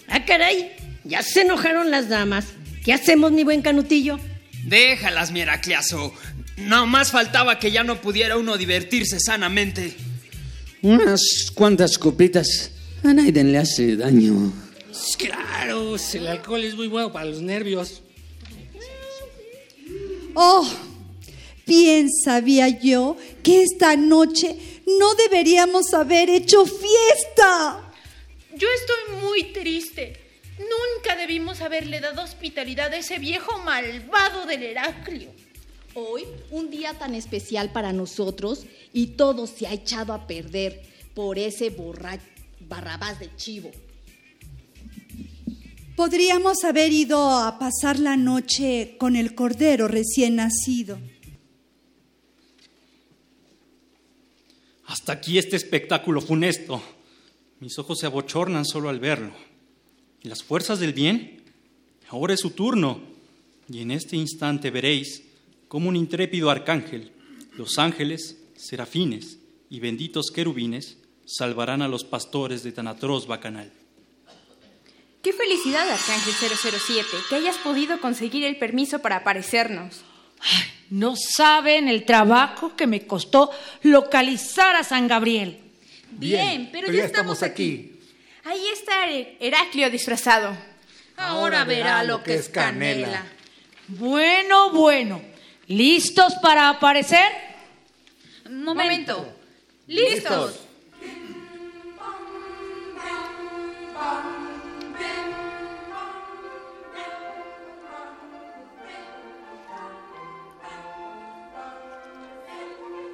Ah, 0.08 0.26
caray. 0.26 0.72
Ya 1.04 1.22
se 1.24 1.42
enojaron 1.42 1.92
las 1.92 2.10
damas. 2.10 2.46
¿Qué 2.84 2.94
hacemos, 2.94 3.32
mi 3.32 3.44
buen 3.44 3.62
canutillo? 3.62 4.20
Déjalas, 4.64 5.32
mi 5.32 5.42
Heracliazo. 5.42 6.14
No 6.58 6.88
más 6.88 7.12
faltaba 7.12 7.60
que 7.60 7.72
ya 7.72 7.84
no 7.84 8.02
pudiera 8.02 8.38
uno 8.38 8.58
divertirse 8.58 9.20
sanamente. 9.20 9.96
Unas 10.82 11.52
cuantas 11.54 11.98
copitas 11.98 12.72
a 13.04 13.14
nadie 13.14 13.44
le 13.44 13.58
hace 13.58 13.96
daño. 13.96 14.54
Claro, 15.18 15.96
el 16.14 16.28
alcohol 16.28 16.64
es 16.64 16.76
muy 16.76 16.88
bueno 16.88 17.12
para 17.12 17.26
los 17.26 17.42
nervios. 17.42 18.02
Oh, 20.34 20.68
bien 21.66 22.10
sabía 22.24 22.70
yo 22.70 23.18
que 23.44 23.64
esta 23.64 23.96
noche 23.96 24.56
no 24.86 25.16
deberíamos 25.16 25.94
haber 25.94 26.30
hecho 26.30 26.66
fiesta. 26.66 27.92
Yo 28.56 28.68
estoy 28.80 29.22
muy 29.22 29.52
triste. 29.52 30.14
Nunca 30.60 31.16
debimos 31.16 31.62
haberle 31.62 32.00
dado 32.00 32.24
hospitalidad 32.24 32.92
a 32.94 32.98
ese 32.98 33.20
viejo 33.20 33.58
malvado 33.60 34.46
del 34.46 34.64
Heraclio. 34.64 35.32
Hoy, 36.00 36.24
un 36.52 36.70
día 36.70 36.98
tan 36.98 37.14
especial 37.14 37.74
para 37.74 37.92
nosotros 37.92 38.66
y 38.94 39.08
todo 39.08 39.48
se 39.48 39.68
ha 39.68 39.74
echado 39.74 40.14
a 40.14 40.28
perder 40.28 40.82
por 41.14 41.38
ese 41.38 41.72
borracho 41.72 42.24
barrabás 42.70 43.20
de 43.20 43.36
chivo. 43.36 43.70
Podríamos 45.98 46.64
haber 46.64 46.94
ido 46.94 47.20
a 47.30 47.60
pasar 47.60 48.00
la 48.00 48.16
noche 48.16 48.96
con 48.98 49.18
el 49.18 49.36
cordero 49.36 49.90
recién 49.90 50.38
nacido. 50.38 50.98
Hasta 54.86 55.12
aquí 55.12 55.38
este 55.38 55.58
espectáculo 55.58 56.22
funesto. 56.22 56.82
Mis 57.60 57.78
ojos 57.78 58.00
se 58.00 58.06
abochornan 58.06 58.66
solo 58.66 58.88
al 58.88 59.02
verlo. 59.02 59.34
¿Y 60.22 60.30
las 60.30 60.44
fuerzas 60.44 60.80
del 60.80 60.94
bien? 60.94 61.44
Ahora 62.08 62.36
es 62.36 62.40
su 62.40 62.52
turno. 62.52 63.02
Y 63.70 63.82
en 63.82 63.92
este 63.92 64.16
instante 64.16 64.72
veréis 64.72 65.29
como 65.70 65.88
un 65.88 65.96
intrépido 65.96 66.50
arcángel, 66.50 67.14
los 67.56 67.78
ángeles, 67.78 68.38
serafines 68.58 69.38
y 69.70 69.80
benditos 69.80 70.32
querubines 70.32 70.98
salvarán 71.26 71.84
a 71.84 71.88
los 71.88 72.04
pastores 72.04 72.64
de 72.64 72.72
tan 72.72 72.88
atroz 72.88 73.28
bacanal. 73.28 73.72
Qué 75.22 75.32
felicidad, 75.32 75.88
Arcángel 75.88 76.34
007, 76.34 77.08
que 77.30 77.36
hayas 77.36 77.58
podido 77.58 78.02
conseguir 78.02 78.46
el 78.46 78.58
permiso 78.58 79.00
para 79.00 79.18
aparecernos. 79.18 80.02
no 80.90 81.14
saben 81.16 81.88
el 81.88 82.04
trabajo 82.04 82.76
que 82.76 82.88
me 82.88 83.06
costó 83.06 83.52
localizar 83.84 84.76
a 84.76 84.84
San 84.84 85.08
Gabriel. 85.08 85.60
Bien, 86.12 86.70
pero, 86.72 86.92
ya, 86.92 87.06
estamos 87.06 87.44
aquí. 87.44 88.00
Ahí 88.44 88.66
está 88.74 89.08
Heraclio 89.40 89.92
disfrazado. 89.92 90.58
Ahora, 91.18 91.64
verá 91.64 92.04
lo 92.04 92.24
que 92.24 92.36
es 92.36 92.50
canela. 92.50 93.24
Bueno, 93.88 94.72
bueno. 94.72 95.22
¿Listos 95.70 96.34
para 96.42 96.68
aparecer? 96.68 97.32
Momento. 98.50 99.24
¿Listos? 99.86 100.62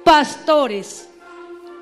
Pastores, 0.02 1.10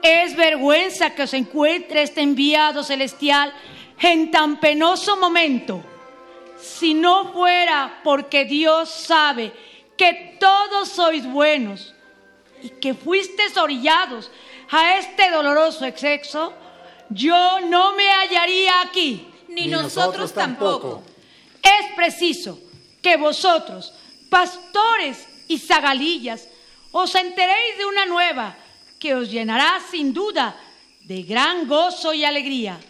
es 0.03 0.35
vergüenza 0.35 1.15
que 1.15 1.23
os 1.23 1.35
encuentre 1.35 2.03
este 2.03 2.21
enviado 2.21 2.83
celestial 2.83 3.55
en 4.01 4.33
tan 4.33 4.59
penoso 4.59 5.17
momento. 5.17 5.85
si 6.61 6.95
no 6.95 7.33
fuera 7.33 8.01
porque 8.03 8.45
Dios 8.45 8.89
sabe 8.89 9.53
que 9.97 10.37
todos 10.41 10.89
sois 10.89 11.25
buenos 11.27 11.95
y 12.63 12.71
que 12.71 12.95
fuisteis 12.95 13.57
orillados 13.57 14.31
a 14.71 14.99
este 14.99 15.31
doloroso 15.31 15.85
exceso, 15.85 16.53
yo 17.11 17.61
no 17.61 17.95
me 17.95 18.09
hallaría 18.11 18.83
aquí. 18.83 19.29
Ni, 19.49 19.67
nosotros, 19.69 20.33
tampoco. 20.33 21.03
Es 21.63 21.95
preciso 21.95 22.59
que 23.01 23.17
vosotros, 23.17 23.93
pastores 24.29 25.29
y 25.47 25.59
zagalillas, 25.59 26.49
os 26.91 27.15
enteréis 27.15 27.79
de 27.79 27.87
una 27.87 28.07
nueva 28.07 28.57
que 28.99 29.15
os 29.15 29.31
llenará 29.31 29.81
sin 29.91 30.13
duda 30.13 30.57
de 31.03 31.23
gran 31.23 31.69
gozo 31.69 32.15
y 32.15 32.25
alegría. 32.25 32.81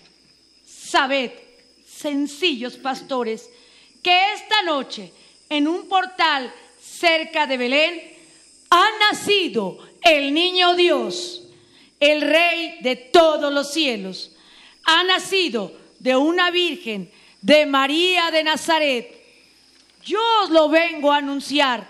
Sabed, 0.67 1.33
sencillos 1.87 2.77
pastores, 2.77 3.51
que 4.03 4.33
esta 4.33 4.63
noche 4.63 5.13
en 5.49 5.67
un 5.67 5.89
portal 5.89 6.53
cerca 6.99 7.47
de 7.47 7.57
Belén 7.57 8.03
ha 8.71 8.87
nacido 9.11 9.79
el 10.03 10.33
niño 10.35 10.75
Dios, 10.75 11.43
el 12.01 12.21
rey 12.21 12.79
de 12.81 12.97
todos 12.97 13.53
los 13.53 13.73
cielos. 13.73 14.33
Ha 14.85 15.05
nacido 15.05 15.73
de 15.99 16.17
una 16.17 16.51
virgen, 16.51 17.11
de 17.41 17.67
María 17.67 18.31
de 18.31 18.45
Nazaret. 18.45 19.23
Yo 20.05 20.21
os 20.43 20.51
lo 20.51 20.69
vengo 20.69 21.13
a 21.13 21.19
anunciar 21.19 21.87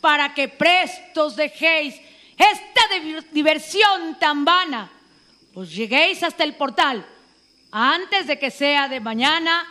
para 0.00 0.34
que 0.34 0.48
prestos 0.48 1.36
dejéis 1.36 1.94
esta 2.36 2.80
diversión 3.32 4.18
tan 4.18 4.44
vana. 4.44 4.90
Os 5.54 5.70
lleguéis 5.70 6.22
hasta 6.22 6.44
el 6.44 6.54
portal 6.54 7.06
antes 7.70 8.26
de 8.26 8.38
que 8.38 8.50
sea 8.50 8.88
de 8.88 9.00
mañana 9.00 9.66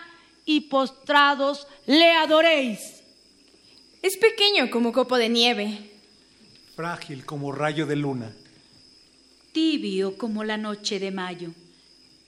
y 0.46 0.62
postrados 0.62 1.68
le 1.86 2.12
adoréis. 2.12 2.99
Es 4.02 4.16
pequeño 4.18 4.72
como 4.72 4.94
copo 4.94 5.18
de 5.18 5.28
nieve. 5.30 5.78
Frágil 6.76 7.26
como 7.26 7.52
rayo 7.52 7.86
de 7.86 7.98
luna. 7.98 8.34
Tibio 9.52 10.18
como 10.18 10.45
la 10.45 10.58
noche 10.58 11.00
de 11.00 11.11
mayo. 11.11 11.52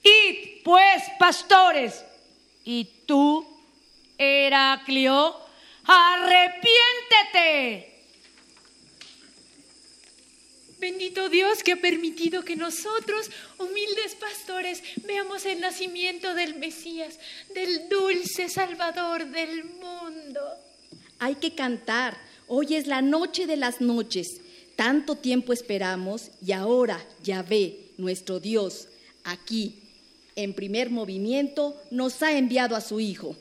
Id, 0.02 0.62
pues, 0.64 1.02
pastores, 1.18 2.04
y 2.64 2.84
tú, 3.06 3.46
Heraclio, 4.18 5.34
arrepiéntete. 5.84 7.88
Bendito 10.78 11.28
Dios 11.28 11.62
que 11.62 11.72
ha 11.72 11.80
permitido 11.80 12.44
que 12.44 12.56
nosotros, 12.56 13.30
humildes 13.58 14.16
pastores, 14.16 14.82
veamos 15.04 15.46
el 15.46 15.60
nacimiento 15.60 16.34
del 16.34 16.56
Mesías, 16.56 17.20
del 17.54 17.88
dulce 17.88 18.48
Salvador 18.48 19.26
del 19.26 19.64
mundo. 19.64 20.40
Hay 21.22 21.36
que 21.36 21.54
cantar. 21.54 22.16
Hoy 22.48 22.74
es 22.74 22.88
la 22.88 23.00
noche 23.00 23.46
de 23.46 23.56
las 23.56 23.80
noches. 23.80 24.40
Tanto 24.74 25.14
tiempo 25.14 25.52
esperamos 25.52 26.32
y 26.44 26.50
ahora 26.50 27.00
ya 27.22 27.44
ve 27.44 27.92
nuestro 27.96 28.40
Dios, 28.40 28.88
aquí, 29.22 29.76
en 30.34 30.52
primer 30.52 30.90
movimiento, 30.90 31.80
nos 31.92 32.24
ha 32.24 32.36
enviado 32.36 32.74
a 32.74 32.80
su 32.80 32.98
Hijo. 32.98 33.36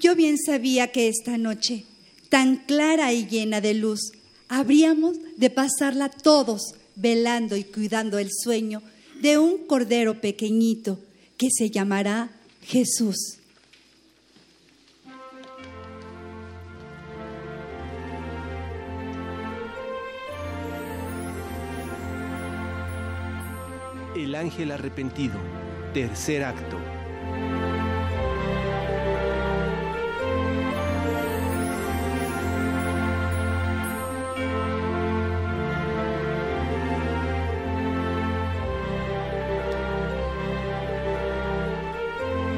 Yo 0.00 0.14
bien 0.14 0.38
sabía 0.38 0.92
que 0.92 1.08
esta 1.08 1.36
noche 1.36 1.84
tan 2.28 2.58
clara 2.66 3.12
y 3.12 3.26
llena 3.26 3.60
de 3.60 3.74
luz, 3.74 4.12
habríamos 4.46 5.16
de 5.36 5.50
pasarla 5.50 6.08
todos 6.08 6.76
velando 6.94 7.56
y 7.56 7.64
cuidando 7.64 8.20
el 8.20 8.30
sueño 8.32 8.80
de 9.20 9.38
un 9.38 9.66
cordero 9.66 10.20
pequeñito 10.20 11.00
que 11.36 11.48
se 11.50 11.68
llamará 11.68 12.30
Jesús. 12.62 13.38
El 24.24 24.36
ángel 24.36 24.70
arrepentido, 24.72 25.38
tercer 25.92 26.44
acto. 26.44 26.78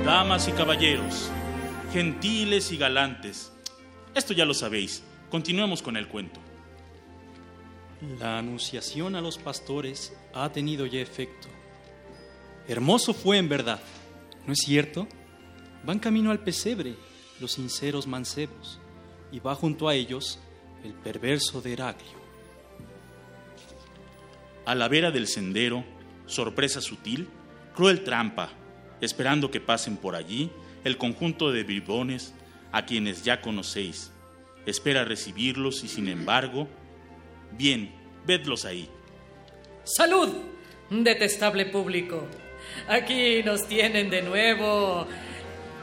Damas 0.05 0.47
y 0.47 0.53
caballeros, 0.53 1.33
gentiles 1.93 2.70
y 2.70 2.77
galantes, 2.77 3.53
esto 4.15 4.33
ya 4.33 4.45
lo 4.45 4.55
sabéis. 4.55 5.03
Continuemos 5.31 5.83
con 5.83 5.97
el 5.97 6.07
cuento. 6.07 6.39
La 8.20 8.39
anunciación 8.39 9.17
a 9.17 9.20
los 9.20 9.36
pastores 9.36 10.17
ha 10.33 10.53
tenido 10.53 10.86
ya 10.86 11.01
efecto. 11.01 11.56
Hermoso 12.69 13.15
fue 13.15 13.39
en 13.39 13.49
verdad, 13.49 13.81
¿no 14.47 14.53
es 14.53 14.59
cierto? 14.59 15.07
Van 15.85 15.99
camino 15.99 16.31
al 16.31 16.41
pesebre 16.41 16.95
los 17.41 17.53
sinceros 17.53 18.07
mancebos 18.07 18.81
y 19.31 19.39
va 19.39 19.55
junto 19.55 19.89
a 19.89 19.95
ellos 19.95 20.41
el 20.85 20.93
perverso 20.93 21.61
de 21.61 21.75
Heraclio. 21.75 22.17
A 24.65 24.75
la 24.75 24.89
vera 24.89 25.12
del 25.12 25.28
sendero, 25.28 25.85
sorpresa 26.27 26.81
sutil, 26.81 27.28
cruel 27.75 28.03
trampa, 28.03 28.51
esperando 29.01 29.51
que 29.51 29.61
pasen 29.61 29.97
por 29.97 30.17
allí 30.17 30.51
el 30.83 30.97
conjunto 30.97 31.53
de 31.53 31.62
bribones 31.62 32.35
a 32.73 32.85
quienes 32.85 33.23
ya 33.23 33.41
conocéis. 33.41 34.11
Espera 34.65 35.05
recibirlos 35.05 35.85
y 35.85 35.89
sin 35.89 36.09
embargo, 36.09 36.67
bien, 37.53 37.93
vedlos 38.27 38.65
ahí. 38.65 38.89
Salud, 39.85 40.31
detestable 40.91 41.67
público. 41.67 42.27
Aquí 42.88 43.42
nos 43.42 43.66
tienen 43.66 44.10
de 44.10 44.22
nuevo. 44.22 45.06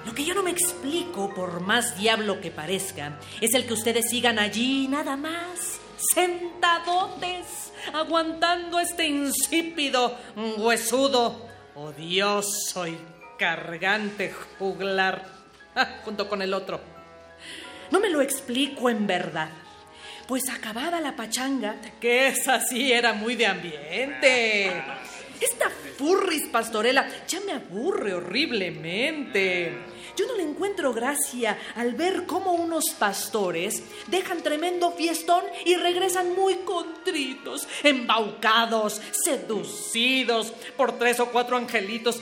Lo 0.05 0.13
que 0.13 0.25
yo 0.25 0.33
no 0.33 0.43
me 0.43 0.51
explico, 0.51 1.33
por 1.33 1.61
más 1.61 1.97
diablo 1.97 2.41
que 2.41 2.51
parezca, 2.51 3.19
es 3.39 3.53
el 3.53 3.65
que 3.65 3.73
ustedes 3.73 4.09
sigan 4.09 4.37
allí 4.37 4.87
nada 4.87 5.15
más, 5.15 5.79
sentadotes, 6.13 7.71
aguantando 7.93 8.79
este 8.79 9.07
insípido, 9.07 10.17
huesudo, 10.57 11.47
odioso 11.75 12.85
y 12.87 12.97
cargante 13.37 14.33
juglar, 14.59 15.25
junto 16.03 16.27
con 16.27 16.41
el 16.41 16.53
otro. 16.53 16.81
No 17.91 17.99
me 17.99 18.09
lo 18.09 18.21
explico 18.21 18.89
en 18.89 19.07
verdad. 19.07 19.49
Pues 20.27 20.49
acabada 20.49 21.01
la 21.01 21.15
pachanga, 21.15 21.75
que 21.99 22.27
esa 22.27 22.59
sí 22.61 22.91
era 22.91 23.13
muy 23.13 23.35
de 23.35 23.45
ambiente. 23.45 24.83
Esta 25.43 25.69
furris 25.97 26.47
pastorela 26.47 27.05
ya 27.27 27.41
me 27.41 27.53
aburre 27.53 28.13
horriblemente. 28.13 29.77
Yo 30.15 30.25
no 30.27 30.35
le 30.35 30.43
encuentro 30.43 30.93
gracia 30.93 31.57
al 31.75 31.95
ver 31.95 32.25
cómo 32.25 32.53
unos 32.53 32.91
pastores 32.91 33.83
dejan 34.07 34.41
tremendo 34.41 34.91
fiestón 34.91 35.43
y 35.65 35.75
regresan 35.75 36.33
muy 36.35 36.57
contritos, 36.57 37.67
embaucados, 37.83 39.01
seducidos 39.11 40.53
por 40.77 40.97
tres 40.97 41.19
o 41.19 41.25
cuatro 41.25 41.57
angelitos 41.57 42.21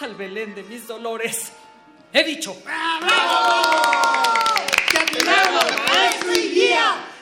al 0.00 0.14
Belén 0.16 0.54
de 0.54 0.62
mis 0.64 0.86
dolores. 0.86 1.52
He 2.12 2.24
dicho. 2.24 2.54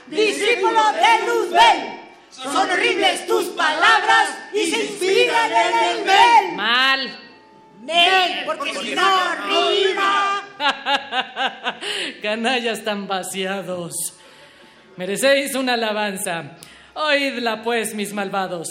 Discípulo 0.08 0.80
de 0.92 1.26
Luzbel. 1.26 1.97
Son 2.42 2.70
horribles 2.70 3.26
tus 3.26 3.46
palabras 3.46 4.30
y 4.54 4.70
se 4.70 4.84
inspiran 4.84 5.50
en 5.50 5.98
el 5.98 6.04
Bel. 6.04 6.56
Mal. 6.56 7.18
Nel, 7.82 8.44
porque 8.46 8.72
no 8.94 9.34
rima. 9.46 10.44
Canallas 12.22 12.84
tan 12.84 13.08
vaciados. 13.08 13.94
Merecéis 14.96 15.54
una 15.54 15.74
alabanza. 15.74 16.56
Oídla 16.94 17.62
pues, 17.62 17.94
mis 17.94 18.12
malvados. 18.12 18.70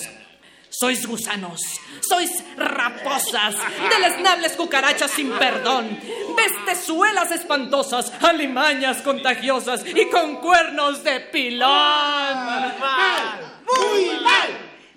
Sois 0.80 1.08
gusanos, 1.08 1.60
sois 2.08 2.30
raposas, 2.56 3.56
deleznables 3.90 4.52
cucarachas 4.52 5.10
sin 5.10 5.32
perdón, 5.32 6.00
bestezuelas 6.36 7.32
espantosas, 7.32 8.14
alimañas 8.22 9.02
contagiosas 9.02 9.84
y 9.84 10.08
con 10.10 10.36
cuernos 10.36 11.04
de 11.04 11.20
pilón. 11.22 11.68
Mal, 11.68 13.60
muy 13.66 14.06
mal, 14.22 14.50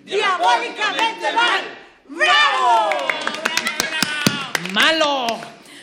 diabólicamente 0.03 1.33
mal. 1.33 1.61
¡Bravo! 2.09 2.89
Malo. 4.73 5.27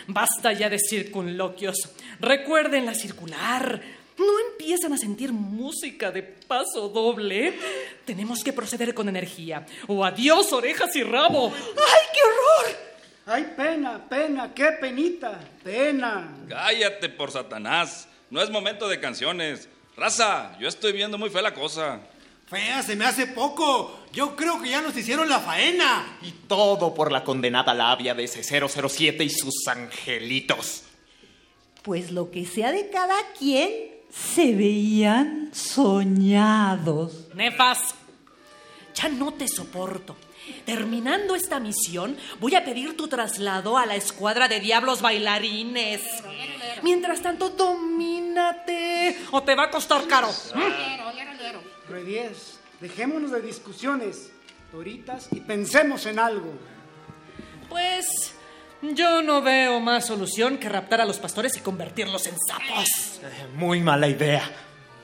Basta 0.07 0.52
ya 0.52 0.70
de 0.70 0.78
circunloquios. 0.78 1.77
Recuerden 2.20 2.86
la 2.86 2.94
circular. 2.94 3.98
¿No 4.19 4.39
empiezan 4.51 4.93
a 4.93 4.99
sentir 4.99 5.33
música 5.33 6.11
de 6.11 6.23
paso 6.23 6.89
doble? 6.89 7.59
Tenemos 8.05 8.43
que 8.43 8.53
proceder 8.53 8.93
con 8.93 9.09
energía. 9.09 9.65
O 9.87 10.05
adiós, 10.05 10.53
orejas 10.53 10.95
y 10.97 11.03
rabo. 11.03 11.53
¡Ay, 11.55 12.07
qué 12.13 12.21
horror! 12.23 12.89
Ay, 13.27 13.53
pena, 13.57 14.09
pena, 14.09 14.53
qué 14.55 14.73
penita, 14.81 15.39
pena. 15.63 16.35
Cállate 16.49 17.09
por 17.11 17.31
Satanás. 17.31 18.09
No 18.31 18.43
es 18.43 18.51
momento 18.51 18.89
de 18.89 19.01
canciones. 19.01 19.69
Raza, 19.97 20.57
yo 20.59 20.69
estoy 20.69 20.93
viendo 20.93 21.19
muy 21.19 21.31
fea 21.31 21.43
la 21.43 21.55
cosa. 21.55 22.01
Fea, 22.49 22.83
se 22.83 22.97
me 22.97 23.05
hace 23.05 23.27
poco. 23.27 24.01
Yo 24.13 24.35
creo 24.35 24.61
que 24.63 24.71
ya 24.71 24.81
nos 24.81 24.97
hicieron 24.97 25.29
la 25.29 25.41
faena. 25.41 26.19
Y 26.23 26.31
todo 26.49 26.95
por 26.95 27.13
la 27.13 27.23
condenada 27.23 27.75
labia 27.75 28.15
de 28.15 28.25
ese 28.25 28.43
007 28.43 29.23
y 29.23 29.29
sus 29.29 29.69
angelitos. 29.69 30.85
Pues 31.83 32.11
lo 32.11 32.31
que 32.31 32.47
sea 32.47 32.73
de 32.73 32.89
cada 32.89 33.17
quien, 33.39 33.98
se 34.11 34.55
veían 34.55 35.51
soñados. 35.53 37.28
Nefas, 37.35 37.95
ya 38.95 39.09
no 39.09 39.33
te 39.33 39.49
soporto. 39.49 40.17
Terminando 40.65 41.35
esta 41.35 41.61
misión, 41.61 42.17
voy 42.41 42.55
a 42.55 42.65
pedir 42.65 42.97
tu 42.97 43.09
traslado 43.09 43.77
a 43.77 43.87
la 43.87 43.97
escuadra 43.97 44.49
de 44.49 44.61
diablos 44.61 45.03
bailarines. 45.03 46.03
Mientras 46.83 47.20
tanto, 47.20 47.51
domínate 47.51 49.17
o 49.31 49.43
te 49.43 49.55
va 49.55 49.65
a 49.65 49.70
costar 49.70 50.07
caro. 50.07 50.28
Redies, 51.89 52.59
dejémonos 52.81 53.31
de 53.31 53.43
discusiones, 53.43 54.31
toritas, 54.70 55.28
y 55.33 55.41
pensemos 55.41 56.07
en 56.07 56.19
algo. 56.19 56.53
Pues 57.69 58.35
yo 58.83 59.23
no 59.23 59.43
veo 59.43 59.81
más 59.81 60.07
solución 60.07 60.59
que 60.59 60.69
raptar 60.69 61.01
a 61.01 61.05
los 61.05 61.19
pastores 61.19 61.57
y 61.57 61.61
convertirlos 61.61 62.27
en 62.27 62.37
sapos. 62.39 63.21
Muy 63.55 63.81
mala 63.81 64.09
idea. 64.09 64.51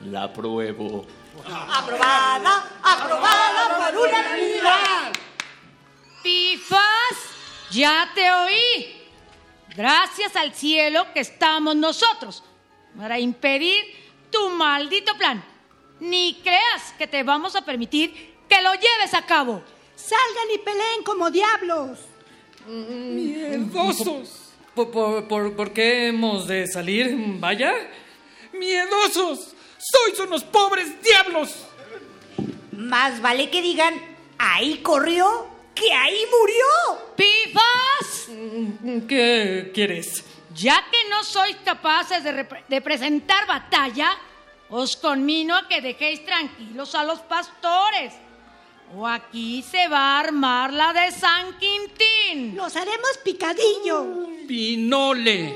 La 0.05 0.31
pruebo. 0.31 1.05
Aprobada, 1.45 2.79
aprobada 2.81 3.91
por 3.91 4.07
unanimidad. 4.07 5.11
Pifas, 6.23 6.79
ya 7.71 8.09
te 8.15 8.31
oí. 8.31 9.01
Gracias 9.75 10.35
al 10.35 10.53
cielo 10.53 11.05
que 11.13 11.19
estamos 11.19 11.75
nosotros 11.75 12.43
para 12.97 13.19
impedir 13.19 13.83
tu 14.31 14.49
maldito 14.51 15.15
plan. 15.17 15.43
Ni 15.99 16.39
creas 16.41 16.93
que 16.97 17.07
te 17.07 17.23
vamos 17.23 17.55
a 17.55 17.61
permitir 17.61 18.35
que 18.47 18.61
lo 18.61 18.73
lleves 18.73 19.13
a 19.13 19.25
cabo. 19.25 19.61
Salgan 19.95 20.51
y 20.53 20.57
peleen 20.59 21.03
como 21.03 21.29
diablos. 21.29 21.99
Miedosos. 22.67 24.51
¿Por, 24.73 24.91
por, 24.91 25.27
por, 25.27 25.55
por 25.55 25.71
qué 25.71 26.07
hemos 26.07 26.47
de 26.47 26.67
salir? 26.67 27.15
Vaya. 27.39 27.73
¡Miedosos! 28.53 29.53
¡Sois 29.77 30.19
unos 30.19 30.43
pobres 30.43 31.01
diablos! 31.01 31.65
Más 32.71 33.21
vale 33.21 33.49
que 33.49 33.61
digan, 33.61 33.93
ahí 34.37 34.79
corrió, 34.79 35.47
que 35.73 35.91
ahí 35.93 36.19
murió. 36.39 36.65
¡Pifas! 37.15 38.27
¿Qué 39.07 39.71
quieres? 39.73 40.23
Ya 40.53 40.83
que 40.89 41.09
no 41.09 41.23
sois 41.23 41.55
capaces 41.63 42.23
de, 42.23 42.47
de 42.67 42.81
presentar 42.81 43.45
batalla, 43.45 44.17
os 44.69 44.95
conmino 44.95 45.55
a 45.55 45.67
que 45.67 45.81
dejéis 45.81 46.25
tranquilos 46.25 46.95
a 46.95 47.03
los 47.03 47.19
pastores. 47.19 48.13
O 48.93 49.05
aquí 49.07 49.61
se 49.61 49.87
va 49.87 50.17
a 50.17 50.19
armar 50.19 50.71
la 50.71 50.93
de 50.93 51.11
San 51.11 51.57
Quintín. 51.59 52.55
Los 52.55 52.75
haremos 52.75 53.17
picadillo. 53.23 54.27
Pinole. 54.47 55.53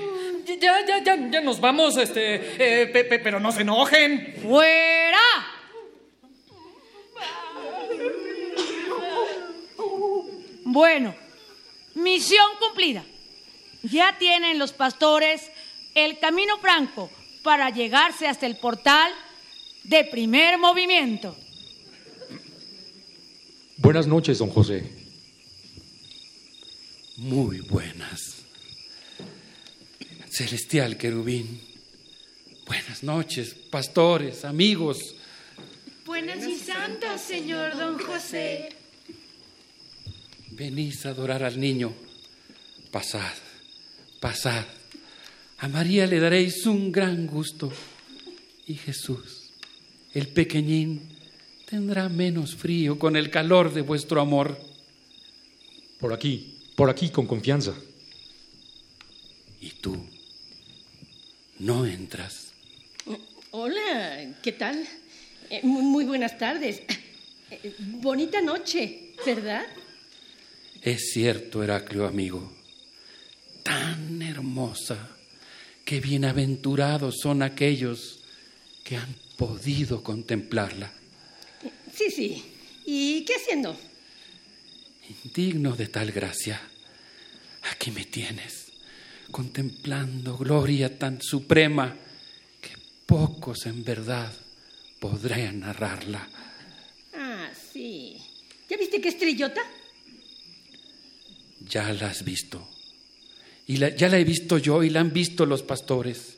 Ya, 0.59 0.85
ya, 0.85 1.03
ya, 1.03 1.29
ya 1.29 1.41
nos 1.41 1.59
vamos, 1.61 1.95
este, 1.97 2.81
eh, 2.81 2.87
pe- 2.87 3.03
pe- 3.05 3.19
pero 3.19 3.39
no 3.39 3.51
se 3.51 3.61
enojen. 3.61 4.35
¡Fuera! 4.41 5.19
Bueno, 10.65 11.15
misión 11.95 12.45
cumplida. 12.59 13.03
Ya 13.83 14.17
tienen 14.17 14.59
los 14.59 14.73
pastores 14.73 15.49
el 15.95 16.19
camino 16.19 16.57
franco 16.59 17.09
para 17.43 17.69
llegarse 17.69 18.27
hasta 18.27 18.45
el 18.45 18.57
portal 18.57 19.11
de 19.83 20.03
primer 20.05 20.57
movimiento. 20.57 21.35
Buenas 23.81 24.07
noches, 24.07 24.39
don 24.39 24.49
José. 24.49 24.83
Muy 27.15 27.61
buenas. 27.61 28.43
Celestial 30.29 30.97
querubín. 30.97 31.61
Buenas 32.67 33.03
noches, 33.03 33.55
pastores, 33.71 34.43
amigos. 34.43 35.15
Buenas 36.05 36.45
y 36.45 36.57
santas, 36.57 37.21
señor 37.21 37.77
don 37.77 37.97
José. 37.99 38.75
Venís 40.51 41.05
a 41.05 41.11
adorar 41.11 41.43
al 41.43 41.57
niño. 41.57 41.93
Pasad, 42.91 43.33
pasad. 44.19 44.65
A 45.59 45.69
María 45.69 46.05
le 46.05 46.19
daréis 46.19 46.65
un 46.65 46.91
gran 46.91 47.27
gusto. 47.27 47.71
Y 48.67 48.75
Jesús, 48.75 49.51
el 50.13 50.27
pequeñín, 50.27 51.18
tendrá 51.69 52.09
menos 52.09 52.55
frío 52.55 52.97
con 52.97 53.15
el 53.15 53.29
calor 53.29 53.71
de 53.71 53.81
vuestro 53.81 54.19
amor. 54.19 54.59
Por 55.99 56.11
aquí, 56.13 56.57
por 56.75 56.89
aquí, 56.89 57.09
con 57.09 57.27
confianza. 57.27 57.75
¿Y 59.61 59.69
tú? 59.71 59.95
¿No 61.59 61.85
entras? 61.85 62.53
Hola, 63.51 64.33
¿qué 64.41 64.53
tal? 64.53 64.83
Eh, 65.49 65.59
muy, 65.61 65.83
muy 65.83 66.05
buenas 66.05 66.37
tardes. 66.39 66.81
Eh, 67.51 67.75
bonita 67.79 68.41
noche, 68.41 69.13
¿verdad? 69.25 69.65
Es 70.81 71.11
cierto, 71.11 71.61
Heraclio 71.61 72.07
amigo, 72.07 72.51
tan 73.63 74.21
hermosa 74.21 75.17
que 75.83 75.99
bienaventurados 75.99 77.17
son 77.21 77.41
aquellos 77.43 78.19
que 78.83 78.97
han 78.97 79.13
podido 79.35 80.01
contemplarla. 80.03 80.98
Sí, 81.99 82.09
sí. 82.11 82.43
¿Y 82.85 83.25
qué 83.25 83.35
haciendo? 83.35 83.77
Indigno 85.25 85.75
de 85.75 85.87
tal 85.87 86.13
gracia, 86.13 86.61
aquí 87.73 87.91
me 87.91 88.05
tienes, 88.05 88.71
contemplando 89.31 90.37
gloria 90.37 90.97
tan 90.97 91.21
suprema 91.21 91.93
que 92.61 92.69
pocos 93.05 93.65
en 93.65 93.83
verdad 93.83 94.31
podrían 95.01 95.59
narrarla. 95.59 96.29
Ah, 97.15 97.49
sí. 97.73 98.15
¿Ya 98.69 98.77
viste 98.77 99.01
qué 99.01 99.09
estrellota? 99.09 99.61
Ya 101.67 101.91
la 101.91 102.07
has 102.11 102.23
visto. 102.23 102.65
Y 103.67 103.75
la- 103.75 103.93
ya 103.93 104.07
la 104.07 104.19
he 104.19 104.23
visto 104.23 104.57
yo 104.57 104.83
y 104.83 104.89
la 104.89 105.01
han 105.01 105.11
visto 105.11 105.45
los 105.45 105.63
pastores. 105.63 106.37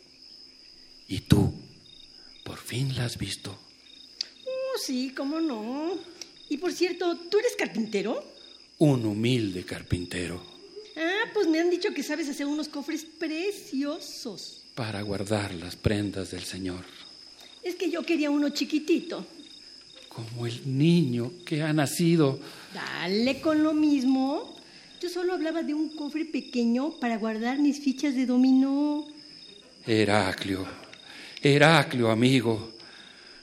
Y 1.08 1.20
tú, 1.22 1.54
por 2.44 2.58
fin 2.58 2.96
la 2.96 3.06
has 3.06 3.20
visto. 3.20 3.60
Sí, 4.78 5.14
cómo 5.16 5.40
no. 5.40 5.94
Y 6.50 6.58
por 6.58 6.72
cierto, 6.74 7.16
¿tú 7.30 7.38
eres 7.40 7.56
carpintero? 7.58 8.24
Un 8.80 9.06
humilde 9.06 9.64
carpintero 9.64 10.42
Ah, 10.98 11.30
pues 11.34 11.48
me 11.48 11.60
han 11.60 11.70
dicho 11.70 11.94
que 11.94 12.04
sabes 12.04 12.28
hacer 12.30 12.46
unos 12.48 12.68
cofres 12.68 13.06
preciosos. 13.06 14.62
para 14.76 15.02
guardar 15.02 15.54
las 15.54 15.76
prendas 15.76 16.32
del 16.32 16.44
Señor, 16.44 16.84
Es 17.64 17.76
que 17.76 17.90
yo 17.92 18.02
quería 18.04 18.30
uno 18.32 18.50
chiquitito. 18.50 19.26
como 20.10 20.46
el 20.48 20.62
niño 20.78 21.32
que 21.46 21.62
ha 21.62 21.72
nacido. 21.74 22.40
Dale 22.74 23.40
con 23.40 23.64
lo 23.64 23.74
mismo. 23.74 24.56
Yo 25.02 25.10
solo 25.10 25.34
hablaba 25.34 25.64
de 25.64 25.74
un 25.74 25.96
cofre 25.96 26.26
pequeño 26.26 27.00
para 27.00 27.18
guardar 27.18 27.60
mis 27.60 27.80
fichas 27.80 28.14
de 28.16 28.26
dominó. 28.26 29.08
Heraclio, 29.88 30.68
Heraclio 31.42 32.12
amigo, 32.12 32.74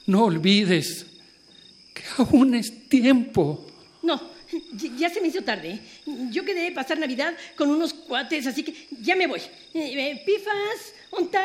no 0.05 0.25
olvides 0.25 1.05
aún 2.17 2.55
es 2.55 2.87
tiempo. 2.89 3.65
No, 4.01 4.19
ya- 4.97 5.09
se 5.09 5.21
me 5.21 5.27
hizo 5.27 5.41
tarde. 5.43 5.79
Yo 6.31 6.43
quedé 6.45 6.71
pasar 6.71 6.97
Navidad 6.99 7.35
con 7.55 7.69
unos 7.69 7.93
cuates, 7.93 8.47
así 8.47 8.63
que 8.63 8.87
ya 9.01 9.15
me 9.15 9.27
voy. 9.27 9.39
Eh, 9.73 10.11
eh, 10.11 10.23
Pifas, 10.25 10.93
¿ontás? 11.11 11.43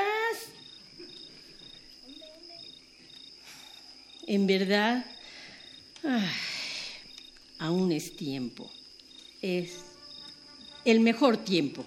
En 4.27 4.47
verdad, 4.47 5.05
aún 7.59 7.93
es 7.93 8.17
tiempo. 8.17 8.71
Es 9.43 9.73
el 10.85 11.01
mejor 11.01 11.37
tiempo. 11.45 11.85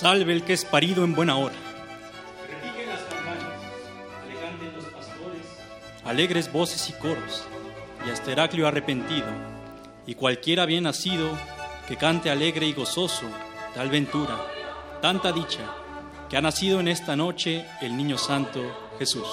Salve 0.00 0.32
el 0.32 0.44
que 0.44 0.54
es 0.54 0.64
parido 0.64 1.04
en 1.04 1.14
buena 1.14 1.36
hora. 1.36 1.54
Repiquen 2.48 2.88
las 2.88 3.00
campanas, 3.00 3.52
aleganten 4.22 4.72
los 4.74 4.84
pastores. 4.86 5.46
Alegres 6.06 6.50
voces 6.50 6.88
y 6.88 6.94
coros, 6.94 7.44
y 8.06 8.08
hasta 8.08 8.32
Heraclio 8.32 8.66
arrepentido, 8.66 9.28
y 10.06 10.14
cualquiera 10.14 10.64
bien 10.64 10.84
nacido 10.84 11.36
que 11.86 11.98
cante 11.98 12.30
alegre 12.30 12.66
y 12.66 12.72
gozoso 12.72 13.26
tal 13.74 13.90
ventura, 13.90 14.38
tanta 15.02 15.32
dicha, 15.32 15.70
que 16.30 16.38
ha 16.38 16.40
nacido 16.40 16.80
en 16.80 16.88
esta 16.88 17.14
noche 17.14 17.66
el 17.82 17.94
niño 17.94 18.16
santo 18.16 18.62
Jesús. 18.98 19.28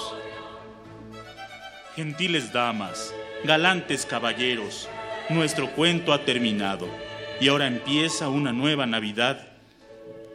Gentiles 1.96 2.52
damas, 2.52 3.14
galantes 3.42 4.04
caballeros, 4.04 4.86
nuestro 5.30 5.70
cuento 5.70 6.12
ha 6.12 6.26
terminado 6.26 6.88
y 7.40 7.48
ahora 7.48 7.66
empieza 7.66 8.28
una 8.28 8.52
nueva 8.52 8.84
Navidad. 8.84 9.57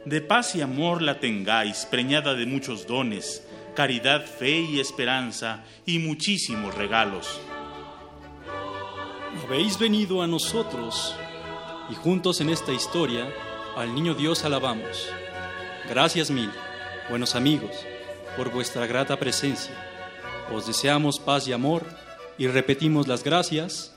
De 0.05 0.19
paz 0.19 0.55
y 0.55 0.61
amor 0.61 1.01
la 1.01 1.19
tengáis, 1.19 1.85
preñada 1.85 2.33
de 2.33 2.45
muchos 2.45 2.85
dones, 2.85 3.41
caridad, 3.73 4.25
fe 4.25 4.59
y 4.59 4.81
esperanza 4.81 5.63
y 5.85 5.99
muchísimos 5.99 6.75
regalos. 6.75 7.39
Habéis 9.45 9.79
venido 9.79 10.21
a 10.21 10.27
nosotros 10.27 11.15
y 11.89 11.95
juntos 11.95 12.41
en 12.41 12.49
esta 12.49 12.73
historia 12.73 13.33
al 13.77 13.95
niño 13.95 14.13
Dios 14.13 14.43
alabamos. 14.43 15.09
Gracias 15.87 16.29
mil, 16.29 16.51
buenos 17.09 17.35
amigos, 17.35 17.71
por 18.35 18.51
vuestra 18.51 18.85
grata 18.85 19.17
presencia. 19.17 19.73
Os 20.53 20.67
deseamos 20.67 21.19
paz 21.19 21.47
y 21.47 21.53
amor 21.53 21.85
y 22.37 22.47
repetimos 22.47 23.07
las 23.07 23.23
gracias. 23.23 23.95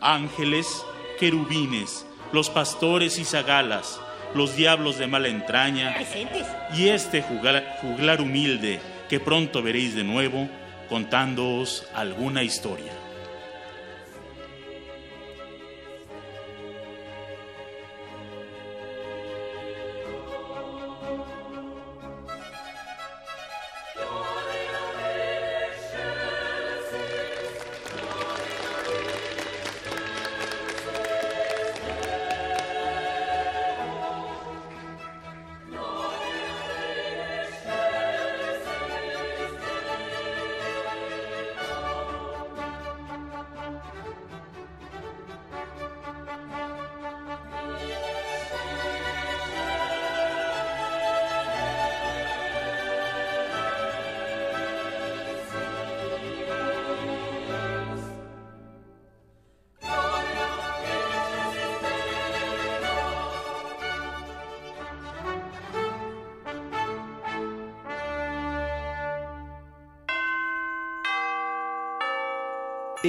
Ángeles, 0.00 0.84
querubines, 1.20 2.06
los 2.32 2.48
pastores 2.48 3.18
y 3.18 3.24
zagalas, 3.24 4.00
los 4.34 4.56
diablos 4.56 4.98
de 4.98 5.06
mala 5.06 5.28
entraña 5.28 5.94
y 6.74 6.88
este 6.88 7.22
juglar, 7.22 7.78
juglar 7.80 8.20
humilde 8.20 8.80
que 9.08 9.20
pronto 9.20 9.62
veréis 9.62 9.94
de 9.94 10.04
nuevo 10.04 10.48
contándoos 10.88 11.86
alguna 11.94 12.42
historia. 12.42 13.01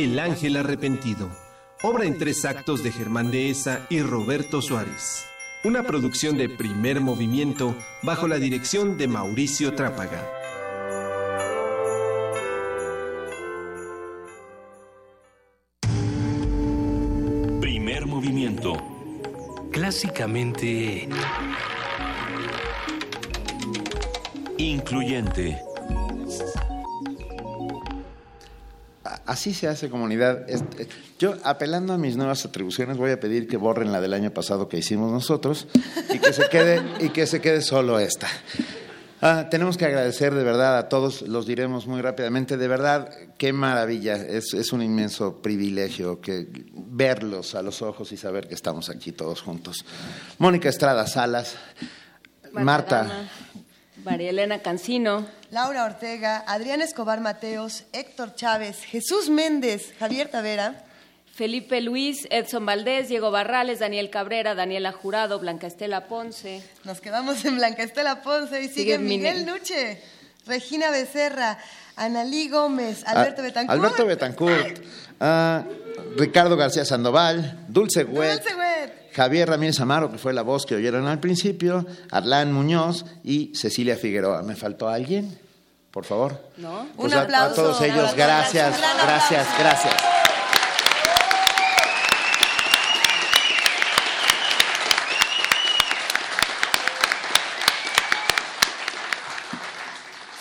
El 0.03 0.19
Ángel 0.19 0.57
Arrepentido, 0.57 1.29
obra 1.81 2.03
en 2.03 2.17
tres 2.17 2.43
actos 2.43 2.83
de 2.83 2.91
Germán 2.91 3.31
Dehesa 3.31 3.87
y 3.89 4.01
Roberto 4.01 4.61
Suárez. 4.61 5.23
Una 5.63 5.83
producción 5.83 6.35
de 6.35 6.49
primer 6.49 6.99
movimiento 6.99 7.73
bajo 8.01 8.27
la 8.27 8.37
dirección 8.37 8.97
de 8.97 9.07
Mauricio 9.07 9.73
Trápaga. 9.75 10.29
Primer 17.61 18.05
movimiento. 18.05 18.73
Clásicamente... 19.71 21.07
Incluyente. 24.57 25.61
Así 29.33 29.51
se 29.55 29.67
hace 29.67 29.89
comunidad. 29.89 30.47
Este, 30.47 30.87
yo, 31.17 31.33
apelando 31.43 31.91
a 31.91 31.97
mis 31.97 32.15
nuevas 32.15 32.45
atribuciones, 32.45 32.97
voy 32.97 33.09
a 33.09 33.19
pedir 33.19 33.47
que 33.47 33.57
borren 33.57 33.91
la 33.91 33.99
del 33.99 34.13
año 34.13 34.29
pasado 34.29 34.69
que 34.69 34.77
hicimos 34.77 35.11
nosotros 35.11 35.65
y 36.13 36.19
que 36.19 36.33
se 36.33 36.49
quede, 36.49 36.83
y 36.99 37.09
que 37.09 37.25
se 37.25 37.41
quede 37.41 37.63
solo 37.63 37.97
esta. 37.97 38.27
Ah, 39.23 39.47
tenemos 39.49 39.75
que 39.75 39.85
agradecer 39.85 40.35
de 40.35 40.43
verdad 40.43 40.77
a 40.77 40.87
todos, 40.87 41.23
los 41.23 41.47
diremos 41.47 41.87
muy 41.87 41.99
rápidamente, 41.99 42.57
de 42.57 42.67
verdad, 42.67 43.09
qué 43.39 43.53
maravilla, 43.53 44.17
es, 44.17 44.53
es 44.53 44.71
un 44.71 44.83
inmenso 44.83 45.41
privilegio 45.41 46.21
que 46.21 46.45
verlos 46.71 47.55
a 47.55 47.63
los 47.63 47.81
ojos 47.81 48.11
y 48.11 48.17
saber 48.17 48.47
que 48.47 48.53
estamos 48.53 48.91
aquí 48.91 49.13
todos 49.13 49.41
juntos. 49.41 49.83
Mónica 50.37 50.69
Estrada 50.69 51.07
Salas, 51.07 51.55
Marta, 52.51 53.31
María 54.03 54.29
Elena 54.29 54.59
Cancino. 54.59 55.25
Laura 55.49 55.85
Ortega, 55.85 56.43
Adrián 56.47 56.81
Escobar 56.81 57.21
Mateos, 57.21 57.85
Héctor 57.93 58.35
Chávez, 58.35 58.83
Jesús 58.83 59.29
Méndez, 59.29 59.93
Javier 59.97 60.29
Tavera. 60.29 60.85
Felipe 61.33 61.81
Luis, 61.81 62.27
Edson 62.29 62.63
Valdés, 62.63 63.09
Diego 63.09 63.31
Barrales, 63.31 63.79
Daniel 63.79 64.11
Cabrera, 64.11 64.53
Daniela 64.53 64.91
Jurado, 64.91 65.39
Blanca 65.39 65.65
Estela 65.65 66.05
Ponce. 66.07 66.61
Nos 66.83 67.01
quedamos 67.01 67.43
en 67.43 67.55
Blanca 67.55 67.81
Estela 67.81 68.21
Ponce 68.21 68.61
y 68.61 68.67
sigue, 68.67 68.99
Miguel 68.99 69.47
Nuche, 69.47 69.99
Regina 70.45 70.89
Becerra, 70.91 71.57
Analí 71.95 72.49
Gómez, 72.49 73.03
Alberto 73.05 73.41
A- 73.41 73.45
Betancourt. 73.45 73.79
Alberto 73.79 74.05
Betancourt, 74.05 74.79
ah, 75.19 75.63
Ricardo 76.17 76.57
García 76.57 76.85
Sandoval, 76.85 77.65
Dulce 77.67 78.03
Wet. 78.03 78.43
Javier 79.13 79.47
Ramírez 79.47 79.79
Amaro, 79.79 80.11
que 80.11 80.17
fue 80.17 80.33
la 80.33 80.41
voz 80.41 80.65
que 80.65 80.73
oyeron 80.75 81.07
al 81.07 81.19
principio, 81.19 81.85
Arlán 82.09 82.51
Muñoz 82.51 83.05
y 83.23 83.53
Cecilia 83.55 83.95
Figueroa. 83.95 84.41
¿Me 84.41 84.55
faltó 84.55 84.89
alguien? 84.89 85.37
Por 85.91 86.03
favor. 86.05 86.49
¿No? 86.57 86.87
Pues 86.95 87.13
Un 87.13 87.19
a- 87.19 87.21
aplauso. 87.21 87.51
A 87.51 87.55
todos 87.55 87.81
ellos, 87.81 88.15
gracias, 88.15 88.75
gracias, 89.05 89.47
gracias. 89.59 89.93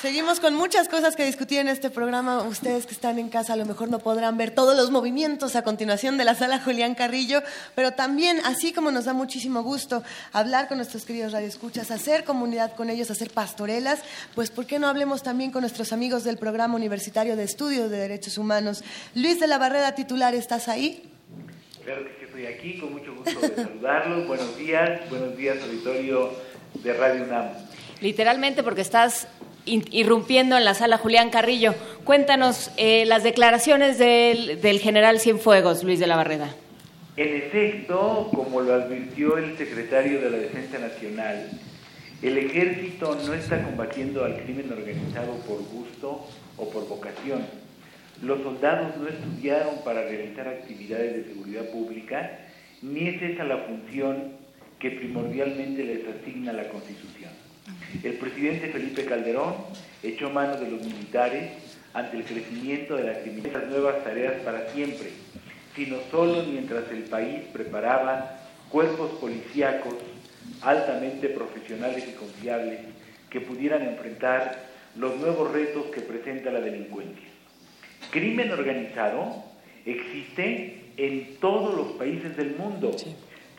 Seguimos 0.02 0.40
con 0.40 0.56
muchas 0.56 0.88
cosas 0.88 1.14
que 1.14 1.24
discutir 1.24 1.60
en 1.60 1.68
este 1.68 1.88
programa. 1.88 2.42
Ustedes 2.42 2.86
que 2.86 2.92
están 2.92 3.20
en 3.20 3.28
casa 3.28 3.52
a 3.52 3.56
lo 3.56 3.64
mejor 3.64 3.88
no 3.88 4.00
podrán 4.00 4.36
ver 4.36 4.50
todos 4.50 4.76
los 4.76 4.90
movimientos 4.90 5.54
a 5.54 5.62
continuación 5.62 6.18
de 6.18 6.24
la 6.24 6.34
sala 6.34 6.58
Julián 6.58 6.96
Carrillo, 6.96 7.40
pero 7.76 7.92
también, 7.92 8.40
así 8.44 8.72
como 8.72 8.90
nos 8.90 9.04
da 9.04 9.12
muchísimo 9.12 9.62
gusto 9.62 10.02
hablar 10.32 10.66
con 10.66 10.78
nuestros 10.78 11.04
queridos 11.04 11.30
radioescuchas, 11.30 11.92
hacer 11.92 12.24
comunidad 12.24 12.74
con 12.74 12.90
ellos, 12.90 13.12
hacer 13.12 13.30
pastorelas, 13.30 14.00
pues 14.34 14.50
¿por 14.50 14.66
qué 14.66 14.80
no 14.80 14.88
hablemos 14.88 15.22
también 15.22 15.52
con 15.52 15.60
nuestros 15.60 15.92
amigos 15.92 16.24
del 16.24 16.36
Programa 16.36 16.74
Universitario 16.74 17.36
de 17.36 17.44
Estudios 17.44 17.88
de 17.88 17.98
Derechos 17.98 18.38
Humanos? 18.38 18.82
Luis 19.14 19.38
de 19.38 19.46
la 19.46 19.58
Barrera, 19.58 19.94
titular, 19.94 20.34
¿estás 20.34 20.66
ahí? 20.66 21.12
Claro 21.84 22.02
que 22.02 22.10
sí, 22.18 22.24
estoy 22.24 22.46
aquí, 22.46 22.80
con 22.80 22.92
mucho 22.92 23.14
gusto 23.14 23.38
de 23.38 23.54
saludarlos. 23.54 24.26
Buenos 24.26 24.56
días, 24.56 25.08
buenos 25.08 25.36
días, 25.36 25.58
auditorio 25.62 26.32
de 26.74 26.92
Radio 26.92 27.22
UNAM. 27.22 27.50
Literalmente 28.00 28.64
porque 28.64 28.80
estás 28.80 29.28
irrumpiendo 29.64 30.56
en 30.56 30.64
la 30.64 30.74
sala 30.74 30.98
Julián 30.98 31.30
Carrillo. 31.30 31.74
Cuéntanos 32.04 32.70
eh, 32.76 33.04
las 33.06 33.22
declaraciones 33.22 33.98
del, 33.98 34.60
del 34.60 34.80
general 34.80 35.20
Cienfuegos, 35.20 35.84
Luis 35.84 36.00
de 36.00 36.06
la 36.06 36.16
Barreda. 36.16 36.54
En 37.16 37.36
efecto, 37.36 38.30
como 38.34 38.62
lo 38.62 38.72
advirtió 38.74 39.36
el 39.36 39.56
secretario 39.58 40.20
de 40.20 40.30
la 40.30 40.38
Defensa 40.38 40.78
Nacional, 40.78 41.50
el 42.22 42.38
ejército 42.38 43.18
no 43.26 43.34
está 43.34 43.62
combatiendo 43.62 44.24
al 44.24 44.36
crimen 44.42 44.72
organizado 44.72 45.34
por 45.46 45.58
gusto 45.64 46.26
o 46.56 46.70
por 46.70 46.88
vocación. 46.88 47.42
Los 48.22 48.40
soldados 48.42 48.96
no 48.96 49.08
estudiaron 49.08 49.82
para 49.84 50.02
realizar 50.02 50.46
actividades 50.48 51.16
de 51.16 51.32
seguridad 51.32 51.68
pública, 51.70 52.38
ni 52.80 53.08
es 53.08 53.22
esa 53.22 53.44
la 53.44 53.58
función 53.58 54.32
que 54.78 54.90
primordialmente 54.92 55.84
les 55.84 56.00
asigna 56.08 56.52
la 56.52 56.68
Constitución. 56.68 57.21
El 58.02 58.14
presidente 58.14 58.68
Felipe 58.68 59.04
Calderón 59.04 59.54
echó 60.02 60.30
mano 60.30 60.56
de 60.56 60.70
los 60.70 60.82
militares 60.82 61.50
ante 61.94 62.16
el 62.16 62.24
crecimiento 62.24 62.96
de 62.96 63.04
la 63.04 63.20
criminalidad, 63.20 63.62
las 63.62 63.70
nuevas 63.70 64.04
tareas 64.04 64.40
para 64.42 64.70
siempre, 64.70 65.10
sino 65.76 65.98
solo 66.10 66.42
mientras 66.44 66.90
el 66.90 67.04
país 67.04 67.42
preparaba 67.52 68.40
cuerpos 68.70 69.10
policíacos 69.20 69.94
altamente 70.62 71.28
profesionales 71.28 72.04
y 72.08 72.12
confiables 72.14 72.80
que 73.30 73.40
pudieran 73.40 73.82
enfrentar 73.82 74.70
los 74.96 75.16
nuevos 75.16 75.52
retos 75.52 75.86
que 75.86 76.00
presenta 76.00 76.50
la 76.50 76.60
delincuencia. 76.60 77.28
Crimen 78.10 78.50
organizado 78.50 79.44
existe 79.84 80.92
en 80.96 81.36
todos 81.40 81.74
los 81.74 81.92
países 81.92 82.36
del 82.36 82.56
mundo. 82.56 82.90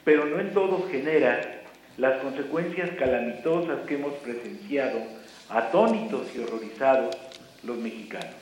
pero 0.04 0.26
no 0.26 0.38
en 0.40 0.54
todos 0.54 0.92
genera 0.92 1.63
las 1.98 2.22
consecuencias 2.22 2.90
calamitosas 2.98 3.80
que 3.88 3.96
hemos 3.96 4.14
presenciado, 4.16 5.00
atónitos 5.50 6.28
y 6.36 6.40
horrorizados, 6.40 7.16
los 7.64 7.78
mexicanos. 7.78 8.36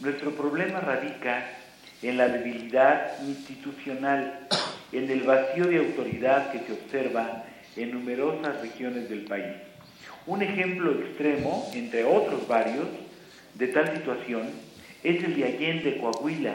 Nuestro 0.00 0.30
problema 0.30 0.80
radica 0.80 1.46
en 2.02 2.16
la 2.16 2.28
debilidad 2.28 3.22
institucional, 3.26 4.48
en 4.92 5.10
el 5.10 5.22
vacío 5.22 5.66
de 5.66 5.78
autoridad 5.78 6.50
que 6.52 6.60
se 6.60 6.72
observa 6.72 7.44
en 7.76 7.92
numerosas 7.92 8.60
regiones 8.60 9.08
del 9.10 9.24
país. 9.24 9.56
Un 10.26 10.42
ejemplo 10.42 10.92
extremo, 10.92 11.70
entre 11.74 12.04
otros 12.04 12.48
varios, 12.48 12.86
de 13.54 13.68
tal 13.68 13.94
situación 13.94 14.48
es 15.02 15.22
el 15.22 15.36
de 15.36 15.44
Allende, 15.44 15.98
Coahuila, 15.98 16.54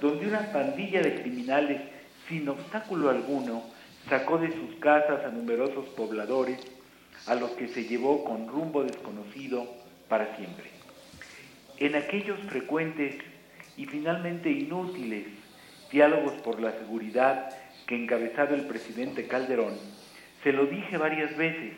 donde 0.00 0.26
una 0.26 0.52
pandilla 0.52 1.02
de 1.02 1.20
criminales 1.20 1.80
sin 2.28 2.48
obstáculo 2.48 3.10
alguno 3.10 3.62
sacó 4.08 4.38
de 4.38 4.52
sus 4.52 4.76
casas 4.76 5.24
a 5.24 5.28
numerosos 5.28 5.86
pobladores 5.90 6.58
a 7.26 7.34
los 7.34 7.50
que 7.52 7.68
se 7.68 7.84
llevó 7.84 8.24
con 8.24 8.48
rumbo 8.48 8.84
desconocido 8.84 9.66
para 10.08 10.36
siempre. 10.36 10.70
En 11.78 11.96
aquellos 11.96 12.38
frecuentes 12.48 13.16
y 13.76 13.86
finalmente 13.86 14.50
inútiles 14.50 15.26
diálogos 15.90 16.34
por 16.42 16.60
la 16.60 16.72
seguridad 16.72 17.50
que 17.86 17.96
encabezaba 17.96 18.54
el 18.54 18.66
presidente 18.66 19.26
Calderón, 19.26 19.74
se 20.42 20.52
lo 20.52 20.66
dije 20.66 20.96
varias 20.96 21.36
veces, 21.36 21.74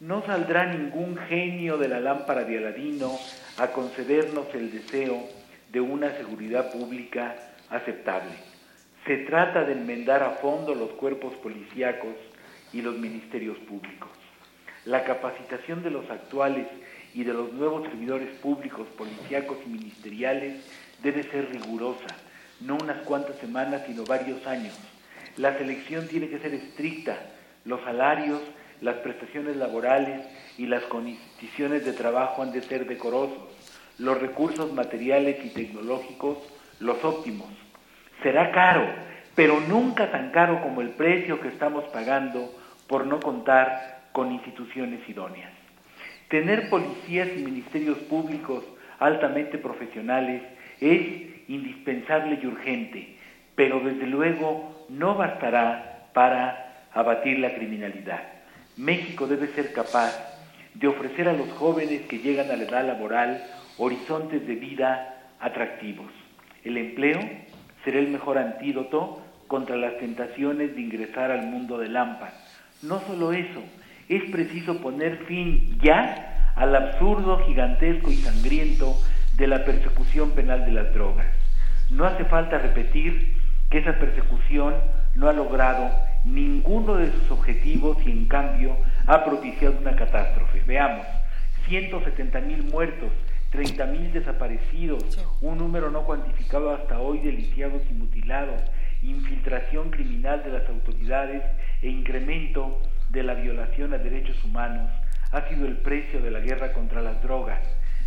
no 0.00 0.24
saldrá 0.26 0.66
ningún 0.66 1.16
genio 1.16 1.78
de 1.78 1.88
la 1.88 2.00
lámpara 2.00 2.44
de 2.44 2.58
Aladino 2.58 3.16
a 3.56 3.68
concedernos 3.68 4.46
el 4.54 4.72
deseo 4.72 5.28
de 5.70 5.80
una 5.80 6.12
seguridad 6.16 6.72
pública 6.72 7.36
aceptable. 7.70 8.51
Se 9.06 9.16
trata 9.18 9.64
de 9.64 9.72
enmendar 9.72 10.22
a 10.22 10.30
fondo 10.30 10.76
los 10.76 10.90
cuerpos 10.92 11.34
policíacos 11.42 12.14
y 12.72 12.82
los 12.82 12.96
ministerios 12.96 13.58
públicos. 13.58 14.10
La 14.84 15.02
capacitación 15.02 15.82
de 15.82 15.90
los 15.90 16.08
actuales 16.08 16.68
y 17.12 17.24
de 17.24 17.32
los 17.32 17.52
nuevos 17.52 17.82
servidores 17.82 18.28
públicos, 18.38 18.86
policíacos 18.96 19.58
y 19.66 19.70
ministeriales 19.70 20.64
debe 21.02 21.24
ser 21.24 21.50
rigurosa, 21.50 22.06
no 22.60 22.76
unas 22.76 23.02
cuantas 23.02 23.36
semanas, 23.38 23.82
sino 23.88 24.04
varios 24.04 24.46
años. 24.46 24.78
La 25.36 25.58
selección 25.58 26.06
tiene 26.06 26.28
que 26.28 26.38
ser 26.38 26.54
estricta, 26.54 27.18
los 27.64 27.80
salarios, 27.82 28.40
las 28.80 28.96
prestaciones 28.98 29.56
laborales 29.56 30.24
y 30.58 30.66
las 30.66 30.84
condiciones 30.84 31.84
de 31.84 31.92
trabajo 31.92 32.42
han 32.42 32.52
de 32.52 32.62
ser 32.62 32.86
decorosos, 32.86 33.50
los 33.98 34.20
recursos 34.20 34.72
materiales 34.72 35.44
y 35.44 35.48
tecnológicos 35.48 36.38
los 36.78 37.02
óptimos. 37.04 37.48
Será 38.22 38.52
caro, 38.52 38.86
pero 39.34 39.60
nunca 39.60 40.10
tan 40.10 40.30
caro 40.30 40.62
como 40.62 40.80
el 40.80 40.90
precio 40.90 41.40
que 41.40 41.48
estamos 41.48 41.84
pagando 41.86 42.52
por 42.86 43.06
no 43.06 43.20
contar 43.20 44.08
con 44.12 44.30
instituciones 44.30 45.00
idóneas. 45.08 45.50
Tener 46.28 46.70
policías 46.70 47.28
y 47.36 47.42
ministerios 47.42 47.98
públicos 47.98 48.64
altamente 48.98 49.58
profesionales 49.58 50.42
es 50.80 51.48
indispensable 51.48 52.38
y 52.42 52.46
urgente, 52.46 53.16
pero 53.54 53.80
desde 53.80 54.06
luego 54.06 54.86
no 54.88 55.14
bastará 55.14 56.08
para 56.12 56.86
abatir 56.92 57.38
la 57.38 57.54
criminalidad. 57.54 58.22
México 58.76 59.26
debe 59.26 59.48
ser 59.48 59.72
capaz 59.72 60.12
de 60.74 60.86
ofrecer 60.86 61.28
a 61.28 61.32
los 61.32 61.50
jóvenes 61.52 62.02
que 62.02 62.18
llegan 62.18 62.50
a 62.50 62.56
la 62.56 62.64
edad 62.64 62.86
laboral 62.86 63.42
horizontes 63.78 64.46
de 64.46 64.54
vida 64.54 65.28
atractivos. 65.40 66.10
El 66.64 66.76
empleo 66.78 67.20
será 67.84 67.98
el 67.98 68.08
mejor 68.08 68.38
antídoto 68.38 69.22
contra 69.46 69.76
las 69.76 69.98
tentaciones 69.98 70.74
de 70.74 70.80
ingresar 70.80 71.30
al 71.30 71.46
mundo 71.46 71.78
de 71.78 71.88
lámpara. 71.88 72.32
No 72.82 73.00
solo 73.00 73.32
eso, 73.32 73.62
es 74.08 74.30
preciso 74.30 74.80
poner 74.80 75.18
fin 75.26 75.78
ya 75.82 76.52
al 76.56 76.74
absurdo, 76.74 77.38
gigantesco 77.46 78.10
y 78.10 78.16
sangriento 78.16 78.96
de 79.36 79.46
la 79.46 79.64
persecución 79.64 80.32
penal 80.32 80.64
de 80.64 80.72
las 80.72 80.92
drogas. 80.92 81.26
No 81.90 82.04
hace 82.06 82.24
falta 82.24 82.58
repetir 82.58 83.36
que 83.70 83.78
esa 83.78 83.98
persecución 83.98 84.74
no 85.14 85.28
ha 85.28 85.32
logrado 85.32 85.90
ninguno 86.24 86.96
de 86.96 87.10
sus 87.10 87.30
objetivos 87.30 87.98
y 88.06 88.10
en 88.10 88.26
cambio 88.26 88.76
ha 89.06 89.24
propiciado 89.24 89.76
una 89.78 89.96
catástrofe. 89.96 90.62
Veamos, 90.66 91.06
170 91.68 92.40
mil 92.40 92.64
muertos, 92.64 93.10
30 93.52 93.84
mil 93.84 94.10
desaparecidos, 94.14 95.18
un 95.42 95.58
número 95.58 95.90
no 95.90 96.04
cuantificado 96.04 96.74
hasta 96.74 96.98
hoy 96.98 97.18
de 97.18 97.32
lisiados 97.32 97.82
y 97.90 97.92
mutilados, 97.92 98.62
infiltración 99.02 99.90
criminal 99.90 100.42
de 100.42 100.52
las 100.52 100.66
autoridades 100.70 101.42
e 101.82 101.90
incremento 101.90 102.80
de 103.10 103.22
la 103.22 103.34
violación 103.34 103.92
a 103.92 103.98
derechos 103.98 104.42
humanos 104.42 104.90
ha 105.32 105.46
sido 105.50 105.66
el 105.66 105.76
precio 105.76 106.22
de 106.22 106.30
la 106.30 106.40
guerra 106.40 106.72
contra 106.72 107.02
las 107.02 107.22
drogas. 107.22 107.60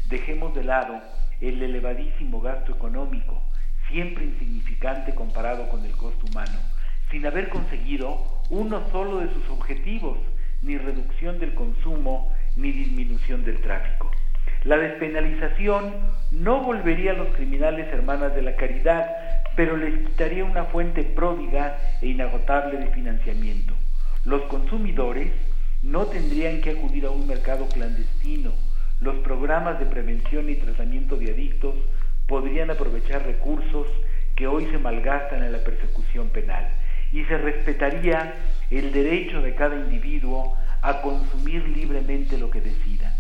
Dejemos 0.10 0.56
de 0.56 0.64
lado 0.64 1.00
el 1.40 1.62
elevadísimo 1.62 2.42
gasto 2.42 2.72
económico, 2.72 3.40
siempre 3.88 4.26
insignificante 4.26 5.14
comparado 5.14 5.70
con 5.70 5.86
el 5.86 5.92
costo 5.92 6.26
humano, 6.26 6.58
sin 7.12 7.24
haber 7.24 7.50
conseguido 7.50 8.42
uno 8.50 8.82
solo 8.92 9.20
de 9.20 9.32
sus 9.32 9.48
objetivos, 9.50 10.18
ni 10.64 10.76
reducción 10.80 11.38
del 11.38 11.54
consumo, 11.54 12.34
ni 12.56 12.72
disminución 12.72 13.46
del 13.46 13.62
tráfico. 13.62 14.10
La 14.66 14.78
despenalización 14.78 15.94
no 16.32 16.64
volvería 16.64 17.12
a 17.12 17.16
los 17.16 17.36
criminales 17.36 17.88
hermanas 17.94 18.34
de 18.34 18.42
la 18.42 18.56
caridad, 18.56 19.06
pero 19.56 19.78
les 19.78 20.08
quitaría 20.08 20.44
una 20.44 20.66
fuente 20.66 21.04
pródiga 21.04 21.78
e 22.02 22.08
inagotable 22.08 22.80
de 22.80 22.88
financiamiento. 22.88 23.76
Los 24.26 24.42
consumidores 24.46 25.32
no 25.84 26.08
tendrían 26.08 26.62
que 26.62 26.72
acudir 26.72 27.06
a 27.06 27.12
un 27.12 27.28
mercado 27.28 27.68
clandestino. 27.68 28.54
Los 29.02 29.18
programas 29.18 29.78
de 29.78 29.86
prevención 29.86 30.50
y 30.50 30.56
tratamiento 30.56 31.16
de 31.16 31.30
adictos 31.30 31.76
podrían 32.26 32.72
aprovechar 32.72 33.24
recursos 33.24 33.86
que 34.36 34.48
hoy 34.48 34.66
se 34.72 34.80
malgastan 34.80 35.44
en 35.44 35.52
la 35.52 35.60
persecución 35.60 36.30
penal 36.30 36.68
y 37.14 37.24
se 37.26 37.38
respetaría 37.38 38.34
el 38.72 38.92
derecho 38.92 39.44
de 39.44 39.54
cada 39.54 39.76
individuo 39.76 40.58
a 40.82 41.04
consumir 41.04 41.68
libremente 41.68 42.40
lo 42.40 42.50
que 42.50 42.62
decida. 42.62 43.15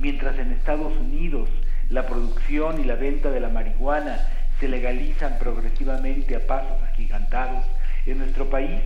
Mientras 0.00 0.38
en 0.38 0.52
Estados 0.52 0.96
Unidos 0.96 1.50
la 1.90 2.06
producción 2.06 2.80
y 2.80 2.84
la 2.84 2.94
venta 2.94 3.30
de 3.30 3.38
la 3.38 3.50
marihuana 3.50 4.18
se 4.58 4.66
legalizan 4.66 5.38
progresivamente 5.38 6.36
a 6.36 6.46
pasos 6.46 6.82
agigantados, 6.82 7.66
en 8.06 8.18
nuestro 8.18 8.48
país 8.48 8.80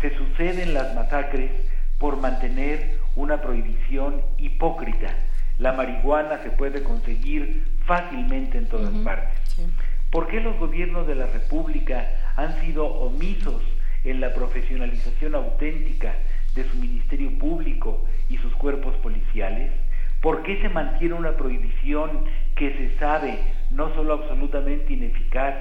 se 0.00 0.16
suceden 0.16 0.72
las 0.72 0.94
masacres 0.94 1.50
por 1.98 2.16
mantener 2.16 2.98
una 3.14 3.42
prohibición 3.42 4.22
hipócrita. 4.38 5.14
La 5.58 5.72
marihuana 5.72 6.42
se 6.42 6.50
puede 6.50 6.82
conseguir 6.82 7.64
fácilmente 7.84 8.56
en 8.56 8.68
todas 8.68 8.94
partes. 9.04 9.68
¿Por 10.10 10.28
qué 10.28 10.40
los 10.40 10.56
gobiernos 10.58 11.06
de 11.06 11.16
la 11.16 11.26
República 11.26 12.08
han 12.36 12.58
sido 12.62 12.86
omisos 12.86 13.60
en 14.04 14.22
la 14.22 14.32
profesionalización 14.32 15.34
auténtica 15.34 16.14
de 16.54 16.64
su 16.64 16.76
Ministerio 16.76 17.38
Público 17.38 18.06
y 18.30 18.38
sus 18.38 18.54
cuerpos 18.54 18.96
policiales? 18.96 19.72
¿Por 20.20 20.42
qué 20.42 20.60
se 20.60 20.68
mantiene 20.68 21.14
una 21.14 21.36
prohibición 21.36 22.24
que 22.56 22.72
se 22.72 22.98
sabe 22.98 23.38
no 23.70 23.94
solo 23.94 24.14
absolutamente 24.14 24.92
ineficaz, 24.92 25.54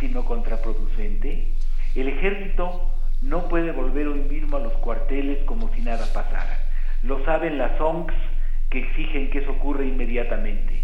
sino 0.00 0.24
contraproducente? 0.24 1.48
El 1.94 2.08
ejército 2.08 2.90
no 3.22 3.48
puede 3.48 3.72
volver 3.72 4.08
hoy 4.08 4.20
mismo 4.20 4.58
a 4.58 4.60
los 4.60 4.74
cuarteles 4.74 5.42
como 5.44 5.72
si 5.74 5.80
nada 5.80 6.06
pasara. 6.12 6.58
Lo 7.02 7.24
saben 7.24 7.56
las 7.56 7.80
ONGs 7.80 8.14
que 8.68 8.80
exigen 8.80 9.30
que 9.30 9.38
eso 9.38 9.52
ocurra 9.52 9.84
inmediatamente. 9.84 10.82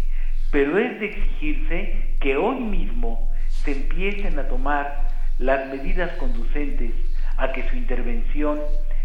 Pero 0.51 0.79
es 0.79 0.99
de 0.99 1.05
exigirse 1.05 2.15
que 2.19 2.35
hoy 2.35 2.59
mismo 2.59 3.31
se 3.47 3.73
empiecen 3.73 4.39
a 4.39 4.47
tomar 4.47 5.07
las 5.37 5.67
medidas 5.67 6.11
conducentes 6.17 6.91
a 7.37 7.51
que 7.51 7.67
su 7.69 7.75
intervención 7.75 8.59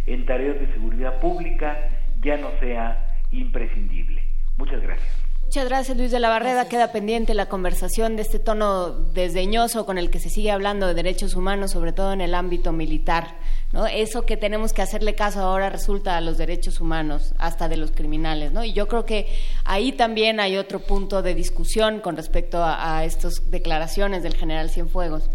en 0.06 0.24
tareas 0.24 0.58
de 0.58 0.66
seguridad 0.68 1.20
pública 1.20 1.76
ya 2.22 2.38
no 2.38 2.50
sea 2.60 3.13
imprescindible. 3.34 4.22
Muchas 4.56 4.82
gracias. 4.82 5.24
Muchas 5.54 5.68
gracias, 5.68 5.96
Luis 5.96 6.10
de 6.10 6.18
la 6.18 6.30
Barreda. 6.30 6.68
Queda 6.68 6.90
pendiente 6.90 7.32
la 7.32 7.46
conversación 7.46 8.16
de 8.16 8.22
este 8.22 8.40
tono 8.40 8.90
desdeñoso 8.90 9.86
con 9.86 9.98
el 9.98 10.10
que 10.10 10.18
se 10.18 10.28
sigue 10.28 10.50
hablando 10.50 10.88
de 10.88 10.94
derechos 10.94 11.36
humanos, 11.36 11.70
sobre 11.70 11.92
todo 11.92 12.12
en 12.12 12.20
el 12.20 12.34
ámbito 12.34 12.72
militar. 12.72 13.36
¿no? 13.72 13.86
Eso 13.86 14.26
que 14.26 14.36
tenemos 14.36 14.72
que 14.72 14.82
hacerle 14.82 15.14
caso 15.14 15.40
ahora 15.40 15.70
resulta 15.70 16.16
a 16.16 16.20
los 16.20 16.38
derechos 16.38 16.80
humanos, 16.80 17.36
hasta 17.38 17.68
de 17.68 17.76
los 17.76 17.92
criminales. 17.92 18.50
¿no? 18.50 18.64
Y 18.64 18.72
yo 18.72 18.88
creo 18.88 19.06
que 19.06 19.28
ahí 19.64 19.92
también 19.92 20.40
hay 20.40 20.56
otro 20.56 20.80
punto 20.80 21.22
de 21.22 21.36
discusión 21.36 22.00
con 22.00 22.16
respecto 22.16 22.64
a, 22.64 22.98
a 22.98 23.04
estas 23.04 23.48
declaraciones 23.48 24.24
del 24.24 24.34
general 24.34 24.70
Cienfuegos, 24.70 25.30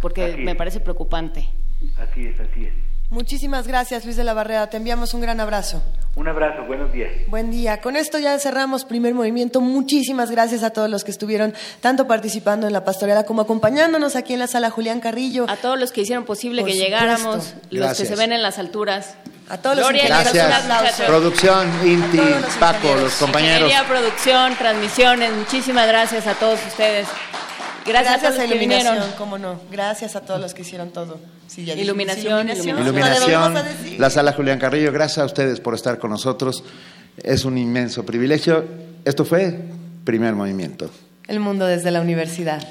porque 0.00 0.36
me 0.36 0.56
parece 0.56 0.80
preocupante. 0.80 1.48
Así 1.96 2.26
es, 2.26 2.40
así 2.40 2.64
es. 2.64 2.89
Muchísimas 3.10 3.66
gracias, 3.66 4.04
Luis 4.04 4.16
de 4.16 4.22
la 4.22 4.34
Barrera. 4.34 4.68
Te 4.70 4.76
enviamos 4.76 5.14
un 5.14 5.20
gran 5.20 5.40
abrazo. 5.40 5.82
Un 6.14 6.28
abrazo, 6.28 6.64
buenos 6.64 6.92
días. 6.92 7.10
Buen 7.26 7.50
día. 7.50 7.80
Con 7.80 7.96
esto 7.96 8.18
ya 8.20 8.38
cerramos 8.38 8.84
primer 8.84 9.14
movimiento. 9.14 9.60
Muchísimas 9.60 10.30
gracias 10.30 10.62
a 10.62 10.70
todos 10.70 10.88
los 10.88 11.02
que 11.02 11.10
estuvieron 11.10 11.52
tanto 11.80 12.06
participando 12.06 12.68
en 12.68 12.72
la 12.72 12.84
pastorela 12.84 13.24
como 13.24 13.42
acompañándonos 13.42 14.14
aquí 14.14 14.34
en 14.34 14.38
la 14.38 14.46
sala 14.46 14.70
Julián 14.70 15.00
Carrillo. 15.00 15.46
A 15.48 15.56
todos 15.56 15.78
los 15.78 15.90
que 15.90 16.02
hicieron 16.02 16.24
posible 16.24 16.62
Por 16.62 16.68
que 16.70 16.76
supuesto. 16.76 16.96
llegáramos, 16.96 17.54
los 17.70 17.98
que 17.98 18.06
se 18.06 18.14
ven 18.14 18.32
en 18.32 18.42
las 18.42 18.58
alturas. 18.58 19.14
A 19.48 19.58
todos 19.58 19.76
los 19.76 19.86
Gloria 19.88 20.06
y 20.06 20.08
las 20.08 20.32
Gracias. 20.32 21.00
Producción, 21.08 21.68
Inti, 21.84 22.16
los 22.18 22.54
Paco, 22.60 22.76
ingenieros. 22.78 23.02
los 23.02 23.14
compañeros. 23.14 23.68
Ingeniería, 23.72 23.88
producción, 23.88 24.54
transmisiones, 24.56 25.32
muchísimas 25.32 25.88
gracias 25.88 26.28
a 26.28 26.34
todos 26.34 26.60
ustedes. 26.64 27.08
Gracias, 27.90 28.20
Gracias 28.22 28.24
a 28.24 28.26
a 28.26 28.30
todos 28.30 28.38
los 28.38 28.48
que 28.48 28.54
Iluminación, 28.56 28.94
vinieron. 28.94 29.16
cómo 29.18 29.38
no. 29.38 29.60
Gracias 29.70 30.16
a 30.16 30.20
todos 30.20 30.40
los 30.40 30.54
que 30.54 30.62
hicieron 30.62 30.90
todo. 30.90 31.20
Sí, 31.46 31.64
ya 31.64 31.74
Iluminación, 31.74 32.48
iluminación. 32.48 32.78
Iluminación, 32.78 33.54
la 33.98 34.10
sala 34.10 34.32
Julián 34.32 34.58
Carrillo, 34.58 34.92
gracias 34.92 35.18
a 35.18 35.24
ustedes 35.26 35.60
por 35.60 35.74
estar 35.74 35.98
con 35.98 36.10
nosotros. 36.10 36.62
Es 37.16 37.44
un 37.44 37.58
inmenso 37.58 38.04
privilegio. 38.06 38.64
Esto 39.04 39.24
fue 39.24 39.58
Primer 40.04 40.34
Movimiento. 40.34 40.90
El 41.26 41.40
mundo 41.40 41.66
desde 41.66 41.90
la 41.90 42.00
universidad. 42.00 42.62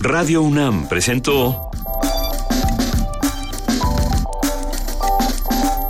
Radio 0.00 0.42
UNAM 0.42 0.88
presentó 0.88 1.70